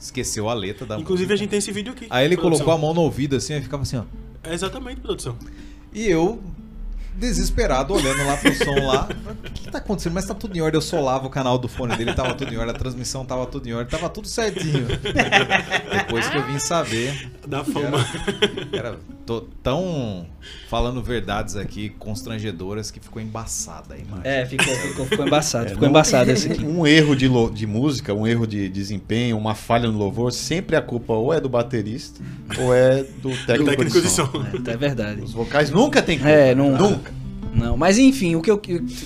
esqueceu 0.00 0.48
a 0.48 0.54
letra 0.54 0.86
da 0.86 0.98
Inclusive, 0.98 1.26
música. 1.28 1.34
a 1.34 1.36
gente 1.36 1.50
tem 1.50 1.58
esse 1.58 1.70
vídeo 1.70 1.92
aqui. 1.92 2.06
Aí 2.10 2.24
ele 2.24 2.36
produção. 2.36 2.64
colocou 2.64 2.78
a 2.78 2.86
mão 2.86 2.94
no 2.94 3.02
ouvido 3.02 3.36
assim 3.36 3.54
e 3.56 3.60
ficava 3.60 3.82
assim, 3.82 3.98
ó. 3.98 4.04
É 4.42 4.54
exatamente, 4.54 5.00
produção. 5.00 5.36
E 5.92 6.06
eu, 6.06 6.40
desesperado, 7.20 7.94
olhando 7.94 8.24
lá 8.26 8.36
pro 8.36 8.54
som 8.54 8.86
lá. 8.86 9.08
O 9.30 9.50
que, 9.50 9.62
que 9.64 9.70
tá 9.70 9.78
acontecendo? 9.78 10.14
Mas 10.14 10.24
tá 10.24 10.34
tudo 10.34 10.56
em 10.56 10.60
ordem. 10.60 10.76
Eu 10.78 10.82
solava 10.82 11.26
o 11.26 11.30
canal 11.30 11.58
do 11.58 11.68
fone 11.68 11.94
dele, 11.96 12.14
tava 12.14 12.34
tudo 12.34 12.52
em 12.52 12.56
ordem, 12.56 12.74
a 12.74 12.78
transmissão 12.78 13.24
tava 13.24 13.46
tudo 13.46 13.68
em 13.68 13.72
ordem, 13.72 13.88
tava 13.90 14.08
tudo 14.08 14.26
certinho. 14.26 14.86
Depois 15.92 16.28
que 16.28 16.36
eu 16.36 16.44
vim 16.46 16.58
saber. 16.58 17.30
Da 17.46 17.64
fama. 17.64 18.04
Era, 18.72 18.88
era 18.88 18.96
tô 19.26 19.42
tão 19.62 20.26
falando 20.68 21.02
verdades 21.02 21.56
aqui 21.56 21.88
constrangedoras 21.98 22.90
que 22.90 23.00
ficou 23.00 23.20
embaçada 23.20 23.94
a 23.94 23.98
imagem. 23.98 24.22
É, 24.24 24.46
ficou, 24.46 24.74
ficou, 24.74 25.06
ficou 25.06 25.26
embaçado. 25.26 25.66
É, 25.66 25.68
ficou 25.70 25.82
não- 25.82 25.88
embaçado 25.90 26.30
esse 26.30 26.50
aqui. 26.52 26.64
Um 26.64 26.86
erro 26.86 27.14
de, 27.16 27.26
lo- 27.28 27.50
de 27.50 27.66
música, 27.66 28.14
um 28.14 28.26
erro 28.26 28.46
de 28.46 28.68
desempenho, 28.68 29.36
uma 29.36 29.54
falha 29.54 29.88
no 29.90 29.98
louvor, 29.98 30.32
sempre 30.32 30.76
a 30.76 30.82
culpa 30.82 31.12
ou 31.12 31.32
é 31.32 31.40
do 31.40 31.48
baterista 31.48 32.20
ou 32.58 32.74
é 32.74 33.02
do 33.02 33.30
técnico, 33.46 33.64
técnico 33.70 33.92
de 33.92 34.00
de 34.02 34.08
som. 34.08 34.26
som. 34.26 34.46
É, 34.66 34.72
é 34.72 34.76
verdade. 34.76 35.20
Os 35.22 35.32
vocais 35.32 35.70
nunca 35.70 36.00
tem 36.02 36.18
culpa. 36.18 36.30
É, 36.30 36.54
não- 36.54 36.76
Nunca. 36.76 37.09
Não, 37.52 37.76
mas 37.76 37.98
enfim, 37.98 38.36
o 38.36 38.40
que 38.40 38.50
eu, 38.50 38.60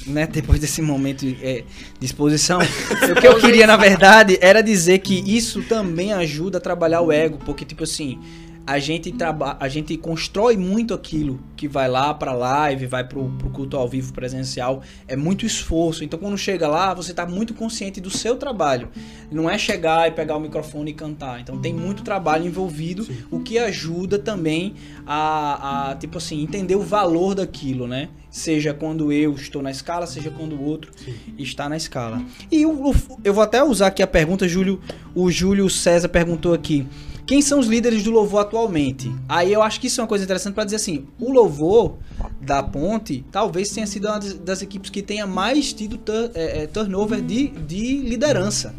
né, 0.07 0.27
depois 0.27 0.61
desse 0.61 0.83
momento 0.83 1.25
é, 1.43 1.65
de 1.99 2.07
exposição, 2.07 2.59
o 3.11 3.21
que 3.21 3.27
eu 3.27 3.39
queria 3.39 3.67
na 3.67 3.77
verdade 3.77 4.39
era 4.41 4.63
dizer 4.63 4.99
que 4.99 5.15
isso 5.27 5.63
também 5.63 6.13
ajuda 6.13 6.59
a 6.59 6.61
trabalhar 6.61 7.01
o 7.01 7.11
ego, 7.11 7.39
porque 7.45 7.65
tipo 7.65 7.85
assim, 7.85 8.19
a 8.67 8.79
gente 8.79 9.13
traba 9.13 9.57
a 9.61 9.69
gente 9.69 9.97
constrói 9.97 10.57
muito 10.57 10.95
aquilo 10.95 11.39
que 11.57 11.69
vai 11.69 11.89
lá 11.89 12.15
pra 12.15 12.33
live, 12.33 12.87
vai 12.87 13.05
pro, 13.07 13.29
pro 13.39 13.51
culto 13.51 13.77
ao 13.77 13.89
vivo 13.89 14.13
presencial, 14.13 14.83
é 15.07 15.17
muito 15.17 15.45
esforço. 15.45 16.03
Então 16.03 16.19
quando 16.19 16.37
chega 16.39 16.67
lá, 16.67 16.95
você 16.95 17.13
tá 17.13 17.27
muito 17.27 17.55
consciente 17.55 18.01
do 18.01 18.11
seu 18.11 18.37
trabalho. 18.37 18.89
Não 19.31 19.49
é 19.49 19.59
chegar 19.59 20.09
e 20.09 20.13
pegar 20.13 20.37
o 20.37 20.41
microfone 20.41 20.91
e 20.91 20.95
cantar. 20.95 21.41
Então 21.41 21.59
tem 21.59 21.75
muito 21.75 22.03
trabalho 22.03 22.47
envolvido, 22.47 23.05
Sim. 23.05 23.17
o 23.31 23.41
que 23.41 23.59
ajuda 23.59 24.19
também 24.19 24.75
a, 25.07 25.91
a, 25.91 25.97
tipo 25.97 26.19
assim, 26.19 26.43
entender 26.43 26.77
o 26.77 26.83
valor 26.83 27.35
daquilo, 27.35 27.87
né? 27.87 28.09
Seja 28.31 28.75
quando 28.75 29.13
eu 29.13 29.35
estou 29.35 29.63
na 29.63 29.71
escala, 29.71 30.07
seja 30.07 30.31
quando 30.31 30.57
o 30.57 30.65
outro 30.65 30.91
está 31.39 31.69
na 31.69 31.77
escala. 31.77 32.23
E 32.51 32.63
eu 32.63 33.33
vou 33.33 33.43
até 33.43 33.63
usar 33.63 33.89
aqui 33.89 34.03
a 34.03 34.07
pergunta, 34.07 34.49
Júlio, 34.49 34.81
o 35.15 35.31
Júlio 35.31 35.69
César 35.71 36.09
perguntou 36.09 36.53
aqui. 36.53 36.87
Quem 37.27 37.41
são 37.41 37.59
os 37.59 37.67
líderes 37.67 38.03
do 38.03 38.11
louvor 38.11 38.41
atualmente? 38.43 39.11
Aí 39.29 39.53
eu 39.53 39.63
acho 39.63 39.81
que 39.81 39.87
isso 39.87 40.01
é 40.01 40.03
uma 40.03 40.09
coisa 40.09 40.25
interessante 40.25 40.55
para 40.55 40.65
dizer 40.65 40.77
assim, 40.77 41.07
o 41.19 41.33
louvor 41.33 41.97
da 42.41 42.63
Ponte 42.63 43.25
talvez 43.33 43.71
tenha 43.71 43.87
sido 43.87 44.07
uma 44.09 44.19
das, 44.19 44.61
equipes 44.63 44.91
que 44.91 45.01
tenha 45.03 45.27
mais 45.27 45.73
tido 45.73 45.97
tur- 45.97 46.31
é, 46.35 46.63
é, 46.63 46.67
turnover 46.67 47.23
de, 47.23 47.49
de 47.49 47.99
liderança. 48.03 48.75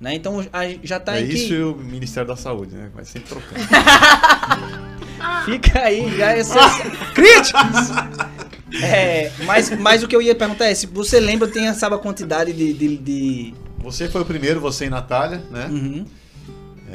Né? 0.00 0.14
Então 0.14 0.40
a- 0.52 0.64
já 0.82 0.98
tá 0.98 1.16
é 1.16 1.22
em 1.22 1.28
que... 1.28 1.34
isso 1.34 1.54
e 1.54 1.62
o 1.62 1.76
Ministério 1.76 2.26
da 2.28 2.36
Saúde, 2.36 2.74
né? 2.74 2.90
Vai 2.94 3.04
sempre 3.04 3.28
trocando. 3.28 3.60
Fica 5.46 5.78
aí, 5.80 6.16
já 6.16 6.32
essas 6.32 6.72
críticas. 7.14 7.90
É, 8.82 9.30
mas, 9.46 9.70
mas 9.78 10.02
o 10.02 10.08
que 10.08 10.16
eu 10.16 10.20
ia 10.20 10.34
perguntar 10.34 10.64
é 10.66 10.74
se 10.74 10.86
você 10.86 11.20
lembra, 11.20 11.46
tem 11.46 11.72
sabe 11.74 11.94
a 11.94 11.98
quantidade 11.98 12.52
de. 12.52 12.72
de, 12.72 12.96
de- 12.96 13.54
Você 13.78 14.08
foi 14.08 14.22
o 14.22 14.24
primeiro, 14.24 14.58
você 14.58 14.86
e 14.86 14.90
Natália, 14.90 15.44
né? 15.48 15.68
Uhum. 15.70 16.04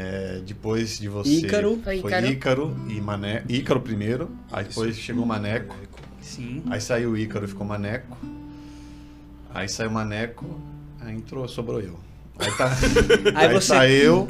É, 0.01 0.39
depois 0.45 0.97
de 0.97 1.09
você. 1.09 1.29
Ícaro. 1.29 1.77
Foi 1.83 1.97
Ícaro. 1.97 2.27
Ícaro 2.27 2.77
e 2.87 3.01
Mané. 3.01 3.43
Ícaro 3.49 3.81
primeiro, 3.81 4.31
aí 4.49 4.63
depois 4.63 4.97
chegou 4.97 5.25
Maneco. 5.25 5.75
Sim. 6.21 6.63
Aí 6.69 6.79
saiu 6.79 7.11
o 7.11 7.17
Ícaro 7.17 7.43
e 7.43 7.47
ficou 7.49 7.67
Maneco. 7.67 8.17
Aí 9.53 9.67
saiu 9.67 9.91
Maneco, 9.91 10.45
aí 11.01 11.13
entrou, 11.13 11.45
sobrou 11.49 11.81
eu. 11.81 11.99
Aí 12.39 12.49
tá, 12.55 12.71
Aí 13.35 13.47
aí 13.47 13.53
você- 13.53 13.73
tá 13.73 13.89
eu, 13.89 14.29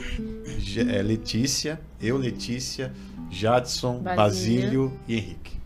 é, 0.91 1.01
Letícia, 1.03 1.79
eu, 2.01 2.17
Letícia, 2.17 2.91
Jadson, 3.29 3.99
Basílio. 3.99 4.15
Basílio 4.15 4.99
e 5.07 5.15
Henrique. 5.17 5.58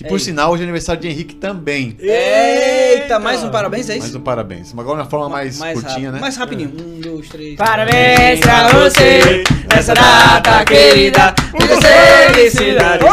Que 0.00 0.06
É 0.06 0.08
por 0.08 0.16
isso. 0.16 0.24
sinal 0.24 0.50
hoje 0.50 0.62
é 0.62 0.64
aniversário 0.64 0.98
de 1.02 1.08
Henrique 1.08 1.34
também. 1.34 1.94
Eita, 2.00 3.18
mais 3.18 3.44
um 3.44 3.50
parabéns, 3.50 3.90
é 3.90 3.92
isso? 3.92 4.00
Mais 4.04 4.14
um 4.14 4.20
parabéns. 4.20 4.72
Mas 4.72 4.82
agora 4.82 5.00
uma 5.02 5.10
forma 5.10 5.28
mais, 5.28 5.58
curtinha, 5.58 5.82
rápido, 5.90 6.12
né? 6.12 6.20
Mais 6.20 6.36
rapidinho. 6.38 6.72
Um, 6.80 7.00
dois, 7.02 7.28
três. 7.28 7.56
Parabéns 7.56 8.40
pra 8.40 8.68
você 8.68 9.44
nessa 9.70 9.92
data 9.92 10.64
querida. 10.64 11.34
Muita 11.52 11.76
felicidade. 11.82 13.04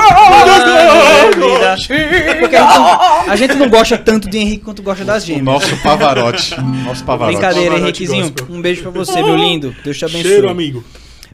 Porque 2.39 2.55
a 2.55 2.61
gente, 2.61 2.79
não, 2.79 3.31
a 3.31 3.35
gente 3.35 3.53
não 3.55 3.69
gosta 3.69 3.97
tanto 3.97 4.29
de 4.29 4.37
Henrique 4.37 4.63
quanto 4.63 4.81
gosta 4.81 5.03
das 5.03 5.23
O 5.23 5.25
gêmeas. 5.27 5.43
nosso 5.43 5.75
Pavarotti. 5.83 6.55
Nosso 6.85 7.03
Pavarotti. 7.03 7.35
Brincadeira, 7.37 7.71
Pavarotti 7.75 8.03
Henriquezinho. 8.03 8.31
gospel. 8.31 8.55
Um 8.55 8.61
beijo 8.61 8.81
pra 8.83 8.91
você, 8.91 9.21
meu 9.21 9.35
lindo. 9.35 9.75
Deus 9.83 9.97
te 9.97 10.05
abençoe. 10.05 10.23
Cheiro, 10.23 10.49
amigo. 10.49 10.81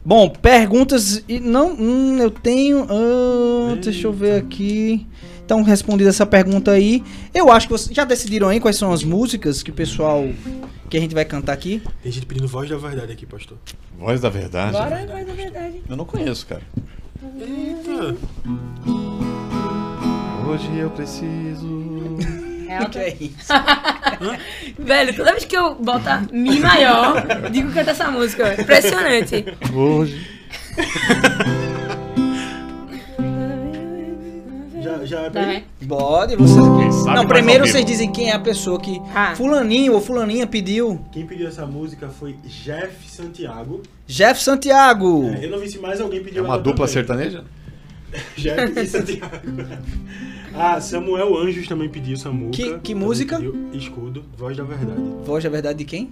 Bom, 0.04 0.28
perguntas. 0.28 1.22
E 1.28 1.38
não, 1.40 1.72
hum, 1.72 2.18
eu 2.20 2.30
tenho. 2.30 2.86
ah, 2.90 3.76
deixa 3.82 4.06
eu 4.08 4.12
ver 4.12 4.36
aqui. 4.36 5.06
Então, 5.44 5.62
respondida 5.62 6.08
essa 6.10 6.24
pergunta 6.24 6.70
aí, 6.70 7.02
eu 7.34 7.50
acho 7.52 7.66
que 7.66 7.72
vocês 7.72 7.94
já 7.94 8.04
decidiram 8.04 8.48
aí 8.48 8.58
quais 8.58 8.76
são 8.76 8.92
as 8.92 9.02
músicas 9.04 9.62
que 9.62 9.70
o 9.70 9.74
pessoal. 9.74 10.26
que 10.88 10.96
a 10.96 11.00
gente 11.00 11.14
vai 11.14 11.24
cantar 11.24 11.52
aqui. 11.52 11.82
Tem 12.02 12.10
gente 12.12 12.24
pedindo 12.26 12.46
voz 12.48 12.68
da 12.70 12.76
verdade 12.76 13.12
aqui, 13.12 13.26
pastor. 13.26 13.58
Voz 13.98 14.20
da 14.20 14.28
verdade. 14.30 14.72
Bora, 14.72 15.06
vai 15.06 15.24
na 15.24 15.34
verdade. 15.34 15.82
Eu 15.88 15.96
não 15.96 16.04
conheço, 16.04 16.46
cara. 16.46 16.62
Eita. 17.40 18.16
Hoje 20.46 20.78
eu 20.78 20.90
preciso 20.90 22.18
É 22.68 22.82
O 22.82 22.90
que 22.90 22.98
é 22.98 23.16
isso? 23.20 23.52
Velho, 24.78 25.16
toda 25.16 25.32
vez 25.32 25.44
que 25.44 25.56
eu 25.56 25.74
boto 25.74 26.08
a 26.08 26.22
Mi 26.32 26.60
maior, 26.60 27.14
digo 27.50 27.68
que 27.68 27.74
canta 27.74 27.90
essa 27.92 28.10
música. 28.10 28.44
velho. 28.44 28.60
Impressionante. 28.62 29.44
Hoje. 29.74 30.26
Já, 34.84 35.04
já 35.04 35.20
é 35.20 35.24
Tá, 35.24 35.30
pra 35.30 35.46
né? 35.46 35.62
Pode, 35.88 36.36
você. 36.36 36.92
sabe 37.04 37.16
Não, 37.16 37.26
primeiro 37.26 37.66
vocês 37.66 37.84
dizem 37.84 38.12
quem 38.12 38.30
é 38.30 38.34
a 38.34 38.38
pessoa 38.38 38.78
que. 38.78 39.00
Ah. 39.14 39.34
Fulaninho 39.34 39.94
ou 39.94 40.00
Fulaninha 40.00 40.46
pediu. 40.46 41.00
Quem 41.12 41.26
pediu 41.26 41.48
essa 41.48 41.64
música 41.66 42.08
foi 42.08 42.34
Jeff 42.44 43.08
Santiago. 43.08 43.82
Jeff 44.06 44.42
Santiago. 44.42 45.24
É, 45.40 45.46
eu 45.46 45.50
não 45.50 45.58
vi 45.58 45.68
se 45.68 45.78
mais 45.78 46.00
alguém 46.00 46.22
pediu 46.22 46.44
É 46.44 46.46
uma 46.46 46.56
dupla 46.58 46.86
também. 46.86 46.92
sertaneja? 46.92 47.44
Jeff 48.36 48.78
e 48.80 48.86
Santiago. 48.86 49.36
ah, 50.54 50.80
Samuel 50.80 51.36
Anjos 51.36 51.66
também 51.66 51.88
pediu 51.88 52.16
Samuca. 52.16 52.50
Que- 52.52 52.78
que 52.78 52.92
Também 52.92 52.94
música? 52.94 53.36
pediu 53.36 53.70
Escudo, 53.72 54.24
Voz 54.36 54.56
da 54.56 54.62
Verdade. 54.64 55.00
Voz 55.24 55.42
da 55.42 55.50
verdade 55.50 55.78
de 55.78 55.84
quem? 55.84 56.10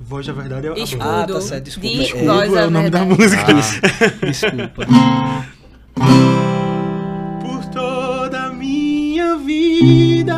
Voz 0.00 0.26
da 0.26 0.32
Verdade 0.32 0.66
é 0.66 0.70
a 0.70 0.78
Escudo. 0.78 1.02
Ah, 1.08 1.26
tá 1.26 1.40
certo, 1.40 1.64
desculpa. 1.64 1.88
Disco, 1.88 2.18
É, 2.18 2.22
Escudo 2.22 2.56
é 2.58 2.66
o 2.66 2.70
nome 2.70 2.90
da 2.90 3.04
música. 3.04 3.44
Desculpa. 4.22 4.86
vida. 9.48 10.36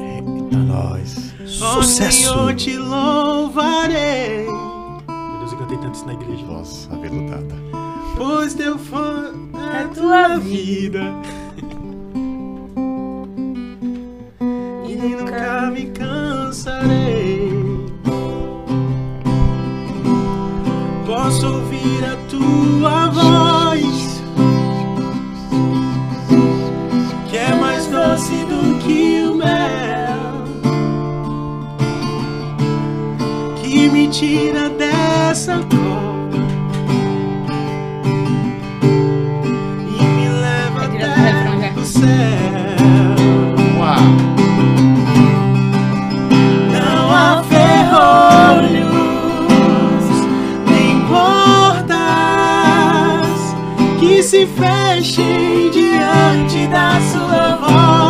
Eita, 0.00 0.58
nós. 0.58 1.32
Sucesso. 1.46 2.34
Eu 2.34 2.56
te 2.56 2.76
louvarei. 2.76 4.46
Meu 4.46 5.38
Deus, 5.38 5.52
eu 5.52 5.58
cantei 5.58 5.78
tanto 5.78 5.94
isso 5.94 6.06
na 6.06 6.14
igreja. 6.14 6.44
Nossa, 6.44 6.92
aveludada. 6.92 7.54
Pois 8.16 8.54
teu 8.54 8.76
fã 8.78 9.32
é 9.54 9.76
É 9.78 9.82
a 9.84 9.88
tua 9.88 10.28
tua 10.28 10.38
vida. 10.38 11.00
E 14.84 14.94
nunca 14.96 15.70
me 15.70 15.86
cansarei. 15.86 17.50
Posso 21.06 21.46
ouvir 21.46 22.04
a 22.04 22.16
tua 22.28 23.06
voz. 23.08 23.71
Do 28.48 28.78
que 28.78 29.22
o 29.24 29.34
mel. 29.34 30.44
Que 33.56 33.88
me 33.88 34.08
tira 34.08 34.68
dessa 34.70 35.60
cova. 35.70 36.12
e 39.98 40.04
me 40.04 40.28
leva 40.28 40.84
É 40.94 41.04
até 41.66 41.80
o 41.80 41.84
céu. 41.84 42.02
Uau. 43.78 44.02
Não 46.72 47.10
há 47.10 47.42
ferrolhos 47.48 48.92
nem 50.66 51.00
portas 51.06 51.96
que 53.98 54.22
se 54.22 54.46
fechem 54.46 55.70
diante 55.70 56.66
da 56.68 57.00
sua 57.00 57.56
voz. 57.56 58.01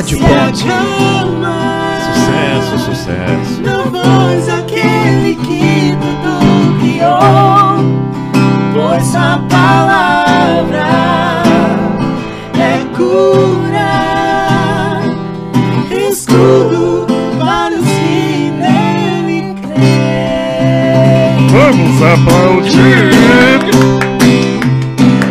Rádio 0.00 0.18
acalma. 0.24 1.98
Sucesso, 2.14 2.78
sucesso. 2.86 3.60
Na 3.60 3.82
voz 3.82 4.48
aquele 4.48 5.34
que 5.34 5.94
tudo 6.00 6.80
criou, 6.80 7.84
pois 8.72 9.04
sua 9.04 9.36
palavra 9.50 10.88
é 12.58 12.82
cura, 12.96 13.92
escudo 16.10 17.06
para 17.38 17.74
os 17.74 17.84
que 17.84 18.50
nele 18.56 19.54
creem. 19.60 21.46
Vamos 21.48 22.02
aplaudir! 22.02 23.10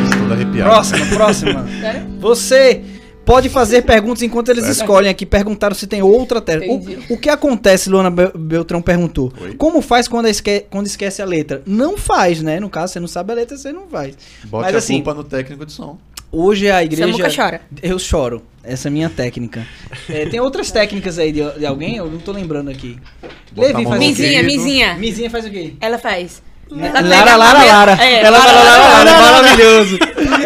Estou 0.04 0.32
arrepiado. 0.32 0.70
Próxima, 0.70 1.06
próxima. 1.08 1.66
Você 2.22 2.84
pode 3.30 3.48
fazer 3.50 3.84
perguntas 3.84 4.24
enquanto 4.24 4.50
eles 4.50 4.66
escolhem 4.68 5.10
aqui. 5.10 5.26
Perguntaram 5.26 5.76
se 5.76 5.86
tem 5.86 6.02
outra 6.02 6.42
tela. 6.42 6.64
O, 6.66 7.14
o 7.14 7.18
que 7.18 7.30
acontece, 7.30 7.90
Luana 7.90 8.10
Bel- 8.10 8.32
Beltrão 8.36 8.82
perguntou. 8.82 9.32
Oi? 9.40 9.54
Como 9.54 9.82
faz 9.82 10.08
quando 10.08 10.28
esque- 10.28 10.66
quando 10.70 10.88
esquece 10.88 11.22
a 11.22 11.26
letra? 11.26 11.62
Não 11.66 11.98
faz, 11.98 12.42
né? 12.42 12.60
No 12.60 12.70
caso, 12.70 12.94
você 12.94 13.00
não 13.00 13.08
sabe 13.08 13.32
a 13.32 13.36
letra, 13.36 13.56
você 13.58 13.72
não 13.72 13.88
faz. 13.88 14.18
Bote 14.46 14.66
Mas 14.66 14.76
a 14.76 14.78
assim, 14.80 14.96
culpa 14.96 15.14
no 15.14 15.24
técnico 15.24 15.66
de 15.66 15.72
som. 15.72 15.98
hoje 16.32 16.70
a 16.72 16.84
igreja... 16.84 17.06
Samuca 17.12 17.30
chora. 17.36 17.62
Eu 17.84 18.00
choro. 18.00 18.42
Essa 18.64 18.88
é 18.88 18.90
a 18.90 18.92
minha 18.92 19.10
técnica. 19.10 19.66
É, 20.10 20.26
tem 20.26 20.40
outras 20.40 20.70
técnicas 20.72 21.18
aí 21.18 21.32
de, 21.32 21.42
de 21.60 21.66
alguém? 21.66 21.96
Eu 21.98 22.10
não 22.10 22.20
tô 22.20 22.32
lembrando 22.32 22.70
aqui. 22.70 22.98
Levi 23.56 23.84
faz 23.86 23.88
o 23.88 23.92
quê? 23.92 23.98
Mizinha, 24.08 24.44
mizinha. 24.44 24.94
Mizinha 24.96 25.30
faz 25.30 25.46
o 25.46 25.50
quê? 25.50 25.74
Ela 25.80 25.98
faz. 25.98 26.42
Ela 26.72 27.02
Lara, 27.02 27.36
Lara, 27.36 27.66
Lara. 27.66 27.98
É, 28.00 28.22
Ela 28.22 28.38
Lara, 28.38 28.52
Lara, 28.52 28.64
Lara, 28.64 28.80
Lara, 28.80 29.04
Lara, 29.04 29.22
Lara. 29.22 29.42
maravilhoso. 29.42 29.98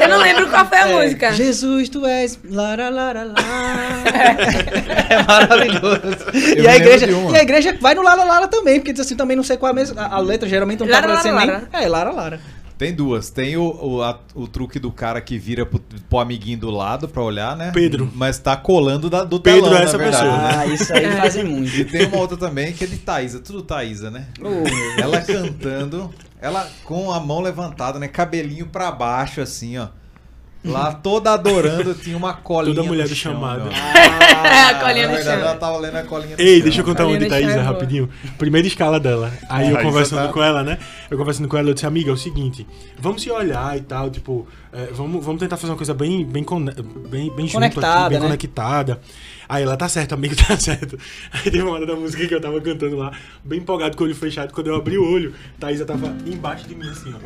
Eu 0.01 0.09
não 0.09 0.17
lembro 0.19 0.47
qual 0.49 0.65
foi 0.65 0.77
a 0.77 0.87
música. 0.87 1.33
Jesus, 1.33 1.89
tu 1.89 2.05
és. 2.05 2.39
Lara, 2.49 2.89
lara, 2.89 3.23
lara. 3.25 3.43
é 5.09 5.23
maravilhoso. 5.23 6.25
E 6.57 6.67
a, 6.67 6.77
igreja, 6.77 7.07
e 7.09 7.35
a 7.37 7.41
igreja 7.41 7.77
vai 7.79 7.93
no 7.93 8.01
Lara 8.01 8.23
Lara 8.23 8.47
também, 8.47 8.79
porque 8.79 8.93
diz 8.93 9.01
assim, 9.01 9.15
também 9.15 9.35
não 9.35 9.43
sei 9.43 9.57
qual 9.57 9.69
é 9.69 9.71
a 9.71 9.75
mesma. 9.75 10.01
A, 10.01 10.15
a 10.15 10.19
letra 10.19 10.47
geralmente 10.47 10.79
não 10.79 10.87
tá 10.87 10.99
aparecendo 10.99 11.35
Lara, 11.35 11.45
nem. 11.45 11.55
Lara. 11.55 11.67
É, 11.73 11.87
Lara 11.89 12.11
Lara. 12.11 12.39
Tem 12.83 12.93
duas. 12.93 13.29
Tem 13.29 13.55
o, 13.55 13.63
o, 13.63 14.03
a- 14.03 14.19
o 14.35 14.45
truque 14.45 14.77
do 14.77 14.91
cara 14.91 15.21
que 15.21 15.37
vira 15.37 15.65
pro, 15.65 15.79
pro 15.79 16.19
amiguinho 16.19 16.57
do 16.57 16.69
lado 16.69 17.07
pra 17.07 17.21
olhar, 17.23 17.55
né? 17.55 17.71
Pedro. 17.73 18.11
Mas 18.13 18.37
tá 18.39 18.57
colando 18.57 19.09
da- 19.09 19.23
do 19.23 19.39
Pedro 19.39 19.63
telão, 19.63 19.77
é 19.77 19.83
essa 19.83 19.97
na 19.97 20.03
verdade. 20.03 20.23
pessoa. 20.29 20.59
Ah, 20.59 20.65
isso 20.67 20.93
aí 20.93 21.11
fazem 21.13 21.43
muito. 21.47 21.73
E 21.73 21.85
tem 21.85 22.07
uma 22.07 22.17
outra 22.17 22.35
também 22.35 22.73
que 22.73 22.83
é 22.83 22.87
de 22.87 22.97
Thaísa, 22.97 23.39
tudo 23.39 23.61
Thaísa, 23.61 24.11
né? 24.11 24.27
Oh. 24.41 25.01
Ela 25.01 25.21
cantando, 25.21 26.13
ela 26.41 26.67
com 26.83 27.09
a 27.09 27.19
mão 27.21 27.39
levantada, 27.39 27.97
né? 27.99 28.09
Cabelinho 28.09 28.65
pra 28.67 28.91
baixo, 28.91 29.39
assim, 29.39 29.77
ó. 29.77 29.87
Lá 30.65 30.93
toda 30.93 31.33
adorando, 31.33 31.93
tinha 31.93 32.15
uma 32.15 32.33
colinha. 32.33 32.73
Toda 32.73 32.87
mulher 32.87 33.07
do 33.07 33.13
chão, 33.13 33.33
chamado. 33.33 33.63
meu. 33.63 33.71
A 33.73 34.73
colinha 34.75 35.07
no 35.07 35.13
verdade, 35.15 35.39
chão. 35.41 35.49
ela 35.49 35.55
tava 35.57 35.77
lendo 35.77 35.97
a 35.97 36.03
colinha 36.03 36.35
do 36.37 36.41
Ei, 36.41 36.55
chão. 36.55 36.63
deixa 36.63 36.81
eu 36.81 36.85
contar 36.85 37.05
uma 37.05 37.17
de 37.17 37.25
Thaisa 37.27 37.61
rapidinho. 37.61 38.09
Primeira 38.37 38.67
escala 38.67 38.99
dela. 38.99 39.31
Aí 39.49 39.69
eu 39.69 39.77
conversando 39.79 40.27
tá- 40.27 40.33
com 40.33 40.41
ela, 40.41 40.63
né? 40.63 40.77
Eu 41.09 41.17
conversando 41.17 41.47
com 41.49 41.57
ela, 41.57 41.69
eu 41.69 41.73
disse, 41.73 41.85
amiga, 41.85 42.09
é 42.09 42.13
o 42.13 42.17
seguinte, 42.17 42.65
vamos 42.97 43.21
se 43.21 43.29
olhar 43.29 43.77
e 43.77 43.81
tal, 43.81 44.09
tipo, 44.09 44.47
é, 44.71 44.87
vamos, 44.93 45.23
vamos 45.25 45.39
tentar 45.41 45.57
fazer 45.57 45.71
uma 45.71 45.77
coisa 45.77 45.93
bem, 45.93 46.25
bem, 46.25 46.45
bem, 47.09 47.29
bem 47.35 47.45
junto 47.45 47.53
Conectada, 47.53 47.99
aqui, 48.05 48.09
bem 48.09 48.19
né? 48.19 48.25
conectada. 48.27 49.01
Aí 49.47 49.63
ela, 49.63 49.75
tá 49.77 49.87
certo, 49.89 50.13
amigo, 50.13 50.35
tá 50.47 50.57
certo. 50.57 50.97
Aí 51.31 51.43
teve 51.43 51.61
uma 51.61 51.71
hora 51.73 51.85
da 51.85 51.95
música 51.95 52.25
que 52.27 52.33
eu 52.33 52.41
tava 52.41 52.59
cantando 52.61 52.95
lá, 52.97 53.11
bem 53.43 53.59
empolgado 53.59 53.95
com 53.97 54.03
o 54.03 54.07
olho 54.07 54.15
fechado. 54.15 54.53
Quando 54.53 54.67
eu 54.67 54.75
abri 54.75 54.97
o 54.97 55.03
olho, 55.09 55.33
Thaisa 55.59 55.85
tava 55.85 56.13
embaixo 56.25 56.67
de 56.67 56.75
mim, 56.75 56.89
assim, 56.89 57.13
ó. 57.13 57.19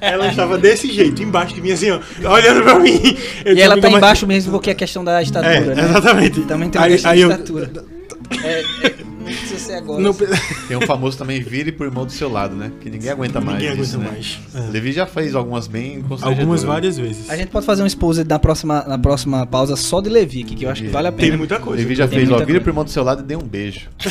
ela 0.00 0.28
estava 0.28 0.58
desse 0.58 0.90
jeito, 0.92 1.22
embaixo 1.22 1.54
de 1.54 1.60
mim, 1.60 1.72
assim, 1.72 1.90
ó, 1.90 2.00
olhando 2.32 2.62
pra 2.62 2.78
mim. 2.78 3.00
Eu 3.44 3.54
E 3.56 3.60
ela 3.60 3.74
"Amiga, 3.74 3.88
tá 3.90 3.96
embaixo 3.96 4.26
mesmo 4.26 4.52
porque 4.52 4.70
é 4.70 4.74
questão 4.74 5.02
da 5.04 5.22
estatura, 5.22 5.54
É, 5.54 5.60
né? 5.74 5.84
exatamente. 5.84 6.40
Também 6.42 6.68
tem 6.70 6.80
uma 6.80 6.86
Aí- 6.86 6.92
questão 6.92 7.10
aí 7.10 7.16
de 7.18 7.22
eu- 7.24 7.30
estatura. 7.30 7.70
É, 8.42 8.60
é, 8.60 8.94
não 9.04 9.24
precisa 9.24 9.58
ser 9.58 9.72
agora. 9.74 10.00
Não, 10.00 10.14
Tem 10.68 10.76
um 10.76 10.82
famoso 10.82 11.18
também, 11.18 11.40
vire 11.40 11.72
pro 11.72 11.86
irmão 11.86 12.06
do 12.06 12.12
seu 12.12 12.30
lado, 12.30 12.54
né? 12.54 12.70
Que 12.80 12.88
ninguém 12.88 13.10
aguenta 13.10 13.40
mais. 13.40 13.58
Ninguém 13.60 13.80
isso, 13.80 13.96
aguenta 13.96 14.12
né? 14.12 14.16
mais. 14.16 14.38
É. 14.68 14.70
Levi 14.70 14.92
já 14.92 15.06
fez 15.06 15.34
algumas 15.34 15.66
bem. 15.66 16.04
Algumas 16.22 16.62
várias 16.62 16.96
vezes. 16.96 17.28
A 17.28 17.36
gente 17.36 17.48
pode 17.48 17.66
fazer 17.66 17.82
um 17.82 17.86
expose 17.86 18.24
na 18.24 18.38
próxima, 18.38 18.84
na 18.86 18.98
próxima 18.98 19.44
pausa 19.46 19.74
só 19.76 20.00
de 20.00 20.08
Levi, 20.08 20.44
que 20.44 20.64
eu 20.64 20.70
acho 20.70 20.82
que 20.82 20.88
vale 20.88 21.08
a 21.08 21.12
Tem 21.12 21.26
pena. 21.26 21.38
muita 21.38 21.58
coisa. 21.58 21.82
Levi 21.82 21.94
já 21.94 22.06
Tem 22.08 22.20
fez, 22.20 22.30
ó, 22.30 22.38
vire 22.44 22.60
pro 22.60 22.70
irmão 22.70 22.84
do 22.84 22.90
seu 22.90 23.02
lado 23.02 23.22
e 23.22 23.24
dê 23.24 23.36
um 23.36 23.42
beijo. 23.42 23.88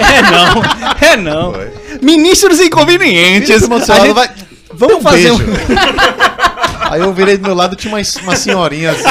É 0.00 0.22
não, 0.22 0.62
é 1.08 1.16
não. 1.16 1.52
Foi. 1.54 1.70
Ministros 2.02 2.56
Vire 2.56 2.68
inconvenientes. 2.68 3.48
pro 3.56 3.64
irmão 3.66 3.78
do 3.78 3.84
seu 3.84 3.94
lado, 3.94 4.06
gente- 4.06 4.14
vai. 4.14 4.30
Vamos 4.72 4.96
um 4.96 5.00
fazer 5.02 5.30
um... 5.32 5.36
beijo. 5.38 5.52
Aí 6.90 7.00
eu 7.00 7.12
virei 7.12 7.36
do 7.36 7.42
meu 7.44 7.54
lado, 7.54 7.76
tinha 7.76 7.92
uma, 7.94 8.00
uma 8.22 8.34
senhorinha 8.36 8.90
assim. 8.92 9.04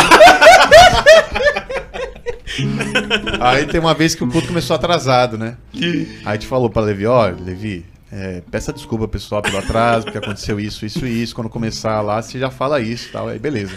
Aí 3.39 3.65
tem 3.65 3.79
uma 3.79 3.93
vez 3.93 4.15
que 4.15 4.23
o 4.23 4.27
culto 4.27 4.47
começou 4.47 4.75
atrasado, 4.75 5.37
né? 5.37 5.57
Aí 5.73 6.21
a 6.25 6.33
gente 6.33 6.47
falou 6.47 6.69
pra 6.69 6.81
Levi, 6.81 7.05
ó, 7.05 7.27
Levi, 7.27 7.85
é, 8.11 8.41
peça 8.49 8.73
desculpa 8.73 9.07
pessoal 9.07 9.41
pelo 9.41 9.57
atraso, 9.57 10.05
porque 10.05 10.17
aconteceu 10.17 10.59
isso, 10.59 10.85
isso 10.85 11.05
e 11.05 11.21
isso. 11.21 11.35
Quando 11.35 11.49
começar 11.49 12.01
lá, 12.01 12.21
você 12.21 12.39
já 12.39 12.49
fala 12.49 12.81
isso 12.81 13.09
e 13.09 13.11
tal. 13.11 13.27
Aí 13.27 13.39
beleza. 13.39 13.75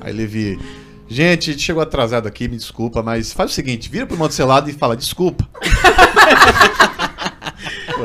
Aí 0.00 0.12
Levi, 0.12 0.58
gente, 1.08 1.50
a 1.50 1.52
gente 1.52 1.62
chegou 1.62 1.82
atrasado 1.82 2.26
aqui, 2.26 2.48
me 2.48 2.56
desculpa, 2.56 3.02
mas 3.02 3.32
faz 3.32 3.50
o 3.52 3.54
seguinte, 3.54 3.88
vira 3.88 4.06
pro 4.06 4.14
irmão 4.14 4.28
do 4.28 4.34
seu 4.34 4.46
lado 4.46 4.68
e 4.68 4.72
fala 4.72 4.96
desculpa. 4.96 5.48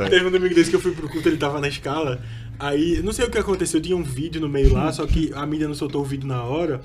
Teve 0.10 0.28
um 0.28 0.32
domingo 0.32 0.54
desse 0.54 0.70
que 0.70 0.76
eu 0.76 0.82
fui 0.82 0.92
pro 0.92 1.08
culto, 1.08 1.28
ele 1.28 1.38
tava 1.38 1.60
na 1.60 1.68
escala. 1.68 2.22
Aí, 2.60 3.02
não 3.04 3.12
sei 3.12 3.26
o 3.26 3.30
que 3.30 3.38
aconteceu, 3.38 3.82
tinha 3.82 3.96
um 3.96 4.04
vídeo 4.04 4.40
no 4.42 4.48
meio 4.48 4.74
lá, 4.74 4.92
só 4.92 5.06
que 5.06 5.32
a 5.34 5.46
mídia 5.46 5.68
não 5.68 5.76
soltou 5.76 6.02
o 6.02 6.06
vídeo 6.06 6.28
na 6.28 6.44
hora. 6.44 6.82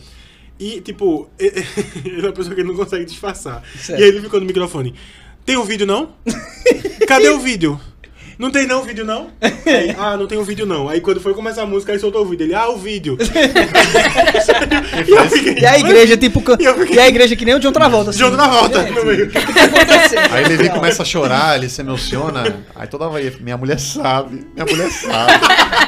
E, 0.61 0.81
tipo, 0.82 1.28
ele 1.41 1.65
é 2.19 2.20
uma 2.27 2.32
pessoa 2.32 2.55
que 2.55 2.61
ele 2.61 2.69
não 2.69 2.77
consegue 2.77 3.07
disfarçar. 3.07 3.62
Certo. 3.81 3.99
E 3.99 4.03
aí 4.05 4.11
ele 4.11 4.20
ficou 4.20 4.39
no 4.39 4.45
microfone. 4.47 4.95
Tem 5.47 5.57
um 5.57 5.65
vídeo 5.65 5.87
não? 5.87 6.11
Cadê 7.09 7.31
o 7.31 7.39
vídeo? 7.41 7.81
Não 8.39 8.51
tem 8.51 8.66
não 8.66 8.82
vídeo 8.82 9.05
não? 9.05 9.28
Aí, 9.41 9.95
ah, 9.99 10.16
não 10.16 10.27
tem 10.27 10.39
um 10.39 10.43
vídeo 10.45 10.65
não. 10.65 10.89
Aí 10.89 11.01
quando 11.03 11.20
foi 11.20 11.35
começar 11.35 11.62
a 11.62 11.66
música, 11.66 11.93
aí 11.93 11.99
soltou 11.99 12.23
o 12.23 12.27
vídeo. 12.27 12.45
Ele, 12.47 12.55
ah, 12.55 12.69
o 12.70 12.78
vídeo. 12.78 13.19
e 13.20 13.24
fiquei, 15.31 15.59
E 15.62 15.66
a 15.66 15.78
igreja, 15.78 16.16
tipo. 16.16 16.43
E 16.59 16.74
fiquei- 16.74 16.97
E 16.97 17.01
a 17.01 17.09
igreja 17.09 17.37
que 17.37 17.45
nem 17.45 17.55
o 17.55 17.61
John 17.61 17.73
Travolta. 17.73 18.11
assim. 18.11 18.19
Junto 18.19 18.37
na 18.37 18.49
volta, 18.49 18.82
no 18.82 19.05
meio. 19.05 19.31
Aí 20.31 20.45
ele 20.45 20.57
vem, 20.57 20.70
começa 20.70 21.03
a 21.03 21.05
chorar, 21.05 21.57
ele 21.59 21.69
se 21.69 21.81
emociona. 21.82 22.65
Aí 22.74 22.87
toda 22.87 23.09
vez, 23.11 23.39
minha 23.41 23.57
mulher 23.57 23.78
sabe, 23.78 24.47
minha 24.55 24.66
mulher 24.66 24.91
sabe. 24.91 25.32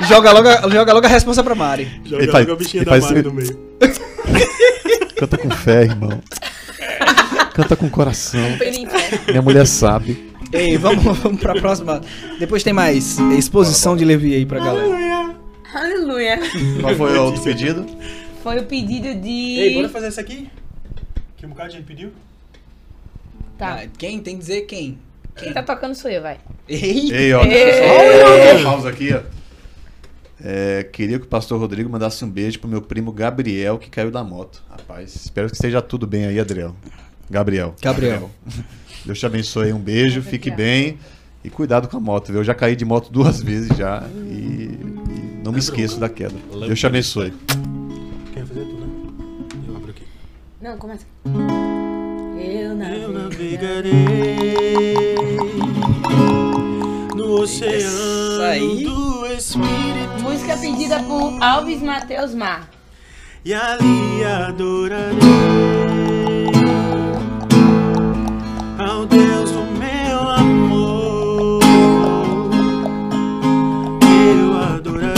Joga 0.09 0.33
logo, 0.33 0.71
joga 0.71 0.93
logo 0.93 1.07
a 1.07 1.11
responsa 1.11 1.43
pra 1.43 1.55
Mari. 1.55 1.89
Joga 2.05 2.23
Ele 2.23 2.33
faz- 2.33 2.47
logo 2.47 2.57
a 2.57 2.59
bichinha 2.63 2.85
da 2.85 2.91
faz- 2.93 3.05
Mari 3.05 3.23
no 3.23 3.33
meio. 3.33 3.59
Canta 5.17 5.39
com 5.39 5.51
fé, 5.51 5.83
irmão. 5.83 6.21
Canta 7.55 7.77
com 7.77 7.89
coração. 7.89 8.41
Minha 9.29 9.43
mulher 9.43 9.67
sabe. 9.67 10.33
Ei, 10.53 10.77
vamos, 10.77 11.19
vamos 11.19 11.41
pra 11.41 11.55
próxima. 11.55 12.01
Depois 12.39 12.63
tem 12.63 12.73
mais 12.73 13.19
exposição 13.37 13.97
de 13.97 14.05
Levi 14.05 14.35
aí 14.35 14.45
pra 14.45 14.59
galera. 14.59 15.35
Aleluia. 15.75 16.39
Qual 16.81 16.95
foi 16.95 17.19
o 17.19 17.25
outro 17.25 17.43
pedido? 17.43 17.87
Foi 18.43 18.59
o 18.59 18.65
pedido 18.65 19.15
de. 19.15 19.59
Ei, 19.61 19.75
bora 19.75 19.89
fazer 19.89 20.07
essa 20.09 20.21
aqui? 20.21 20.51
Que 21.37 21.47
um 21.47 21.51
bocado 21.51 21.71
de 21.71 21.77
gente 21.77 21.87
pediu. 21.87 22.13
Tá. 23.57 23.81
Ah, 23.83 23.87
Quem? 23.97 24.21
Tem 24.21 24.35
que 24.35 24.41
dizer 24.41 24.63
quem? 24.63 24.99
Quem 25.37 25.53
tá 25.53 25.63
tocando 25.63 25.95
sou 25.95 26.11
eu, 26.11 26.21
vai. 26.21 26.39
Ei! 26.69 27.11
Ei, 27.13 27.33
ó. 27.33 27.43
Ei. 27.45 28.57
Uma 28.63 28.71
pausa 28.71 28.91
aqui, 28.91 29.15
ó. 29.15 29.21
É, 30.45 30.83
queria 30.83 31.19
que 31.21 31.25
o 31.25 31.29
pastor 31.29 31.61
Rodrigo 31.61 31.89
mandasse 31.89 32.25
um 32.25 32.29
beijo 32.31 32.59
pro 32.59 32.69
meu 32.69 32.83
primo 32.83 33.13
Gabriel, 33.13 33.79
que 33.79 33.89
caiu 33.89 34.11
da 34.11 34.25
moto. 34.25 34.61
Rapaz, 34.69 35.15
espero 35.15 35.49
que 35.49 35.55
esteja 35.55 35.81
tudo 35.81 36.07
bem 36.07 36.27
aí, 36.27 36.41
Adriel. 36.41 36.75
Gabriel. 37.31 37.75
Gabriel. 37.81 38.29
Deus 39.07 39.19
te 39.19 39.27
abençoe. 39.27 39.73
Um 39.73 39.79
beijo, 39.79 40.21
fique 40.21 40.51
bem. 40.51 40.99
E 41.45 41.51
cuidado 41.51 41.89
com 41.89 41.97
a 41.97 42.01
moto, 42.01 42.29
viu? 42.29 42.37
Eu 42.39 42.45
já 42.45 42.55
caí 42.55 42.75
de 42.77 42.85
moto 42.85 43.11
duas 43.11 43.41
vezes 43.43 43.77
já. 43.77 44.03
E, 44.27 44.71
e 44.71 45.41
não 45.45 45.53
me 45.53 45.59
esqueço 45.59 45.99
da 45.99 46.09
queda. 46.09 46.35
Deus 46.67 46.79
te 46.79 46.87
abençoe. 46.87 47.33
Quem 48.33 48.45
vai 48.45 48.47
fazer 48.47 48.65
tu, 48.65 48.75
né? 48.77 48.87
Eu 49.69 49.77
abro 49.77 49.91
aqui. 49.91 50.03
Não, 50.61 50.77
começa. 50.77 51.07
Eu 51.25 52.43
Eu 52.43 53.13
navegarei. 53.13 53.95
no 57.17 57.41
oceano 57.41 58.43
aí. 58.43 58.85
Música 59.33 60.59
pedida 60.59 61.03
por 61.05 61.43
Alves 61.43 61.81
Mateus 61.81 62.35
Mar. 62.35 62.69
e 63.43 63.55
ali 63.55 64.23
adorarei 64.23 65.17
ao 68.79 69.07
Deus 69.07 69.51
do 69.53 69.63
meu 69.79 70.29
amor. 70.29 71.63
Eu 74.05 74.59
adorarei 74.77 75.17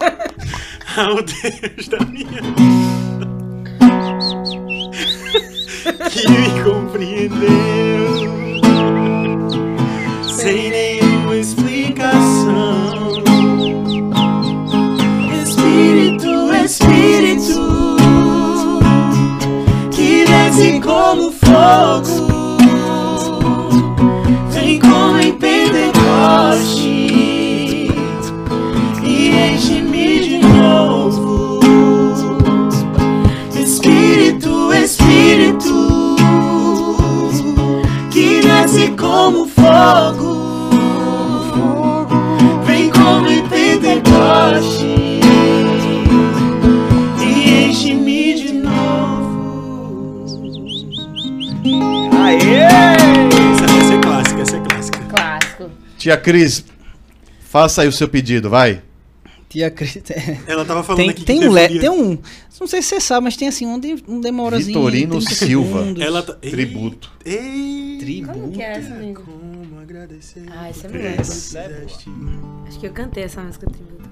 ao 0.98 1.22
Deus 1.22 1.86
da 1.86 2.00
minha 2.06 2.42
que 6.10 6.28
me 6.28 6.64
compreendeu 6.64 7.78
sem 10.28 10.70
nenhuma 10.70 10.97
desce 20.58 20.80
como 20.80 21.30
fogo, 21.30 22.58
vem 24.50 24.80
como 24.80 25.18
em 25.20 25.32
Pentecoste 25.34 26.88
e 29.04 29.52
enche-me 29.54 30.18
de 30.18 30.38
novo. 30.38 31.60
Espírito, 33.54 34.72
Espírito, 34.72 36.16
que 38.10 38.40
desce 38.40 38.88
como 38.98 39.46
fogo, 39.46 40.70
vem 42.66 42.90
como 42.90 43.28
em 43.28 43.46
Pentecoste 43.46 44.87
Tia 55.98 56.16
Cris, 56.16 56.64
faça 57.40 57.82
aí 57.82 57.88
o 57.88 57.92
seu 57.92 58.08
pedido, 58.08 58.48
vai. 58.48 58.82
Tia 59.48 59.70
Cris. 59.70 59.98
Ela 60.46 60.64
tava 60.64 60.82
falando 60.82 61.00
Tem, 61.00 61.10
aqui 61.10 61.24
tem 61.24 61.40
que 61.40 61.48
um, 61.48 61.52
le, 61.54 61.78
tem 61.80 61.88
um. 61.90 62.18
Não 62.60 62.66
sei 62.66 62.82
se 62.82 62.88
você 62.88 63.00
sabe, 63.00 63.24
mas 63.24 63.36
tem 63.36 63.48
assim 63.48 63.66
um, 63.66 63.78
de- 63.80 64.02
um 64.06 64.20
demorazinho. 64.20 64.78
Vitorino 64.78 65.16
30 65.18 65.34
Silva. 65.34 65.78
segundos. 65.80 66.02
Ela 66.04 66.22
tá... 66.22 66.36
Ei, 66.42 66.50
Tributo. 66.50 67.10
Ei, 67.24 67.96
Tributo. 68.00 68.38
Como 68.38 68.52
que 68.52 68.62
é 68.62 68.72
essa, 68.72 68.94
amigo? 68.94 69.22
como 69.22 69.80
agradecer. 69.80 70.42
Ah, 70.50 70.68
essa 70.68 70.86
é 70.86 70.90
o 70.90 70.92
que 70.92 70.98
boa. 70.98 71.24
fizeste. 71.24 72.10
Acho 72.66 72.78
que 72.78 72.86
eu 72.86 72.92
cantei 72.92 73.24
essa 73.24 73.42
música 73.42 73.66
tributo. 73.70 74.08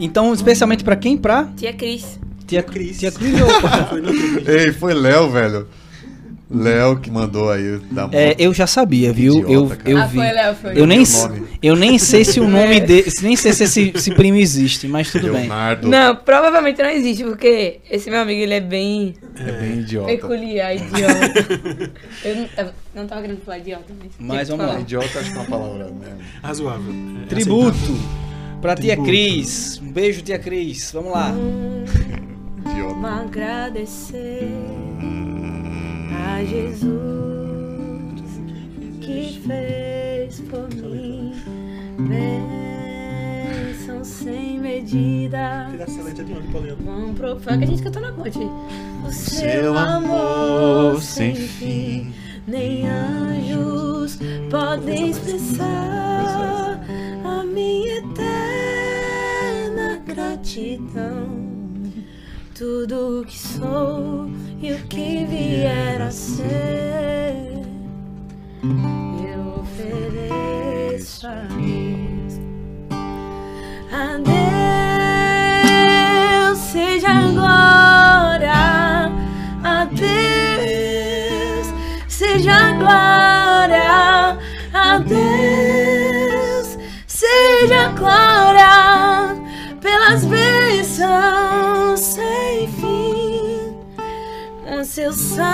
Então, 0.00 0.32
especialmente 0.32 0.82
pra 0.82 0.96
quem? 0.96 1.16
Pra 1.18 1.44
Tia 1.56 1.72
Cris. 1.74 2.18
Tia 2.46 2.62
Cris. 2.62 2.98
Tia 2.98 3.12
Cris 3.12 3.32
no 3.38 3.44
outro 3.46 4.50
Ei, 4.50 4.72
foi 4.72 4.94
Léo, 4.94 5.30
velho. 5.30 5.68
Léo 6.54 6.96
que 7.00 7.10
mandou 7.10 7.50
aí 7.50 7.78
da. 7.90 8.08
É, 8.12 8.36
eu 8.38 8.54
já 8.54 8.66
sabia, 8.66 9.12
viu? 9.12 9.40
Idiota, 9.40 9.52
eu, 9.52 9.68
cara. 9.68 9.90
eu 9.90 9.98
ah, 9.98 10.06
vi. 10.06 10.18
foi, 10.18 10.32
Léo, 10.32 10.54
foi. 10.54 10.80
Eu 10.80 10.86
nem, 10.86 11.02
eu 11.62 11.76
nem 11.76 11.98
sei 11.98 12.24
se 12.24 12.38
o 12.38 12.48
nome 12.48 12.78
dele. 12.80 13.12
Nem 13.22 13.36
sei 13.36 13.52
se 13.52 13.64
esse, 13.64 13.92
esse 13.94 14.10
primo 14.14 14.38
existe, 14.38 14.86
mas 14.86 15.10
tudo 15.10 15.32
bem. 15.32 15.42
Leonardo. 15.42 15.88
Não, 15.88 16.14
provavelmente 16.16 16.80
não 16.80 16.90
existe, 16.90 17.24
porque 17.24 17.80
esse 17.90 18.08
meu 18.08 18.20
amigo, 18.20 18.40
ele 18.40 18.54
é 18.54 18.60
bem 18.60 19.14
É 19.36 19.52
bem 19.52 19.80
idiota. 19.80 20.06
peculiar, 20.06 20.74
idiota. 20.76 21.94
eu 22.24 22.36
não, 22.36 22.48
eu 22.56 22.72
não 22.94 23.06
tava 23.06 23.22
querendo 23.22 23.40
falar 23.40 23.58
idiota, 23.58 23.92
mas... 23.98 24.12
Mas 24.18 24.48
vamos 24.48 24.64
lá. 24.64 24.72
falar. 24.72 24.82
Idiota 24.82 25.18
acho 25.18 25.32
que 25.32 25.36
é 25.36 25.40
uma 25.40 25.48
palavra 25.50 25.84
mesmo. 25.84 26.18
Razoável. 26.42 26.94
É, 27.22 27.26
Tributo 27.26 27.98
pra 28.60 28.74
tia 28.74 28.94
Tributo. 28.94 29.08
Cris. 29.08 29.80
Um 29.82 29.92
beijo, 29.92 30.22
tia 30.22 30.38
Cris. 30.38 30.92
Vamos 30.92 31.12
lá. 31.12 31.34
Idiota. 32.64 32.94
Vamos 32.94 33.10
agradecer 33.10 34.48
a 36.34 36.44
Jesus 36.44 38.20
que 39.00 39.40
fez 39.46 40.40
por 40.40 40.68
mim 40.74 41.32
bênção 43.70 44.04
sem 44.04 44.58
medida. 44.58 45.68
A 45.68 45.76
que 45.76 45.82
a 47.64 47.66
gente 47.66 47.82
cantou 47.82 48.02
na 48.02 48.12
ponte. 48.12 48.38
O 49.06 49.12
Seu 49.12 49.78
amor 49.78 51.00
sem 51.00 51.36
fim. 51.36 52.12
nem 52.48 52.88
anjos 52.88 54.18
podem 54.50 55.10
expressar 55.10 56.80
a 57.24 57.44
minha 57.44 57.98
eterna 57.98 60.02
gratidão. 60.04 61.43
Tudo 62.56 63.22
o 63.22 63.24
que 63.24 63.36
sou 63.36 64.30
e 64.62 64.72
o 64.72 64.78
que 64.86 65.26
vier 65.26 66.00
a 66.00 66.08
ser, 66.08 67.66
eu 68.62 69.60
ofereço 69.60 71.26
a 71.26 71.48
Deus. 71.50 72.38
A 73.90 74.18
Deus 76.52 76.58
seja 76.58 77.22
glória, 77.32 79.10
a 79.64 79.84
Deus 79.86 81.66
seja 82.06 82.70
glória, 82.74 84.38
a 84.72 84.98
Deus 84.98 86.78
seja 87.08 87.88
glória 87.88 88.93
seu 94.94 95.12
sangue 95.12 95.50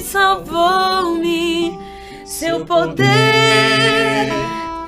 salvou-me, 0.00 1.78
seu 2.24 2.64
poder 2.64 4.32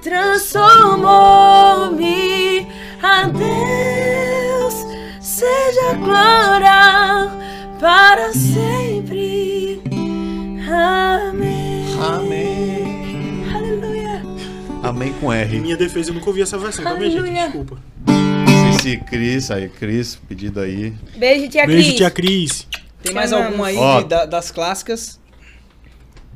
transformou-me. 0.00 2.66
A 3.02 3.24
Deus 3.24 4.74
seja 5.20 5.90
a 5.90 5.94
glória 5.96 7.30
para 7.78 8.32
sempre. 8.32 9.82
Amém. 10.66 11.84
Amém. 12.00 13.44
Aleluia. 13.54 14.22
também 14.80 15.12
com 15.20 15.30
Em 15.30 15.40
R. 15.40 15.60
minha 15.60 15.76
defesa, 15.76 16.08
eu 16.08 16.14
nunca 16.14 16.30
ouvi 16.30 16.40
essa 16.40 16.56
versão, 16.56 16.82
minha 16.96 17.10
gente? 17.10 17.30
Desculpa. 17.30 17.76
Se 18.86 18.96
Cris, 18.98 19.50
aí, 19.50 19.68
Cris, 19.68 20.14
pedido 20.28 20.60
aí. 20.60 20.94
Beijo, 21.16 21.48
tia 21.48 21.66
Beijo, 21.66 21.82
Cris. 21.88 21.96
tia 21.96 22.08
Cris. 22.08 22.68
Tem 23.02 23.12
mais 23.12 23.32
alguma 23.32 23.66
aí 23.66 23.76
Ó. 23.76 24.00
de- 24.02 24.08
da- 24.08 24.26
das 24.26 24.52
clássicas? 24.52 25.18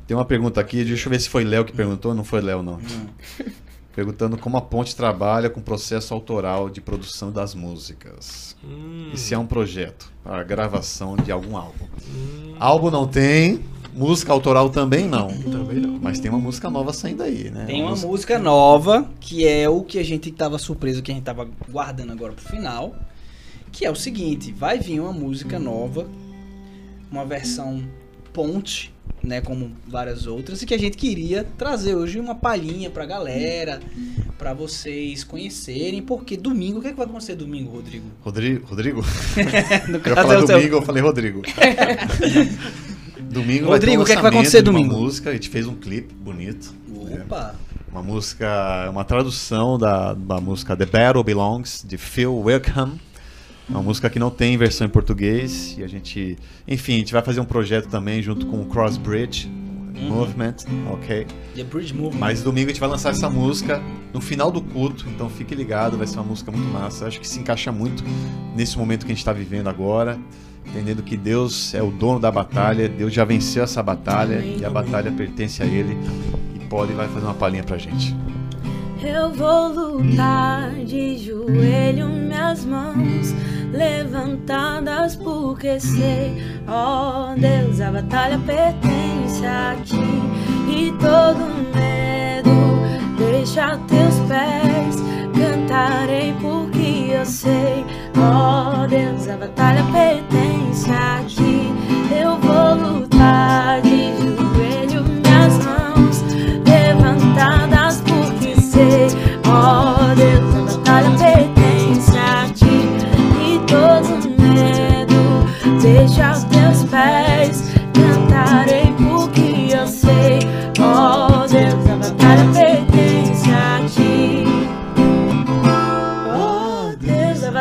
Tem 0.05 0.17
uma 0.17 0.25
pergunta 0.25 0.61
aqui, 0.61 0.83
deixa 0.85 1.07
eu 1.07 1.11
ver 1.13 1.21
se 1.21 1.29
foi 1.29 1.45
Léo 1.45 1.65
que 1.65 1.73
perguntou, 1.73 2.13
não 2.13 2.25
foi 2.25 2.41
Léo 2.41 2.61
não. 2.61 2.81
Perguntando 3.95 4.37
como 4.37 4.57
a 4.57 4.61
Ponte 4.61 4.97
trabalha 4.97 5.49
com 5.49 5.61
o 5.61 5.63
processo 5.63 6.13
autoral 6.13 6.69
de 6.69 6.81
produção 6.81 7.31
das 7.31 7.55
músicas. 7.55 8.57
Hum, 8.65 9.11
E 9.15 9.17
se 9.17 9.33
é 9.33 9.39
um 9.39 9.47
projeto 9.47 10.13
para 10.25 10.41
a 10.41 10.43
gravação 10.45 11.15
de 11.17 11.31
algum 11.31 11.57
álbum. 11.57 11.87
Álbum 12.59 12.91
não 12.91 13.07
tem, 13.07 13.61
música 13.95 14.33
autoral 14.33 14.71
também 14.71 15.07
não. 15.07 15.29
também 15.29 15.79
não. 15.79 15.99
Mas 16.01 16.19
tem 16.19 16.31
uma 16.31 16.39
música 16.41 16.71
nova 16.71 16.93
saindo 16.93 17.23
aí, 17.23 17.51
né? 17.51 17.65
Tem 17.67 17.81
uma 17.83 17.91
música- 17.91 18.09
música 18.09 18.39
nova, 18.39 19.09
que 19.21 19.47
é 19.47 19.69
o 19.69 19.83
que 19.83 19.99
a 19.99 20.05
gente 20.05 20.31
tava 20.31 20.59
surpreso, 20.59 21.03
que 21.03 21.11
a 21.11 21.15
gente 21.15 21.25
tava 21.25 21.49
guardando 21.71 22.13
agora 22.13 22.33
pro 22.33 22.45
final. 22.45 22.95
Que 23.73 23.85
é 23.85 23.91
o 23.91 23.95
seguinte, 23.95 24.53
vai 24.53 24.79
vir 24.81 24.99
uma 25.01 25.13
música 25.13 25.59
nova, 25.59 26.07
uma 27.11 27.25
versão 27.25 27.83
ponte, 28.33 28.93
né, 29.23 29.41
como 29.41 29.71
várias 29.87 30.27
outras, 30.27 30.63
e 30.63 30.67
que 30.67 30.75
a 30.75 30.79
gente 30.79 30.97
queria 30.97 31.45
trazer 31.59 31.95
hoje 31.95 32.19
uma 32.19 32.35
palhinha 32.35 32.91
pra 32.91 33.05
galera, 33.07 33.81
pra 34.39 34.53
vocês 34.55 35.23
conhecerem, 35.23 36.01
porque 36.03 36.37
domingo, 36.37 36.79
o 36.79 36.83
que, 36.83 36.89
é 36.89 36.91
que 36.93 36.97
vai 36.97 37.07
acontecer 37.07 37.35
domingo, 37.37 37.71
Rodrigo? 37.71 38.07
Rodrigo? 38.23 38.67
Rodrigo? 38.71 39.03
No 39.89 39.99
Eu 39.99 40.01
ia 40.09 40.15
falar 40.17 40.35
é 40.35 40.39
o 40.39 40.47
seu- 40.47 40.57
domingo, 40.57 40.77
eu 40.77 40.83
falei 40.83 41.03
Rodrigo. 41.03 41.43
domingo 43.31 43.67
Rodrigo, 43.67 44.03
o 44.03 44.05
que 44.05 44.13
é 44.13 44.17
que 44.17 44.23
vai 44.23 44.31
acontecer 44.31 44.59
uma 44.59 44.65
domingo? 44.65 44.95
música, 44.97 45.31
a 45.31 45.33
gente 45.33 45.49
fez 45.49 45.67
um 45.67 45.75
clipe 45.75 46.13
bonito. 46.15 46.75
né? 46.89 47.23
Opa! 47.25 47.55
Uma 47.93 48.03
música, 48.03 48.89
uma 48.91 49.05
tradução 49.05 49.77
da, 49.79 50.15
da 50.15 50.41
música 50.41 50.77
The 50.77 50.87
Battle 50.87 51.25
Belongs, 51.25 51.85
de 51.87 51.97
Phil 51.99 52.37
Wickham. 52.39 52.93
Uma 53.69 53.83
música 53.83 54.11
que 54.11 54.19
não 54.19 54.31
tem 54.31 54.57
versão 54.57 54.87
em 54.87 54.91
português. 54.91 55.77
E 55.79 55.83
a 55.85 55.87
gente, 55.89 56.37
enfim, 56.67 56.95
a 56.95 56.99
gente 56.99 57.13
vai 57.13 57.23
fazer 57.23 57.41
um 57.41 57.45
projeto 57.45 57.89
também 57.89 58.21
junto 58.23 58.47
com 58.47 58.61
o 58.61 58.67
Crossbridge 58.67 59.49
Movement, 60.09 60.57
ok? 60.93 61.27
The 61.55 61.65
Bridge 61.65 61.93
Movement. 61.95 62.19
Mas 62.19 62.43
domingo 62.43 62.67
a 62.67 62.73
gente 62.73 62.81
vai 62.81 62.89
lançar 62.89 63.11
essa 63.11 63.29
música 63.29 63.83
no 64.15 64.21
final 64.21 64.51
do 64.51 64.61
culto, 64.61 65.07
então 65.09 65.29
fique 65.29 65.55
ligado, 65.55 65.99
vai 65.99 66.07
ser 66.07 66.17
uma 66.17 66.25
música 66.25 66.51
muito 66.51 66.67
massa. 66.69 67.07
Acho 67.07 67.21
que 67.21 67.29
se 67.29 67.39
encaixa 67.39 67.71
muito 67.71 68.03
nesse 68.57 68.79
momento 68.79 69.01
que 69.05 69.13
a 69.13 69.15
gente 69.15 69.19
está 69.19 69.33
vivendo 69.33 69.69
agora, 69.69 70.19
entendendo 70.71 71.03
que 71.03 71.17
Deus 71.17 71.75
é 71.75 71.83
o 71.83 71.91
dono 71.91 72.21
da 72.21 72.31
batalha, 72.31 72.89
Deus 72.89 73.13
já 73.13 73.25
venceu 73.25 73.65
essa 73.65 73.83
batalha 73.83 74.39
e 74.39 74.65
a 74.65 74.71
batalha 74.71 75.11
pertence 75.11 75.63
a 75.63 75.67
Ele. 75.67 75.99
E 76.55 76.59
pode 76.67 76.93
vai 76.93 77.09
fazer 77.09 77.27
uma 77.27 77.35
palhinha 77.35 77.65
pra 77.65 77.77
gente. 77.77 78.17
Eu 79.03 79.33
vou 79.33 79.69
lutar 79.69 80.73
de 80.85 81.19
joelho, 81.19 82.09
minhas 82.09 82.65
mãos 82.65 83.35
levantadas, 83.73 85.17
porque 85.17 85.81
sei, 85.81 86.37
ó 86.69 87.35
Deus, 87.35 87.81
a 87.81 87.91
batalha 87.91 88.39
pertence 88.39 89.47
a 89.47 89.77
ti 89.85 89.97
e 90.69 90.93
todo 91.01 91.41
medo 91.75 92.51
deixa 93.17 93.79
teus 93.89 94.19
pés. 94.29 95.01
Cantarei 95.35 96.35
porque 96.41 97.13
eu 97.13 97.25
sei, 97.25 97.87
ó 98.19 98.61
ó 98.81 98.87
Deus, 98.87 99.29
a 99.29 99.37
batalha 99.37 99.83
pertence 99.93 100.50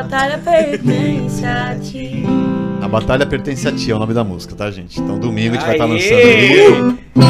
batalha 0.10 0.38
pertence 0.38 1.46
a 1.46 1.76
ti. 1.76 1.89
A 2.90 2.92
batalha 2.92 3.24
pertence 3.24 3.68
a 3.68 3.72
ti. 3.72 3.92
É 3.92 3.96
o 3.96 4.00
nome 4.00 4.16
da 4.16 4.24
música, 4.24 4.56
tá, 4.56 4.72
gente? 4.72 5.00
Então 5.00 5.20
domingo 5.20 5.56
a 5.56 5.60
gente 5.60 5.66
vai 5.68 5.76
estar 5.76 5.86
Aê! 5.86 5.94
lançando 5.94 7.22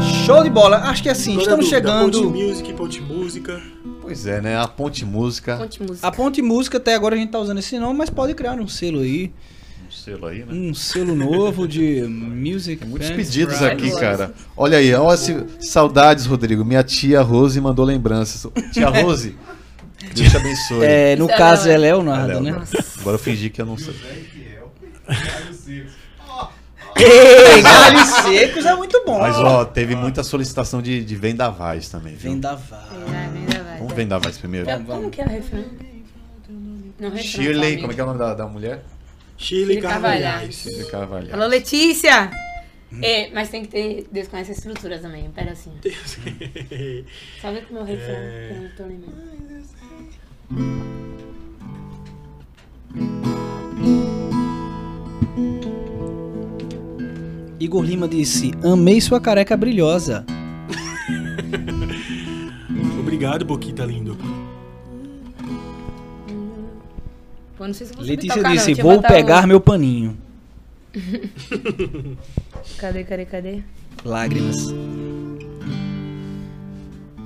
aí. 0.00 0.24
Show 0.24 0.42
de 0.42 0.48
bola! 0.48 0.78
Acho 0.78 1.02
que 1.02 1.10
assim, 1.10 1.32
Toda 1.32 1.42
estamos 1.42 1.66
dúvida, 1.66 1.88
chegando. 1.88 2.22
Ponte 2.22 2.42
Music, 2.42 2.72
Ponte 2.72 3.02
Música. 3.02 3.60
Pois 4.00 4.26
é, 4.26 4.40
né? 4.40 4.58
A 4.58 4.66
Ponte 4.66 5.04
Música. 5.04 5.58
Conte 5.58 5.82
música. 5.82 6.08
A 6.08 6.10
Ponte 6.10 6.40
Música, 6.40 6.78
até 6.78 6.94
agora 6.94 7.14
a 7.14 7.18
gente 7.18 7.30
tá 7.30 7.38
usando 7.38 7.58
esse 7.58 7.78
nome, 7.78 7.98
mas 7.98 8.08
pode 8.08 8.32
criar 8.32 8.54
um 8.54 8.66
selo 8.66 9.00
aí. 9.00 9.30
Um 9.86 9.90
selo 9.90 10.26
aí, 10.28 10.38
né? 10.38 10.46
Um 10.50 10.72
selo 10.72 11.14
novo 11.14 11.68
de 11.68 12.00
Music. 12.00 12.82
Muitos 12.86 13.08
Fans 13.08 13.16
pedidos 13.18 13.62
aqui, 13.62 13.90
cara. 14.00 14.32
Olha 14.56 14.78
aí, 14.78 14.94
olha 14.94 15.16
se... 15.18 15.44
saudades, 15.60 16.24
Rodrigo. 16.24 16.64
Minha 16.64 16.82
tia 16.82 17.20
Rose 17.20 17.60
mandou 17.60 17.84
lembranças. 17.84 18.50
Tia 18.72 18.88
Rose, 18.88 19.36
Deus 20.14 20.30
te 20.30 20.36
abençoe. 20.38 20.84
É, 20.84 21.16
no 21.16 21.26
Isso 21.26 21.34
é 21.34 21.36
caso 21.36 21.68
é 21.68 21.74
É, 21.74 21.76
Leonardo, 21.76 22.40
né? 22.40 22.62
Agora 22.98 23.16
eu 23.16 23.18
fingi 23.18 23.50
que 23.50 23.60
eu 23.60 23.66
não 23.66 23.76
sei. 23.76 23.94
Ei, 26.98 27.62
galhos 27.62 28.08
secos 28.08 28.64
é 28.64 28.74
muito 28.74 29.02
bom. 29.04 29.18
Mas, 29.20 29.36
ó, 29.36 29.64
teve 29.64 29.94
muita 29.94 30.22
solicitação 30.24 30.80
de, 30.80 31.04
de 31.04 31.14
vendavais 31.16 31.88
também, 31.88 32.14
viu? 32.14 32.32
Vendaval. 32.32 32.80
Vai, 33.06 33.28
vai. 33.62 33.78
Vamos 33.78 33.92
vendavais 33.92 34.38
primeiro. 34.38 34.68
Então, 34.70 34.84
Como 34.84 35.10
que 35.10 35.20
é 35.20 35.24
o 35.24 35.28
refrão? 35.28 35.64
Não, 36.98 37.10
refrão, 37.10 37.22
Shirley, 37.22 37.70
fala 37.72 37.80
como 37.82 37.92
é 37.92 37.94
que 37.94 38.00
é 38.00 38.04
o 38.04 38.06
nome 38.06 38.18
da, 38.18 38.34
da 38.34 38.46
mulher? 38.46 38.82
Shirley 39.36 39.76
Shirley 39.76 39.82
Carvalhais. 39.82 40.54
Shirley 40.54 40.90
Carvalho. 40.90 41.34
Alô, 41.34 41.46
Letícia! 41.46 42.30
É, 43.02 43.30
mas 43.34 43.50
tem 43.50 43.62
que 43.62 43.68
ter. 43.68 44.06
Deus 44.10 44.28
conhece 44.28 44.52
a 44.52 44.54
estrutura 44.54 44.98
também, 44.98 45.28
um 45.28 45.32
pedacinho. 45.32 45.76
Só 47.42 47.52
ver 47.52 47.66
com 47.66 47.72
o 47.74 47.76
meu 47.76 47.84
refrão, 47.84 48.14
É. 48.14 48.48
que 48.48 48.54
eu 48.54 48.62
não 48.62 48.70
tô 48.70 48.82
lembrando. 48.84 49.26
Igor 57.66 57.84
Lima 57.84 58.08
disse: 58.08 58.52
Amei 58.64 59.00
sua 59.00 59.20
careca 59.20 59.56
brilhosa. 59.56 60.24
Obrigado, 62.98 63.44
Boquita 63.44 63.84
lindo. 63.84 64.16
Pô, 67.56 67.66
não 67.66 67.74
sei 67.74 67.86
se 67.86 67.92
eu 67.92 67.96
vou 67.96 68.04
saber 68.04 68.16
Letícia 68.16 68.36
tocar, 68.36 68.48
não. 68.48 68.56
disse: 68.56 68.70
eu 68.72 68.76
Vou 68.82 69.00
pegar 69.02 69.44
o- 69.44 69.48
meu 69.48 69.60
paninho. 69.60 70.16
Cadê, 72.78 73.04
cadê, 73.04 73.24
cadê? 73.26 73.62
Lágrimas. 74.04 74.72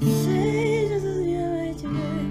Sei, 0.01 0.89
Jesus 0.89 1.27
vai 1.27 1.75
te 1.75 1.87
ver. 1.87 2.27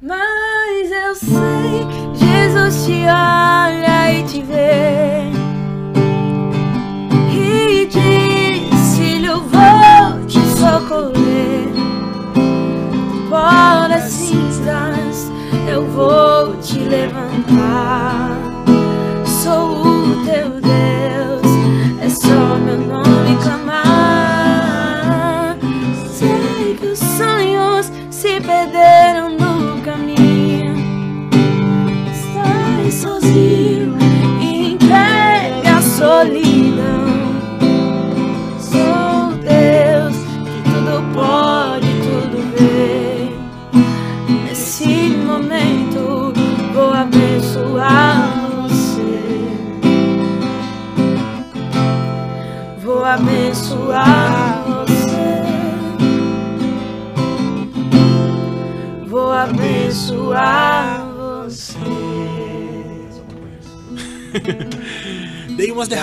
Mas 0.00 0.90
eu 0.90 1.14
sei, 1.14 1.86
Jesus 2.16 2.86
te 2.86 3.04
olha 3.06 4.12
e 4.14 4.22
te 4.24 4.40
vê. 4.42 5.30
E 7.92 8.68
disse-lhe: 8.70 9.26
Eu 9.26 9.40
vou 9.42 10.26
te 10.26 10.40
socorrer. 10.56 11.68
Pó 13.28 13.88
das 13.88 14.04
cinzas, 14.04 15.30
eu 15.68 15.84
vou 15.86 16.56
te 16.58 16.78
levantar. 16.78 18.36
Sou 19.24 19.82
o 19.82 20.24
teu 20.24 20.50
Deus, 20.60 21.42
é 22.00 22.08
só 22.08 22.56
meu 22.56 22.78
nome 22.78 23.36
clamar. 23.42 23.89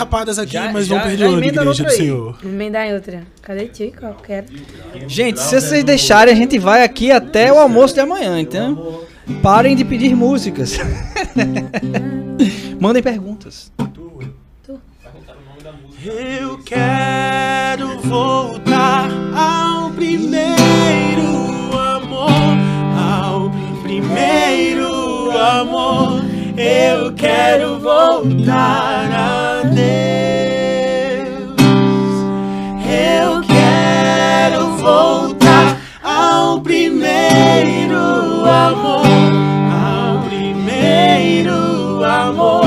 Derrapadas 0.07 0.39
aqui, 0.39 0.53
Já- 0.53 0.71
mas 0.71 0.87
já- 0.87 0.95
não 0.95 1.01
perdi 1.03 1.17
já 1.17 1.25
o 1.25 1.29
ano, 1.29 1.37
emenda 1.39 1.61
igreja 1.61 1.83
do 1.83 1.89
aí. 1.89 1.95
Senhor. 1.97 2.37
Emendar 2.43 2.87
em 2.87 2.93
outra. 2.93 3.23
Cadê 3.41 3.65
Tico? 3.67 4.05
Eu 4.05 4.13
quero. 4.15 4.47
Gente, 5.07 5.39
se 5.41 5.59
vocês 5.59 5.83
deixarem, 5.83 6.33
a 6.33 6.37
gente 6.37 6.57
vai 6.57 6.83
aqui 6.83 7.11
até 7.11 7.51
o 7.51 7.59
almoço 7.59 7.93
de 7.93 7.99
amanhã, 7.99 8.39
então 8.39 9.01
parem 9.43 9.75
de 9.75 9.83
pedir 9.83 10.15
músicas. 10.15 10.77
Mandem 12.79 13.03
perguntas. 13.03 13.71
Eu 16.05 16.59
quero 16.63 17.99
voltar 18.01 19.09
ao 19.35 19.89
primeiro 19.91 21.27
amor, 21.77 22.31
ao 22.97 23.51
primeiro 23.83 25.31
amor. 25.37 26.21
Eu 26.57 27.13
quero 27.13 27.79
voltar 27.79 29.11
ao 29.11 29.36
primeiro 36.67 38.45
amor, 38.45 39.05
ao 39.71 40.21
primeiro 40.27 42.03
amor. 42.03 42.65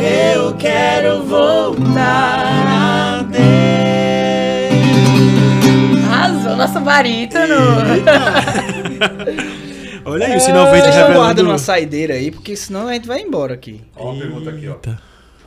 Eu 0.00 0.54
quero 0.56 1.22
voltar 1.22 2.66
a 2.66 3.22
Deus. 3.22 3.42
Arrasou, 6.12 6.56
nosso 6.56 6.80
barítono. 6.80 7.54
Olha 10.04 10.26
aí, 10.26 10.36
o 10.36 10.40
sinal 10.40 10.64
verde 10.66 10.82
Vocês 10.82 10.94
estão 10.94 11.06
revelando. 11.08 11.18
guardando 11.18 11.46
uma 11.48 11.58
saideira 11.58 12.14
aí, 12.14 12.30
porque 12.30 12.56
senão 12.56 12.88
a 12.88 12.94
gente 12.94 13.06
vai 13.06 13.20
embora 13.20 13.54
aqui. 13.54 13.80
Ó, 13.94 14.10
uma 14.10 14.20
pergunta 14.20 14.50
aqui, 14.50 14.68
ó. 14.68 14.76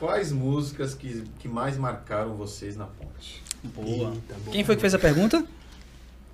Eita. 0.02 0.06
Quais 0.06 0.32
músicas 0.32 0.94
que, 0.94 1.24
que 1.38 1.48
mais 1.48 1.76
marcaram 1.76 2.34
vocês 2.34 2.76
na 2.76 2.86
ponte? 2.86 3.42
Boa. 3.62 4.12
Quem 4.50 4.64
foi 4.64 4.74
que 4.74 4.80
fez 4.80 4.94
a 4.94 4.98
pergunta? 4.98 5.44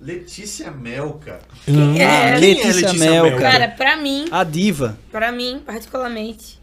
Letícia 0.01 0.71
Melka. 0.71 1.39
Hum, 1.67 1.95
é? 1.95 2.39
quem 2.39 2.55
Letícia 2.55 2.93
Mel, 2.93 3.37
cara. 3.37 3.51
Cara, 3.51 3.67
pra 3.67 3.97
mim, 3.97 4.25
A 4.31 4.43
diva. 4.43 4.97
pra 5.11 5.31
mim, 5.31 5.61
particularmente, 5.65 6.59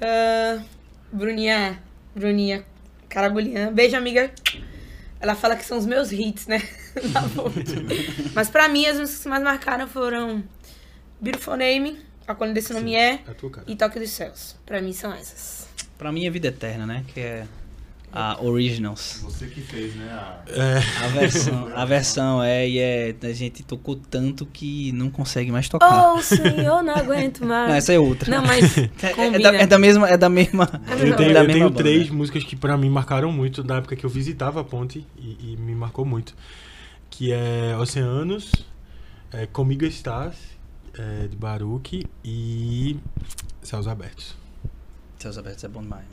ah, 0.00 0.62
Bruninha, 1.12 1.82
Bruninha 2.14 2.64
Caragulhã, 3.08 3.72
beijo 3.72 3.96
amiga. 3.96 4.32
Ela 5.20 5.34
fala 5.34 5.54
que 5.54 5.64
são 5.64 5.76
os 5.78 5.86
meus 5.86 6.10
hits, 6.12 6.46
né? 6.46 6.62
Na 7.12 7.22
ponte. 7.22 7.62
Mas 8.34 8.48
pra 8.48 8.68
mim, 8.68 8.86
as 8.86 8.98
músicas 8.98 9.22
que 9.22 9.28
mais 9.28 9.42
marcaram 9.42 9.86
foram 9.86 10.42
Beautiful 11.20 11.56
Name, 11.56 11.98
A 12.26 12.34
Quando 12.34 12.54
Desse 12.54 12.72
Nome 12.72 12.94
É 12.94 13.14
É 13.14 13.50
cara. 13.50 13.64
e 13.66 13.76
Toque 13.76 14.00
dos 14.00 14.10
Céus. 14.10 14.56
Pra 14.64 14.80
mim 14.80 14.92
são 14.92 15.12
essas. 15.12 15.68
Pra 16.02 16.10
mim 16.10 16.26
é 16.26 16.30
Vida 16.30 16.48
Eterna, 16.48 16.84
né? 16.84 17.04
Que 17.14 17.20
é 17.20 17.46
a 18.12 18.42
Originals. 18.42 19.20
Você 19.22 19.46
que 19.46 19.60
fez, 19.60 19.94
né? 19.94 20.10
A... 20.10 20.42
É, 20.48 21.04
A 21.04 21.08
versão, 21.10 21.68
a 21.72 21.84
versão 21.84 22.42
é, 22.42 22.68
e 22.68 22.78
é, 22.80 23.14
a 23.22 23.32
gente 23.32 23.62
tocou 23.62 23.94
tanto 23.94 24.44
que 24.44 24.90
não 24.90 25.08
consegue 25.08 25.52
mais 25.52 25.68
tocar. 25.68 26.12
Oh, 26.12 26.20
senhor, 26.20 26.82
não 26.82 26.92
aguento 26.92 27.44
mais. 27.46 27.68
Não, 27.68 27.76
essa 27.76 27.92
é 27.92 28.00
outra. 28.00 28.28
Não, 28.28 28.44
mas 28.44 28.76
É- 29.00 29.26
é, 29.36 29.38
da, 29.38 29.54
é 29.54 29.64
da 29.64 29.78
mesma, 29.78 30.08
é 30.08 30.16
da 30.16 30.28
mesma. 30.28 30.68
eu 30.90 31.14
tenho, 31.14 31.30
é 31.30 31.34
da 31.34 31.40
eu 31.42 31.46
mesma 31.46 31.52
tenho 31.52 31.70
três 31.70 32.10
músicas 32.10 32.42
que 32.42 32.56
pra 32.56 32.76
mim 32.76 32.90
marcaram 32.90 33.30
muito 33.30 33.62
na 33.62 33.76
época 33.76 33.94
que 33.94 34.04
eu 34.04 34.10
visitava 34.10 34.60
a 34.60 34.64
ponte 34.64 35.06
e, 35.16 35.52
e 35.52 35.56
me 35.56 35.72
marcou 35.72 36.04
muito. 36.04 36.34
Que 37.08 37.30
é 37.32 37.76
Oceanos, 37.80 38.50
é 39.32 39.46
Comigo 39.46 39.84
Estás, 39.84 40.34
é, 40.98 41.28
de 41.28 41.36
Baruque 41.36 42.06
e 42.24 42.98
Céus 43.62 43.86
Abertos. 43.86 44.41
Céus 45.22 45.38
abertos 45.38 45.62
é 45.62 45.68
bom 45.68 45.80
demais. 45.82 46.04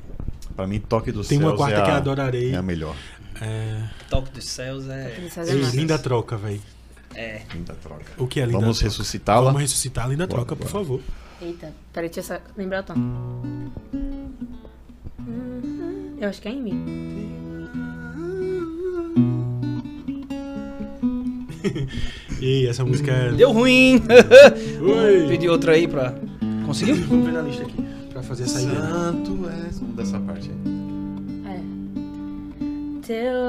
Pra 0.56 0.68
mim, 0.68 0.80
Toque 0.80 1.12
dos 1.12 1.28
Tem 1.28 1.40
uma 1.40 1.50
Céus 1.50 1.58
quarta 1.58 1.78
é 1.78 1.82
a, 1.82 1.86
que 1.86 1.92
eu 1.92 1.96
adorarei. 1.96 2.54
É 2.54 2.58
a 2.58 2.62
melhor. 2.62 2.96
É, 3.42 3.84
Toque 4.10 4.32
dos 4.32 4.46
céus 4.46 4.88
é. 4.88 5.10
Toque 5.10 5.22
dos 5.22 5.34
Céus 5.34 5.50
é 5.50 5.76
linda 5.76 5.98
troca, 5.98 6.38
velho. 6.38 6.62
É. 7.16 7.42
Linda 7.54 7.74
troca. 7.82 8.06
O 8.18 8.28
que 8.28 8.40
é 8.40 8.46
linda 8.46 8.60
Vamos 8.60 8.80
ressuscitá-la? 8.80 9.48
Vamos 9.48 9.62
ressuscitar 9.62 10.06
a 10.06 10.10
linda 10.10 10.28
Bora, 10.28 10.46
troca, 10.46 10.56
por 10.56 10.70
bora. 10.72 10.86
favor. 10.86 11.02
Eita, 11.42 11.74
peraí, 11.92 12.10
deixa 12.10 12.36
eu 12.36 12.42
lembrar 12.56 12.82
o 12.82 12.84
tom. 12.84 13.72
Eu 16.20 16.30
acho 16.30 16.42
que 16.42 16.48
é 16.48 16.52
em 16.52 16.62
mim. 16.62 17.70
E 22.42 22.68
essa 22.68 22.86
música 22.86 23.12
é. 23.12 23.32
Deu 23.34 23.52
ruim! 23.52 24.02
Pedi 25.28 25.50
outra 25.50 25.74
aí 25.74 25.90
pra. 25.90 26.14
Conseguiu? 26.66 26.96
Vamos 26.96 27.26
ver 27.26 27.34
na 27.34 27.42
lista 27.42 27.64
aqui. 27.64 27.89
Pra 28.20 28.28
fazer 28.28 28.44
essa 28.44 28.62
ideia. 28.62 28.82
Santo 28.82 29.50
és. 29.66 29.80
Vamos 29.80 29.96
dessa 29.96 30.20
parte 30.20 30.52
aí. 30.52 30.58
É. 31.46 31.62
Teu 33.08 33.48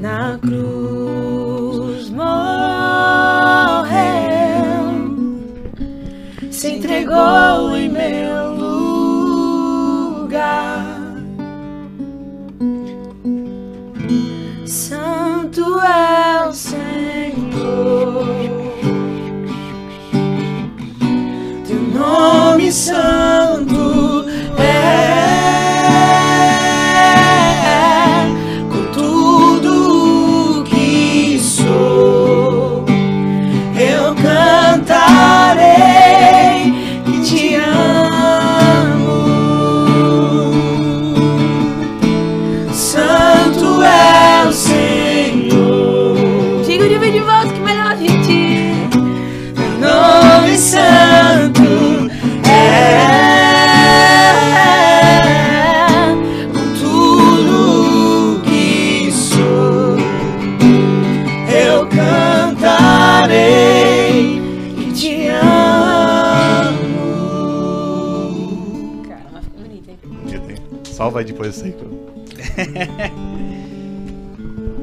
na 0.00 0.38
cruz 0.38 2.08
morreu, 2.10 2.30
se 6.52 6.68
entregou 6.76 7.49
nome 22.88 23.19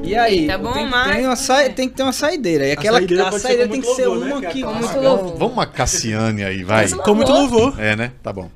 E 0.04 0.16
aí? 0.16 0.48
Tá 0.48 0.58
bom, 0.58 0.72
tem, 0.72 0.88
mas- 0.88 1.16
tem, 1.18 1.26
uma 1.26 1.36
sa- 1.36 1.70
tem 1.70 1.90
que 1.90 1.96
ter 1.96 2.04
uma 2.04 2.14
saideira. 2.14 2.66
E 2.68 2.72
aquela 2.72 2.98
saideira 3.00 3.24
a 3.24 3.30
pode 3.30 3.42
ser 3.42 3.48
saideira 3.50 3.72
tem 3.72 3.82
que 3.82 3.88
ser 3.94 4.06
louvor, 4.08 4.26
né? 4.26 4.32
uma 4.34 4.40
Que 4.42 4.46
é 4.48 4.52
que. 4.52 4.64
a 4.64 4.68
Muito 4.72 4.94
Vamos, 4.94 5.32
vamos 5.40 5.54
uma 5.54 5.66
Cassiane 5.66 6.44
aí, 6.46 6.64
vai. 6.64 6.90
Com 6.90 7.14
muito 7.14 7.32
louvor. 7.32 7.76
É, 7.78 7.96
né? 7.96 8.12
Tá 8.24 8.32
bom. 8.32 8.50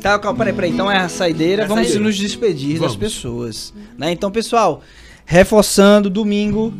Tá, 0.00 0.18
calma, 0.18 0.38
peraí, 0.38 0.52
peraí. 0.52 0.70
Então 0.70 0.90
é 0.90 0.96
a 0.98 1.08
saideira. 1.08 1.62
É 1.62 1.64
a 1.64 1.68
Vamos 1.68 1.84
saideira. 1.84 2.04
nos 2.04 2.16
despedir 2.16 2.72
das 2.72 2.80
Vamos. 2.80 2.96
pessoas. 2.96 3.74
Né? 3.96 4.10
Então, 4.12 4.30
pessoal, 4.30 4.82
reforçando, 5.24 6.10
domingo, 6.10 6.72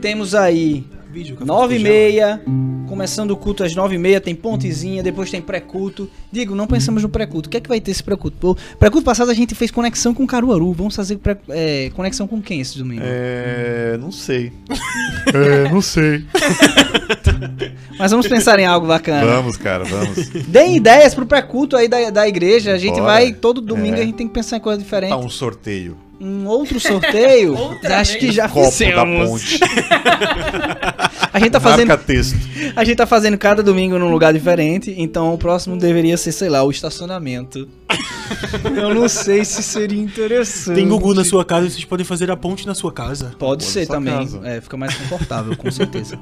temos 0.00 0.34
aí 0.34 0.84
Vídeo 1.12 1.36
nove 1.44 1.76
e 1.76 1.78
meia. 1.80 2.40
Começando 2.88 3.30
o 3.30 3.36
culto 3.36 3.62
às 3.62 3.74
nove 3.74 3.94
e 3.94 3.98
meia, 3.98 4.20
tem 4.20 4.34
pontezinha, 4.34 5.00
depois 5.02 5.30
tem 5.30 5.40
pré-culto. 5.40 6.10
Digo, 6.30 6.54
não 6.56 6.66
pensamos 6.66 7.02
no 7.02 7.08
pré-culto. 7.08 7.48
O 7.48 7.50
que 7.50 7.56
é 7.56 7.60
que 7.60 7.68
vai 7.68 7.80
ter 7.80 7.90
esse 7.92 8.02
pré-culto? 8.02 8.50
O 8.52 8.76
pré-culto 8.78 9.04
passado 9.04 9.30
a 9.30 9.34
gente 9.34 9.54
fez 9.54 9.70
conexão 9.70 10.12
com 10.12 10.26
Caruaru. 10.26 10.72
Vamos 10.72 10.96
fazer 10.96 11.16
pré- 11.18 11.36
é, 11.50 11.90
conexão 11.94 12.26
com 12.26 12.40
quem 12.42 12.60
esse 12.60 12.76
domingo? 12.78 13.02
É. 13.04 13.96
Não 14.00 14.10
sei. 14.10 14.52
é, 15.32 15.68
não 15.70 15.80
sei. 15.80 16.24
Mas 17.98 18.10
vamos 18.10 18.26
pensar 18.26 18.58
em 18.58 18.66
algo 18.66 18.86
bacana. 18.88 19.24
Vamos, 19.24 19.56
cara, 19.56 19.84
vamos. 19.84 20.28
Deem 20.48 20.76
ideias 20.76 21.14
pro 21.14 21.26
pré-culto 21.26 21.76
aí 21.76 21.86
da, 21.88 22.10
da 22.10 22.26
igreja. 22.28 22.72
A 22.72 22.78
gente 22.78 22.94
Bora. 22.94 23.04
vai, 23.04 23.32
todo 23.32 23.60
domingo 23.60 23.96
É. 23.96 24.00
a 24.00 24.04
gente 24.04 24.14
tem 24.16 24.26
que 24.28 24.34
pensar 24.34 24.56
em 24.56 24.60
coisa 24.60 24.80
diferente. 24.80 25.10
Tá 25.10 25.16
um 25.16 25.28
sorteio. 25.30 25.96
Um 26.20 26.46
outro 26.46 26.78
sorteio, 26.78 27.56
acho 27.82 28.18
que 28.18 28.30
já 28.30 28.46
Copo 28.48 28.66
da 28.66 28.70
fizemos. 28.70 29.30
ponte. 29.30 29.60
A 31.32 31.38
gente 31.38 31.50
tá 31.52 31.60
fazendo, 31.60 31.88
Marca 31.88 32.04
texto. 32.04 32.36
a 32.74 32.82
gente 32.84 32.96
tá 32.96 33.06
fazendo 33.06 33.38
cada 33.38 33.62
domingo 33.62 33.96
num 33.98 34.10
lugar 34.10 34.32
diferente, 34.32 34.92
então 34.98 35.32
o 35.32 35.38
próximo 35.38 35.76
deveria 35.76 36.16
ser, 36.16 36.32
sei 36.32 36.48
lá, 36.48 36.62
o 36.64 36.70
estacionamento. 36.70 37.68
Eu 38.76 38.92
não 38.94 39.08
sei 39.08 39.44
se 39.44 39.62
seria 39.62 40.02
interessante. 40.02 40.74
Tem 40.74 40.88
Gugu 40.88 41.14
na 41.14 41.24
sua 41.24 41.44
casa, 41.44 41.70
vocês 41.70 41.84
podem 41.84 42.04
fazer 42.04 42.30
a 42.32 42.36
ponte 42.36 42.66
na 42.66 42.74
sua 42.74 42.92
casa. 42.92 43.32
Pode 43.38 43.62
ser 43.64 43.86
também. 43.86 44.12
casa. 44.12 44.40
É, 44.44 44.60
fica 44.60 44.76
mais 44.76 44.94
confortável, 44.96 45.56
com 45.56 45.70
certeza. 45.70 46.18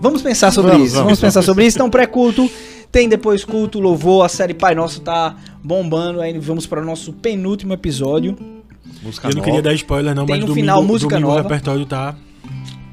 Vamos 0.00 0.22
pensar 0.22 0.50
sobre 0.50 0.72
Vamos, 0.72 0.86
isso. 0.88 0.94
vamos, 0.96 1.06
Vamos, 1.08 1.20
pensar 1.20 1.34
vamos. 1.40 1.46
sobre 1.46 1.66
isso. 1.66 1.76
Então, 1.76 1.90
pré-culto. 1.90 2.50
Tem 2.90 3.08
depois 3.08 3.44
culto, 3.44 3.80
louvor. 3.80 4.24
A 4.24 4.28
série 4.28 4.54
Pai 4.54 4.74
Nosso 4.74 5.00
tá 5.00 5.36
bombando. 5.62 6.20
Aí 6.20 6.36
vamos 6.38 6.66
para 6.66 6.80
o 6.80 6.84
nosso 6.84 7.12
penúltimo 7.12 7.72
episódio. 7.72 8.36
Música 9.04 9.26
Eu 9.28 9.30
não 9.30 9.36
nova. 9.36 9.44
queria 9.46 9.62
dar 9.62 9.72
spoiler, 9.74 10.14
não, 10.14 10.26
Tem 10.26 10.34
mas 10.36 10.40
no 10.40 10.46
domingo, 10.48 10.64
final 10.66 10.82
música 10.82 11.10
domingo 11.10 11.28
nova. 11.28 11.40
o 11.40 11.42
repertório 11.42 11.86
tá. 11.86 12.14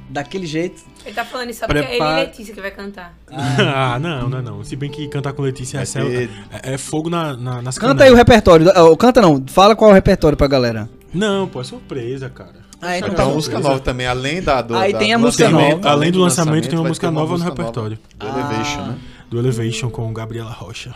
Daquele 0.10 0.46
jeito. 0.46 0.82
Ele 1.06 1.16
tá 1.16 1.24
falando 1.24 1.50
isso 1.50 1.62
só 1.62 1.66
porque 1.68 1.80
é 1.80 1.96
ele 1.96 2.04
e 2.04 2.16
Letícia 2.26 2.54
que 2.54 2.62
vai 2.62 2.72
cantar. 2.72 3.14
Ah, 3.32 3.98
não, 3.98 4.28
não, 4.30 4.42
não. 4.42 4.64
Se 4.64 4.76
bem 4.76 4.90
que 4.92 5.08
cantar 5.08 5.32
com 5.34 5.42
Letícia 5.42 5.80
é, 5.80 5.86
céu, 5.86 6.06
ter- 6.10 6.30
é, 6.52 6.74
é 6.74 6.78
fogo 6.78 7.10
na, 7.10 7.36
na, 7.38 7.62
nas 7.62 7.78
Canta 7.78 8.04
aí 8.04 8.12
o 8.12 8.16
repertório. 8.16 8.70
Ah, 8.70 8.96
Canta 8.98 9.22
não. 9.22 9.42
Fala 9.48 9.76
qual 9.76 9.90
é 9.90 9.94
o 9.94 9.96
repertório 9.96 10.38
pra 10.38 10.48
galera. 10.48 10.90
Não, 11.14 11.48
pô, 11.48 11.62
é 11.62 11.64
surpresa, 11.64 12.30
cara. 12.30 12.62
Ah, 12.82 12.98
então 12.98 13.10
Cantar 13.10 13.24
tá. 13.24 13.28
uma 13.30 13.36
música 13.36 13.60
nova 13.60 13.80
também, 13.80 14.08
além 14.08 14.42
da 14.42 14.62
do, 14.62 14.76
Aí 14.76 14.92
da- 14.92 15.00
tem 15.00 15.14
a 15.14 15.18
do 15.18 15.24
música 15.24 15.46
lançamento, 15.46 15.76
nova. 15.78 15.90
Além 15.90 16.12
do 16.12 16.20
lançamento, 16.20 16.68
tem 16.68 16.78
uma 16.78 16.82
vai 16.84 16.90
música 16.90 17.08
ter 17.08 17.14
nova 17.14 17.38
no 17.38 17.44
repertório. 17.44 18.00
Elevation, 18.20 18.80
Ah. 18.82 18.88
né? 18.88 18.96
Do 19.32 19.40
Elevation 19.40 19.90
com 19.90 20.12
Gabriela 20.14 20.52
Rocha. 20.52 20.94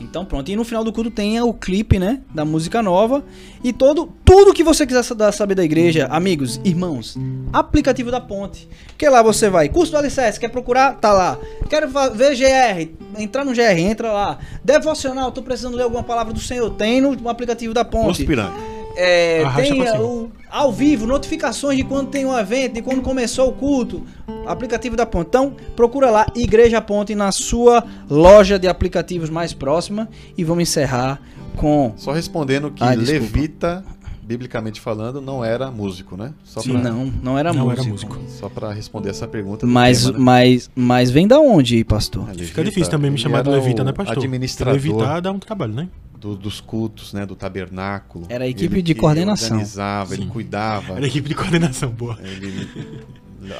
Então 0.00 0.24
pronto. 0.24 0.48
E 0.48 0.54
no 0.56 0.64
final 0.64 0.84
do 0.84 0.92
culto 0.92 1.10
tem 1.10 1.40
o 1.40 1.52
clipe, 1.52 1.98
né? 1.98 2.20
Da 2.32 2.44
música 2.44 2.80
nova. 2.80 3.24
E 3.62 3.72
todo, 3.72 4.08
tudo 4.24 4.54
que 4.54 4.62
você 4.62 4.86
quiser 4.86 5.02
sa- 5.02 5.32
saber 5.32 5.56
da 5.56 5.64
igreja, 5.64 6.06
amigos, 6.06 6.60
irmãos, 6.64 7.16
aplicativo 7.52 8.08
da 8.10 8.20
ponte. 8.20 8.68
Porque 8.86 9.08
lá 9.08 9.20
você 9.20 9.50
vai, 9.50 9.68
curso 9.68 9.90
do 9.90 9.98
Alicerce, 9.98 10.38
quer 10.38 10.48
procurar? 10.48 10.94
Tá 11.00 11.12
lá. 11.12 11.36
Quero 11.68 11.88
ver 12.14 12.36
GR, 12.36 13.20
entrar 13.20 13.44
no 13.44 13.52
GR, 13.52 13.76
entra 13.78 14.12
lá. 14.12 14.38
Devocional, 14.64 15.32
tô 15.32 15.42
precisando 15.42 15.76
ler 15.76 15.82
alguma 15.82 16.04
palavra 16.04 16.32
do 16.32 16.40
Senhor, 16.40 16.70
tem 16.70 17.00
no 17.00 17.28
aplicativo 17.28 17.74
da 17.74 17.84
ponte. 17.84 18.24
Piranga. 18.24 18.71
É, 18.96 19.42
tem 19.56 19.82
o, 19.98 20.30
ao 20.50 20.72
vivo, 20.72 21.06
notificações 21.06 21.76
de 21.78 21.84
quando 21.84 22.08
tem 22.08 22.26
um 22.26 22.36
evento, 22.38 22.74
de 22.74 22.82
quando 22.82 23.00
começou 23.02 23.48
o 23.48 23.52
culto. 23.52 24.04
Aplicativo 24.46 24.96
da 24.96 25.06
Ponte. 25.06 25.28
Então, 25.28 25.54
procura 25.76 26.10
lá, 26.10 26.26
Igreja 26.34 26.80
Ponte, 26.80 27.14
na 27.14 27.32
sua 27.32 27.84
loja 28.10 28.58
de 28.58 28.68
aplicativos 28.68 29.30
mais 29.30 29.52
próxima. 29.52 30.08
E 30.36 30.44
vamos 30.44 30.62
encerrar 30.62 31.20
com. 31.56 31.92
Só 31.96 32.12
respondendo 32.12 32.70
que 32.70 32.84
desculpa. 32.84 33.12
Levita, 33.12 33.84
biblicamente 34.22 34.80
falando, 34.80 35.20
não 35.20 35.44
era 35.44 35.70
músico, 35.70 36.16
né? 36.16 36.32
Só 36.44 36.60
Sim. 36.60 36.72
pra, 36.80 36.90
Não, 36.90 37.12
não 37.22 37.38
era 37.38 37.52
Não 37.52 37.64
músico. 37.66 37.80
era 37.82 37.90
músico. 37.90 38.18
Só 38.28 38.48
pra 38.48 38.72
responder 38.72 39.10
essa 39.10 39.26
pergunta. 39.26 39.66
Mas, 39.66 40.06
tema, 40.06 40.18
né? 40.18 40.24
mas, 40.24 40.70
mas 40.74 41.10
vem 41.10 41.26
da 41.26 41.40
onde, 41.40 41.84
pastor? 41.84 42.28
É, 42.30 42.34
Fica 42.34 42.64
difícil 42.64 42.90
também 42.90 43.10
me 43.10 43.18
chamar 43.18 43.42
de 43.42 43.50
Levita, 43.50 43.82
o 43.82 43.84
né, 43.84 43.92
pastor? 43.92 44.18
Administrador 44.18 44.74
Levitar 44.74 45.20
dá 45.20 45.32
um 45.32 45.38
trabalho, 45.38 45.72
né? 45.72 45.88
Do- 46.22 46.36
dos 46.36 46.60
cultos, 46.60 47.12
né? 47.12 47.26
Do 47.26 47.34
tabernáculo. 47.34 48.26
Era 48.28 48.44
a 48.44 48.48
equipe 48.48 48.76
Ele 48.76 48.82
de 48.82 48.94
que 48.94 49.00
coordenação. 49.00 49.48
organizava, 49.48 50.14
ele 50.14 50.22
Sim. 50.22 50.28
cuidava, 50.28 50.94
Era 50.94 51.04
a 51.04 51.08
equipe 51.08 51.28
de 51.28 51.34
coordenação, 51.34 51.90
boa. 51.90 52.16
ele 52.22 52.68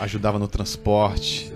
ajudava 0.01 0.39
no 0.39 0.47
transporte. 0.47 1.53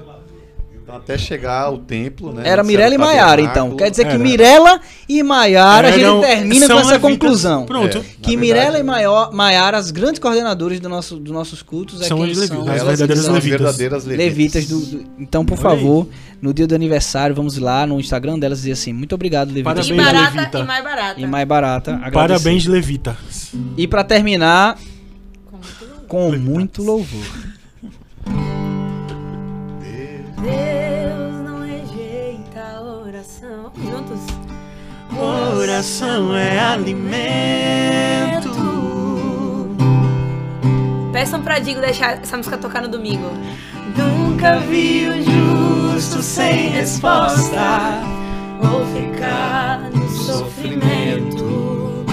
Então, 0.87 0.99
até 0.99 1.19
chegar 1.19 1.63
ao 1.63 1.79
templo, 1.79 2.33
né? 2.33 2.43
Era 2.49 2.63
Mirella 2.63 2.95
e 2.95 2.99
Maiara, 2.99 3.41
então. 3.41 3.75
Quer 3.75 3.91
dizer 3.91 4.07
que. 4.07 4.17
Mirella 4.17 4.81
e 5.09 5.21
Maiara, 5.21 5.89
a 5.89 5.91
gente 5.91 6.21
termina 6.21 6.69
com 6.69 6.79
essa 6.79 6.99
conclusão. 7.01 7.67
Pronto. 7.67 7.99
É. 7.99 8.03
Que 8.23 8.37
Mirella 8.37 8.79
e 8.79 8.85
Maior, 8.85 9.33
Maiara, 9.33 9.79
as 9.79 9.91
grandes 9.91 10.21
coordenadoras 10.21 10.79
do 10.79 10.89
nosso, 10.89 11.17
dos 11.17 11.33
nossos 11.33 11.61
cultos, 11.61 12.01
é 12.03 12.05
São 12.07 12.19
quem 12.19 12.31
as 12.31 12.39
levitas, 12.39 12.57
são 12.65 12.73
as 12.73 12.81
Elas 12.81 12.99
verdadeiras 13.01 13.25
são 13.25 13.35
as 13.35 13.45
levitas. 13.45 13.59
verdadeiras 13.77 14.05
levitas. 14.05 14.55
levitas. 14.65 14.69
do, 14.69 14.99
do- 14.99 15.11
Então, 15.19 15.45
por 15.45 15.59
Olha 15.59 15.71
aí. 15.71 15.77
favor, 15.81 16.09
no 16.41 16.55
dia 16.55 16.69
do 16.69 16.75
aniversário, 16.77 17.35
vamos 17.35 17.59
lá 17.59 17.85
no 17.85 17.99
Instagram 17.99 18.39
delas 18.39 18.59
dizer 18.59 18.73
assim, 18.73 18.93
muito 18.93 19.13
obrigado, 19.13 19.49
levitas. 19.49 19.89
E 19.89 19.93
Parabéns, 19.97 20.15
barata 20.15 20.37
Levita. 20.37 20.59
e 20.61 20.65
mais 20.65 20.85
barata. 20.85 21.21
E 21.21 21.27
mais 21.27 21.49
barata. 21.49 21.91
agradecer. 21.95 22.13
Parabéns, 22.15 22.67
Levita. 22.67 23.17
E 23.77 23.89
pra 23.89 24.05
terminar, 24.05 24.79
Com 26.07 26.31
muito 26.39 26.81
louvor. 26.85 27.56
Oração 35.19 36.37
é 36.37 36.59
alimento. 36.59 38.51
Peçam 41.13 41.41
pra 41.43 41.59
Digo 41.59 41.81
deixar 41.81 42.19
essa 42.21 42.37
música 42.37 42.59
tocar 42.59 42.83
no 42.83 42.89
domingo. 42.89 43.31
Nunca 43.97 44.59
vi 44.59 45.09
o 45.09 45.95
justo 45.95 46.23
sem 46.23 46.69
resposta. 46.69 48.03
Vou 48.61 48.85
ficar 48.87 49.91
no 49.91 50.09
sofrimento. 50.11 52.05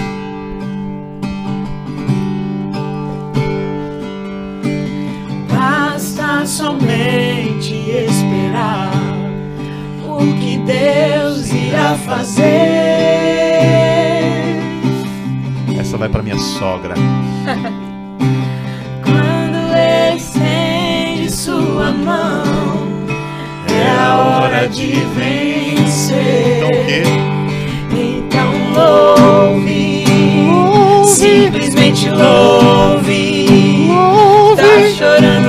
Basta 5.50 6.46
somente 6.46 7.74
esperar 7.90 8.93
o 10.16 10.34
que 10.38 10.58
Deus 10.58 11.50
irá 11.52 11.94
fazer. 11.96 12.44
Essa 15.78 15.96
vai 15.96 16.08
pra 16.08 16.22
minha 16.22 16.38
sogra. 16.38 16.94
Quando 19.04 19.76
Ele 19.76 20.16
estende 20.16 21.30
sua 21.30 21.90
mão, 21.92 22.44
é 23.68 23.90
a 24.00 24.16
hora 24.16 24.68
de 24.68 24.92
vencer. 25.14 26.58
Então 26.58 26.68
o 26.68 26.86
quê? 26.86 27.02
Então 27.92 28.52
louve, 28.72 30.04
simplesmente 31.04 32.08
louve. 32.10 33.46
Tá 34.56 34.88
chorando, 34.96 35.43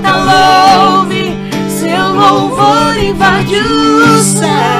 importa, 0.00 0.16
louve. 0.16 1.36
Seu 1.68 2.14
louvor 2.14 2.96
invade 2.98 3.56
o 3.56 4.18
céu. 4.22 4.79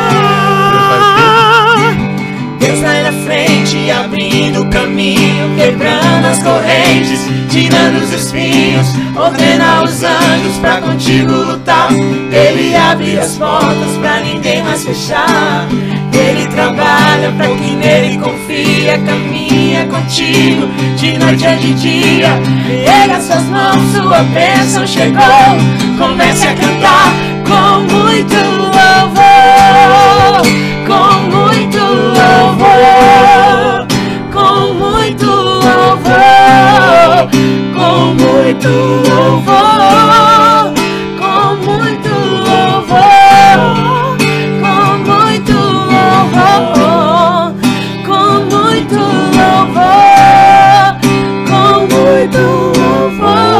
Vai 2.81 3.03
na 3.03 3.13
frente, 3.13 3.91
abrindo 3.91 4.63
o 4.63 4.71
caminho, 4.71 5.55
quebrando 5.55 6.27
as 6.27 6.43
correntes, 6.43 7.21
tirando 7.51 8.03
os 8.03 8.11
espinhos, 8.13 8.89
ordena 9.15 9.83
os 9.83 10.03
anjos 10.03 10.57
pra 10.61 10.81
contigo 10.81 11.31
lutar. 11.31 11.91
Ele 11.93 12.75
abre 12.75 13.19
as 13.19 13.37
portas 13.37 13.97
pra 14.01 14.21
ninguém 14.21 14.63
mais 14.63 14.83
fechar. 14.83 15.69
Ele 16.13 16.47
trabalha 16.49 17.31
pra 17.37 17.47
quem 17.49 17.77
nele 17.77 18.19
confia, 18.19 18.99
caminha 18.99 19.87
contigo 19.87 20.67
de 20.97 21.19
noite 21.19 21.47
a 21.47 21.55
de 21.55 21.75
dia. 21.75 22.29
Erga 22.87 23.21
suas 23.21 23.45
mãos, 23.45 23.93
sua 23.93 24.23
bênção 24.25 24.87
chegou. 24.87 25.21
Comece 25.99 26.47
a 26.47 26.55
cantar 26.55 27.13
com 27.47 27.81
muito 27.95 28.35
louvor, 28.35 29.30
muito 38.51 38.69
louvor, 38.69 39.55
com 41.19 41.55
muito 41.65 42.11
louvor, 42.35 42.99
com 44.61 44.99
muito 45.07 45.55
louvor, 45.87 46.59
com 48.05 48.27
muito 48.57 48.99
louvor, 49.39 50.19
com 51.47 51.73
muito 51.95 52.43
louvor. 52.79 53.51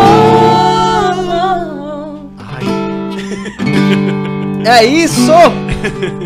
É 4.67 4.85
isso! 4.85 5.33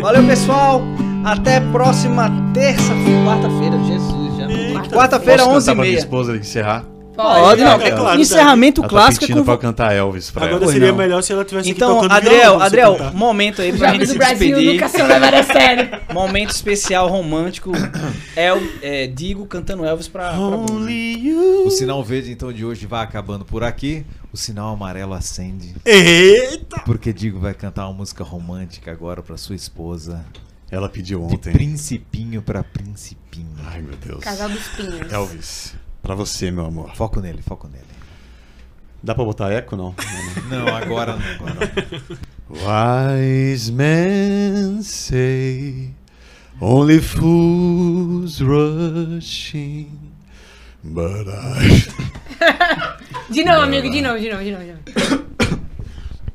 Valeu, 0.01 0.23
pessoal! 0.25 0.81
Até 1.23 1.59
próxima 1.59 2.31
terça, 2.53 2.93
quarta-feira, 3.25 3.77
Jesus 3.83 4.37
já. 4.37 4.47
Quarta-feira, 4.89 5.43
Posso 5.43 5.55
11 5.55 5.65
cantar 5.65 5.75
pra 5.75 5.83
minha 5.83 5.97
30 5.97 5.99
esposa 5.99 6.35
encerrar? 6.37 6.85
Pode, 7.15 7.63
não. 7.63 7.81
É 7.81 7.91
claro, 7.91 8.19
Encerramento 8.21 8.81
Ela 8.81 8.89
tá 8.89 8.95
clássico 8.95 9.21
pedindo 9.21 9.39
com. 9.39 9.45
pra 9.45 9.57
cantar 9.57 9.93
Elvis 9.95 10.29
pra 10.31 10.45
Agora 10.45 10.63
ela. 10.63 10.71
Seria 10.73 10.89
não. 10.89 10.95
melhor 10.97 11.21
se 11.21 11.31
ela 11.33 11.45
tivesse 11.45 11.69
Então, 11.69 11.95
tocando 11.95 12.11
Adriel, 12.11 12.33
violão 12.41 12.57
pra 12.57 12.69
você 12.69 12.79
Adriel, 12.81 13.13
momento 13.13 13.61
aí 13.61 13.77
pra 13.77 13.93
gente 13.93 14.07
se 14.07 14.17
Brasil 14.17 14.47
despedir. 14.55 14.73
nunca 14.81 15.03
levados 15.07 15.39
a 15.39 15.43
sério. 15.43 15.89
Momento 16.13 16.49
especial 16.51 17.07
romântico. 17.07 17.71
El, 18.35 18.61
é, 18.81 19.07
Digo 19.07 19.45
cantando 19.45 19.85
Elvis 19.85 20.07
pra. 20.07 20.29
pra. 20.29 20.37
Only 20.39 21.17
you. 21.27 21.65
O 21.67 21.71
sinal 21.71 22.03
verde, 22.03 22.31
então, 22.31 22.51
de 22.51 22.65
hoje 22.65 22.85
vai 22.85 23.03
acabando 23.03 23.45
por 23.45 23.63
aqui. 23.63 24.05
O 24.33 24.37
sinal 24.37 24.73
amarelo 24.73 25.13
acende. 25.13 25.75
Eita! 25.85 26.81
Porque 26.85 27.13
Digo 27.13 27.39
vai 27.39 27.53
cantar 27.53 27.85
uma 27.87 27.93
música 27.93 28.23
romântica 28.23 28.91
agora 28.91 29.21
pra 29.23 29.37
sua 29.37 29.55
esposa. 29.55 30.25
Ela 30.69 30.89
pediu 30.89 31.25
De 31.27 31.35
ontem. 31.35 31.53
principinho 31.53 32.41
pra 32.41 32.63
principinho. 32.63 33.47
Ai, 33.67 33.81
meu 33.81 33.95
Deus. 33.95 34.21
Casal 34.23 34.49
dos 34.49 34.67
Pinhos. 34.69 35.11
Elvis, 35.13 35.73
pra 36.05 36.13
você, 36.13 36.51
meu 36.51 36.65
amor. 36.65 36.95
Foco 36.95 37.19
nele, 37.19 37.41
foco 37.41 37.67
nele. 37.67 37.83
Dá 39.01 39.15
pra 39.15 39.25
botar 39.25 39.51
eco, 39.51 39.75
não? 39.75 39.95
Não, 40.49 40.67
agora 40.67 41.15
não. 41.15 41.21
Agora 41.35 41.73
não. 42.47 43.17
Wise 43.17 43.71
men 43.71 44.83
say 44.83 45.91
only 46.61 47.01
fools 47.01 48.39
rushing, 48.39 49.89
but 50.83 51.27
I. 51.27 51.83
De 53.33 53.43
novo, 53.43 53.61
amigo, 53.61 53.89
de 53.89 54.01
novo, 54.01 54.19
de 54.19 54.29
novo, 54.29 54.43
de 54.43 54.51
novo. 54.51 54.63
De 54.63 54.73
novo. 54.73 54.83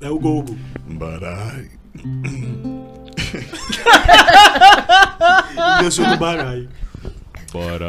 É 0.01 0.11
o 0.11 0.19
Gogo. 0.19 0.59
But 0.89 1.23
I. 1.23 1.71
Dançou 5.81 6.09
no 6.09 6.17
baralho. 6.17 6.69
But 7.53 7.83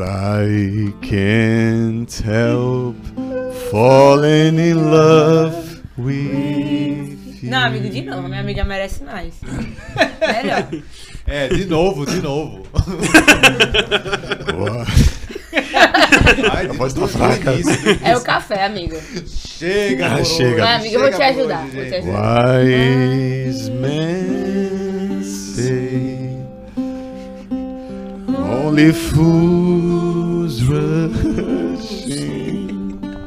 I 0.00 0.92
can't 1.02 2.10
help 2.24 2.96
falling 3.70 4.58
in 4.58 4.90
love 4.90 5.82
with 5.98 7.42
you. 7.42 7.50
Não, 7.50 7.64
amigo, 7.66 7.88
de 7.90 8.02
novo. 8.02 8.26
Minha 8.28 8.40
amiga 8.40 8.64
merece 8.64 9.04
mais. 9.04 9.34
Melhor. 10.20 10.66
É, 11.26 11.48
de 11.48 11.66
novo, 11.66 12.06
de 12.06 12.20
novo. 12.22 12.62
Boa. 14.52 14.86
Ai, 16.54 16.66
A 16.68 16.72
voz 16.72 16.92
tá 16.94 17.06
fraca. 17.06 17.52
É 18.02 18.16
o 18.16 18.20
café, 18.22 18.64
amigo. 18.64 18.96
Chega, 19.26 20.06
Ah, 20.14 20.24
chega. 20.24 20.48
hoje, 20.50 20.60
Vai, 20.60 20.74
amiga, 20.76 20.94
eu 20.96 21.00
vou 21.00 21.10
te 21.10 21.16
chega 21.16 21.28
ajudar. 21.28 21.64
hoje, 21.64 21.76
Vou 21.76 21.84
te 21.84 21.94
ajudar. 21.96 22.60
Wise 22.64 23.70
men 23.70 24.75
only 28.46 28.92
fools 28.92 30.62
rushing, 30.64 31.18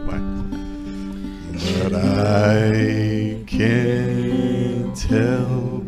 but 0.08 1.94
I 1.94 3.44
can't 3.46 5.00
help 5.02 5.86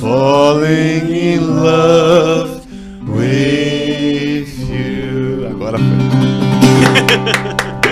falling 0.00 1.08
in 1.10 1.62
love 1.62 2.66
with 3.06 4.58
you. 4.68 5.46
Agora 5.48 5.78
foi. 5.78 5.86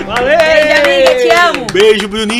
Valeu! 0.05 0.37
Beijo, 0.37 0.73
amiga, 0.81 1.11
te 1.15 1.29
amo. 1.31 1.65
Beijo, 1.71 2.07
Bruninha. 2.07 2.39